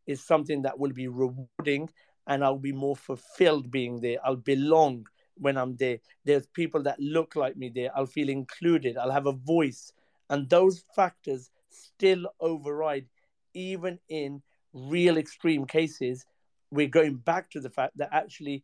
is 0.06 0.24
something 0.24 0.62
that 0.62 0.78
will 0.78 0.92
be 0.92 1.08
rewarding 1.08 1.88
and 2.26 2.44
I'll 2.44 2.58
be 2.58 2.72
more 2.72 2.96
fulfilled 2.96 3.70
being 3.70 4.00
there. 4.00 4.18
I'll 4.24 4.36
belong 4.36 5.06
when 5.36 5.56
I'm 5.56 5.76
there. 5.76 5.98
There's 6.24 6.46
people 6.46 6.82
that 6.84 7.00
look 7.00 7.36
like 7.36 7.56
me 7.56 7.70
there. 7.74 7.90
I'll 7.96 8.06
feel 8.06 8.28
included. 8.28 8.96
I'll 8.96 9.10
have 9.10 9.26
a 9.26 9.32
voice. 9.32 9.92
And 10.28 10.48
those 10.48 10.82
factors 10.94 11.50
still 11.70 12.26
override, 12.40 13.06
even 13.54 13.98
in 14.08 14.42
real 14.72 15.16
extreme 15.16 15.66
cases. 15.66 16.24
We're 16.70 16.88
going 16.88 17.16
back 17.16 17.50
to 17.50 17.60
the 17.60 17.70
fact 17.70 17.96
that 17.98 18.10
actually 18.12 18.62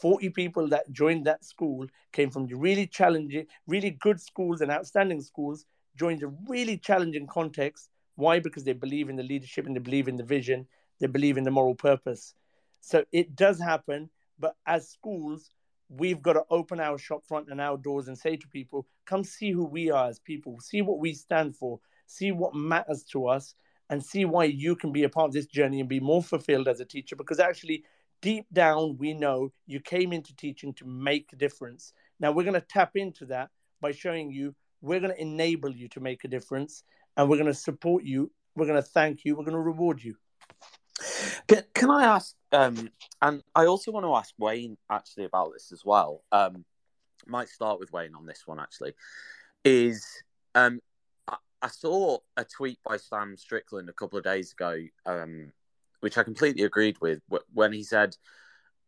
40 0.00 0.30
people 0.30 0.68
that 0.68 0.90
joined 0.92 1.24
that 1.26 1.44
school 1.44 1.86
came 2.12 2.30
from 2.30 2.46
really 2.46 2.86
challenging, 2.86 3.46
really 3.66 3.90
good 3.90 4.20
schools 4.20 4.60
and 4.60 4.70
outstanding 4.70 5.20
schools, 5.20 5.64
joined 5.96 6.22
a 6.22 6.32
really 6.48 6.76
challenging 6.76 7.26
context. 7.26 7.88
Why? 8.16 8.38
Because 8.38 8.64
they 8.64 8.72
believe 8.72 9.08
in 9.08 9.16
the 9.16 9.22
leadership 9.22 9.66
and 9.66 9.74
they 9.74 9.80
believe 9.80 10.08
in 10.08 10.16
the 10.16 10.24
vision, 10.24 10.66
they 11.00 11.06
believe 11.06 11.38
in 11.38 11.44
the 11.44 11.50
moral 11.50 11.74
purpose. 11.74 12.34
So 12.80 13.04
it 13.12 13.34
does 13.34 13.58
happen, 13.58 14.10
but 14.38 14.54
as 14.66 14.88
schools, 14.88 15.50
we've 15.90 16.22
got 16.22 16.34
to 16.34 16.44
open 16.50 16.80
our 16.80 16.96
shop 16.96 17.26
front 17.26 17.48
and 17.50 17.60
our 17.60 17.76
doors 17.76 18.08
and 18.08 18.16
say 18.16 18.36
to 18.36 18.48
people, 18.48 18.86
come 19.06 19.24
see 19.24 19.50
who 19.50 19.64
we 19.64 19.90
are 19.90 20.08
as 20.08 20.20
people, 20.20 20.58
see 20.60 20.82
what 20.82 21.00
we 21.00 21.12
stand 21.12 21.56
for, 21.56 21.80
see 22.06 22.30
what 22.30 22.54
matters 22.54 23.02
to 23.02 23.26
us, 23.26 23.54
and 23.90 24.02
see 24.02 24.24
why 24.24 24.44
you 24.44 24.76
can 24.76 24.92
be 24.92 25.02
a 25.02 25.08
part 25.08 25.26
of 25.26 25.32
this 25.32 25.46
journey 25.46 25.80
and 25.80 25.88
be 25.88 25.98
more 25.98 26.22
fulfilled 26.22 26.68
as 26.68 26.78
a 26.78 26.84
teacher. 26.84 27.16
Because 27.16 27.40
actually, 27.40 27.82
deep 28.22 28.46
down, 28.52 28.96
we 28.98 29.12
know 29.12 29.52
you 29.66 29.80
came 29.80 30.12
into 30.12 30.34
teaching 30.36 30.72
to 30.74 30.86
make 30.86 31.32
a 31.32 31.36
difference. 31.36 31.92
Now, 32.20 32.30
we're 32.30 32.44
going 32.44 32.54
to 32.54 32.60
tap 32.60 32.92
into 32.94 33.26
that 33.26 33.50
by 33.80 33.90
showing 33.90 34.30
you 34.30 34.54
we're 34.80 35.00
going 35.00 35.12
to 35.12 35.20
enable 35.20 35.70
you 35.70 35.88
to 35.88 36.00
make 36.00 36.24
a 36.24 36.28
difference 36.28 36.84
and 37.16 37.28
we're 37.28 37.36
going 37.36 37.46
to 37.46 37.54
support 37.54 38.04
you. 38.04 38.30
We're 38.54 38.66
going 38.66 38.80
to 38.80 38.88
thank 38.88 39.24
you. 39.24 39.34
We're 39.34 39.44
going 39.44 39.54
to 39.54 39.60
reward 39.60 40.02
you. 40.02 40.14
Can, 41.46 41.64
can 41.74 41.90
I 41.90 42.04
ask, 42.04 42.34
um, 42.52 42.90
and 43.22 43.42
I 43.54 43.66
also 43.66 43.90
want 43.90 44.04
to 44.04 44.14
ask 44.14 44.34
Wayne 44.38 44.76
actually 44.90 45.24
about 45.24 45.52
this 45.52 45.72
as 45.72 45.84
well. 45.84 46.22
Um, 46.32 46.64
might 47.26 47.48
start 47.48 47.78
with 47.78 47.92
Wayne 47.92 48.14
on 48.14 48.26
this 48.26 48.42
one 48.46 48.60
actually. 48.60 48.94
Is 49.64 50.06
um, 50.54 50.80
I, 51.28 51.36
I 51.62 51.68
saw 51.68 52.18
a 52.36 52.44
tweet 52.44 52.78
by 52.84 52.96
Sam 52.96 53.36
Strickland 53.36 53.88
a 53.88 53.94
couple 53.94 54.18
of 54.18 54.24
days 54.24 54.52
ago, 54.52 54.78
um, 55.06 55.52
which 56.00 56.18
I 56.18 56.22
completely 56.22 56.64
agreed 56.64 56.96
with 57.00 57.20
when 57.52 57.72
he 57.72 57.82
said 57.82 58.16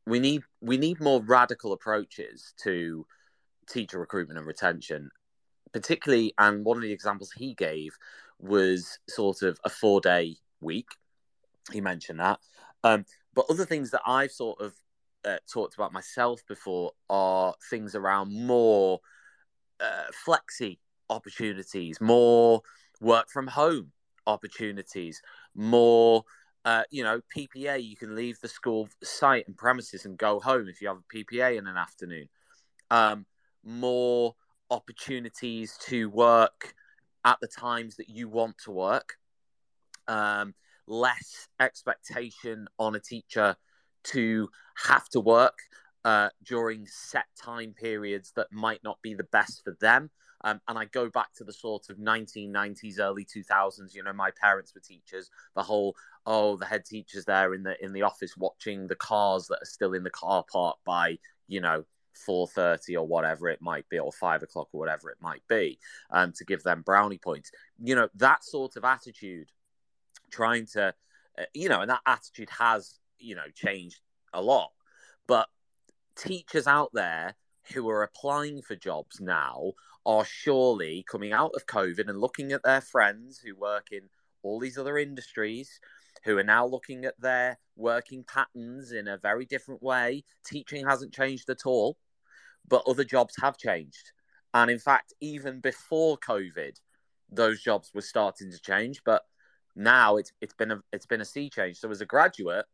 we 0.06 0.18
need 0.18 0.42
we 0.60 0.76
need 0.76 1.00
more 1.00 1.22
radical 1.22 1.72
approaches 1.72 2.54
to 2.62 3.06
teacher 3.68 3.98
recruitment 4.00 4.38
and 4.38 4.46
retention 4.46 5.10
particularly 5.72 6.34
and 6.38 6.64
one 6.64 6.76
of 6.76 6.82
the 6.82 6.92
examples 6.92 7.32
he 7.32 7.54
gave 7.54 7.96
was 8.38 8.98
sort 9.08 9.42
of 9.42 9.58
a 9.64 9.70
four 9.70 10.00
day 10.00 10.36
week 10.60 10.88
he 11.70 11.80
mentioned 11.80 12.20
that 12.20 12.40
um, 12.84 13.04
but 13.34 13.44
other 13.48 13.64
things 13.64 13.90
that 13.90 14.02
i've 14.06 14.32
sort 14.32 14.60
of 14.60 14.74
uh, 15.24 15.36
talked 15.52 15.74
about 15.74 15.92
myself 15.92 16.40
before 16.48 16.92
are 17.08 17.54
things 17.70 17.94
around 17.94 18.32
more 18.34 18.98
uh, 19.80 20.10
flexi 20.26 20.78
opportunities 21.10 22.00
more 22.00 22.60
work 23.00 23.30
from 23.30 23.46
home 23.46 23.92
opportunities 24.26 25.22
more 25.54 26.24
uh, 26.64 26.84
you 26.90 27.02
know, 27.02 27.20
PPA, 27.36 27.82
you 27.82 27.96
can 27.96 28.14
leave 28.14 28.40
the 28.40 28.48
school 28.48 28.88
site 29.02 29.46
and 29.48 29.56
premises 29.56 30.04
and 30.04 30.16
go 30.16 30.38
home 30.38 30.68
if 30.68 30.80
you 30.80 30.88
have 30.88 30.98
a 30.98 31.16
PPA 31.16 31.58
in 31.58 31.66
an 31.66 31.76
afternoon. 31.76 32.28
Um, 32.90 33.26
more 33.64 34.34
opportunities 34.70 35.76
to 35.86 36.08
work 36.10 36.74
at 37.24 37.38
the 37.40 37.48
times 37.48 37.96
that 37.96 38.08
you 38.08 38.28
want 38.28 38.58
to 38.64 38.70
work. 38.70 39.18
Um, 40.06 40.54
less 40.86 41.48
expectation 41.60 42.68
on 42.78 42.94
a 42.94 43.00
teacher 43.00 43.56
to 44.04 44.48
have 44.86 45.08
to 45.10 45.20
work 45.20 45.58
uh, 46.04 46.28
during 46.44 46.86
set 46.86 47.26
time 47.40 47.72
periods 47.72 48.32
that 48.36 48.48
might 48.50 48.82
not 48.82 49.00
be 49.02 49.14
the 49.14 49.24
best 49.24 49.62
for 49.64 49.76
them. 49.80 50.10
Um, 50.44 50.60
and 50.66 50.76
I 50.76 50.86
go 50.86 51.08
back 51.08 51.32
to 51.36 51.44
the 51.44 51.52
sort 51.52 51.88
of 51.88 51.98
1990s, 51.98 52.98
early 52.98 53.24
2000s. 53.24 53.94
You 53.94 54.02
know, 54.02 54.12
my 54.12 54.30
parents 54.40 54.74
were 54.74 54.80
teachers. 54.80 55.30
The 55.54 55.62
whole 55.62 55.94
oh, 56.26 56.56
the 56.56 56.66
head 56.66 56.84
teacher's 56.84 57.24
there 57.24 57.54
in 57.54 57.62
the 57.62 57.82
in 57.82 57.92
the 57.92 58.02
office 58.02 58.36
watching 58.36 58.86
the 58.86 58.96
cars 58.96 59.46
that 59.48 59.62
are 59.62 59.66
still 59.66 59.94
in 59.94 60.02
the 60.02 60.10
car 60.10 60.44
park 60.50 60.76
by 60.84 61.18
you 61.48 61.60
know 61.60 61.84
4.30 62.28 62.96
or 62.96 63.06
whatever 63.06 63.48
it 63.48 63.62
might 63.62 63.88
be 63.88 63.98
or 63.98 64.12
5 64.12 64.42
o'clock 64.42 64.68
or 64.72 64.78
whatever 64.78 65.10
it 65.10 65.16
might 65.20 65.42
be 65.48 65.78
um, 66.10 66.32
to 66.36 66.44
give 66.44 66.62
them 66.62 66.82
brownie 66.82 67.18
points 67.18 67.50
you 67.82 67.94
know 67.94 68.08
that 68.16 68.44
sort 68.44 68.76
of 68.76 68.84
attitude 68.84 69.50
trying 70.32 70.66
to 70.66 70.94
uh, 71.38 71.44
you 71.54 71.68
know 71.68 71.80
and 71.80 71.90
that 71.90 72.00
attitude 72.06 72.50
has 72.50 72.98
you 73.18 73.34
know 73.34 73.48
changed 73.54 74.00
a 74.32 74.42
lot 74.42 74.70
but 75.26 75.48
teachers 76.16 76.66
out 76.66 76.90
there 76.92 77.34
who 77.72 77.88
are 77.88 78.02
applying 78.02 78.60
for 78.60 78.74
jobs 78.74 79.20
now 79.20 79.72
are 80.04 80.24
surely 80.24 81.04
coming 81.08 81.32
out 81.32 81.52
of 81.54 81.66
covid 81.66 82.08
and 82.08 82.20
looking 82.20 82.52
at 82.52 82.62
their 82.64 82.80
friends 82.80 83.38
who 83.38 83.54
work 83.54 83.88
in 83.92 84.08
all 84.42 84.58
these 84.58 84.78
other 84.78 84.98
industries 84.98 85.80
who 86.24 86.38
are 86.38 86.44
now 86.44 86.66
looking 86.66 87.04
at 87.04 87.20
their 87.20 87.58
working 87.76 88.24
patterns 88.24 88.92
in 88.92 89.08
a 89.08 89.18
very 89.18 89.44
different 89.44 89.82
way. 89.82 90.24
Teaching 90.46 90.86
hasn't 90.86 91.12
changed 91.12 91.50
at 91.50 91.66
all, 91.66 91.96
but 92.68 92.82
other 92.86 93.04
jobs 93.04 93.34
have 93.40 93.56
changed. 93.56 94.12
And 94.54 94.70
in 94.70 94.78
fact, 94.78 95.14
even 95.20 95.60
before 95.60 96.18
COVID, 96.18 96.78
those 97.30 97.62
jobs 97.62 97.90
were 97.94 98.02
starting 98.02 98.50
to 98.50 98.60
change. 98.60 99.02
But 99.04 99.22
now 99.74 100.16
it's 100.16 100.32
it's 100.40 100.54
been 100.54 100.70
a 100.70 100.82
it's 100.92 101.06
been 101.06 101.20
a 101.20 101.26
sea 101.26 101.48
change. 101.48 101.78
So 101.78 101.90
as 101.90 102.00
a 102.00 102.06
graduate 102.06 102.66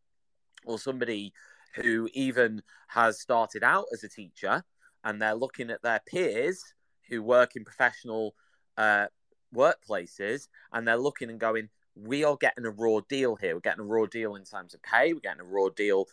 or 0.65 0.79
somebody 0.79 1.33
who 1.75 2.09
even 2.13 2.63
has 2.89 3.21
started 3.21 3.63
out 3.63 3.87
as 3.93 4.03
a 4.03 4.09
teacher 4.09 4.65
and 5.05 5.21
they're 5.21 5.35
looking 5.35 5.71
at 5.71 5.83
their 5.83 6.01
peers 6.07 6.63
who 7.09 7.23
work 7.23 7.57
in 7.57 7.65
professional 7.65 8.35
uh, 8.77 9.07
workplaces 9.55 10.49
and 10.73 10.87
they're 10.87 10.97
looking 10.97 11.31
and 11.31 11.39
going, 11.39 11.69
we 11.95 12.25
are 12.25 12.37
getting 12.37 12.65
a 12.65 12.71
raw 12.71 13.01
deal 13.09 13.37
here. 13.37 13.55
We're 13.55 13.61
getting 13.61 13.85
a 13.85 13.89
raw 13.89 14.07
deal 14.07 14.35
in 14.35 14.45
terms 14.45 14.75
of 14.75 14.83
pay. 14.83 15.13
We're 15.13 15.21
getting 15.21 15.41
a 15.41 15.45
raw 15.45 15.69
deal, 15.69 16.07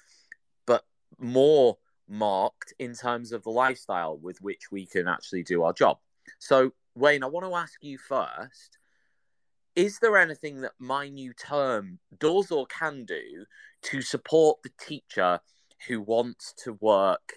but 0.65 0.83
more 1.19 1.77
marked 2.07 2.73
in 2.79 2.93
terms 2.93 3.31
of 3.31 3.43
the 3.43 3.49
lifestyle 3.49 4.17
with 4.17 4.41
which 4.41 4.71
we 4.71 4.85
can 4.85 5.07
actually 5.07 5.43
do 5.43 5.63
our 5.63 5.73
job. 5.73 5.97
So, 6.39 6.71
Wayne, 6.95 7.23
I 7.23 7.27
want 7.27 7.45
to 7.45 7.55
ask 7.55 7.83
you 7.83 7.97
first 7.97 8.77
is 9.75 9.99
there 9.99 10.17
anything 10.17 10.61
that 10.61 10.71
MyNewTerm 10.81 11.97
does 12.17 12.51
or 12.51 12.65
can 12.67 13.05
do 13.05 13.45
to 13.83 14.01
support 14.01 14.59
the 14.63 14.71
teacher 14.79 15.39
who 15.87 16.01
wants 16.01 16.53
to 16.63 16.77
work, 16.79 17.33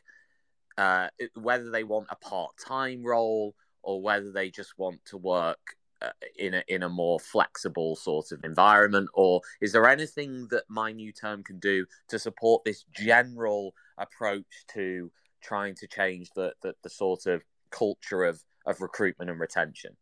uh, 0.77 1.09
whether 1.35 1.70
they 1.70 1.82
want 1.82 2.06
a 2.10 2.16
part 2.16 2.52
time 2.65 3.02
role 3.05 3.55
or 3.82 4.01
whether 4.01 4.31
they 4.31 4.51
just 4.51 4.78
want 4.78 5.05
to 5.06 5.16
work 5.16 5.59
uh, 6.01 6.10
in 6.39 6.55
a 6.55 6.62
in 6.69 6.85
a 6.85 6.89
more 6.89 7.19
flexible 7.19 7.97
sort 7.97 8.31
of 8.31 8.44
environment? 8.44 9.09
Or 9.15 9.40
is 9.60 9.73
there 9.73 9.89
anything 9.89 10.47
that 10.51 10.69
MyNewTerm 10.70 11.44
can 11.44 11.59
do 11.59 11.86
to 12.09 12.19
support 12.20 12.65
this 12.65 12.85
general 12.94 13.74
approach 13.98 14.65
to 14.74 15.10
trying 15.43 15.74
to 15.74 15.89
change 15.89 16.31
the 16.36 16.52
the, 16.62 16.74
the 16.85 16.90
sort 16.90 17.27
of 17.27 17.43
culture 17.70 18.23
of 18.23 18.40
of 18.65 18.81
recruitment 18.81 19.31
and 19.31 19.40
retention 19.40 19.97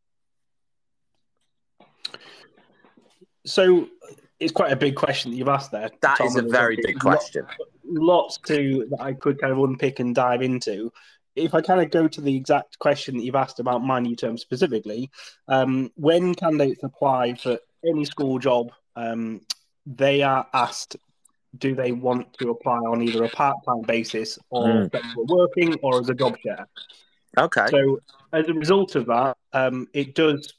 so 3.44 3.88
it's 4.38 4.52
quite 4.52 4.72
a 4.72 4.76
big 4.76 4.94
question 4.94 5.30
that 5.30 5.36
you've 5.36 5.48
asked 5.48 5.70
there 5.70 5.90
That 6.02 6.18
Tom, 6.18 6.26
is 6.26 6.36
a 6.36 6.42
very 6.42 6.76
big 6.82 6.98
question 6.98 7.46
lots, 7.84 8.38
lots 8.38 8.38
to 8.48 8.86
that 8.90 9.00
i 9.00 9.12
could 9.12 9.40
kind 9.40 9.52
of 9.52 9.58
unpick 9.58 10.00
and 10.00 10.14
dive 10.14 10.42
into 10.42 10.92
if 11.36 11.54
I 11.54 11.60
kind 11.60 11.80
of 11.80 11.90
go 11.90 12.08
to 12.08 12.20
the 12.20 12.34
exact 12.34 12.78
question 12.78 13.16
that 13.16 13.22
you've 13.22 13.36
asked 13.36 13.60
about 13.60 13.82
MyNewTerm 13.82 14.38
specifically, 14.38 15.10
um, 15.48 15.92
when 15.94 16.34
candidates 16.34 16.82
apply 16.82 17.34
for 17.34 17.58
any 17.86 18.06
school 18.06 18.38
job, 18.38 18.72
um, 18.96 19.42
they 19.84 20.22
are 20.22 20.46
asked 20.52 20.96
do 21.58 21.74
they 21.74 21.92
want 21.92 22.36
to 22.38 22.50
apply 22.50 22.76
on 22.76 23.02
either 23.02 23.24
a 23.24 23.28
part-time 23.30 23.80
basis 23.82 24.38
or 24.50 24.66
mm. 24.66 25.14
working 25.28 25.74
or 25.82 26.00
as 26.00 26.08
a 26.10 26.14
job 26.14 26.36
share. 26.42 26.66
Okay. 27.38 27.66
So 27.70 28.00
as 28.32 28.48
a 28.48 28.52
result 28.52 28.94
of 28.94 29.06
that, 29.06 29.36
um, 29.54 29.88
it 29.94 30.14
does 30.14 30.52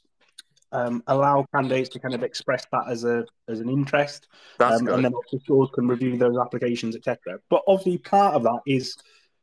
um, 0.72 1.02
allow 1.06 1.46
candidates 1.54 1.88
to 1.90 1.98
kind 1.98 2.14
of 2.14 2.22
express 2.22 2.66
that 2.72 2.84
as 2.88 3.04
a 3.04 3.24
as 3.48 3.60
an 3.60 3.68
interest, 3.68 4.28
um, 4.60 4.88
and 4.88 5.04
then 5.04 5.12
the 5.32 5.40
schools 5.40 5.70
can 5.74 5.88
review 5.88 6.16
those 6.16 6.36
applications, 6.38 6.96
etc. 6.96 7.38
But 7.48 7.62
obviously, 7.66 7.98
part 7.98 8.34
of 8.34 8.42
that 8.44 8.60
is 8.66 8.96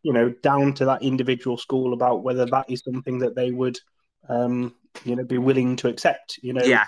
you 0.05 0.13
know, 0.13 0.29
down 0.43 0.71
to 0.71 0.85
that 0.85 1.01
individual 1.01 1.57
school 1.57 1.91
about 1.91 2.21
whether 2.21 2.45
that 2.45 2.69
is 2.69 2.83
something 2.85 3.17
that 3.17 3.35
they 3.35 3.49
would, 3.49 3.79
um, 4.29 4.75
you 5.03 5.15
know, 5.15 5.23
be 5.23 5.39
willing 5.39 5.75
to 5.75 5.87
accept. 5.87 6.37
You 6.43 6.53
know, 6.53 6.63
yeah. 6.63 6.85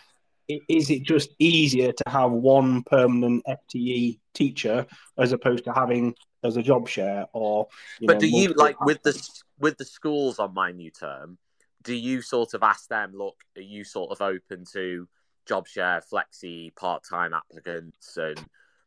Is 0.48 0.92
it 0.92 1.02
just 1.02 1.32
easier 1.40 1.92
to 1.92 2.04
have 2.08 2.32
one 2.32 2.84
permanent 2.84 3.44
FTE 3.48 4.20
teacher 4.36 4.86
as 5.18 5.32
opposed 5.32 5.64
to 5.64 5.74
having 5.74 6.14
as 6.44 6.58
a 6.58 6.62
job 6.62 6.88
share 6.88 7.26
or? 7.34 7.68
but 8.02 8.14
know, 8.14 8.20
do 8.20 8.28
you 8.28 8.50
like 8.50 8.80
with 8.82 9.02
the 9.02 9.20
with 9.58 9.78
the 9.78 9.86
schools 9.86 10.38
on 10.38 10.54
MyNewTerm? 10.54 11.38
Do 11.88 11.96
you 11.96 12.22
sort 12.22 12.54
of 12.54 12.62
ask 12.62 12.88
them, 12.90 13.14
look, 13.16 13.38
are 13.56 13.62
you 13.62 13.84
sort 13.84 14.12
of 14.12 14.22
open 14.22 14.66
to 14.74 15.08
job 15.48 15.68
share, 15.68 16.02
flexi, 16.12 16.76
part 16.76 17.02
time 17.10 17.34
applicants, 17.34 18.18
and 18.18 18.40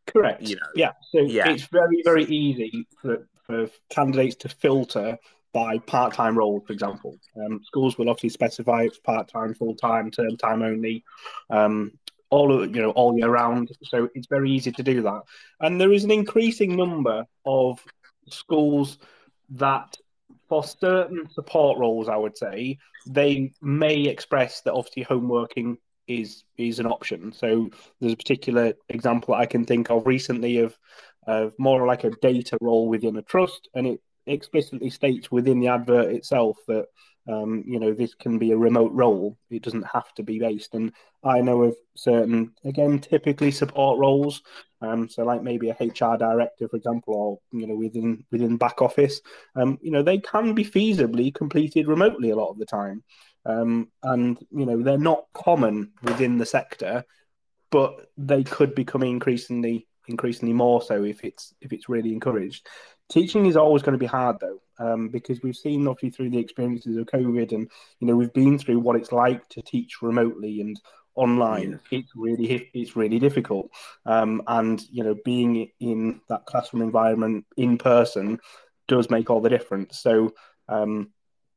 Correct. 0.07 0.43
You 0.43 0.57
know, 0.57 0.73
yeah. 0.75 0.93
So 1.13 1.21
yeah. 1.21 1.51
it's 1.51 1.65
very, 1.65 2.03
very 2.05 2.25
easy 2.25 2.87
for, 3.01 3.29
for 3.47 3.69
candidates 3.91 4.37
to 4.37 4.49
filter 4.49 5.19
by 5.53 5.79
part-time 5.79 6.37
role, 6.37 6.61
for 6.67 6.73
example. 6.73 7.17
Um, 7.37 7.61
schools 7.65 7.99
will 7.99 8.09
obviously 8.09 8.31
specify 8.31 8.83
it's 8.83 8.99
part-time, 8.99 9.55
full-time, 9.55 10.11
term 10.11 10.37
time 10.37 10.63
only, 10.63 11.05
um, 11.51 11.93
all 12.31 12.67
you 12.67 12.83
know, 12.83 12.91
all 12.91 13.17
year 13.17 13.31
round. 13.31 13.71
So 13.83 14.09
it's 14.15 14.29
very 14.29 14.51
easy 14.51 14.73
to 14.73 14.83
do 14.83 15.03
that. 15.03 15.23
And 15.61 15.81
there 15.81 15.93
is 15.93 16.05
an 16.05 16.11
increasing 16.11 16.77
number 16.77 17.25
of 17.45 17.83
schools 18.29 18.99
that, 19.51 19.97
for 20.51 20.65
certain 20.65 21.31
support 21.31 21.79
roles, 21.79 22.09
I 22.09 22.17
would 22.17 22.37
say, 22.37 22.79
they 23.07 23.53
may 23.63 24.03
express 24.03 24.61
that 24.63 24.75
obviously 24.75 25.05
home 25.05 25.29
working 25.29 25.79
is 26.09 26.43
is 26.59 26.81
an 26.81 26.87
option. 26.87 27.33
So 27.33 27.71
there's 28.01 28.15
a 28.15 28.17
particular 28.17 28.75
example 28.89 29.33
I 29.33 29.47
can 29.47 29.65
think 29.65 29.91
of 29.91 30.07
recently 30.07 30.59
of 30.59 30.77
of 31.27 31.55
more 31.59 31.87
like 31.87 32.05
a 32.05 32.11
data 32.11 32.59
role 32.61 32.89
within 32.89 33.17
a 33.17 33.23
trust, 33.23 33.69
and 33.75 33.87
it 33.87 34.01
explicitly 34.27 34.91
states 34.91 35.31
within 35.31 35.61
the 35.61 35.69
advert 35.69 36.13
itself 36.13 36.59
that 36.67 36.87
um, 37.29 37.65
you 37.67 37.79
know 37.79 37.93
this 37.93 38.15
can 38.15 38.39
be 38.39 38.53
a 38.53 38.57
remote 38.57 38.93
role. 38.93 39.37
It 39.51 39.63
doesn't 39.63 39.87
have 39.93 40.13
to 40.15 40.23
be 40.23 40.39
based. 40.39 40.75
And 40.75 40.93
I 41.23 41.41
know 41.41 41.63
of 41.63 41.77
certain, 41.95 42.53
again, 42.65 42.99
typically 42.99 43.51
support 43.51 43.99
roles. 43.99 44.43
Um, 44.81 45.09
so 45.09 45.25
like 45.25 45.43
maybe 45.43 45.69
a 45.69 45.77
HR 45.79 46.17
director, 46.17 46.69
for 46.69 46.77
example, 46.77 47.15
or 47.15 47.59
you 47.59 47.67
know 47.67 47.77
within 47.77 48.25
within 48.31 48.57
back 48.57 48.81
office. 48.81 49.21
Um, 49.55 49.79
you 49.83 49.91
know 49.91 50.03
they 50.03 50.19
can 50.19 50.55
be 50.55 50.65
feasibly 50.65 51.35
completed 51.35 51.87
remotely 51.87 52.31
a 52.31 52.37
lot 52.37 52.51
of 52.51 52.59
the 52.59 52.67
time. 52.67 53.05
Um, 53.45 53.89
and 54.03 54.39
you 54.51 54.67
know 54.67 54.83
they're 54.83 54.99
not 54.99 55.25
common 55.35 55.93
within 56.03 56.39
the 56.39 56.47
sector, 56.47 57.05
but 57.71 58.07
they 58.17 58.45
could 58.45 58.75
become 58.75 59.03
increasingly 59.03 59.87
increasingly 60.09 60.53
more 60.53 60.83
so 60.83 61.05
if 61.05 61.25
it's 61.25 61.55
if 61.61 61.73
it's 61.73 61.89
really 61.89 62.13
encouraged. 62.13 62.67
Teaching 63.11 63.47
is 63.47 63.57
always 63.57 63.83
going 63.83 63.95
to 63.95 63.99
be 63.99 64.07
hard 64.07 64.37
though, 64.41 64.61
um, 64.79 65.09
because 65.09 65.43
we've 65.43 65.57
seen 65.57 65.87
obviously 65.89 66.11
through 66.11 66.31
the 66.31 66.39
experiences 66.39 66.97
of 66.97 67.07
COVID, 67.07 67.53
and 67.53 67.69
you 67.99 68.07
know 68.07 68.15
we've 68.15 68.33
been 68.33 68.59
through 68.59 68.79
what 68.79 68.97
it's 68.97 69.11
like 69.13 69.49
to 69.51 69.63
teach 69.63 70.01
remotely 70.01 70.61
and 70.61 70.81
online. 71.17 71.81
Yeah. 71.91 71.99
It's 71.99 72.13
really 72.15 72.71
it's 72.73 72.95
really 72.95 73.19
difficult, 73.19 73.71
um, 74.07 74.43
and 74.47 74.81
you 74.93 75.03
know 75.03 75.17
being 75.25 75.71
in 75.81 76.21
that 76.29 76.47
classroom 76.47 76.83
environment 76.83 77.47
in 77.57 77.79
person 77.79 78.39
does 78.87 79.11
make 79.11 79.29
all 79.31 79.41
the 79.41 79.51
difference. 79.51 80.01
So. 80.01 80.35
Um, 80.69 81.11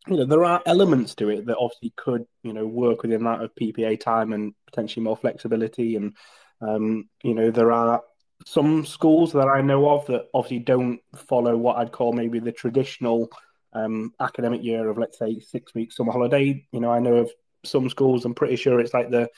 you 0.07 0.17
know, 0.17 0.25
there 0.25 0.43
are 0.43 0.61
elements 0.65 1.15
to 1.15 1.29
it 1.29 1.45
that 1.45 1.57
obviously 1.57 1.93
could, 1.95 2.25
you 2.43 2.51
know, 2.51 2.67
work 2.67 3.03
within 3.03 3.23
that 3.23 3.41
of 3.41 3.55
PPA 3.55 3.97
time 3.97 4.33
and 4.33 4.53
potentially 4.65 5.01
more 5.01 5.15
flexibility. 5.15 5.95
And, 5.95 6.17
um, 6.59 7.09
you 7.23 7.33
know, 7.33 7.51
there 7.51 7.71
are 7.71 8.01
some 8.45 8.85
schools 8.85 9.33
that 9.33 9.47
I 9.47 9.61
know 9.61 9.89
of 9.89 10.05
that 10.07 10.27
obviously 10.33 10.59
don't 10.59 10.99
follow 11.15 11.55
what 11.57 11.77
I'd 11.77 11.91
call 11.91 12.13
maybe 12.13 12.39
the 12.39 12.51
traditional 12.51 13.29
um, 13.73 14.13
academic 14.19 14.63
year 14.63 14.89
of, 14.89 14.97
let's 14.97 15.17
say, 15.17 15.39
six 15.39 15.73
weeks 15.73 15.95
summer 15.95 16.11
holiday. 16.11 16.65
You 16.71 16.79
know, 16.79 16.91
I 16.91 16.99
know 16.99 17.15
of 17.15 17.31
some 17.63 17.89
schools, 17.89 18.25
I'm 18.25 18.35
pretty 18.35 18.55
sure 18.55 18.79
it's 18.79 18.93
like 18.93 19.09
the, 19.09 19.29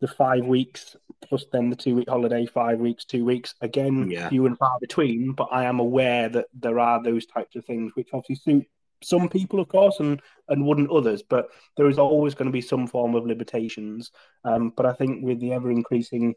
the 0.00 0.08
five 0.08 0.44
weeks 0.44 0.96
plus 1.22 1.46
then 1.52 1.70
the 1.70 1.76
two 1.76 1.94
week 1.94 2.08
holiday, 2.08 2.44
five 2.46 2.78
weeks, 2.78 3.04
two 3.04 3.24
weeks. 3.24 3.54
Again, 3.60 4.10
yeah. 4.10 4.28
few 4.28 4.46
and 4.46 4.58
far 4.58 4.76
between, 4.80 5.32
but 5.32 5.48
I 5.50 5.64
am 5.64 5.80
aware 5.80 6.28
that 6.28 6.46
there 6.52 6.78
are 6.78 7.02
those 7.02 7.26
types 7.26 7.56
of 7.56 7.64
things 7.64 7.92
which 7.94 8.08
obviously 8.12 8.36
suit 8.36 8.66
some 9.02 9.28
people, 9.28 9.60
of 9.60 9.68
course, 9.68 10.00
and 10.00 10.20
and 10.48 10.66
wouldn't 10.66 10.90
others. 10.90 11.22
But 11.22 11.48
there 11.76 11.88
is 11.88 11.98
always 11.98 12.34
going 12.34 12.46
to 12.46 12.52
be 12.52 12.60
some 12.60 12.86
form 12.86 13.14
of 13.14 13.26
limitations. 13.26 14.10
Um, 14.44 14.72
but 14.76 14.86
I 14.86 14.92
think 14.92 15.24
with 15.24 15.40
the 15.40 15.52
ever 15.52 15.70
increasing 15.70 16.34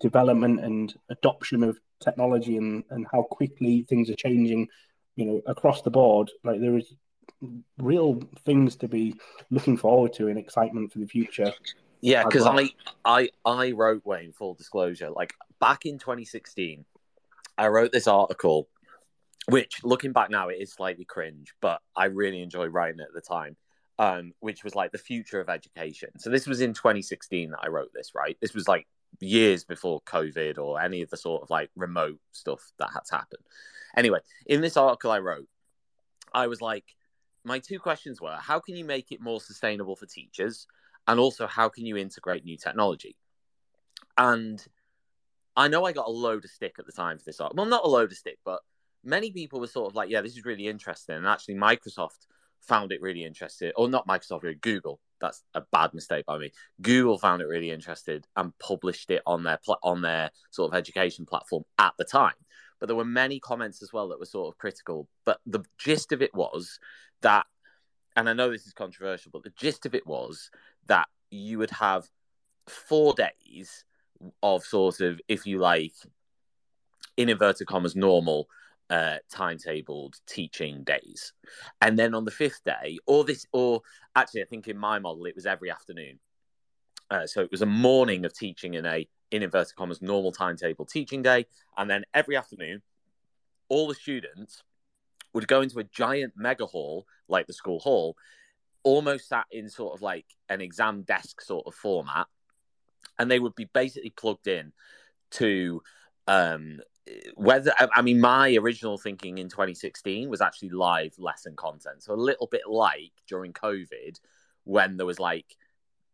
development 0.00 0.60
and 0.60 0.94
adoption 1.10 1.62
of 1.62 1.78
technology 2.00 2.56
and 2.56 2.84
and 2.90 3.06
how 3.10 3.22
quickly 3.22 3.84
things 3.88 4.10
are 4.10 4.16
changing, 4.16 4.68
you 5.16 5.24
know, 5.24 5.42
across 5.46 5.82
the 5.82 5.90
board, 5.90 6.30
like 6.44 6.60
there 6.60 6.76
is 6.76 6.94
real 7.78 8.20
things 8.44 8.76
to 8.76 8.88
be 8.88 9.14
looking 9.50 9.76
forward 9.76 10.12
to 10.14 10.28
and 10.28 10.38
excitement 10.38 10.92
for 10.92 10.98
the 10.98 11.06
future. 11.06 11.52
Yeah, 12.00 12.24
because 12.24 12.44
well. 12.44 12.58
I 12.58 12.70
I 13.04 13.28
I 13.44 13.72
wrote 13.72 14.04
Wayne 14.04 14.32
full 14.32 14.54
disclosure 14.54 15.10
like 15.10 15.34
back 15.60 15.86
in 15.86 15.98
2016, 15.98 16.84
I 17.56 17.68
wrote 17.68 17.92
this 17.92 18.06
article 18.06 18.68
which 19.48 19.84
looking 19.84 20.12
back 20.12 20.30
now 20.30 20.48
it 20.48 20.58
is 20.60 20.72
slightly 20.72 21.04
cringe 21.04 21.54
but 21.60 21.80
i 21.96 22.06
really 22.06 22.42
enjoyed 22.42 22.72
writing 22.72 23.00
it 23.00 23.04
at 23.08 23.14
the 23.14 23.20
time 23.20 23.56
um, 23.98 24.34
which 24.40 24.62
was 24.62 24.74
like 24.74 24.92
the 24.92 24.98
future 24.98 25.40
of 25.40 25.48
education 25.48 26.10
so 26.18 26.28
this 26.28 26.46
was 26.46 26.60
in 26.60 26.74
2016 26.74 27.50
that 27.50 27.60
i 27.62 27.68
wrote 27.68 27.90
this 27.94 28.12
right 28.14 28.36
this 28.42 28.52
was 28.52 28.68
like 28.68 28.86
years 29.20 29.64
before 29.64 30.00
covid 30.02 30.58
or 30.58 30.80
any 30.80 31.02
of 31.02 31.10
the 31.10 31.16
sort 31.16 31.42
of 31.42 31.50
like 31.50 31.70
remote 31.74 32.18
stuff 32.32 32.72
that 32.78 32.90
had 32.92 33.04
to 33.04 33.14
happen 33.14 33.38
anyway 33.96 34.18
in 34.46 34.60
this 34.60 34.76
article 34.76 35.10
i 35.10 35.18
wrote 35.18 35.48
i 36.34 36.46
was 36.46 36.60
like 36.60 36.84
my 37.46 37.60
two 37.60 37.78
questions 37.78 38.20
were 38.20 38.36
how 38.40 38.58
can 38.58 38.76
you 38.76 38.84
make 38.84 39.12
it 39.12 39.20
more 39.20 39.40
sustainable 39.40 39.94
for 39.94 40.04
teachers? 40.04 40.66
And 41.06 41.20
also 41.20 41.46
how 41.46 41.68
can 41.68 41.86
you 41.86 41.96
integrate 41.96 42.44
new 42.44 42.56
technology? 42.56 43.16
And 44.18 44.62
i 45.58 45.68
know 45.68 45.84
i 45.84 45.92
got 45.92 46.08
a 46.08 46.10
load 46.10 46.44
of 46.44 46.50
stick 46.50 46.74
at 46.78 46.86
the 46.86 46.92
time 46.92 47.18
for 47.18 47.24
this 47.24 47.40
article. 47.40 47.62
Well 47.62 47.70
not 47.70 47.84
a 47.84 47.88
load 47.88 48.10
of 48.10 48.18
stick 48.18 48.38
but 48.44 48.60
many 49.06 49.30
people 49.30 49.60
were 49.60 49.68
sort 49.68 49.88
of 49.88 49.94
like, 49.94 50.10
yeah, 50.10 50.20
this 50.20 50.36
is 50.36 50.44
really 50.44 50.66
interesting. 50.66 51.14
And 51.14 51.26
actually, 51.26 51.54
Microsoft 51.54 52.26
found 52.66 52.92
it 52.92 53.00
really 53.00 53.24
interesting, 53.24 53.72
or 53.76 53.88
not 53.88 54.06
Microsoft, 54.06 54.60
Google. 54.60 55.00
That's 55.20 55.42
a 55.54 55.62
bad 55.72 55.94
mistake 55.94 56.26
by 56.26 56.38
me. 56.38 56.52
Google 56.82 57.18
found 57.18 57.40
it 57.40 57.46
really 57.46 57.70
interested 57.70 58.26
and 58.36 58.56
published 58.58 59.10
it 59.10 59.22
on 59.26 59.44
their 59.44 59.58
pl- 59.64 59.78
on 59.82 60.02
their 60.02 60.30
sort 60.50 60.72
of 60.72 60.78
education 60.78 61.24
platform 61.24 61.64
at 61.78 61.94
the 61.98 62.04
time. 62.04 62.34
But 62.78 62.86
there 62.86 62.96
were 62.96 63.04
many 63.04 63.40
comments 63.40 63.82
as 63.82 63.92
well 63.92 64.08
that 64.08 64.18
were 64.18 64.26
sort 64.26 64.52
of 64.52 64.58
critical. 64.58 65.08
But 65.24 65.40
the 65.46 65.64
gist 65.78 66.12
of 66.12 66.20
it 66.20 66.34
was 66.34 66.78
that, 67.22 67.46
and 68.14 68.28
I 68.28 68.34
know 68.34 68.50
this 68.50 68.66
is 68.66 68.74
controversial, 68.74 69.30
but 69.32 69.42
the 69.42 69.52
gist 69.56 69.86
of 69.86 69.94
it 69.94 70.06
was 70.06 70.50
that 70.86 71.08
you 71.30 71.58
would 71.58 71.70
have 71.70 72.06
four 72.66 73.14
days 73.14 73.84
of 74.42 74.64
sort 74.64 75.00
of, 75.00 75.20
if 75.28 75.46
you 75.46 75.58
like, 75.58 75.94
in 77.16 77.30
inverted 77.30 77.66
commas, 77.66 77.96
normal 77.96 78.48
uh, 78.90 79.16
timetabled 79.32 80.14
teaching 80.26 80.84
days, 80.84 81.32
and 81.80 81.98
then 81.98 82.14
on 82.14 82.24
the 82.24 82.30
fifth 82.30 82.62
day, 82.64 82.98
or 83.06 83.24
this, 83.24 83.46
or 83.52 83.82
actually, 84.14 84.42
I 84.42 84.46
think 84.46 84.68
in 84.68 84.78
my 84.78 84.98
model 84.98 85.26
it 85.26 85.34
was 85.34 85.46
every 85.46 85.70
afternoon. 85.70 86.18
Uh, 87.10 87.26
so 87.26 87.40
it 87.40 87.50
was 87.50 87.62
a 87.62 87.66
morning 87.66 88.24
of 88.24 88.34
teaching 88.34 88.74
in 88.74 88.86
a 88.86 89.08
in 89.30 89.42
inverted 89.42 89.74
commas 89.76 90.02
normal 90.02 90.32
timetable 90.32 90.84
teaching 90.84 91.22
day, 91.22 91.46
and 91.76 91.90
then 91.90 92.04
every 92.14 92.36
afternoon, 92.36 92.82
all 93.68 93.88
the 93.88 93.94
students 93.94 94.62
would 95.32 95.48
go 95.48 95.60
into 95.60 95.78
a 95.78 95.84
giant 95.84 96.32
mega 96.36 96.66
hall 96.66 97.06
like 97.28 97.46
the 97.46 97.52
school 97.52 97.80
hall, 97.80 98.16
almost 98.84 99.28
sat 99.28 99.46
in 99.50 99.68
sort 99.68 99.94
of 99.94 100.02
like 100.02 100.26
an 100.48 100.60
exam 100.60 101.02
desk 101.02 101.40
sort 101.40 101.66
of 101.66 101.74
format, 101.74 102.26
and 103.18 103.30
they 103.30 103.40
would 103.40 103.54
be 103.54 103.68
basically 103.72 104.10
plugged 104.10 104.46
in 104.46 104.72
to 105.32 105.82
um, 106.28 106.78
whether 107.34 107.72
I 107.78 108.02
mean 108.02 108.20
my 108.20 108.56
original 108.56 108.98
thinking 108.98 109.38
in 109.38 109.48
2016 109.48 110.28
was 110.28 110.40
actually 110.40 110.70
live 110.70 111.14
lesson 111.18 111.54
content, 111.56 112.02
so 112.02 112.12
a 112.12 112.16
little 112.16 112.48
bit 112.50 112.62
like 112.68 113.12
during 113.28 113.52
COVID 113.52 114.18
when 114.64 114.96
there 114.96 115.06
was 115.06 115.20
like 115.20 115.56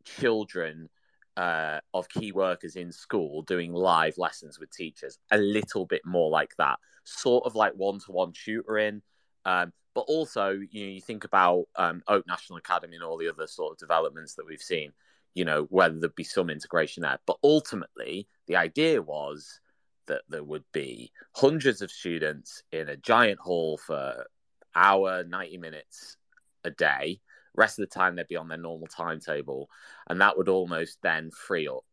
children 0.04 0.88
uh, 1.36 1.80
of 1.94 2.08
key 2.08 2.32
workers 2.32 2.76
in 2.76 2.92
school 2.92 3.42
doing 3.42 3.72
live 3.72 4.18
lessons 4.18 4.58
with 4.58 4.70
teachers, 4.70 5.18
a 5.30 5.38
little 5.38 5.86
bit 5.86 6.02
more 6.04 6.30
like 6.30 6.54
that, 6.58 6.78
sort 7.04 7.44
of 7.46 7.54
like 7.54 7.72
one 7.74 7.98
to 8.00 8.12
one 8.12 8.32
tutoring. 8.32 9.02
Um, 9.44 9.72
but 9.94 10.02
also, 10.02 10.50
you 10.70 10.86
know, 10.86 10.92
you 10.92 11.00
think 11.00 11.24
about 11.24 11.64
um, 11.76 12.02
Oak 12.08 12.26
National 12.26 12.58
Academy 12.58 12.96
and 12.96 13.04
all 13.04 13.18
the 13.18 13.28
other 13.28 13.46
sort 13.46 13.72
of 13.72 13.78
developments 13.78 14.34
that 14.34 14.46
we've 14.46 14.62
seen. 14.62 14.92
You 15.34 15.46
know, 15.46 15.66
whether 15.70 15.98
there'd 15.98 16.14
be 16.14 16.24
some 16.24 16.50
integration 16.50 17.02
there, 17.02 17.18
but 17.26 17.38
ultimately, 17.42 18.28
the 18.46 18.56
idea 18.56 19.00
was 19.00 19.60
that 20.06 20.22
there 20.28 20.44
would 20.44 20.64
be 20.72 21.12
hundreds 21.34 21.82
of 21.82 21.90
students 21.90 22.62
in 22.72 22.88
a 22.88 22.96
giant 22.96 23.38
hall 23.40 23.78
for 23.78 24.26
hour 24.74 25.24
90 25.24 25.58
minutes 25.58 26.16
a 26.64 26.70
day. 26.70 27.20
Rest 27.54 27.78
of 27.78 27.88
the 27.88 27.94
time 27.94 28.16
they'd 28.16 28.28
be 28.28 28.36
on 28.36 28.48
their 28.48 28.58
normal 28.58 28.86
timetable 28.86 29.68
and 30.08 30.20
that 30.20 30.36
would 30.36 30.48
almost 30.48 30.98
then 31.02 31.30
free 31.30 31.68
up 31.68 31.84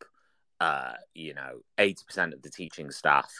uh, 0.59 0.93
you 1.13 1.33
know 1.33 1.61
80% 1.77 2.33
of 2.33 2.41
the 2.41 2.49
teaching 2.49 2.91
staff 2.91 3.31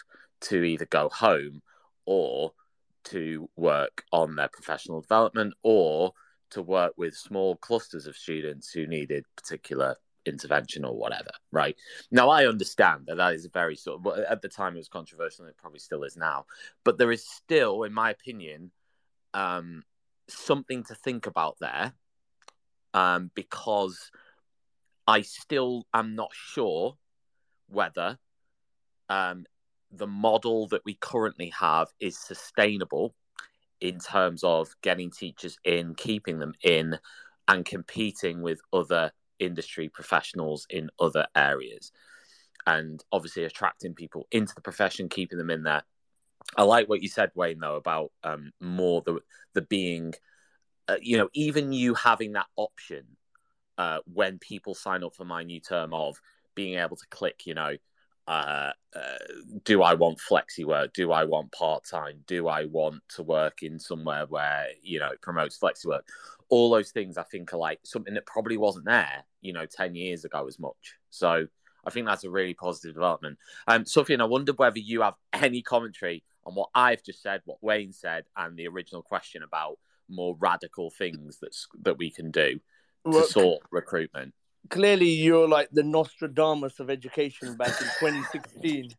to 0.41 0.63
either 0.63 0.85
go 0.85 1.09
home 1.09 1.61
or 2.05 2.53
to 3.05 3.49
work 3.55 4.03
on 4.11 4.35
their 4.35 4.47
professional 4.47 5.01
development 5.01 5.53
or 5.63 6.13
to 6.51 6.61
work 6.61 6.93
with 6.97 7.15
small 7.15 7.55
clusters 7.57 8.07
of 8.07 8.15
students 8.15 8.71
who 8.71 8.87
needed 8.87 9.25
particular 9.35 9.95
intervention 10.29 10.85
or 10.85 10.95
whatever, 10.95 11.31
right? 11.51 11.75
Now, 12.11 12.29
I 12.29 12.47
understand 12.47 13.05
that 13.07 13.17
that 13.17 13.33
is 13.33 13.47
very 13.51 13.75
sort 13.75 14.05
of, 14.05 14.19
at 14.19 14.41
the 14.41 14.49
time 14.49 14.75
it 14.75 14.79
was 14.79 14.87
controversial 14.87 15.45
and 15.45 15.51
it 15.51 15.57
probably 15.57 15.79
still 15.79 16.03
is 16.03 16.15
now, 16.15 16.45
but 16.85 16.97
there 16.97 17.11
is 17.11 17.27
still, 17.27 17.83
in 17.83 17.93
my 17.93 18.11
opinion, 18.11 18.71
um, 19.33 19.83
something 20.27 20.83
to 20.85 20.95
think 20.95 21.25
about 21.25 21.57
there 21.59 21.93
um, 22.93 23.31
because 23.35 24.11
I 25.07 25.21
still 25.21 25.85
am 25.93 26.15
not 26.15 26.31
sure 26.33 26.97
whether 27.67 28.17
um, 29.09 29.45
the 29.91 30.07
model 30.07 30.67
that 30.67 30.85
we 30.85 30.95
currently 30.95 31.51
have 31.59 31.87
is 31.99 32.17
sustainable 32.17 33.15
in 33.81 33.99
terms 33.99 34.43
of 34.43 34.69
getting 34.81 35.09
teachers 35.09 35.57
in, 35.63 35.95
keeping 35.95 36.39
them 36.39 36.53
in, 36.63 36.99
and 37.47 37.65
competing 37.65 38.41
with 38.41 38.61
other 38.71 39.11
industry 39.39 39.89
professionals 39.89 40.67
in 40.69 40.89
other 40.99 41.27
areas. 41.35 41.91
And 42.67 43.03
obviously, 43.11 43.45
attracting 43.45 43.93
people 43.93 44.27
into 44.31 44.53
the 44.53 44.61
profession, 44.61 45.09
keeping 45.09 45.37
them 45.37 45.49
in 45.49 45.63
there. 45.63 45.83
I 46.57 46.63
like 46.63 46.87
what 46.89 47.01
you 47.01 47.09
said, 47.09 47.31
Wayne, 47.35 47.59
though, 47.59 47.75
about 47.75 48.11
um, 48.23 48.51
more 48.59 49.01
the 49.05 49.19
the 49.53 49.61
being, 49.61 50.13
uh, 50.87 50.97
you 51.01 51.17
know, 51.17 51.29
even 51.33 51.71
you 51.71 51.93
having 51.93 52.33
that 52.33 52.47
option 52.55 53.05
uh, 53.77 53.99
when 54.13 54.39
people 54.39 54.75
sign 54.75 55.03
up 55.03 55.15
for 55.15 55.25
MyNewTerm 55.25 55.93
of 55.93 56.19
being 56.53 56.77
able 56.77 56.97
to 56.97 57.07
click, 57.09 57.45
you 57.45 57.53
know, 57.53 57.77
uh, 58.29 58.71
uh, 58.95 59.17
do 59.65 59.81
I 59.81 59.95
want 59.95 60.19
flexi 60.19 60.63
work? 60.63 60.93
Do 60.93 61.11
I 61.11 61.25
want 61.25 61.51
part 61.51 61.83
time? 61.83 62.19
Do 62.27 62.47
I 62.47 62.65
want 62.65 63.01
to 63.15 63.23
work 63.23 63.63
in 63.63 63.79
somewhere 63.79 64.27
where 64.27 64.67
you 64.83 64.99
know 64.99 65.09
it 65.09 65.21
promotes 65.21 65.57
flexi 65.57 65.87
work? 65.87 66.07
All 66.49 66.69
those 66.69 66.91
things 66.91 67.17
I 67.17 67.23
think 67.23 67.51
are 67.53 67.57
like 67.57 67.79
something 67.83 68.13
that 68.13 68.27
probably 68.27 68.57
wasn't 68.57 68.85
there, 68.85 69.25
you 69.41 69.51
know, 69.51 69.65
ten 69.65 69.95
years 69.95 70.25
ago 70.25 70.45
as 70.47 70.59
much. 70.59 70.93
So 71.09 71.47
I 71.83 71.89
think 71.89 72.05
that's 72.05 72.23
a 72.23 72.29
really 72.29 72.53
positive 72.53 72.93
development. 72.93 73.39
Um, 73.67 73.85
Sufian, 73.85 74.21
I 74.21 74.25
wonder 74.25 74.53
whether 74.53 74.77
you 74.77 75.01
have 75.01 75.15
any 75.33 75.63
commentary 75.63 76.23
on 76.45 76.53
what 76.53 76.69
I've 76.75 77.03
just 77.03 77.23
said, 77.23 77.41
what 77.45 77.63
Wayne 77.63 77.93
said, 77.93 78.25
and 78.37 78.55
the 78.55 78.67
original 78.67 79.01
question 79.01 79.41
about 79.41 79.79
more 80.07 80.35
radical 80.39 80.91
things 80.91 81.39
that 81.39 81.55
that 81.81 81.97
we 81.97 82.11
can 82.11 82.29
do 82.29 82.59
to 83.11 83.23
sort 83.23 83.63
recruitment 83.71 84.35
clearly 84.69 85.09
you're 85.09 85.47
like 85.47 85.69
the 85.71 85.83
Nostradamus 85.83 86.79
of 86.79 86.89
education 86.89 87.55
back 87.55 87.69
in 87.81 87.87
2016 87.99 88.91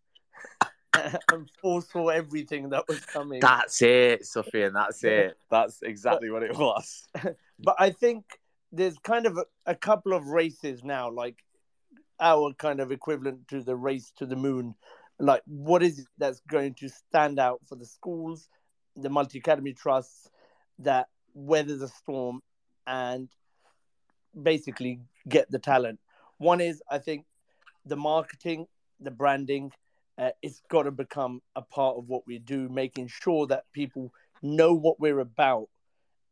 and 1.32 1.50
foresaw 1.60 2.08
everything 2.08 2.70
that 2.70 2.86
was 2.88 3.00
coming. 3.06 3.40
That's 3.40 3.80
it, 3.82 4.22
Sufian. 4.22 4.68
And 4.68 4.76
that's 4.76 5.02
it. 5.04 5.36
That's 5.50 5.82
exactly 5.82 6.28
but, 6.28 6.34
what 6.34 6.42
it 6.42 6.56
was. 6.56 7.08
But 7.62 7.76
I 7.78 7.90
think 7.90 8.24
there's 8.72 8.96
kind 8.98 9.26
of 9.26 9.36
a, 9.36 9.44
a 9.66 9.74
couple 9.74 10.14
of 10.14 10.28
races 10.28 10.82
now, 10.82 11.10
like 11.10 11.36
our 12.18 12.54
kind 12.54 12.80
of 12.80 12.90
equivalent 12.90 13.48
to 13.48 13.62
the 13.62 13.76
race 13.76 14.12
to 14.16 14.24
the 14.24 14.36
moon. 14.36 14.74
Like, 15.18 15.42
what 15.44 15.82
is 15.82 15.98
it 15.98 16.06
that's 16.16 16.40
going 16.48 16.72
to 16.76 16.88
stand 16.88 17.38
out 17.38 17.60
for 17.68 17.76
the 17.76 17.84
schools, 17.84 18.48
the 18.96 19.10
multi 19.10 19.38
academy 19.38 19.74
trusts 19.74 20.30
that 20.78 21.08
weather 21.34 21.76
the 21.76 21.88
storm 21.88 22.40
and 22.86 23.28
basically 24.40 25.00
get 25.28 25.50
the 25.50 25.58
talent. 25.58 26.00
One 26.38 26.60
is, 26.60 26.82
I 26.90 26.98
think, 26.98 27.26
the 27.84 27.96
marketing, 27.96 28.66
the 29.00 29.10
branding, 29.10 29.72
uh, 30.18 30.30
it's 30.42 30.60
got 30.68 30.82
to 30.82 30.90
become 30.90 31.40
a 31.56 31.62
part 31.62 31.96
of 31.96 32.08
what 32.08 32.26
we 32.26 32.38
do, 32.38 32.68
making 32.68 33.08
sure 33.08 33.46
that 33.46 33.64
people 33.72 34.12
know 34.42 34.74
what 34.74 35.00
we're 35.00 35.20
about. 35.20 35.68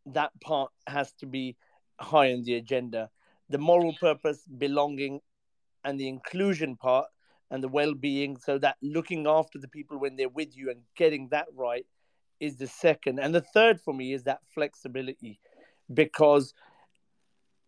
That 0.07 0.31
part 0.41 0.71
has 0.87 1.13
to 1.21 1.27
be 1.27 1.57
high 2.01 2.33
on 2.33 2.43
the 2.43 2.55
agenda. 2.55 3.11
The 3.49 3.59
moral 3.59 3.95
purpose, 3.99 4.43
belonging, 4.59 5.21
and 5.85 5.99
the 5.99 6.09
inclusion 6.09 6.77
part 6.77 7.07
and 7.51 7.63
the 7.63 7.69
well-being 7.69 8.37
so 8.37 8.59
that 8.59 8.77
looking 8.83 9.27
after 9.27 9.59
the 9.59 9.69
people 9.69 9.99
when 9.99 10.17
they're 10.17 10.29
with 10.29 10.57
you 10.57 10.71
and 10.71 10.81
getting 10.97 11.29
that 11.29 11.47
right 11.55 11.87
is 12.41 12.57
the 12.57 12.67
second 12.67 13.19
and 13.19 13.35
the 13.35 13.41
third 13.41 13.81
for 13.81 13.95
me 13.95 14.13
is 14.13 14.25
that 14.25 14.41
flexibility 14.55 15.41
because 15.95 16.53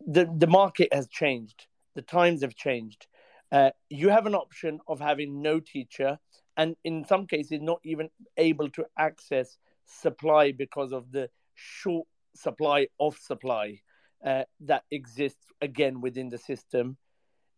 the 0.07 0.31
the 0.37 0.47
market 0.47 0.93
has 0.93 1.07
changed. 1.07 1.67
The 1.95 2.01
times 2.01 2.41
have 2.41 2.55
changed. 2.55 3.07
Uh, 3.51 3.71
you 3.89 4.09
have 4.09 4.25
an 4.25 4.35
option 4.35 4.79
of 4.87 4.99
having 4.99 5.41
no 5.41 5.59
teacher, 5.59 6.19
and 6.55 6.75
in 6.83 7.05
some 7.05 7.27
cases, 7.27 7.59
not 7.61 7.79
even 7.83 8.09
able 8.37 8.69
to 8.69 8.85
access 8.97 9.57
supply 9.85 10.51
because 10.51 10.93
of 10.93 11.11
the 11.11 11.29
short 11.55 12.07
supply 12.33 12.87
of 12.99 13.17
supply 13.17 13.81
uh, 14.25 14.43
that 14.61 14.83
exists 14.91 15.45
again 15.61 16.01
within 16.01 16.29
the 16.29 16.37
system. 16.37 16.97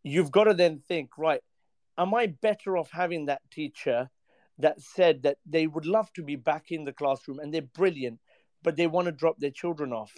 You've 0.04 0.32
got 0.32 0.46
to 0.46 0.54
then 0.54 0.80
think, 0.80 1.18
right? 1.18 1.42
Am 1.98 2.14
I 2.14 2.28
better 2.28 2.78
off 2.78 2.90
having 2.92 3.26
that 3.26 3.42
teacher 3.52 4.10
that 4.58 4.82
said 4.82 5.24
that 5.24 5.38
they 5.46 5.68
would 5.68 5.86
love 5.86 6.12
to 6.14 6.24
be 6.24 6.36
back 6.36 6.72
in 6.72 6.86
the 6.86 6.94
classroom 6.94 7.40
and 7.40 7.54
they're 7.54 7.62
brilliant, 7.62 8.20
but 8.64 8.76
they 8.76 8.88
want 8.88 9.06
to 9.06 9.12
drop 9.12 9.38
their 9.40 9.52
children 9.52 9.94
off? 9.94 10.14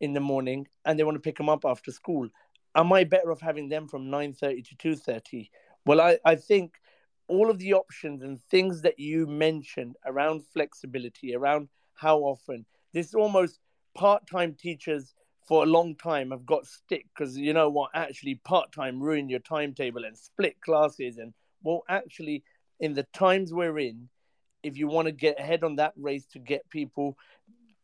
In 0.00 0.12
the 0.12 0.20
morning 0.20 0.66
and 0.84 0.98
they 0.98 1.04
want 1.04 1.16
to 1.16 1.20
pick 1.20 1.36
them 1.36 1.48
up 1.48 1.64
after 1.64 1.90
school. 1.90 2.28
Am 2.74 2.92
I 2.92 3.04
better 3.04 3.32
off 3.32 3.40
having 3.40 3.68
them 3.68 3.88
from 3.88 4.06
9.30 4.06 4.78
to 4.78 4.94
2.30? 4.96 5.48
Well, 5.86 6.00
I, 6.00 6.18
I 6.24 6.36
think 6.36 6.74
all 7.28 7.50
of 7.50 7.58
the 7.58 7.74
options 7.74 8.22
and 8.22 8.40
things 8.40 8.82
that 8.82 8.98
you 8.98 9.26
mentioned 9.26 9.96
around 10.04 10.44
flexibility, 10.44 11.34
around 11.34 11.68
how 11.94 12.18
often, 12.18 12.66
this 12.92 13.14
almost 13.14 13.58
part-time 13.94 14.54
teachers 14.54 15.14
for 15.46 15.62
a 15.62 15.66
long 15.66 15.94
time 15.94 16.30
have 16.30 16.44
got 16.44 16.66
stick 16.66 17.06
because 17.14 17.36
you 17.36 17.52
know 17.52 17.68
what 17.68 17.90
actually 17.94 18.34
part-time 18.34 19.00
ruin 19.00 19.28
your 19.28 19.38
timetable 19.40 20.04
and 20.04 20.16
split 20.18 20.60
classes 20.60 21.18
and 21.18 21.32
well 21.62 21.82
actually 21.88 22.42
in 22.80 22.94
the 22.94 23.04
times 23.14 23.54
we're 23.54 23.78
in 23.78 24.08
if 24.62 24.76
you 24.76 24.88
want 24.88 25.06
to 25.06 25.12
get 25.12 25.38
ahead 25.38 25.62
on 25.62 25.76
that 25.76 25.92
race 25.96 26.26
to 26.26 26.38
get 26.38 26.68
people 26.68 27.16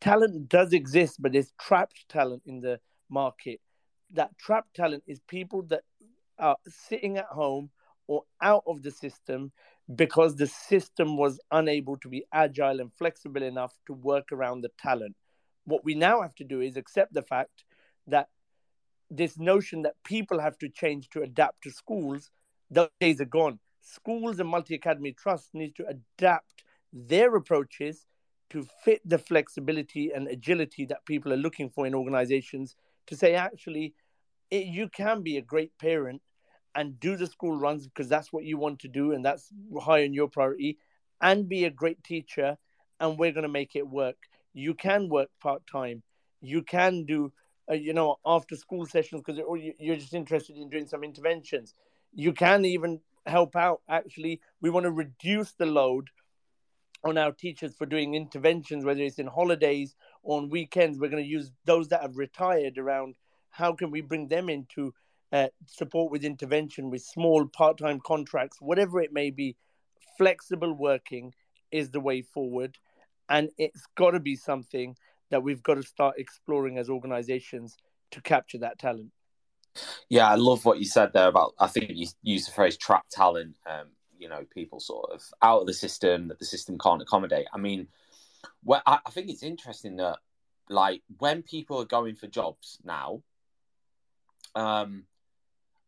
talent 0.03 0.49
does 0.49 0.73
exist, 0.73 1.23
but 1.23 1.33
there's 1.33 1.53
trapped 1.61 2.09
talent 2.09 2.43
in 2.45 2.61
the 2.61 2.81
market. 3.09 3.61
That 4.11 4.37
trapped 4.37 4.75
talent 4.75 5.05
is 5.07 5.21
people 5.29 5.63
that 5.69 5.83
are 6.41 6.57
sitting 6.67 7.19
at 7.19 7.27
home 7.27 7.71
or 8.09 8.25
out 8.43 8.65
of 8.67 8.83
the 8.83 8.91
system 8.91 9.53
because 9.95 10.35
the 10.35 10.49
system 10.49 11.17
was 11.17 11.39
unable 11.53 11.97
to 11.99 12.09
be 12.09 12.25
agile 12.33 12.81
and 12.81 12.93
flexible 12.93 13.45
enough 13.45 13.75
to 13.87 13.93
work 13.93 14.33
around 14.33 14.63
the 14.63 14.71
talent. 14.77 15.15
What 15.67 15.85
we 15.85 15.95
now 15.95 16.21
have 16.23 16.35
to 16.37 16.45
do 16.45 16.61
is 16.61 16.77
accept 16.77 17.15
the 17.15 17.23
fact 17.23 17.65
that 18.09 18.29
this 19.09 19.39
notion 19.39 19.83
that 19.83 19.95
people 20.05 20.41
have 20.41 20.59
to 20.59 20.69
change 20.69 21.11
to 21.11 21.23
adapt 21.23 21.63
to 21.63 21.71
schools, 21.71 22.31
those 22.71 22.89
days 22.99 23.21
are 23.21 23.27
gone. 23.27 23.61
Schools 23.83 24.41
and 24.41 24.49
multi 24.49 24.75
academy 24.75 25.13
trusts 25.13 25.51
need 25.53 25.77
to 25.77 25.87
adapt 25.87 26.65
their 26.93 27.37
approaches 27.37 28.05
to 28.53 28.67
fit 28.85 29.01
the 29.07 29.19
flexibility 29.19 30.13
and 30.13 30.29
agility 30.29 30.85
that 30.85 31.07
people 31.07 31.33
are 31.33 31.39
looking 31.39 31.71
for 31.71 31.87
in 31.87 31.95
organizations 31.95 32.77
to 33.07 33.17
say 33.17 33.35
actually 33.35 33.95
it, 34.51 34.67
you 34.67 34.89
can 34.89 35.23
be 35.23 35.39
a 35.39 35.43
great 35.43 35.77
parent 35.79 36.21
and 36.75 37.01
do 37.01 37.17
the 37.17 37.27
school 37.27 37.59
runs 37.59 37.87
because 37.87 38.09
that's 38.09 38.31
what 38.31 38.45
you 38.45 38.59
want 38.59 38.79
to 38.79 38.89
do 38.89 39.13
and 39.13 39.25
that's 39.25 39.49
high 39.81 40.05
on 40.05 40.13
your 40.13 40.29
priority 40.29 40.77
and 41.23 41.49
be 41.49 41.65
a 41.65 41.71
great 41.71 42.05
teacher 42.05 42.59
and 43.01 43.19
we're 43.19 43.33
going 43.33 43.43
to 43.43 43.49
make 43.49 43.75
it 43.75 43.89
work. 43.89 44.17
You 44.53 44.75
can 44.75 45.09
work 45.09 45.31
part-time. 45.41 46.03
You 46.43 46.63
can 46.63 47.05
do 47.05 47.33
uh, 47.71 47.75
you 47.75 47.95
know 47.95 48.17
after 48.27 48.55
school 48.57 48.85
sessions 48.85 49.23
because 49.25 49.41
you're 49.79 49.97
just 49.97 50.15
interested 50.15 50.57
in 50.57 50.69
doing 50.69 50.87
some 50.87 51.05
interventions. 51.05 51.75
You 52.13 52.33
can 52.33 52.65
even 52.67 53.01
help 53.25 53.55
out 53.55 53.81
actually 53.89 54.41
we 54.61 54.69
want 54.69 54.85
to 54.85 54.91
reduce 54.91 55.53
the 55.53 55.65
load 55.67 56.11
on 57.05 57.19
our 57.19 57.33
teachers 57.33 57.75
for 57.75 57.87
doing 57.87 58.15
interventions 58.15 58.85
whether 58.85 59.01
it's 59.01 59.19
in 59.19 59.27
holidays 59.27 59.95
or 60.23 60.39
on 60.39 60.49
weekends. 60.49 60.99
We're 60.99 61.11
going 61.11 61.23
to 61.23 61.29
use 61.29 61.51
those 61.65 61.89
that 61.89 62.03
have 62.03 62.17
retired 62.17 62.79
around 62.79 63.17
how 63.51 63.73
can 63.73 63.91
we 63.91 64.01
bring 64.01 64.29
them 64.29 64.49
into 64.49 64.95
uh, 65.33 65.49
support 65.67 66.13
with 66.13 66.25
intervention 66.25 66.91
with 66.91 67.03
small 67.03 67.47
part-time 67.47 68.01
contracts 68.05 68.59
whatever 68.61 69.01
it 69.01 69.13
may 69.13 69.31
be. 69.31 69.57
Flexible 70.19 70.75
working 70.75 71.33
is 71.71 71.91
the 71.91 72.01
way 72.01 72.23
forward 72.23 72.79
and 73.29 73.49
it's 73.59 73.85
got 73.97 74.11
to 74.11 74.21
be 74.21 74.37
something 74.37 74.95
that 75.31 75.43
we've 75.43 75.63
got 75.63 75.75
to 75.75 75.83
start 75.83 76.17
exploring 76.19 76.77
as 76.77 76.91
organizations 76.91 77.77
to 78.11 78.21
capture 78.21 78.59
that 78.59 78.79
talent. 78.79 79.11
Yeah 80.11 80.29
i 80.29 80.35
love 80.35 80.65
what 80.67 80.79
you 80.79 80.85
said 80.85 81.13
there 81.15 81.29
about 81.29 81.55
i 81.59 81.67
think 81.67 81.91
you 81.95 82.07
used 82.23 82.49
the 82.49 82.53
phrase 82.53 82.77
trap 82.77 83.07
talent 83.11 83.55
um, 83.67 83.87
you 84.23 84.29
know 84.29 84.45
people 84.55 84.81
sort 84.81 85.11
of 85.13 85.23
out 85.43 85.61
of 85.61 85.67
the 85.67 85.75
system 85.75 86.29
that 86.29 86.39
the 86.39 86.45
system 86.45 86.79
can't 86.79 87.03
accommodate 87.03 87.47
i 87.53 87.59
mean 87.59 87.89
well 88.65 88.83
I, 88.87 88.99
I 89.05 89.11
think 89.11 89.29
it's 89.29 89.43
interesting 89.43 89.97
that 89.97 90.19
like 90.69 91.03
when 91.19 91.43
people 91.43 91.79
are 91.79 91.85
going 91.85 92.15
for 92.15 92.29
jobs 92.29 92.79
now 92.85 93.23
um 94.55 95.05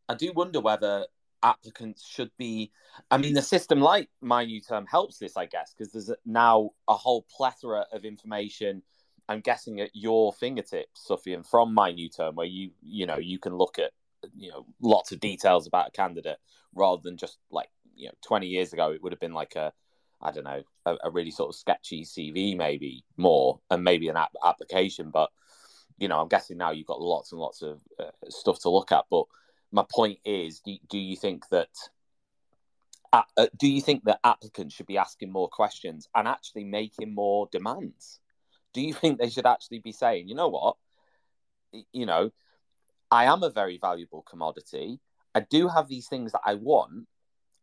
I 0.09 0.15
do 0.15 0.33
wonder 0.33 0.61
whether 0.61 1.07
applicants 1.43 2.07
should 2.07 2.31
be. 2.39 2.73
I 3.11 3.19
mean, 3.19 3.35
the 3.35 3.43
system 3.43 3.81
like 3.81 4.09
MyNewTerm 4.23 4.87
helps 4.89 5.19
this, 5.19 5.37
I 5.37 5.47
guess, 5.47 5.75
because 5.77 5.93
there's 5.93 6.11
now 6.25 6.71
a 6.89 6.95
whole 6.95 7.27
plethora 7.37 7.87
of 7.93 8.05
information. 8.05 8.83
I'm 9.29 9.41
guessing 9.41 9.81
at 9.81 9.91
your 9.95 10.33
fingertips, 10.33 11.07
Sufian, 11.09 11.37
and 11.37 11.47
from 11.47 11.75
MyNewTerm, 11.75 12.35
where 12.35 12.47
you 12.47 12.71
you 12.83 13.07
know 13.07 13.19
you 13.19 13.39
can 13.39 13.57
look 13.57 13.79
at 13.79 13.93
you 14.37 14.51
know 14.51 14.67
lots 14.81 15.13
of 15.13 15.21
details 15.21 15.67
about 15.67 15.89
a 15.89 15.93
candidate 15.93 16.39
rather 16.75 17.01
than 17.03 17.17
just 17.17 17.39
like 17.51 17.69
you 17.97 18.09
know 18.09 18.15
20 18.23 18.47
years 18.47 18.73
ago 18.73 18.93
it 18.93 19.03
would 19.03 19.13
have 19.13 19.21
been 19.21 19.35
like 19.35 19.57
a 19.57 19.73
I 20.21 20.31
don't 20.33 20.45
know 20.45 20.63
a, 20.87 20.97
a 21.05 21.11
really 21.11 21.31
sort 21.31 21.51
of 21.51 21.55
sketchy 21.55 22.05
CV 22.05 22.57
maybe 22.57 23.05
more 23.17 23.61
and 23.71 23.85
maybe 23.85 24.09
an 24.09 24.17
app- 24.17 24.35
application, 24.45 25.11
but 25.11 25.31
you 25.99 26.09
know 26.09 26.21
I'm 26.21 26.29
guessing 26.29 26.57
now 26.57 26.71
you've 26.71 26.87
got 26.87 27.01
lots 27.01 27.33
and 27.33 27.41
lots 27.41 27.63
of 27.63 27.81
uh, 27.99 28.11
stuff 28.29 28.61
to 28.61 28.71
look 28.71 28.93
at, 28.93 29.05
but 29.11 29.27
my 29.75 29.85
point 29.93 30.21
is, 30.25 30.61
do, 30.61 30.77
do 30.89 30.99
you 30.99 31.17
think 31.17 31.49
that 31.49 31.69
uh, 33.13 33.47
do 33.59 33.69
you 33.69 33.81
think 33.81 34.05
that 34.05 34.21
applicants 34.25 34.75
should 34.75 34.87
be 34.87 34.99
asking 34.99 35.31
more 35.31 35.49
questions 35.49 36.09
and 36.15 36.27
actually 36.27 36.65
making 36.65 37.15
more 37.15 37.49
demands? 37.51 38.21
Do 38.73 38.81
you 38.81 38.95
think 39.01 39.19
they 39.19 39.31
should 39.31 39.47
actually 39.47 39.81
be 39.81 39.93
saying, 39.93 40.29
you 40.29 40.35
know 40.35 40.49
what, 40.49 40.77
you 41.93 42.07
know, 42.07 42.31
I 43.11 43.27
am 43.27 43.43
a 43.43 43.51
very 43.51 43.79
valuable 43.79 44.23
commodity. 44.23 45.01
I 45.35 45.41
do 45.41 45.69
have 45.69 45.89
these 45.89 46.09
things 46.09 46.33
that 46.33 46.43
I 46.45 46.55
want. 46.55 47.07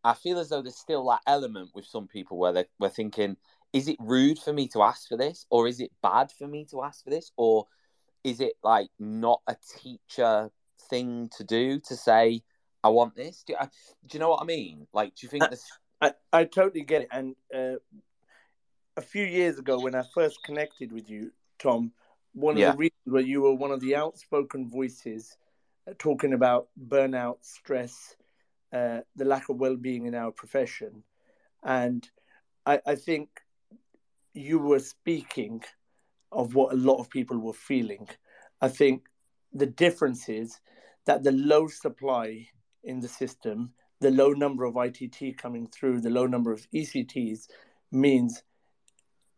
I 0.03 0.13
feel 0.13 0.39
as 0.39 0.49
though 0.49 0.61
there's 0.61 0.77
still 0.77 1.07
that 1.09 1.21
element 1.27 1.69
with 1.75 1.85
some 1.85 2.07
people 2.07 2.37
where 2.37 2.53
they, 2.53 2.65
we're 2.79 2.89
thinking, 2.89 3.37
is 3.73 3.87
it 3.87 3.97
rude 3.99 4.39
for 4.39 4.51
me 4.51 4.67
to 4.69 4.81
ask 4.81 5.07
for 5.07 5.17
this, 5.17 5.45
or 5.49 5.67
is 5.67 5.79
it 5.79 5.91
bad 6.01 6.31
for 6.31 6.47
me 6.47 6.65
to 6.71 6.81
ask 6.81 7.03
for 7.03 7.09
this, 7.09 7.31
or 7.37 7.67
is 8.23 8.39
it 8.39 8.53
like 8.63 8.89
not 8.99 9.41
a 9.47 9.55
teacher 9.79 10.49
thing 10.89 11.29
to 11.37 11.43
do 11.43 11.79
to 11.79 11.95
say 11.95 12.41
I 12.83 12.89
want 12.89 13.15
this? 13.15 13.43
Do 13.45 13.53
you, 13.53 13.59
do 14.07 14.15
you 14.15 14.19
know 14.19 14.29
what 14.29 14.41
I 14.41 14.45
mean? 14.45 14.87
Like, 14.93 15.15
do 15.15 15.25
you 15.25 15.29
think 15.29 15.49
this? 15.49 15.65
I, 16.01 16.13
I 16.33 16.45
totally 16.45 16.83
get 16.83 17.03
it. 17.03 17.07
And 17.11 17.35
uh, 17.53 17.75
a 18.97 19.01
few 19.01 19.23
years 19.23 19.59
ago, 19.59 19.79
when 19.79 19.95
I 19.95 20.03
first 20.13 20.43
connected 20.43 20.91
with 20.91 21.09
you, 21.09 21.31
Tom, 21.59 21.91
one 22.33 22.55
of 22.57 22.61
the 22.61 22.77
reasons 22.77 23.05
where 23.05 23.21
you 23.21 23.41
were 23.41 23.53
one 23.53 23.71
of 23.71 23.81
the 23.81 23.95
outspoken 23.95 24.67
voices 24.67 25.37
uh, 25.87 25.93
talking 25.99 26.33
about 26.33 26.69
burnout, 26.87 27.37
stress, 27.41 28.15
uh, 28.73 28.99
the 29.15 29.25
lack 29.25 29.49
of 29.49 29.57
well-being 29.57 30.05
in 30.05 30.15
our 30.15 30.31
profession, 30.31 31.03
and 31.63 32.09
I, 32.65 32.79
I 32.85 32.95
think 32.95 33.29
you 34.33 34.59
were 34.59 34.79
speaking 34.79 35.63
of 36.31 36.55
what 36.55 36.73
a 36.73 36.77
lot 36.77 36.99
of 36.99 37.09
people 37.09 37.37
were 37.37 37.53
feeling. 37.53 38.07
I 38.61 38.69
think 38.69 39.05
the 39.53 39.65
difference 39.65 40.29
is 40.29 40.59
that 41.05 41.23
the 41.23 41.31
low 41.31 41.67
supply 41.67 42.47
in 42.83 42.99
the 42.99 43.07
system, 43.07 43.73
the 43.99 44.11
low 44.11 44.31
number 44.31 44.65
of 44.65 44.77
ITT 44.77 45.37
coming 45.37 45.67
through, 45.67 46.01
the 46.01 46.09
low 46.09 46.25
number 46.25 46.51
of 46.51 46.65
ECTs 46.73 47.47
means 47.91 48.43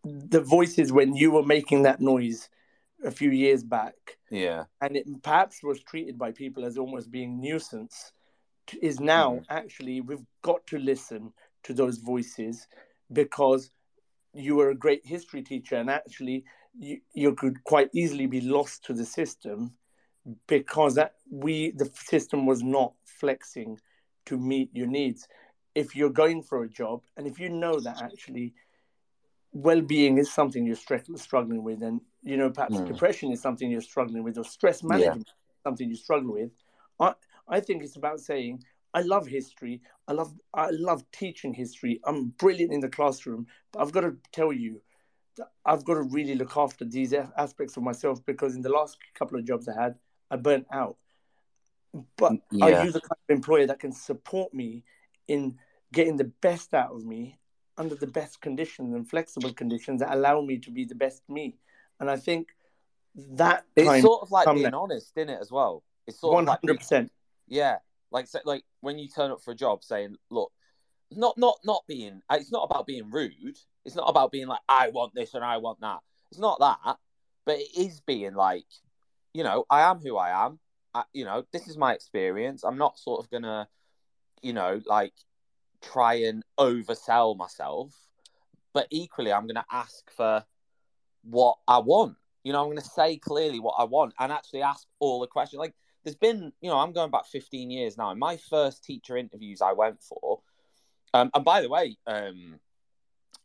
the 0.03 0.41
voices 0.41 0.91
when 0.91 1.15
you 1.15 1.31
were 1.31 1.43
making 1.43 1.83
that 1.83 2.01
noise 2.01 2.49
a 3.03 3.11
few 3.11 3.31
years 3.31 3.63
back. 3.63 3.95
Yeah. 4.29 4.65
And 4.81 4.95
it 4.95 5.07
perhaps 5.23 5.63
was 5.63 5.81
treated 5.81 6.17
by 6.17 6.31
people 6.31 6.65
as 6.65 6.77
almost 6.77 7.11
being 7.11 7.39
nuisance 7.39 8.11
is 8.81 8.99
now 8.99 9.33
mm. 9.33 9.45
actually 9.49 10.01
we've 10.01 10.25
got 10.41 10.65
to 10.67 10.77
listen 10.77 11.33
to 11.63 11.73
those 11.73 11.97
voices 11.97 12.67
because 13.11 13.69
you 14.33 14.55
were 14.55 14.69
a 14.69 14.75
great 14.75 15.05
history 15.05 15.41
teacher 15.41 15.75
and 15.75 15.89
actually 15.89 16.43
you, 16.77 16.99
you 17.13 17.33
could 17.33 17.63
quite 17.63 17.89
easily 17.93 18.25
be 18.25 18.41
lost 18.41 18.83
to 18.85 18.93
the 18.93 19.05
system 19.05 19.73
because 20.47 20.95
that 20.95 21.15
we 21.29 21.71
the 21.71 21.89
system 21.95 22.45
was 22.45 22.63
not 22.63 22.93
flexing 23.05 23.79
to 24.25 24.37
meet 24.37 24.69
your 24.73 24.87
needs 24.87 25.27
if 25.75 25.95
you're 25.95 26.09
going 26.09 26.41
for 26.41 26.63
a 26.63 26.69
job 26.69 27.01
and 27.17 27.27
if 27.27 27.39
you 27.39 27.49
know 27.49 27.79
that 27.79 28.01
actually 28.01 28.53
well-being 29.51 30.17
is 30.17 30.33
something 30.33 30.65
you're 30.65 30.75
struggling 30.75 31.63
with 31.63 31.83
and 31.83 32.01
you 32.23 32.37
know 32.37 32.49
perhaps 32.49 32.75
mm. 32.75 32.87
depression 32.87 33.31
is 33.31 33.41
something 33.41 33.69
you're 33.69 33.81
struggling 33.81 34.23
with 34.23 34.37
or 34.37 34.43
stress 34.43 34.81
management 34.81 35.27
yeah. 35.27 35.69
something 35.69 35.89
you 35.89 35.95
struggle 35.95 36.33
with 36.33 36.49
i 36.99 37.13
i 37.47 37.59
think 37.59 37.83
it's 37.83 37.95
about 37.95 38.19
saying 38.19 38.63
i 38.93 39.01
love 39.01 39.27
history 39.27 39.81
i 40.07 40.11
love 40.11 40.33
i 40.53 40.69
love 40.71 41.03
teaching 41.11 41.53
history 41.53 41.99
i'm 42.05 42.27
brilliant 42.39 42.73
in 42.73 42.79
the 42.79 42.89
classroom 42.89 43.45
but 43.71 43.81
i've 43.81 43.91
got 43.91 44.01
to 44.01 44.15
tell 44.31 44.53
you 44.53 44.81
I've 45.65 45.83
got 45.83 45.95
to 45.95 46.03
really 46.03 46.35
look 46.35 46.57
after 46.57 46.85
these 46.85 47.13
aspects 47.13 47.77
of 47.77 47.83
myself 47.83 48.23
because 48.25 48.55
in 48.55 48.61
the 48.61 48.69
last 48.69 48.97
couple 49.15 49.37
of 49.39 49.45
jobs 49.45 49.67
I 49.67 49.81
had, 49.81 49.95
I 50.29 50.35
burnt 50.35 50.67
out. 50.71 50.97
But 52.17 52.33
yeah. 52.51 52.65
are 52.65 52.85
you 52.85 52.91
the 52.91 53.01
kind 53.01 53.19
of 53.29 53.35
employer 53.35 53.67
that 53.67 53.79
can 53.79 53.91
support 53.91 54.53
me 54.53 54.83
in 55.27 55.57
getting 55.91 56.17
the 56.17 56.31
best 56.41 56.73
out 56.73 56.91
of 56.91 57.05
me 57.05 57.37
under 57.77 57.95
the 57.95 58.07
best 58.07 58.41
conditions 58.41 58.93
and 58.93 59.07
flexible 59.07 59.53
conditions 59.53 59.99
that 59.99 60.13
allow 60.13 60.41
me 60.41 60.57
to 60.59 60.71
be 60.71 60.85
the 60.85 60.95
best 60.95 61.21
me? 61.29 61.57
And 61.99 62.09
I 62.09 62.17
think 62.17 62.49
that 63.15 63.65
it's 63.75 64.01
sort 64.01 64.23
of 64.23 64.31
like 64.31 64.47
being 64.47 64.63
there. 64.63 64.75
honest, 64.75 65.11
isn't 65.15 65.29
it? 65.29 65.39
As 65.39 65.51
well, 65.51 65.83
it's 66.07 66.19
sort 66.19 66.35
100%. 66.35 66.41
of 66.41 66.47
like 66.47 66.79
percent. 66.79 67.11
Yeah, 67.47 67.77
like 68.11 68.27
so, 68.27 68.39
like 68.45 68.63
when 68.81 68.99
you 68.99 69.07
turn 69.07 69.31
up 69.31 69.41
for 69.41 69.51
a 69.51 69.55
job, 69.55 69.83
saying, 69.83 70.15
"Look, 70.29 70.51
not 71.11 71.37
not 71.37 71.57
not 71.63 71.83
being. 71.87 72.21
Uh, 72.29 72.37
it's 72.39 72.51
not 72.51 72.67
about 72.69 72.87
being 72.87 73.09
rude. 73.09 73.57
It's 73.85 73.95
not 73.95 74.09
about 74.09 74.31
being 74.31 74.47
like 74.47 74.61
I 74.69 74.89
want 74.89 75.13
this 75.13 75.33
and 75.33 75.43
I 75.43 75.57
want 75.57 75.81
that. 75.81 75.99
It's 76.31 76.39
not 76.39 76.59
that, 76.59 76.97
but 77.45 77.59
it 77.59 77.77
is 77.77 78.01
being 78.01 78.33
like, 78.33 78.65
you 79.33 79.43
know, 79.43 79.65
I 79.69 79.81
am 79.81 79.99
who 79.99 80.17
I 80.17 80.45
am. 80.45 80.59
I, 80.93 81.03
you 81.13 81.25
know, 81.25 81.43
this 81.51 81.67
is 81.67 81.77
my 81.77 81.93
experience. 81.93 82.63
I'm 82.63 82.77
not 82.77 82.99
sort 82.99 83.23
of 83.23 83.29
gonna, 83.29 83.67
you 84.41 84.53
know, 84.53 84.81
like 84.85 85.13
try 85.81 86.15
and 86.15 86.43
oversell 86.57 87.37
myself, 87.37 87.93
but 88.73 88.87
equally, 88.89 89.31
I'm 89.31 89.47
gonna 89.47 89.65
ask 89.71 90.09
for 90.11 90.45
what 91.23 91.57
I 91.67 91.79
want. 91.79 92.15
You 92.43 92.53
know, 92.53 92.63
I'm 92.63 92.69
gonna 92.69 92.81
say 92.81 93.17
clearly 93.17 93.59
what 93.59 93.75
I 93.77 93.85
want 93.85 94.13
and 94.19 94.31
actually 94.31 94.61
ask 94.61 94.87
all 94.99 95.19
the 95.19 95.27
questions. 95.27 95.59
Like, 95.59 95.75
there's 96.03 96.15
been, 96.15 96.51
you 96.61 96.69
know, 96.69 96.77
I'm 96.77 96.91
going 96.91 97.11
back 97.11 97.25
15 97.27 97.71
years 97.71 97.97
now. 97.97 98.11
In 98.11 98.19
my 98.19 98.37
first 98.37 98.83
teacher 98.83 99.17
interviews 99.17 99.61
I 99.61 99.73
went 99.73 100.01
for, 100.01 100.39
um, 101.13 101.29
and 101.33 101.45
by 101.45 101.61
the 101.61 101.69
way, 101.69 101.97
um, 102.07 102.59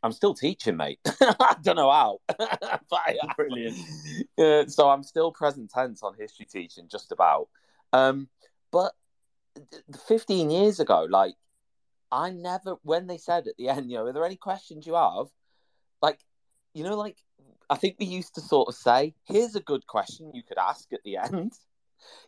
I'm 0.02 0.12
still 0.12 0.34
teaching, 0.34 0.76
mate. 0.76 1.00
I 1.20 1.56
don't 1.62 1.76
know 1.76 1.90
how. 1.90 2.20
but 2.38 3.00
Brilliant. 3.36 3.76
Yeah, 4.36 4.64
so 4.66 4.88
I'm 4.88 5.02
still 5.02 5.32
present 5.32 5.70
tense 5.70 6.02
on 6.02 6.14
history 6.18 6.46
teaching, 6.46 6.88
just 6.90 7.12
about. 7.12 7.48
Um, 7.92 8.28
but 8.70 8.92
15 10.06 10.50
years 10.50 10.80
ago, 10.80 11.06
like, 11.08 11.34
I 12.10 12.30
never, 12.30 12.76
when 12.82 13.06
they 13.06 13.18
said 13.18 13.46
at 13.48 13.56
the 13.58 13.68
end, 13.68 13.90
you 13.90 13.98
know, 13.98 14.06
are 14.06 14.12
there 14.12 14.24
any 14.24 14.36
questions 14.36 14.86
you 14.86 14.94
have? 14.94 15.26
Like, 16.00 16.20
you 16.74 16.84
know, 16.84 16.96
like, 16.96 17.18
I 17.68 17.76
think 17.76 17.96
we 17.98 18.06
used 18.06 18.34
to 18.36 18.40
sort 18.40 18.68
of 18.68 18.74
say, 18.74 19.14
here's 19.24 19.56
a 19.56 19.60
good 19.60 19.86
question 19.86 20.30
you 20.32 20.42
could 20.42 20.58
ask 20.58 20.92
at 20.92 21.02
the 21.04 21.16
end. 21.22 21.52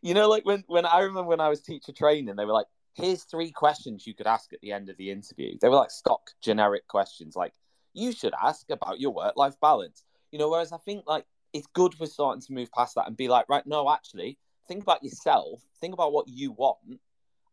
You 0.03 0.15
know, 0.15 0.29
like 0.29 0.45
when, 0.45 0.65
when 0.67 0.87
I 0.87 1.01
remember 1.01 1.29
when 1.29 1.41
I 1.41 1.49
was 1.49 1.61
teacher 1.61 1.93
training, 1.93 2.37
they 2.37 2.45
were 2.45 2.53
like, 2.53 2.67
here's 2.95 3.23
three 3.23 3.51
questions 3.51 4.07
you 4.07 4.15
could 4.15 4.27
ask 4.27 4.53
at 4.53 4.61
the 4.61 4.73
end 4.73 4.89
of 4.89 4.97
the 4.97 5.11
interview. 5.11 5.57
They 5.61 5.69
were 5.69 5.77
like 5.77 5.91
stock 5.91 6.31
generic 6.43 6.87
questions, 6.89 7.37
like, 7.37 7.55
you 7.93 8.13
should 8.13 8.35
ask 8.41 8.71
about 8.71 9.01
your 9.01 9.13
work 9.13 9.37
life 9.37 9.55
balance. 9.61 10.05
You 10.31 10.39
know, 10.39 10.49
whereas 10.49 10.73
I 10.73 10.79
think 10.79 11.05
like 11.07 11.27
it's 11.53 11.67
good 11.73 11.99
we're 11.99 12.07
starting 12.07 12.43
to 12.43 12.53
move 12.53 12.71
past 12.73 12.95
that 12.95 13.07
and 13.07 13.17
be 13.17 13.29
like, 13.29 13.49
right, 13.49 13.67
no, 13.67 13.91
actually, 13.91 14.39
think 14.69 14.83
about 14.83 15.03
yourself, 15.03 15.61
think 15.81 15.95
about 15.95 16.13
what 16.13 16.29
you 16.29 16.53
want, 16.53 17.01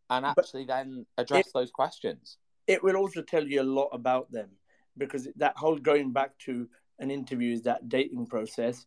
and 0.09 0.25
actually 0.25 0.65
but 0.65 0.75
then 0.75 1.05
address 1.17 1.47
it, 1.47 1.53
those 1.53 1.71
questions. 1.71 2.37
It 2.67 2.83
will 2.83 2.95
also 2.95 3.21
tell 3.21 3.45
you 3.45 3.61
a 3.61 3.63
lot 3.63 3.89
about 3.93 4.31
them 4.31 4.49
because 4.97 5.27
that 5.37 5.57
whole 5.57 5.77
going 5.77 6.11
back 6.11 6.37
to 6.39 6.67
an 6.99 7.11
interview 7.11 7.53
is 7.53 7.63
that 7.63 7.89
dating 7.89 8.27
process. 8.27 8.85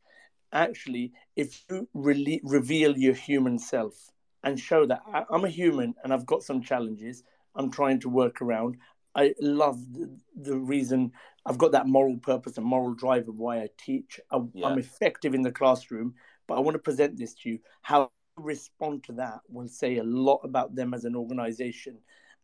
Actually, 0.53 1.13
if 1.37 1.65
you 1.71 1.89
really 1.95 2.41
reveal 2.43 2.97
your 2.97 3.15
human 3.15 3.59
self 3.59 4.11
and 4.43 4.59
show 4.59 4.87
that 4.87 5.03
I'm 5.31 5.45
a 5.45 5.49
human 5.49 5.95
and 6.03 6.13
I've 6.13 6.27
got 6.27 6.43
some 6.43 6.63
challenges, 6.63 7.23
I'm 7.55 7.71
trying 7.71 8.01
to 8.01 8.09
work 8.09 8.43
around. 8.43 8.77
I 9.15 9.35
love 9.41 9.79
the, 9.93 10.11
the 10.37 10.57
reason 10.57 11.13
I've 11.47 11.59
got 11.59 11.73
that 11.73 11.87
moral 11.87 12.17
purpose 12.19 12.57
and 12.57 12.67
moral 12.67 12.95
drive 12.95 13.29
of 13.29 13.37
why 13.37 13.59
I 13.59 13.69
teach. 13.79 14.21
I, 14.31 14.41
yeah. 14.55 14.67
I'm 14.67 14.79
effective 14.79 15.35
in 15.35 15.43
the 15.43 15.53
classroom, 15.53 16.15
but 16.47 16.55
I 16.57 16.61
want 16.61 16.75
to 16.75 16.81
present 16.81 17.17
this 17.17 17.35
to 17.35 17.51
you. 17.51 17.59
How 17.83 18.11
respond 18.37 19.05
to 19.05 19.13
that 19.13 19.41
will 19.49 19.69
say 19.69 19.99
a 19.99 20.05
lot 20.05 20.41
about 20.45 20.75
them 20.75 20.95
as 20.95 21.05
an 21.05 21.15
organization. 21.17 21.99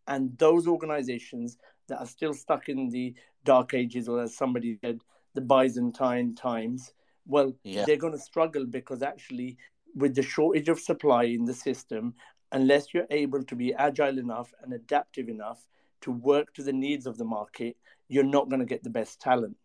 And 0.06 0.36
those 0.38 0.66
organizations 0.68 1.58
that 1.88 1.98
are 1.98 2.06
still 2.06 2.34
stuck 2.34 2.68
in 2.68 2.88
the 2.90 3.14
dark 3.44 3.74
ages, 3.74 4.08
or 4.08 4.22
as 4.22 4.36
somebody 4.36 4.78
said, 4.84 5.00
the 5.34 5.40
Byzantine 5.40 6.34
times, 6.34 6.92
well, 7.26 7.52
yeah. 7.64 7.84
they're 7.84 7.96
going 7.96 8.12
to 8.12 8.18
struggle 8.18 8.66
because 8.66 9.02
actually, 9.02 9.58
with 9.94 10.14
the 10.14 10.22
shortage 10.22 10.68
of 10.68 10.78
supply 10.78 11.24
in 11.24 11.44
the 11.44 11.54
system, 11.54 12.14
unless 12.52 12.94
you're 12.94 13.06
able 13.10 13.42
to 13.44 13.56
be 13.56 13.74
agile 13.74 14.18
enough 14.18 14.52
and 14.62 14.72
adaptive 14.72 15.28
enough 15.28 15.66
to 16.02 16.12
work 16.12 16.52
to 16.54 16.62
the 16.62 16.72
needs 16.72 17.06
of 17.06 17.18
the 17.18 17.24
market, 17.24 17.76
you're 18.08 18.24
not 18.24 18.48
going 18.48 18.60
to 18.60 18.66
get 18.66 18.84
the 18.84 18.90
best 18.90 19.20
talent. 19.20 19.56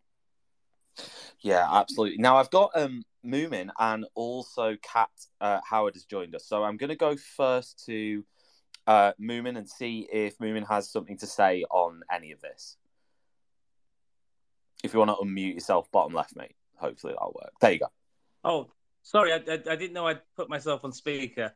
Yeah, 1.40 1.66
absolutely. 1.70 2.18
Now 2.18 2.36
I've 2.36 2.50
got 2.50 2.70
um 2.74 3.02
Moomin 3.24 3.70
and 3.78 4.04
also 4.14 4.76
Kat 4.82 5.10
uh, 5.40 5.60
Howard 5.68 5.94
has 5.94 6.04
joined 6.04 6.34
us. 6.34 6.44
So 6.46 6.64
I'm 6.64 6.76
going 6.76 6.90
to 6.90 6.96
go 6.96 7.16
first 7.16 7.84
to 7.86 8.24
uh, 8.86 9.12
Moomin 9.20 9.56
and 9.56 9.68
see 9.68 10.08
if 10.12 10.38
Moomin 10.38 10.66
has 10.68 10.90
something 10.90 11.16
to 11.18 11.26
say 11.26 11.64
on 11.70 12.02
any 12.12 12.32
of 12.32 12.40
this. 12.40 12.76
If 14.82 14.92
you 14.92 14.98
want 14.98 15.10
to 15.10 15.24
unmute 15.24 15.54
yourself, 15.54 15.90
bottom 15.92 16.12
left, 16.12 16.34
mate. 16.34 16.56
Hopefully 16.82 17.14
that'll 17.14 17.38
work. 17.40 17.52
There 17.60 17.72
you 17.72 17.78
go. 17.78 17.86
Oh, 18.42 18.70
sorry, 19.02 19.32
I, 19.32 19.36
I, 19.36 19.54
I 19.70 19.76
didn't 19.76 19.92
know 19.92 20.08
I'd 20.08 20.20
put 20.36 20.48
myself 20.48 20.84
on 20.84 20.92
speaker. 20.92 21.54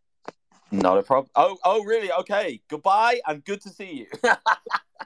Not 0.70 0.98
a 0.98 1.02
problem. 1.02 1.30
Oh, 1.34 1.58
oh, 1.64 1.82
really? 1.84 2.12
Okay. 2.12 2.60
Goodbye, 2.68 3.20
and 3.26 3.44
good 3.44 3.60
to 3.62 3.70
see 3.70 4.06
you. 4.06 4.06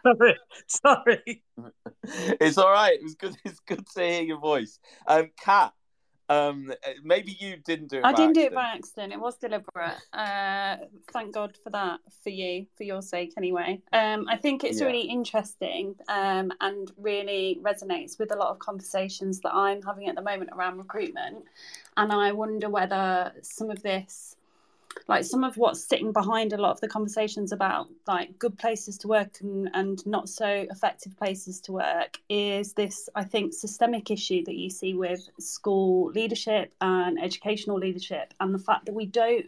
sorry, 0.05 0.36
sorry. 0.66 1.42
It's 2.05 2.59
all 2.59 2.70
right. 2.70 2.94
It 2.94 3.02
was 3.02 3.14
good. 3.14 3.34
It's 3.44 3.60
good 3.60 3.86
to 3.94 4.01
hear 4.02 4.22
your 4.22 4.38
voice. 4.38 4.78
Um, 5.06 5.30
Kat, 5.42 5.72
um, 6.31 6.73
maybe 7.02 7.36
you 7.40 7.57
didn't 7.57 7.89
do 7.90 7.98
it. 7.98 8.05
I 8.05 8.12
didn't 8.12 8.31
accident. 8.31 8.35
do 8.36 8.43
it 8.43 8.55
by 8.55 8.65
accident. 8.66 9.12
It 9.12 9.20
was 9.20 9.36
deliberate. 9.36 9.98
Uh, 10.12 10.77
thank 11.12 11.35
God 11.35 11.57
for 11.62 11.70
that, 11.70 11.98
for 12.23 12.31
you, 12.31 12.66
for 12.77 12.85
your 12.85 13.02
sake, 13.02 13.35
anyway. 13.36 13.82
Um, 13.93 14.27
I 14.28 14.36
think 14.36 14.62
it's 14.62 14.78
yeah. 14.81 14.86
really 14.86 15.02
interesting 15.02 15.97
um, 16.09 16.52
and 16.61 16.93
really 16.97 17.59
resonates 17.62 18.16
with 18.20 18.31
a 18.31 18.36
lot 18.36 18.51
of 18.51 18.61
conversations 18.61 19.40
that 19.40 19.52
I'm 19.52 19.82
having 19.82 20.09
at 20.09 20.15
the 20.15 20.23
moment 20.23 20.51
around 20.52 20.78
recruitment. 20.78 21.44
And 21.97 22.12
I 22.12 22.31
wonder 22.31 22.70
whether 22.70 23.32
some 23.43 23.69
of 23.69 23.82
this 23.82 24.36
like 25.08 25.24
some 25.24 25.44
of 25.44 25.56
what's 25.56 25.84
sitting 25.84 26.12
behind 26.12 26.52
a 26.52 26.56
lot 26.56 26.72
of 26.72 26.80
the 26.80 26.88
conversations 26.88 27.52
about 27.52 27.88
like 28.06 28.38
good 28.38 28.56
places 28.58 28.98
to 28.98 29.08
work 29.08 29.40
and, 29.40 29.70
and 29.74 30.04
not 30.06 30.28
so 30.28 30.66
effective 30.70 31.16
places 31.16 31.60
to 31.60 31.72
work 31.72 32.18
is 32.28 32.72
this 32.72 33.08
i 33.14 33.22
think 33.22 33.52
systemic 33.52 34.10
issue 34.10 34.44
that 34.44 34.56
you 34.56 34.68
see 34.68 34.94
with 34.94 35.28
school 35.38 36.10
leadership 36.10 36.74
and 36.80 37.22
educational 37.22 37.78
leadership 37.78 38.34
and 38.40 38.54
the 38.54 38.58
fact 38.58 38.86
that 38.86 38.94
we 38.94 39.06
don't 39.06 39.46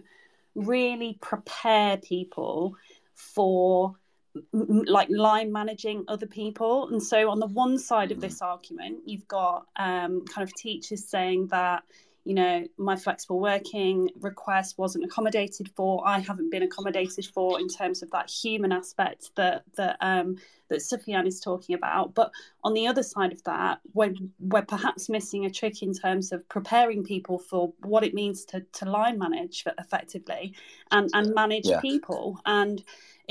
really 0.54 1.18
prepare 1.20 1.96
people 1.96 2.76
for 3.14 3.94
like 4.62 5.08
line 5.10 5.52
managing 5.52 6.04
other 6.08 6.26
people. 6.26 6.88
And 6.88 7.02
so 7.02 7.30
on 7.30 7.38
the 7.38 7.46
one 7.46 7.78
side 7.78 8.12
of 8.12 8.20
this 8.20 8.40
argument 8.40 9.00
you've 9.04 9.28
got 9.28 9.66
um, 9.76 10.24
kind 10.24 10.46
of 10.46 10.54
teachers 10.54 11.04
saying 11.04 11.48
that 11.48 11.82
you 12.24 12.34
know, 12.34 12.64
my 12.78 12.96
flexible 12.96 13.40
working 13.40 14.08
request 14.20 14.78
wasn't 14.78 15.04
accommodated 15.04 15.70
for. 15.74 16.06
I 16.06 16.20
haven't 16.20 16.50
been 16.50 16.62
accommodated 16.62 17.26
for 17.26 17.58
in 17.58 17.68
terms 17.68 18.02
of 18.02 18.10
that 18.12 18.30
human 18.30 18.72
aspect 18.72 19.30
that 19.36 19.64
that 19.76 19.96
um, 20.00 20.36
that 20.72 20.80
Sufian 20.80 21.26
is 21.26 21.40
talking 21.40 21.74
about. 21.74 22.14
But 22.14 22.32
on 22.64 22.74
the 22.74 22.86
other 22.86 23.02
side 23.02 23.32
of 23.32 23.42
that, 23.44 23.80
we're, 23.92 24.14
we're 24.40 24.62
perhaps 24.62 25.08
missing 25.08 25.44
a 25.44 25.50
trick 25.50 25.82
in 25.82 25.92
terms 25.92 26.32
of 26.32 26.48
preparing 26.48 27.04
people 27.04 27.38
for 27.38 27.72
what 27.82 28.04
it 28.04 28.14
means 28.14 28.44
to, 28.46 28.60
to 28.60 28.84
line 28.86 29.18
manage 29.18 29.64
effectively 29.78 30.54
and, 30.90 31.10
and 31.12 31.34
manage 31.34 31.66
yeah. 31.66 31.80
people. 31.80 32.40
And 32.46 32.82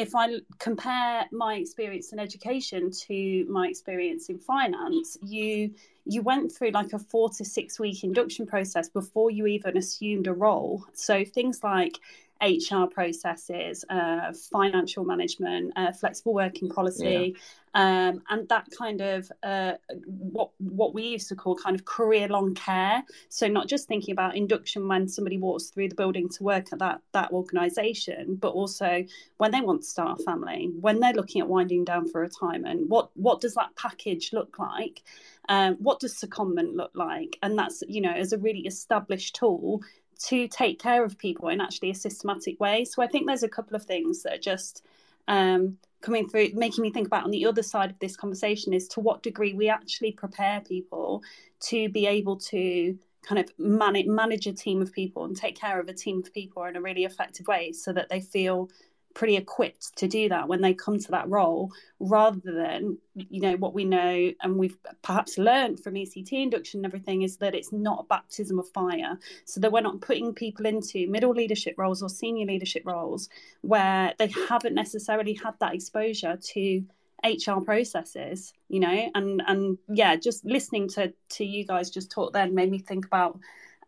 if 0.01 0.15
I 0.15 0.39
compare 0.57 1.25
my 1.31 1.55
experience 1.55 2.11
in 2.11 2.19
education 2.19 2.89
to 3.07 3.45
my 3.47 3.67
experience 3.67 4.29
in 4.29 4.39
finance, 4.39 5.17
you 5.23 5.75
you 6.05 6.23
went 6.23 6.51
through 6.51 6.71
like 6.71 6.93
a 6.93 6.99
four 6.99 7.29
to 7.29 7.45
six 7.45 7.79
week 7.79 8.03
induction 8.03 8.47
process 8.47 8.89
before 8.89 9.29
you 9.29 9.45
even 9.45 9.77
assumed 9.77 10.25
a 10.25 10.33
role. 10.33 10.83
So 10.93 11.23
things 11.23 11.63
like 11.63 11.99
HR 12.41 12.85
processes, 12.85 13.85
uh, 13.89 14.33
financial 14.51 15.05
management, 15.05 15.73
uh, 15.75 15.91
flexible 15.91 16.33
working 16.33 16.69
policy, 16.69 17.35
yeah. 17.75 18.09
um, 18.09 18.23
and 18.29 18.49
that 18.49 18.67
kind 18.77 19.01
of 19.01 19.31
uh, 19.43 19.73
what 20.05 20.49
what 20.57 20.93
we 20.93 21.03
used 21.03 21.29
to 21.29 21.35
call 21.35 21.55
kind 21.55 21.75
of 21.75 21.85
career 21.85 22.27
long 22.27 22.55
care. 22.55 23.03
So 23.29 23.47
not 23.47 23.67
just 23.67 23.87
thinking 23.87 24.11
about 24.11 24.35
induction 24.35 24.87
when 24.87 25.07
somebody 25.07 25.37
walks 25.37 25.65
through 25.65 25.89
the 25.89 25.95
building 25.95 26.29
to 26.29 26.43
work 26.43 26.73
at 26.73 26.79
that 26.79 27.01
that 27.13 27.31
organisation, 27.31 28.35
but 28.35 28.49
also 28.49 29.05
when 29.37 29.51
they 29.51 29.61
want 29.61 29.81
to 29.81 29.87
start 29.87 30.19
a 30.19 30.23
family, 30.23 30.71
when 30.79 30.99
they're 30.99 31.13
looking 31.13 31.41
at 31.41 31.47
winding 31.47 31.85
down 31.85 32.07
for 32.07 32.21
retirement. 32.21 32.89
What 32.89 33.09
what 33.15 33.41
does 33.41 33.55
that 33.55 33.75
package 33.75 34.33
look 34.33 34.57
like? 34.57 35.03
Um, 35.49 35.75
what 35.79 35.99
does 35.99 36.15
secondment 36.15 36.75
look 36.75 36.91
like? 36.93 37.37
And 37.41 37.57
that's 37.57 37.83
you 37.87 38.01
know 38.01 38.11
as 38.11 38.33
a 38.33 38.37
really 38.37 38.61
established 38.61 39.35
tool 39.35 39.81
to 40.23 40.47
take 40.47 40.79
care 40.79 41.03
of 41.03 41.17
people 41.17 41.49
in 41.49 41.61
actually 41.61 41.89
a 41.91 41.95
systematic 41.95 42.59
way. 42.59 42.85
So 42.85 43.01
I 43.01 43.07
think 43.07 43.27
there's 43.27 43.43
a 43.43 43.49
couple 43.49 43.75
of 43.75 43.83
things 43.83 44.23
that 44.23 44.33
are 44.33 44.39
just 44.39 44.85
um, 45.27 45.77
coming 46.01 46.27
through, 46.27 46.49
making 46.53 46.81
me 46.81 46.91
think 46.91 47.07
about 47.07 47.23
on 47.23 47.31
the 47.31 47.45
other 47.45 47.63
side 47.63 47.89
of 47.91 47.99
this 47.99 48.15
conversation 48.15 48.73
is 48.73 48.87
to 48.89 48.99
what 48.99 49.23
degree 49.23 49.53
we 49.53 49.69
actually 49.69 50.11
prepare 50.11 50.61
people 50.61 51.23
to 51.61 51.89
be 51.89 52.05
able 52.05 52.35
to 52.37 52.97
kind 53.23 53.39
of 53.39 53.51
manage 53.59 54.07
manage 54.07 54.47
a 54.47 54.53
team 54.53 54.81
of 54.81 54.91
people 54.91 55.25
and 55.25 55.37
take 55.37 55.55
care 55.55 55.79
of 55.79 55.87
a 55.87 55.93
team 55.93 56.19
of 56.19 56.33
people 56.33 56.63
in 56.63 56.75
a 56.75 56.81
really 56.81 57.03
effective 57.03 57.47
way 57.47 57.71
so 57.71 57.93
that 57.93 58.09
they 58.09 58.19
feel 58.19 58.67
pretty 59.13 59.35
equipped 59.35 59.95
to 59.97 60.07
do 60.07 60.29
that 60.29 60.47
when 60.47 60.61
they 60.61 60.73
come 60.73 60.99
to 60.99 61.11
that 61.11 61.29
role 61.29 61.71
rather 61.99 62.39
than 62.43 62.97
you 63.15 63.41
know 63.41 63.55
what 63.57 63.73
we 63.73 63.83
know 63.85 64.31
and 64.41 64.57
we've 64.57 64.77
perhaps 65.01 65.37
learned 65.37 65.79
from 65.79 65.93
ECT 65.93 66.31
induction 66.33 66.79
and 66.79 66.85
everything 66.85 67.21
is 67.21 67.37
that 67.37 67.53
it's 67.55 67.71
not 67.71 67.99
a 67.99 68.07
baptism 68.07 68.59
of 68.59 68.67
fire. 68.69 69.17
So 69.45 69.59
that 69.59 69.71
we're 69.71 69.81
not 69.81 70.01
putting 70.01 70.33
people 70.33 70.65
into 70.65 71.07
middle 71.07 71.31
leadership 71.31 71.75
roles 71.77 72.01
or 72.01 72.09
senior 72.09 72.45
leadership 72.45 72.83
roles 72.85 73.29
where 73.61 74.13
they 74.17 74.31
haven't 74.49 74.75
necessarily 74.75 75.33
had 75.33 75.53
that 75.59 75.73
exposure 75.73 76.37
to 76.41 76.83
HR 77.23 77.61
processes 77.63 78.53
you 78.69 78.79
know? 78.79 79.11
And 79.13 79.41
and 79.47 79.77
yeah 79.89 80.15
just 80.15 80.45
listening 80.45 80.87
to 80.89 81.13
to 81.29 81.45
you 81.45 81.65
guys 81.65 81.89
just 81.89 82.11
talk 82.11 82.33
then 82.33 82.55
made 82.55 82.71
me 82.71 82.79
think 82.79 83.05
about 83.05 83.39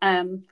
um 0.02 0.44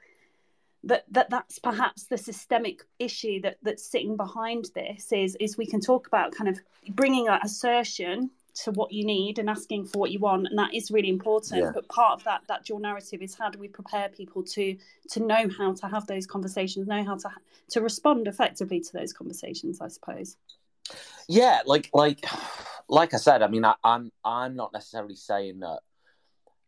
that, 0.85 1.05
that 1.11 1.31
that's 1.31 1.59
perhaps 1.59 2.05
the 2.05 2.19
systemic 2.19 2.83
issue 2.99 3.41
that 3.41 3.59
that's 3.63 3.85
sitting 3.85 4.17
behind 4.17 4.67
this 4.75 5.13
is 5.13 5.37
is 5.41 5.57
we 5.57 5.67
can 5.67 5.81
talk 5.81 6.07
about 6.07 6.33
kind 6.33 6.49
of 6.49 6.61
bringing 6.91 7.27
that 7.27 7.45
assertion 7.45 8.31
to 8.55 8.71
what 8.73 8.93
you 8.93 9.05
need 9.05 9.39
and 9.39 9.49
asking 9.49 9.87
for 9.87 9.99
what 9.99 10.11
you 10.11 10.19
want 10.19 10.47
and 10.47 10.59
that 10.59 10.75
is 10.75 10.91
really 10.91 11.09
important 11.09 11.63
yeah. 11.63 11.71
but 11.73 11.89
part 11.89 12.13
of 12.13 12.25
that 12.25 12.43
that 12.49 12.65
dual 12.65 12.79
narrative 12.79 13.23
is 13.23 13.35
how 13.35 13.49
do 13.49 13.59
we 13.59 13.69
prepare 13.69 14.09
people 14.09 14.43
to 14.43 14.77
to 15.09 15.21
know 15.21 15.49
how 15.57 15.73
to 15.73 15.87
have 15.87 16.07
those 16.07 16.27
conversations 16.27 16.87
know 16.87 17.05
how 17.05 17.17
to 17.17 17.31
to 17.71 17.81
respond 17.81 18.27
effectively 18.27 18.81
to 18.81 18.93
those 18.93 19.13
conversations 19.13 19.81
i 19.81 19.89
suppose 19.89 20.37
yeah 21.29 21.61
like 21.65 21.89
like 21.95 22.25
like 22.89 23.15
i 23.15 23.17
said 23.17 23.43
i 23.43 23.47
mean 23.47 23.65
I, 23.65 23.75
i'm 23.85 24.13
i'm 24.25 24.55
not 24.55 24.73
necessarily 24.73 25.17
saying 25.17 25.61
that 25.61 25.81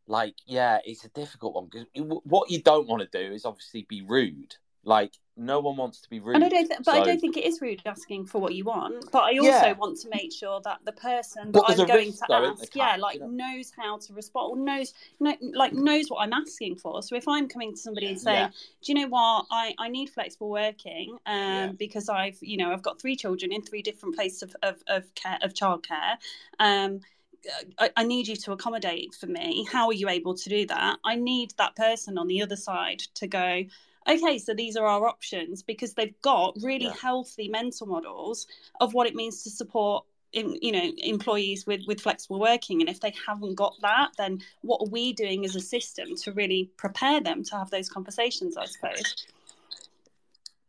like 0.06 0.34
yeah 0.46 0.78
it's 0.84 1.04
a 1.04 1.08
difficult 1.10 1.54
one 1.54 1.68
because 1.70 1.86
what 2.24 2.50
you 2.50 2.60
don't 2.60 2.86
want 2.86 3.00
to 3.02 3.26
do 3.26 3.32
is 3.32 3.44
obviously 3.44 3.86
be 3.88 4.02
rude 4.02 4.56
like 4.84 5.14
no 5.36 5.58
one 5.58 5.76
wants 5.76 6.00
to 6.00 6.08
be 6.08 6.20
rude. 6.20 6.36
And 6.36 6.44
I 6.44 6.48
don't, 6.48 6.68
th- 6.68 6.80
but 6.84 6.94
so... 6.94 7.00
I 7.00 7.04
don't 7.04 7.20
think 7.20 7.36
it 7.36 7.44
is 7.44 7.60
rude 7.60 7.82
asking 7.86 8.26
for 8.26 8.40
what 8.40 8.54
you 8.54 8.64
want. 8.64 9.10
But 9.10 9.24
I 9.24 9.38
also 9.38 9.50
yeah. 9.50 9.72
want 9.72 9.98
to 10.00 10.08
make 10.08 10.32
sure 10.32 10.60
that 10.62 10.78
the 10.84 10.92
person 10.92 11.50
that 11.52 11.64
I'm 11.66 11.86
going 11.86 12.12
to 12.12 12.18
though, 12.28 12.52
ask, 12.52 12.74
yeah, 12.74 12.96
like 12.96 13.16
you 13.16 13.22
know? 13.22 13.48
knows 13.48 13.72
how 13.76 13.98
to 13.98 14.12
respond, 14.12 14.52
or 14.52 14.64
knows, 14.64 14.92
know, 15.18 15.34
like 15.54 15.72
knows 15.72 16.08
what 16.08 16.18
I'm 16.22 16.32
asking 16.32 16.76
for. 16.76 17.02
So 17.02 17.16
if 17.16 17.26
I'm 17.26 17.48
coming 17.48 17.72
to 17.72 17.76
somebody 17.76 18.08
and 18.08 18.20
saying, 18.20 18.36
yeah. 18.36 18.48
"Do 18.82 18.92
you 18.92 18.94
know 18.94 19.08
what? 19.08 19.46
I, 19.50 19.74
I 19.78 19.88
need 19.88 20.10
flexible 20.10 20.50
working, 20.50 21.18
um, 21.26 21.36
yeah. 21.36 21.72
because 21.76 22.08
I've, 22.08 22.38
you 22.40 22.56
know, 22.56 22.72
I've 22.72 22.82
got 22.82 23.00
three 23.00 23.16
children 23.16 23.52
in 23.52 23.62
three 23.62 23.82
different 23.82 24.14
places 24.14 24.42
of 24.42 24.56
of, 24.62 24.82
of 24.86 25.14
care 25.14 25.38
of 25.42 25.54
childcare, 25.54 26.16
um." 26.60 27.00
I, 27.78 27.90
I, 27.96 28.04
need 28.04 28.28
you 28.28 28.36
to 28.36 28.52
accommodate 28.52 29.14
for 29.14 29.26
me. 29.26 29.66
How 29.70 29.86
are 29.86 29.92
you 29.92 30.08
able 30.08 30.34
to 30.34 30.48
do 30.48 30.66
that? 30.66 30.98
I 31.04 31.16
need 31.16 31.52
that 31.58 31.76
person 31.76 32.18
on 32.18 32.28
the 32.28 32.42
other 32.42 32.56
side 32.56 33.00
to 33.14 33.26
go, 33.26 33.64
okay, 34.08 34.38
so 34.38 34.54
these 34.54 34.76
are 34.76 34.86
our 34.86 35.06
options 35.06 35.62
because 35.62 35.94
they've 35.94 36.20
got 36.22 36.56
really 36.62 36.86
yeah. 36.86 36.94
healthy 37.00 37.48
mental 37.48 37.86
models 37.86 38.46
of 38.80 38.94
what 38.94 39.06
it 39.06 39.14
means 39.14 39.42
to 39.42 39.50
support 39.50 40.04
in, 40.32 40.58
you 40.60 40.72
know 40.72 40.90
employees 40.98 41.64
with 41.64 41.82
with 41.86 42.00
flexible 42.00 42.40
working 42.40 42.80
and 42.80 42.90
if 42.90 42.98
they 42.98 43.14
haven't 43.24 43.54
got 43.54 43.72
that 43.82 44.10
then 44.18 44.40
what 44.62 44.80
are 44.80 44.90
we 44.90 45.12
doing 45.12 45.44
as 45.44 45.54
a 45.54 45.60
system 45.60 46.16
to 46.16 46.32
really 46.32 46.68
prepare 46.76 47.20
them 47.20 47.44
to 47.44 47.56
have 47.56 47.70
those 47.70 47.88
conversations 47.88 48.56
i 48.56 48.64
suppose 48.64 49.26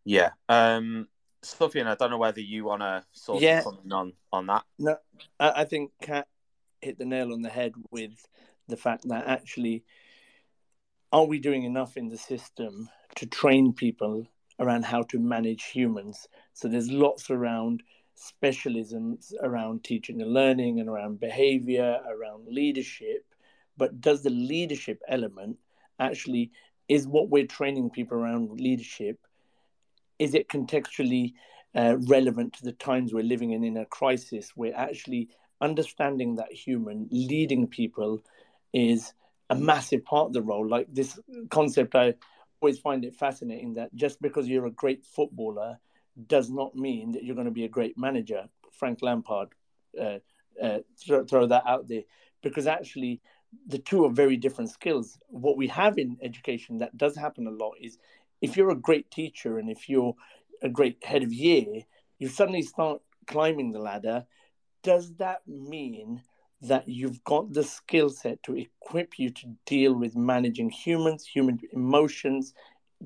yeah 0.04 0.30
um 0.50 1.08
Sufian, 1.46 1.86
I 1.86 1.96
don't 1.96 2.10
know 2.10 2.18
whether 2.18 2.42
you 2.42 2.66
want 2.66 2.82
to 2.82 3.04
sort 3.12 3.42
yeah. 3.42 3.60
of 3.60 3.66
comment 3.66 3.94
on 3.94 4.14
on 4.34 4.48
that. 4.48 4.64
No, 4.80 4.98
I 5.40 5.64
think 5.64 5.92
Kat 6.02 6.28
hit 6.86 6.98
the 6.99 7.06
nail 7.06 7.34
on 7.34 7.41
the 7.41 7.49
head 7.49 7.74
with 7.91 8.28
the 8.68 8.78
fact 8.78 9.07
that 9.10 9.28
actually, 9.28 9.84
are 11.12 11.26
we 11.26 11.40
doing 11.40 11.64
enough 11.64 11.98
in 11.98 12.10
the 12.10 12.18
system 12.18 12.90
to 13.16 13.26
train 13.26 13.74
people 13.74 14.28
around 14.60 14.86
how 14.86 15.02
to 15.03 15.20
manage 15.20 15.64
humans? 15.64 16.28
So 16.53 16.68
there's 16.68 16.91
lots 16.91 17.30
around 17.30 17.84
specialisms 18.16 19.34
around 19.41 19.84
teaching 19.84 20.22
and 20.22 20.32
learning 20.34 20.80
and 20.80 20.88
around 20.88 21.20
behavior, 21.20 21.99
around 22.07 22.48
leadership. 22.48 23.26
But 23.78 23.99
does 23.99 24.24
the 24.24 24.30
leadership 24.30 25.02
element 25.07 25.57
actually 25.99 26.52
is 26.88 27.07
what 27.07 27.30
we're 27.30 27.48
training 27.48 27.90
people 27.90 28.18
around 28.18 28.60
leadership? 28.60 29.20
Is 30.20 30.34
it 30.34 30.48
contextually 30.48 31.34
uh, 31.76 31.98
relevant 32.07 32.53
to 32.53 32.64
the 32.64 32.72
times 32.72 33.14
we're 33.14 33.24
living 33.24 33.52
in 33.52 33.64
in 33.64 33.78
a 33.78 33.86
crisis 33.86 34.52
where 34.56 34.74
actually 34.76 35.30
understanding 35.61 36.36
that 36.36 36.52
human 36.52 37.07
leading 37.11 37.68
people 37.68 38.23
is 38.73 39.14
a 39.49 39.56
massive 39.56 40.03
part 40.03 40.27
of 40.27 40.34
the 40.34 40.41
role. 40.41 40.68
Like 40.68 40.88
this 40.91 41.19
concept, 41.49 41.95
I 41.95 42.15
always 42.61 42.80
find 42.80 43.06
it 43.06 43.15
fascinating 43.15 43.76
that 43.76 43.94
just 43.95 44.22
because 44.22 44.48
you're 44.48 44.65
a 44.65 44.72
great 44.72 45.06
footballer 45.06 45.80
does 46.27 46.49
not 46.49 46.76
mean 46.76 47.11
that 47.11 47.23
you're 47.23 47.36
going 47.36 47.45
to 47.45 47.52
be 47.52 47.65
a 47.65 47.69
great 47.69 47.98
manager. 47.98 48.45
Frank 48.72 48.99
Lampard, 49.02 49.49
uh, 49.99 50.19
uh, 50.61 50.80
throw, 50.98 51.26
throw 51.26 51.45
that 51.48 51.64
out 51.65 51.88
there, 51.88 52.03
because 52.41 52.68
actually 52.68 53.22
the 53.68 53.77
two 53.77 54.06
are 54.06 54.10
very 54.10 54.38
different 54.38 54.69
skills. 54.69 55.18
What 55.27 55.57
we 55.57 55.68
have 55.68 55.98
in 55.98 56.18
education 56.22 56.80
that 56.80 56.98
does 56.98 57.15
happen 57.15 57.48
a 57.48 57.52
lot 57.52 57.73
is 57.82 57.98
if 58.41 58.57
you're 58.57 58.72
a 58.72 58.76
great 58.76 59.10
teacher 59.11 59.57
and 59.60 59.69
if 59.69 59.88
you're 59.90 60.15
a 60.61 60.69
great 60.69 61.03
head 61.03 61.23
of 61.23 61.34
year, 61.34 61.84
you 62.19 62.27
suddenly 62.27 62.61
start 62.61 63.02
climbing 63.27 63.72
the 63.72 63.80
ladder 63.80 64.26
does 64.86 65.16
that 65.16 65.41
mean 65.48 66.22
that 66.62 66.88
you've 66.88 67.24
got 67.24 67.52
the 67.52 67.64
skill 67.64 68.07
set 68.07 68.41
to 68.44 68.56
equip 68.56 69.18
you 69.18 69.32
to 69.32 69.48
deal 69.66 69.95
with 69.95 70.16
managing 70.16 70.70
humans, 70.70 71.26
human 71.26 71.60
emotions 71.74 72.53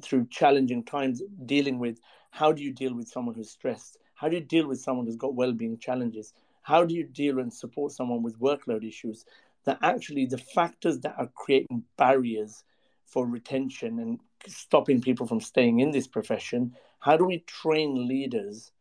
through 0.02 0.28
challenging 0.30 0.84
times, 0.84 1.24
dealing 1.46 1.80
with 1.80 2.02
how 2.32 2.52
do 2.52 2.62
you 2.62 2.74
deal 2.74 2.94
with 2.94 3.08
someone 3.08 3.34
who's 3.34 3.50
stressed? 3.50 3.98
How 4.14 4.28
do 4.28 4.36
you 4.36 4.42
deal 4.42 4.68
with 4.68 4.82
someone 4.82 5.06
who's 5.06 5.16
got 5.16 5.36
well-being 5.36 5.78
challenges? 5.78 6.34
How 6.64 6.84
do 6.84 6.94
you 6.94 7.06
deal 7.06 7.40
and 7.40 7.52
support 7.52 7.94
someone 7.94 8.24
with 8.24 8.38
workload 8.40 8.86
issues? 8.86 9.24
That 9.64 9.80
actually 9.82 10.26
the 10.26 10.38
factors 10.38 11.00
that 11.00 11.16
are 11.18 11.32
creating 11.34 11.86
barriers 11.98 12.66
for 13.06 13.26
retention 13.26 14.00
and 14.00 14.20
stopping 14.48 15.00
people 15.00 15.26
from 15.26 15.40
staying 15.40 15.80
in 15.80 15.92
this 15.92 16.08
profession, 16.08 16.76
how 17.00 17.16
do 17.16 17.24
we 17.24 17.40
train 17.40 18.06
leaders 18.06 18.74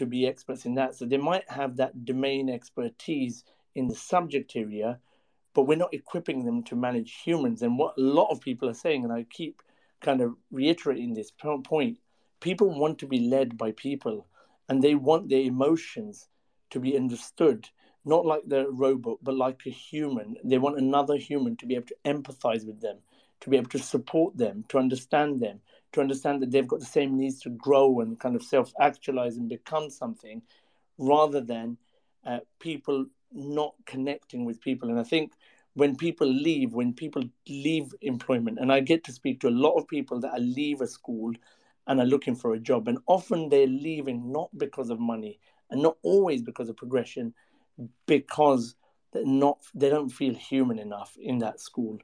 to 0.00 0.06
be 0.06 0.26
experts 0.26 0.66
in 0.66 0.74
that. 0.74 0.96
So 0.96 1.06
they 1.06 1.18
might 1.18 1.48
have 1.50 1.76
that 1.76 2.04
domain 2.04 2.50
expertise 2.50 3.44
in 3.74 3.88
the 3.88 3.94
subject 3.94 4.56
area, 4.56 4.98
but 5.54 5.64
we're 5.64 5.78
not 5.78 5.94
equipping 5.94 6.44
them 6.44 6.62
to 6.64 6.76
manage 6.76 7.20
humans. 7.24 7.62
And 7.62 7.78
what 7.78 7.96
a 7.96 8.02
lot 8.02 8.30
of 8.30 8.40
people 8.40 8.68
are 8.68 8.74
saying, 8.74 9.04
and 9.04 9.12
I 9.12 9.24
keep 9.30 9.62
kind 10.00 10.20
of 10.20 10.34
reiterating 10.50 11.14
this 11.14 11.30
point 11.30 11.98
people 12.40 12.78
want 12.78 12.98
to 12.98 13.06
be 13.06 13.28
led 13.28 13.56
by 13.56 13.72
people 13.72 14.26
and 14.68 14.82
they 14.82 14.94
want 14.94 15.28
their 15.28 15.42
emotions 15.42 16.28
to 16.70 16.80
be 16.80 16.96
understood 16.96 17.68
not 18.04 18.24
like 18.24 18.42
the 18.46 18.66
robot 18.70 19.18
but 19.22 19.34
like 19.34 19.60
a 19.66 19.70
human 19.70 20.36
they 20.44 20.58
want 20.58 20.78
another 20.78 21.16
human 21.16 21.56
to 21.56 21.66
be 21.66 21.74
able 21.74 21.86
to 21.86 21.96
empathize 22.06 22.66
with 22.66 22.80
them 22.80 22.96
to 23.40 23.50
be 23.50 23.56
able 23.56 23.68
to 23.68 23.78
support 23.78 24.36
them 24.36 24.64
to 24.68 24.78
understand 24.78 25.40
them 25.40 25.60
to 25.92 26.00
understand 26.00 26.42
that 26.42 26.50
they've 26.50 26.68
got 26.68 26.80
the 26.80 26.86
same 26.86 27.16
needs 27.16 27.40
to 27.40 27.50
grow 27.50 28.00
and 28.00 28.18
kind 28.18 28.36
of 28.36 28.42
self 28.42 28.72
actualize 28.80 29.36
and 29.36 29.48
become 29.48 29.90
something 29.90 30.42
rather 30.98 31.40
than 31.40 31.76
uh, 32.26 32.38
people 32.58 33.06
not 33.32 33.74
connecting 33.86 34.44
with 34.44 34.60
people. 34.60 34.90
And 34.90 34.98
I 34.98 35.02
think 35.04 35.32
when 35.74 35.96
people 35.96 36.26
leave, 36.26 36.72
when 36.72 36.92
people 36.92 37.22
leave 37.48 37.94
employment, 38.02 38.58
and 38.60 38.72
I 38.72 38.80
get 38.80 39.04
to 39.04 39.12
speak 39.12 39.40
to 39.40 39.48
a 39.48 39.50
lot 39.50 39.76
of 39.76 39.88
people 39.88 40.20
that 40.20 40.40
leave 40.40 40.80
a 40.80 40.86
school 40.86 41.32
and 41.86 42.00
are 42.00 42.06
looking 42.06 42.34
for 42.34 42.54
a 42.54 42.58
job, 42.58 42.88
and 42.88 42.98
often 43.06 43.48
they're 43.48 43.66
leaving 43.66 44.30
not 44.32 44.50
because 44.56 44.90
of 44.90 45.00
money 45.00 45.38
and 45.70 45.82
not 45.82 45.96
always 46.02 46.42
because 46.42 46.68
of 46.68 46.76
progression, 46.76 47.34
because 48.06 48.74
they're 49.12 49.24
not 49.24 49.58
they 49.74 49.88
don't 49.88 50.10
feel 50.10 50.34
human 50.34 50.78
enough 50.78 51.16
in 51.20 51.38
that 51.38 51.60
school. 51.60 51.98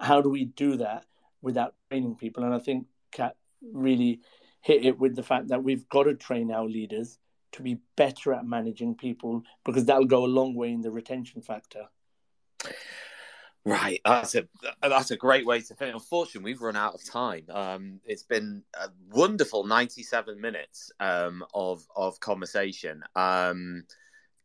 How 0.00 0.20
do 0.20 0.28
we 0.28 0.46
do 0.46 0.76
that 0.76 1.06
without 1.40 1.74
training 1.88 2.16
people? 2.16 2.44
And 2.44 2.54
I 2.54 2.58
think 2.58 2.86
Kat 3.12 3.36
really 3.72 4.20
hit 4.60 4.84
it 4.84 4.98
with 4.98 5.14
the 5.16 5.22
fact 5.22 5.48
that 5.48 5.62
we've 5.62 5.88
got 5.88 6.04
to 6.04 6.14
train 6.14 6.50
our 6.50 6.66
leaders 6.66 7.18
to 7.52 7.62
be 7.62 7.78
better 7.96 8.32
at 8.32 8.46
managing 8.46 8.94
people 8.94 9.42
because 9.64 9.84
that'll 9.84 10.04
go 10.04 10.24
a 10.24 10.26
long 10.26 10.54
way 10.54 10.72
in 10.72 10.80
the 10.80 10.90
retention 10.90 11.42
factor. 11.42 11.86
Right, 13.64 14.00
that's 14.04 14.34
a 14.34 14.48
that's 14.82 15.12
a 15.12 15.16
great 15.16 15.46
way 15.46 15.60
to 15.60 15.74
finish. 15.76 15.94
Unfortunately, 15.94 16.50
we've 16.50 16.62
run 16.62 16.74
out 16.74 16.94
of 16.94 17.04
time. 17.04 17.44
Um, 17.48 18.00
it's 18.04 18.24
been 18.24 18.64
a 18.74 18.88
wonderful 19.10 19.64
ninety-seven 19.64 20.40
minutes 20.40 20.90
um, 20.98 21.44
of 21.54 21.86
of 21.94 22.18
conversation. 22.18 23.04
Um, 23.14 23.84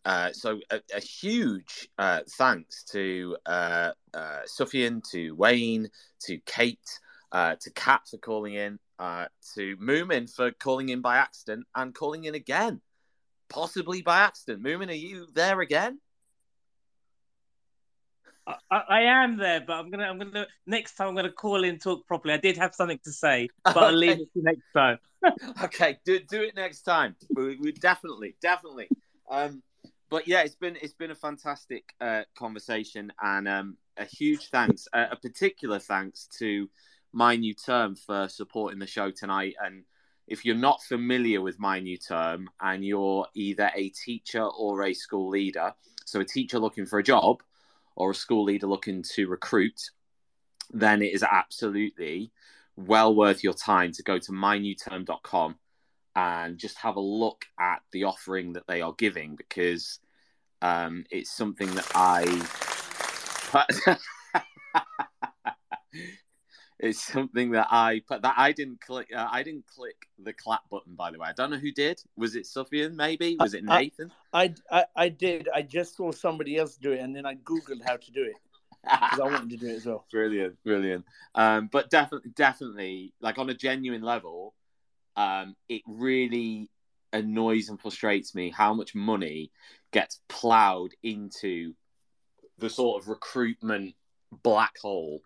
uh, 0.06 0.32
so 0.34 0.60
a, 0.70 0.82
a 0.96 1.00
huge 1.00 1.90
uh, 1.98 2.22
thanks 2.38 2.84
to 2.92 3.38
uh, 3.48 3.92
uh 4.14 4.42
to 5.12 5.32
Wayne, 5.36 5.90
to 6.20 6.38
Kate, 6.46 7.00
uh, 7.32 7.56
to 7.62 7.72
Kat 7.72 8.02
for 8.10 8.18
calling 8.18 8.54
in, 8.54 8.80
uh, 9.00 9.26
to 9.56 9.78
Moomin 9.78 10.34
for 10.34 10.52
calling 10.52 10.90
in 10.90 11.02
by 11.02 11.18
accident 11.18 11.66
and 11.76 11.94
calling 11.94 12.24
in 12.26 12.36
again, 12.36 12.82
possibly 13.50 14.02
by 14.02 14.20
accident. 14.20 14.64
Moomin, 14.64 14.90
are 14.90 14.94
you 14.94 15.28
there 15.34 15.62
again? 15.62 16.00
I, 18.72 18.78
I, 18.90 19.02
am 19.02 19.38
there, 19.38 19.62
but 19.66 19.74
I'm 19.74 19.90
gonna, 19.90 20.06
I'm 20.06 20.18
gonna 20.18 20.48
next 20.66 20.96
time 20.96 21.10
I'm 21.10 21.16
gonna 21.16 21.32
call 21.32 21.66
in 21.66 21.80
talk 21.80 22.08
properly. 22.08 22.34
I 22.34 22.38
did 22.38 22.58
have 22.58 22.74
something 22.74 23.00
to 23.04 23.12
say, 23.12 23.50
but 23.64 23.72
okay. 23.78 23.86
I'll 23.86 23.94
leave 23.94 24.20
it 24.20 24.34
to 24.34 24.42
next 24.42 24.72
time. 24.74 25.00
okay, 25.64 25.98
do 26.06 26.20
do 26.20 26.44
it 26.44 26.56
next 26.56 26.84
time. 26.84 27.16
We, 27.36 27.58
we 27.58 27.74
definitely, 27.74 28.36
definitely. 28.42 28.88
Um, 29.30 29.62
but 30.10 30.28
yeah, 30.28 30.44
it's 30.44 30.56
been 30.56 30.78
it's 30.82 30.94
been 30.94 31.12
a 31.12 31.16
fantastic 31.16 31.94
uh, 32.00 32.24
conversation, 32.38 33.12
and 33.22 33.48
um, 33.48 33.78
a 33.98 34.06
huge 34.06 34.50
thanks, 34.50 34.88
uh, 34.94 35.08
a 35.12 35.18
particular 35.18 35.80
thanks 35.80 36.28
to 36.40 36.70
MyNewTerm 37.16 37.98
for 37.98 38.28
supporting 38.28 38.80
the 38.80 38.88
show 38.88 39.12
tonight. 39.12 39.56
And 39.64 39.84
if 40.28 40.46
you're 40.46 40.56
not 40.56 40.84
familiar 40.84 41.42
with 41.42 41.60
MyNewTerm 41.60 42.46
and 42.62 42.86
you're 42.86 43.28
either 43.34 43.72
a 43.76 43.90
teacher 43.90 44.44
or 44.44 44.84
a 44.84 44.94
school 44.94 45.30
leader, 45.30 45.74
so 46.06 46.20
a 46.20 46.26
teacher 46.26 46.60
looking 46.60 46.86
for 46.86 47.00
a 47.00 47.04
job 47.04 47.42
or 47.96 48.12
a 48.12 48.16
school 48.16 48.44
leader 48.44 48.68
looking 48.68 49.04
to 49.16 49.28
recruit, 49.28 49.92
then 50.72 51.02
it 51.02 51.14
is 51.14 51.24
absolutely 51.24 52.32
well 52.76 53.16
worth 53.16 53.44
your 53.44 53.54
time 53.54 53.92
to 53.92 54.04
go 54.04 54.20
to 54.20 54.32
mynewterm.com 54.32 55.56
and 56.16 56.58
just 56.58 56.78
have 56.78 56.96
a 56.96 57.02
look 57.02 57.46
at 57.60 57.82
the 57.92 58.04
offering 58.04 58.54
that 58.54 58.68
they 58.68 58.82
are 58.82 58.94
giving 58.98 59.36
because 59.36 60.00
um, 60.62 61.06
it's 61.12 61.36
something 61.36 61.74
that 61.76 61.88
I. 61.94 62.24
It's 66.80 67.02
something 67.02 67.52
that 67.52 67.68
I 67.72 68.02
put 68.08 68.22
that 68.22 68.36
I 68.38 68.52
didn't 68.52 68.82
click. 68.82 69.10
Uh, 69.16 69.28
I 69.32 69.42
didn't 69.42 69.66
click 69.66 70.08
the 70.24 70.34
clap 70.34 70.70
button. 70.70 70.94
By 70.94 71.10
the 71.12 71.18
way, 71.18 71.28
I 71.28 71.34
don't 71.34 71.50
know 71.50 71.58
who 71.58 71.72
did. 71.72 72.02
Was 72.16 72.36
it 72.36 72.44
Sufian? 72.44 72.94
Maybe 72.94 73.36
was 73.40 73.56
it 73.56 73.64
Nathan? 73.64 74.12
I, 74.32 74.54
I 74.70 74.86
I 74.96 75.10
did. 75.10 75.50
I 75.54 75.64
just 75.64 75.96
saw 75.96 76.12
somebody 76.12 76.58
else 76.58 76.78
do 76.78 76.92
it, 76.92 77.00
and 77.00 77.16
then 77.16 77.26
I 77.26 77.36
googled 77.36 77.84
how 77.84 77.98
to 77.98 78.12
do 78.12 78.24
it 78.24 78.36
because 78.84 79.20
I 79.20 79.24
wanted 79.24 79.50
to 79.50 79.58
do 79.58 79.68
it 79.68 79.78
as 79.78 79.86
well. 79.88 80.06
Brilliant, 80.12 80.64
brilliant. 80.64 81.06
Um, 81.34 81.68
but 81.72 81.90
definitely, 81.90 82.32
definitely, 82.36 83.14
like 83.22 83.40
on 83.40 83.50
a 83.50 83.56
genuine 83.56 84.04
level, 84.04 84.54
um, 85.16 85.56
it 85.68 85.82
really 85.88 86.70
annoys 87.12 87.70
and 87.70 87.82
frustrates 87.82 88.36
me 88.36 88.52
how 88.52 88.76
much 88.76 88.94
money 88.94 89.52
gets 89.92 90.20
ploughed 90.28 90.92
into 91.02 91.74
the 92.60 92.70
sort 92.70 93.02
of 93.02 93.08
recruitment 93.08 93.96
black 94.44 94.78
hole 94.80 95.22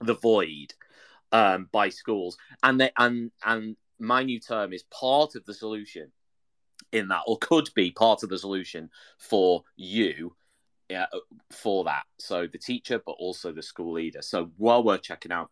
the 0.00 0.14
void 0.14 0.72
um, 1.32 1.68
by 1.72 1.88
schools, 1.88 2.36
and 2.62 2.80
they 2.80 2.90
and 2.96 3.30
and 3.44 3.76
MyNewTerm 4.00 4.74
is 4.74 4.84
part 4.84 5.34
of 5.34 5.44
the 5.44 5.54
solution 5.54 6.10
in 6.92 7.08
that, 7.08 7.22
or 7.26 7.38
could 7.38 7.68
be 7.74 7.90
part 7.90 8.22
of 8.22 8.28
the 8.28 8.38
solution 8.38 8.90
for 9.18 9.64
you 9.76 10.34
uh, 10.94 11.06
for 11.50 11.84
that. 11.84 12.04
So 12.18 12.46
the 12.46 12.58
teacher, 12.58 13.00
but 13.04 13.12
also 13.12 13.52
the 13.52 13.62
school 13.62 13.92
leader. 13.92 14.22
So 14.22 14.50
well 14.58 14.82
worth 14.82 15.02
checking 15.02 15.32
out. 15.32 15.50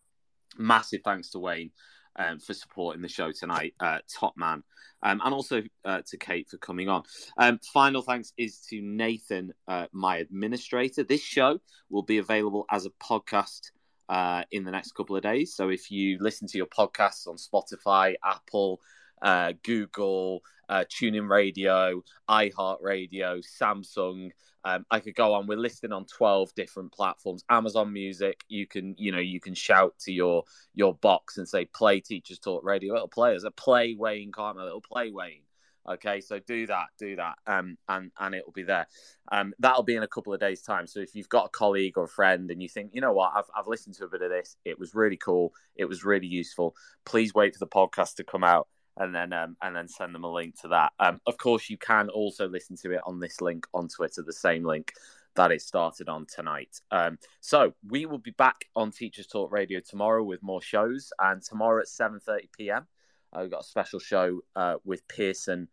Massive 0.56 1.02
thanks 1.04 1.30
to 1.30 1.38
Wayne 1.38 1.70
um, 2.16 2.38
for 2.38 2.54
supporting 2.54 3.02
the 3.02 3.08
show 3.08 3.32
tonight. 3.32 3.74
Uh, 3.78 3.98
top 4.12 4.36
man. 4.36 4.64
Um, 5.02 5.20
and 5.24 5.32
also 5.32 5.62
uh, 5.84 6.02
to 6.06 6.16
Kate 6.16 6.48
for 6.50 6.56
coming 6.56 6.88
on. 6.88 7.04
Um, 7.36 7.60
final 7.72 8.02
thanks 8.02 8.32
is 8.36 8.58
to 8.70 8.80
Nathan, 8.80 9.52
uh, 9.68 9.86
my 9.92 10.16
administrator. 10.16 11.04
This 11.04 11.22
show 11.22 11.60
will 11.88 12.02
be 12.02 12.18
available 12.18 12.66
as 12.70 12.84
a 12.84 12.90
podcast 12.90 13.70
uh, 14.08 14.42
in 14.50 14.64
the 14.64 14.70
next 14.70 14.92
couple 14.92 15.16
of 15.16 15.22
days. 15.22 15.54
So 15.54 15.68
if 15.68 15.90
you 15.90 16.18
listen 16.20 16.48
to 16.48 16.58
your 16.58 16.66
podcasts 16.66 17.26
on 17.26 17.36
Spotify, 17.36 18.14
Apple, 18.24 18.80
uh, 19.22 19.52
Google, 19.62 20.42
uh, 20.68 20.84
TuneIn 20.88 21.28
Radio, 21.28 22.02
iHeartRadio, 22.28 23.42
Samsung. 23.60 24.30
Um, 24.64 24.84
I 24.90 25.00
could 25.00 25.14
go 25.14 25.34
on. 25.34 25.46
We're 25.46 25.56
listed 25.56 25.92
on 25.92 26.04
twelve 26.04 26.52
different 26.54 26.92
platforms. 26.92 27.44
Amazon 27.48 27.92
Music. 27.92 28.44
You 28.48 28.66
can, 28.66 28.94
you 28.98 29.12
know, 29.12 29.18
you 29.18 29.40
can 29.40 29.54
shout 29.54 29.94
to 30.00 30.12
your 30.12 30.44
your 30.74 30.94
box 30.94 31.38
and 31.38 31.48
say, 31.48 31.64
"Play 31.64 32.00
Teachers 32.00 32.38
Talk 32.38 32.64
Radio." 32.64 32.94
It'll 32.94 33.08
play 33.08 33.34
as 33.34 33.44
a 33.44 33.50
play 33.50 33.94
Wayne 33.98 34.32
Cartmel. 34.32 34.66
It'll 34.66 34.80
play 34.80 35.10
Wayne. 35.10 35.42
Okay, 35.88 36.20
so 36.20 36.38
do 36.38 36.66
that, 36.66 36.86
do 36.98 37.16
that, 37.16 37.38
um, 37.46 37.78
and 37.88 38.10
and 38.18 38.34
it 38.34 38.44
will 38.44 38.52
be 38.52 38.62
there. 38.62 38.86
Um, 39.32 39.54
that'll 39.58 39.82
be 39.82 39.96
in 39.96 40.02
a 40.02 40.08
couple 40.08 40.34
of 40.34 40.40
days' 40.40 40.62
time. 40.62 40.86
So 40.86 41.00
if 41.00 41.14
you've 41.14 41.28
got 41.28 41.46
a 41.46 41.50
colleague 41.50 41.96
or 41.96 42.04
a 42.04 42.08
friend 42.08 42.50
and 42.50 42.62
you 42.62 42.68
think, 42.68 42.90
you 42.92 43.00
know 43.00 43.12
what, 43.12 43.32
I've 43.34 43.50
I've 43.56 43.66
listened 43.66 43.94
to 43.96 44.04
a 44.04 44.08
bit 44.08 44.22
of 44.22 44.30
this, 44.30 44.56
it 44.64 44.78
was 44.78 44.94
really 44.94 45.16
cool, 45.16 45.52
it 45.76 45.86
was 45.86 46.04
really 46.04 46.26
useful. 46.26 46.76
Please 47.04 47.34
wait 47.34 47.54
for 47.54 47.60
the 47.60 47.66
podcast 47.66 48.16
to 48.16 48.24
come 48.24 48.44
out 48.44 48.68
and 48.98 49.14
then 49.14 49.32
um, 49.32 49.56
and 49.62 49.74
then 49.74 49.88
send 49.88 50.14
them 50.14 50.24
a 50.24 50.32
link 50.32 50.60
to 50.60 50.68
that. 50.68 50.92
Um, 50.98 51.20
of 51.26 51.38
course, 51.38 51.70
you 51.70 51.78
can 51.78 52.08
also 52.10 52.48
listen 52.48 52.76
to 52.78 52.92
it 52.92 53.00
on 53.06 53.20
this 53.20 53.40
link 53.40 53.66
on 53.72 53.88
Twitter, 53.88 54.22
the 54.22 54.32
same 54.32 54.64
link 54.64 54.92
that 55.36 55.52
it 55.52 55.62
started 55.62 56.08
on 56.08 56.26
tonight. 56.26 56.80
Um, 56.90 57.18
so 57.40 57.72
we 57.88 58.06
will 58.06 58.18
be 58.18 58.32
back 58.32 58.64
on 58.74 58.90
Teachers 58.90 59.26
Talk 59.28 59.52
Radio 59.52 59.80
tomorrow 59.80 60.22
with 60.24 60.42
more 60.42 60.60
shows, 60.60 61.12
and 61.18 61.42
tomorrow 61.42 61.80
at 61.80 61.88
seven 61.88 62.20
thirty 62.20 62.50
PM, 62.56 62.86
uh, 63.32 63.40
we've 63.40 63.50
got 63.50 63.60
a 63.60 63.64
special 63.64 63.98
show 63.98 64.40
uh, 64.56 64.76
with 64.84 65.06
Pearson 65.08 65.68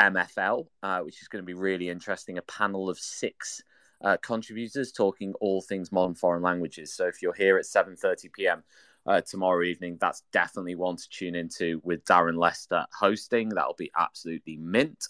MFL, 0.00 0.66
uh, 0.82 1.00
which 1.00 1.20
is 1.20 1.28
going 1.28 1.42
to 1.42 1.46
be 1.46 1.54
really 1.54 1.88
interesting. 1.88 2.38
A 2.38 2.42
panel 2.42 2.88
of 2.88 2.98
six. 2.98 3.62
Uh, 4.02 4.16
contributors 4.22 4.92
talking 4.92 5.34
all 5.42 5.60
things 5.60 5.92
modern 5.92 6.14
foreign 6.14 6.42
languages. 6.42 6.94
So 6.94 7.06
if 7.06 7.20
you're 7.20 7.34
here 7.34 7.58
at 7.58 7.66
7:30 7.66 8.32
p.m., 8.32 8.62
uh, 9.06 9.20
tomorrow 9.22 9.62
evening. 9.62 9.96
That's 9.98 10.22
definitely 10.30 10.74
one 10.74 10.96
to 10.96 11.08
tune 11.08 11.34
into 11.34 11.80
with 11.84 12.04
Darren 12.04 12.38
Lester 12.38 12.84
hosting. 12.92 13.48
That'll 13.48 13.74
be 13.74 13.90
absolutely 13.98 14.56
mint. 14.56 15.06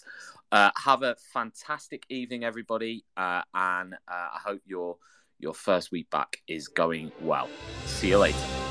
Uh, 0.51 0.71
have 0.81 1.03
a 1.03 1.15
fantastic 1.33 2.05
evening, 2.09 2.43
everybody, 2.43 3.03
and 3.17 3.95
I 4.07 4.39
hope 4.43 4.61
your 4.65 4.97
your 5.39 5.53
first 5.53 5.91
week 5.91 6.09
back 6.09 6.37
is 6.47 6.67
going 6.67 7.11
well. 7.21 7.49
See 7.85 8.09
you 8.09 8.19
later. 8.19 8.70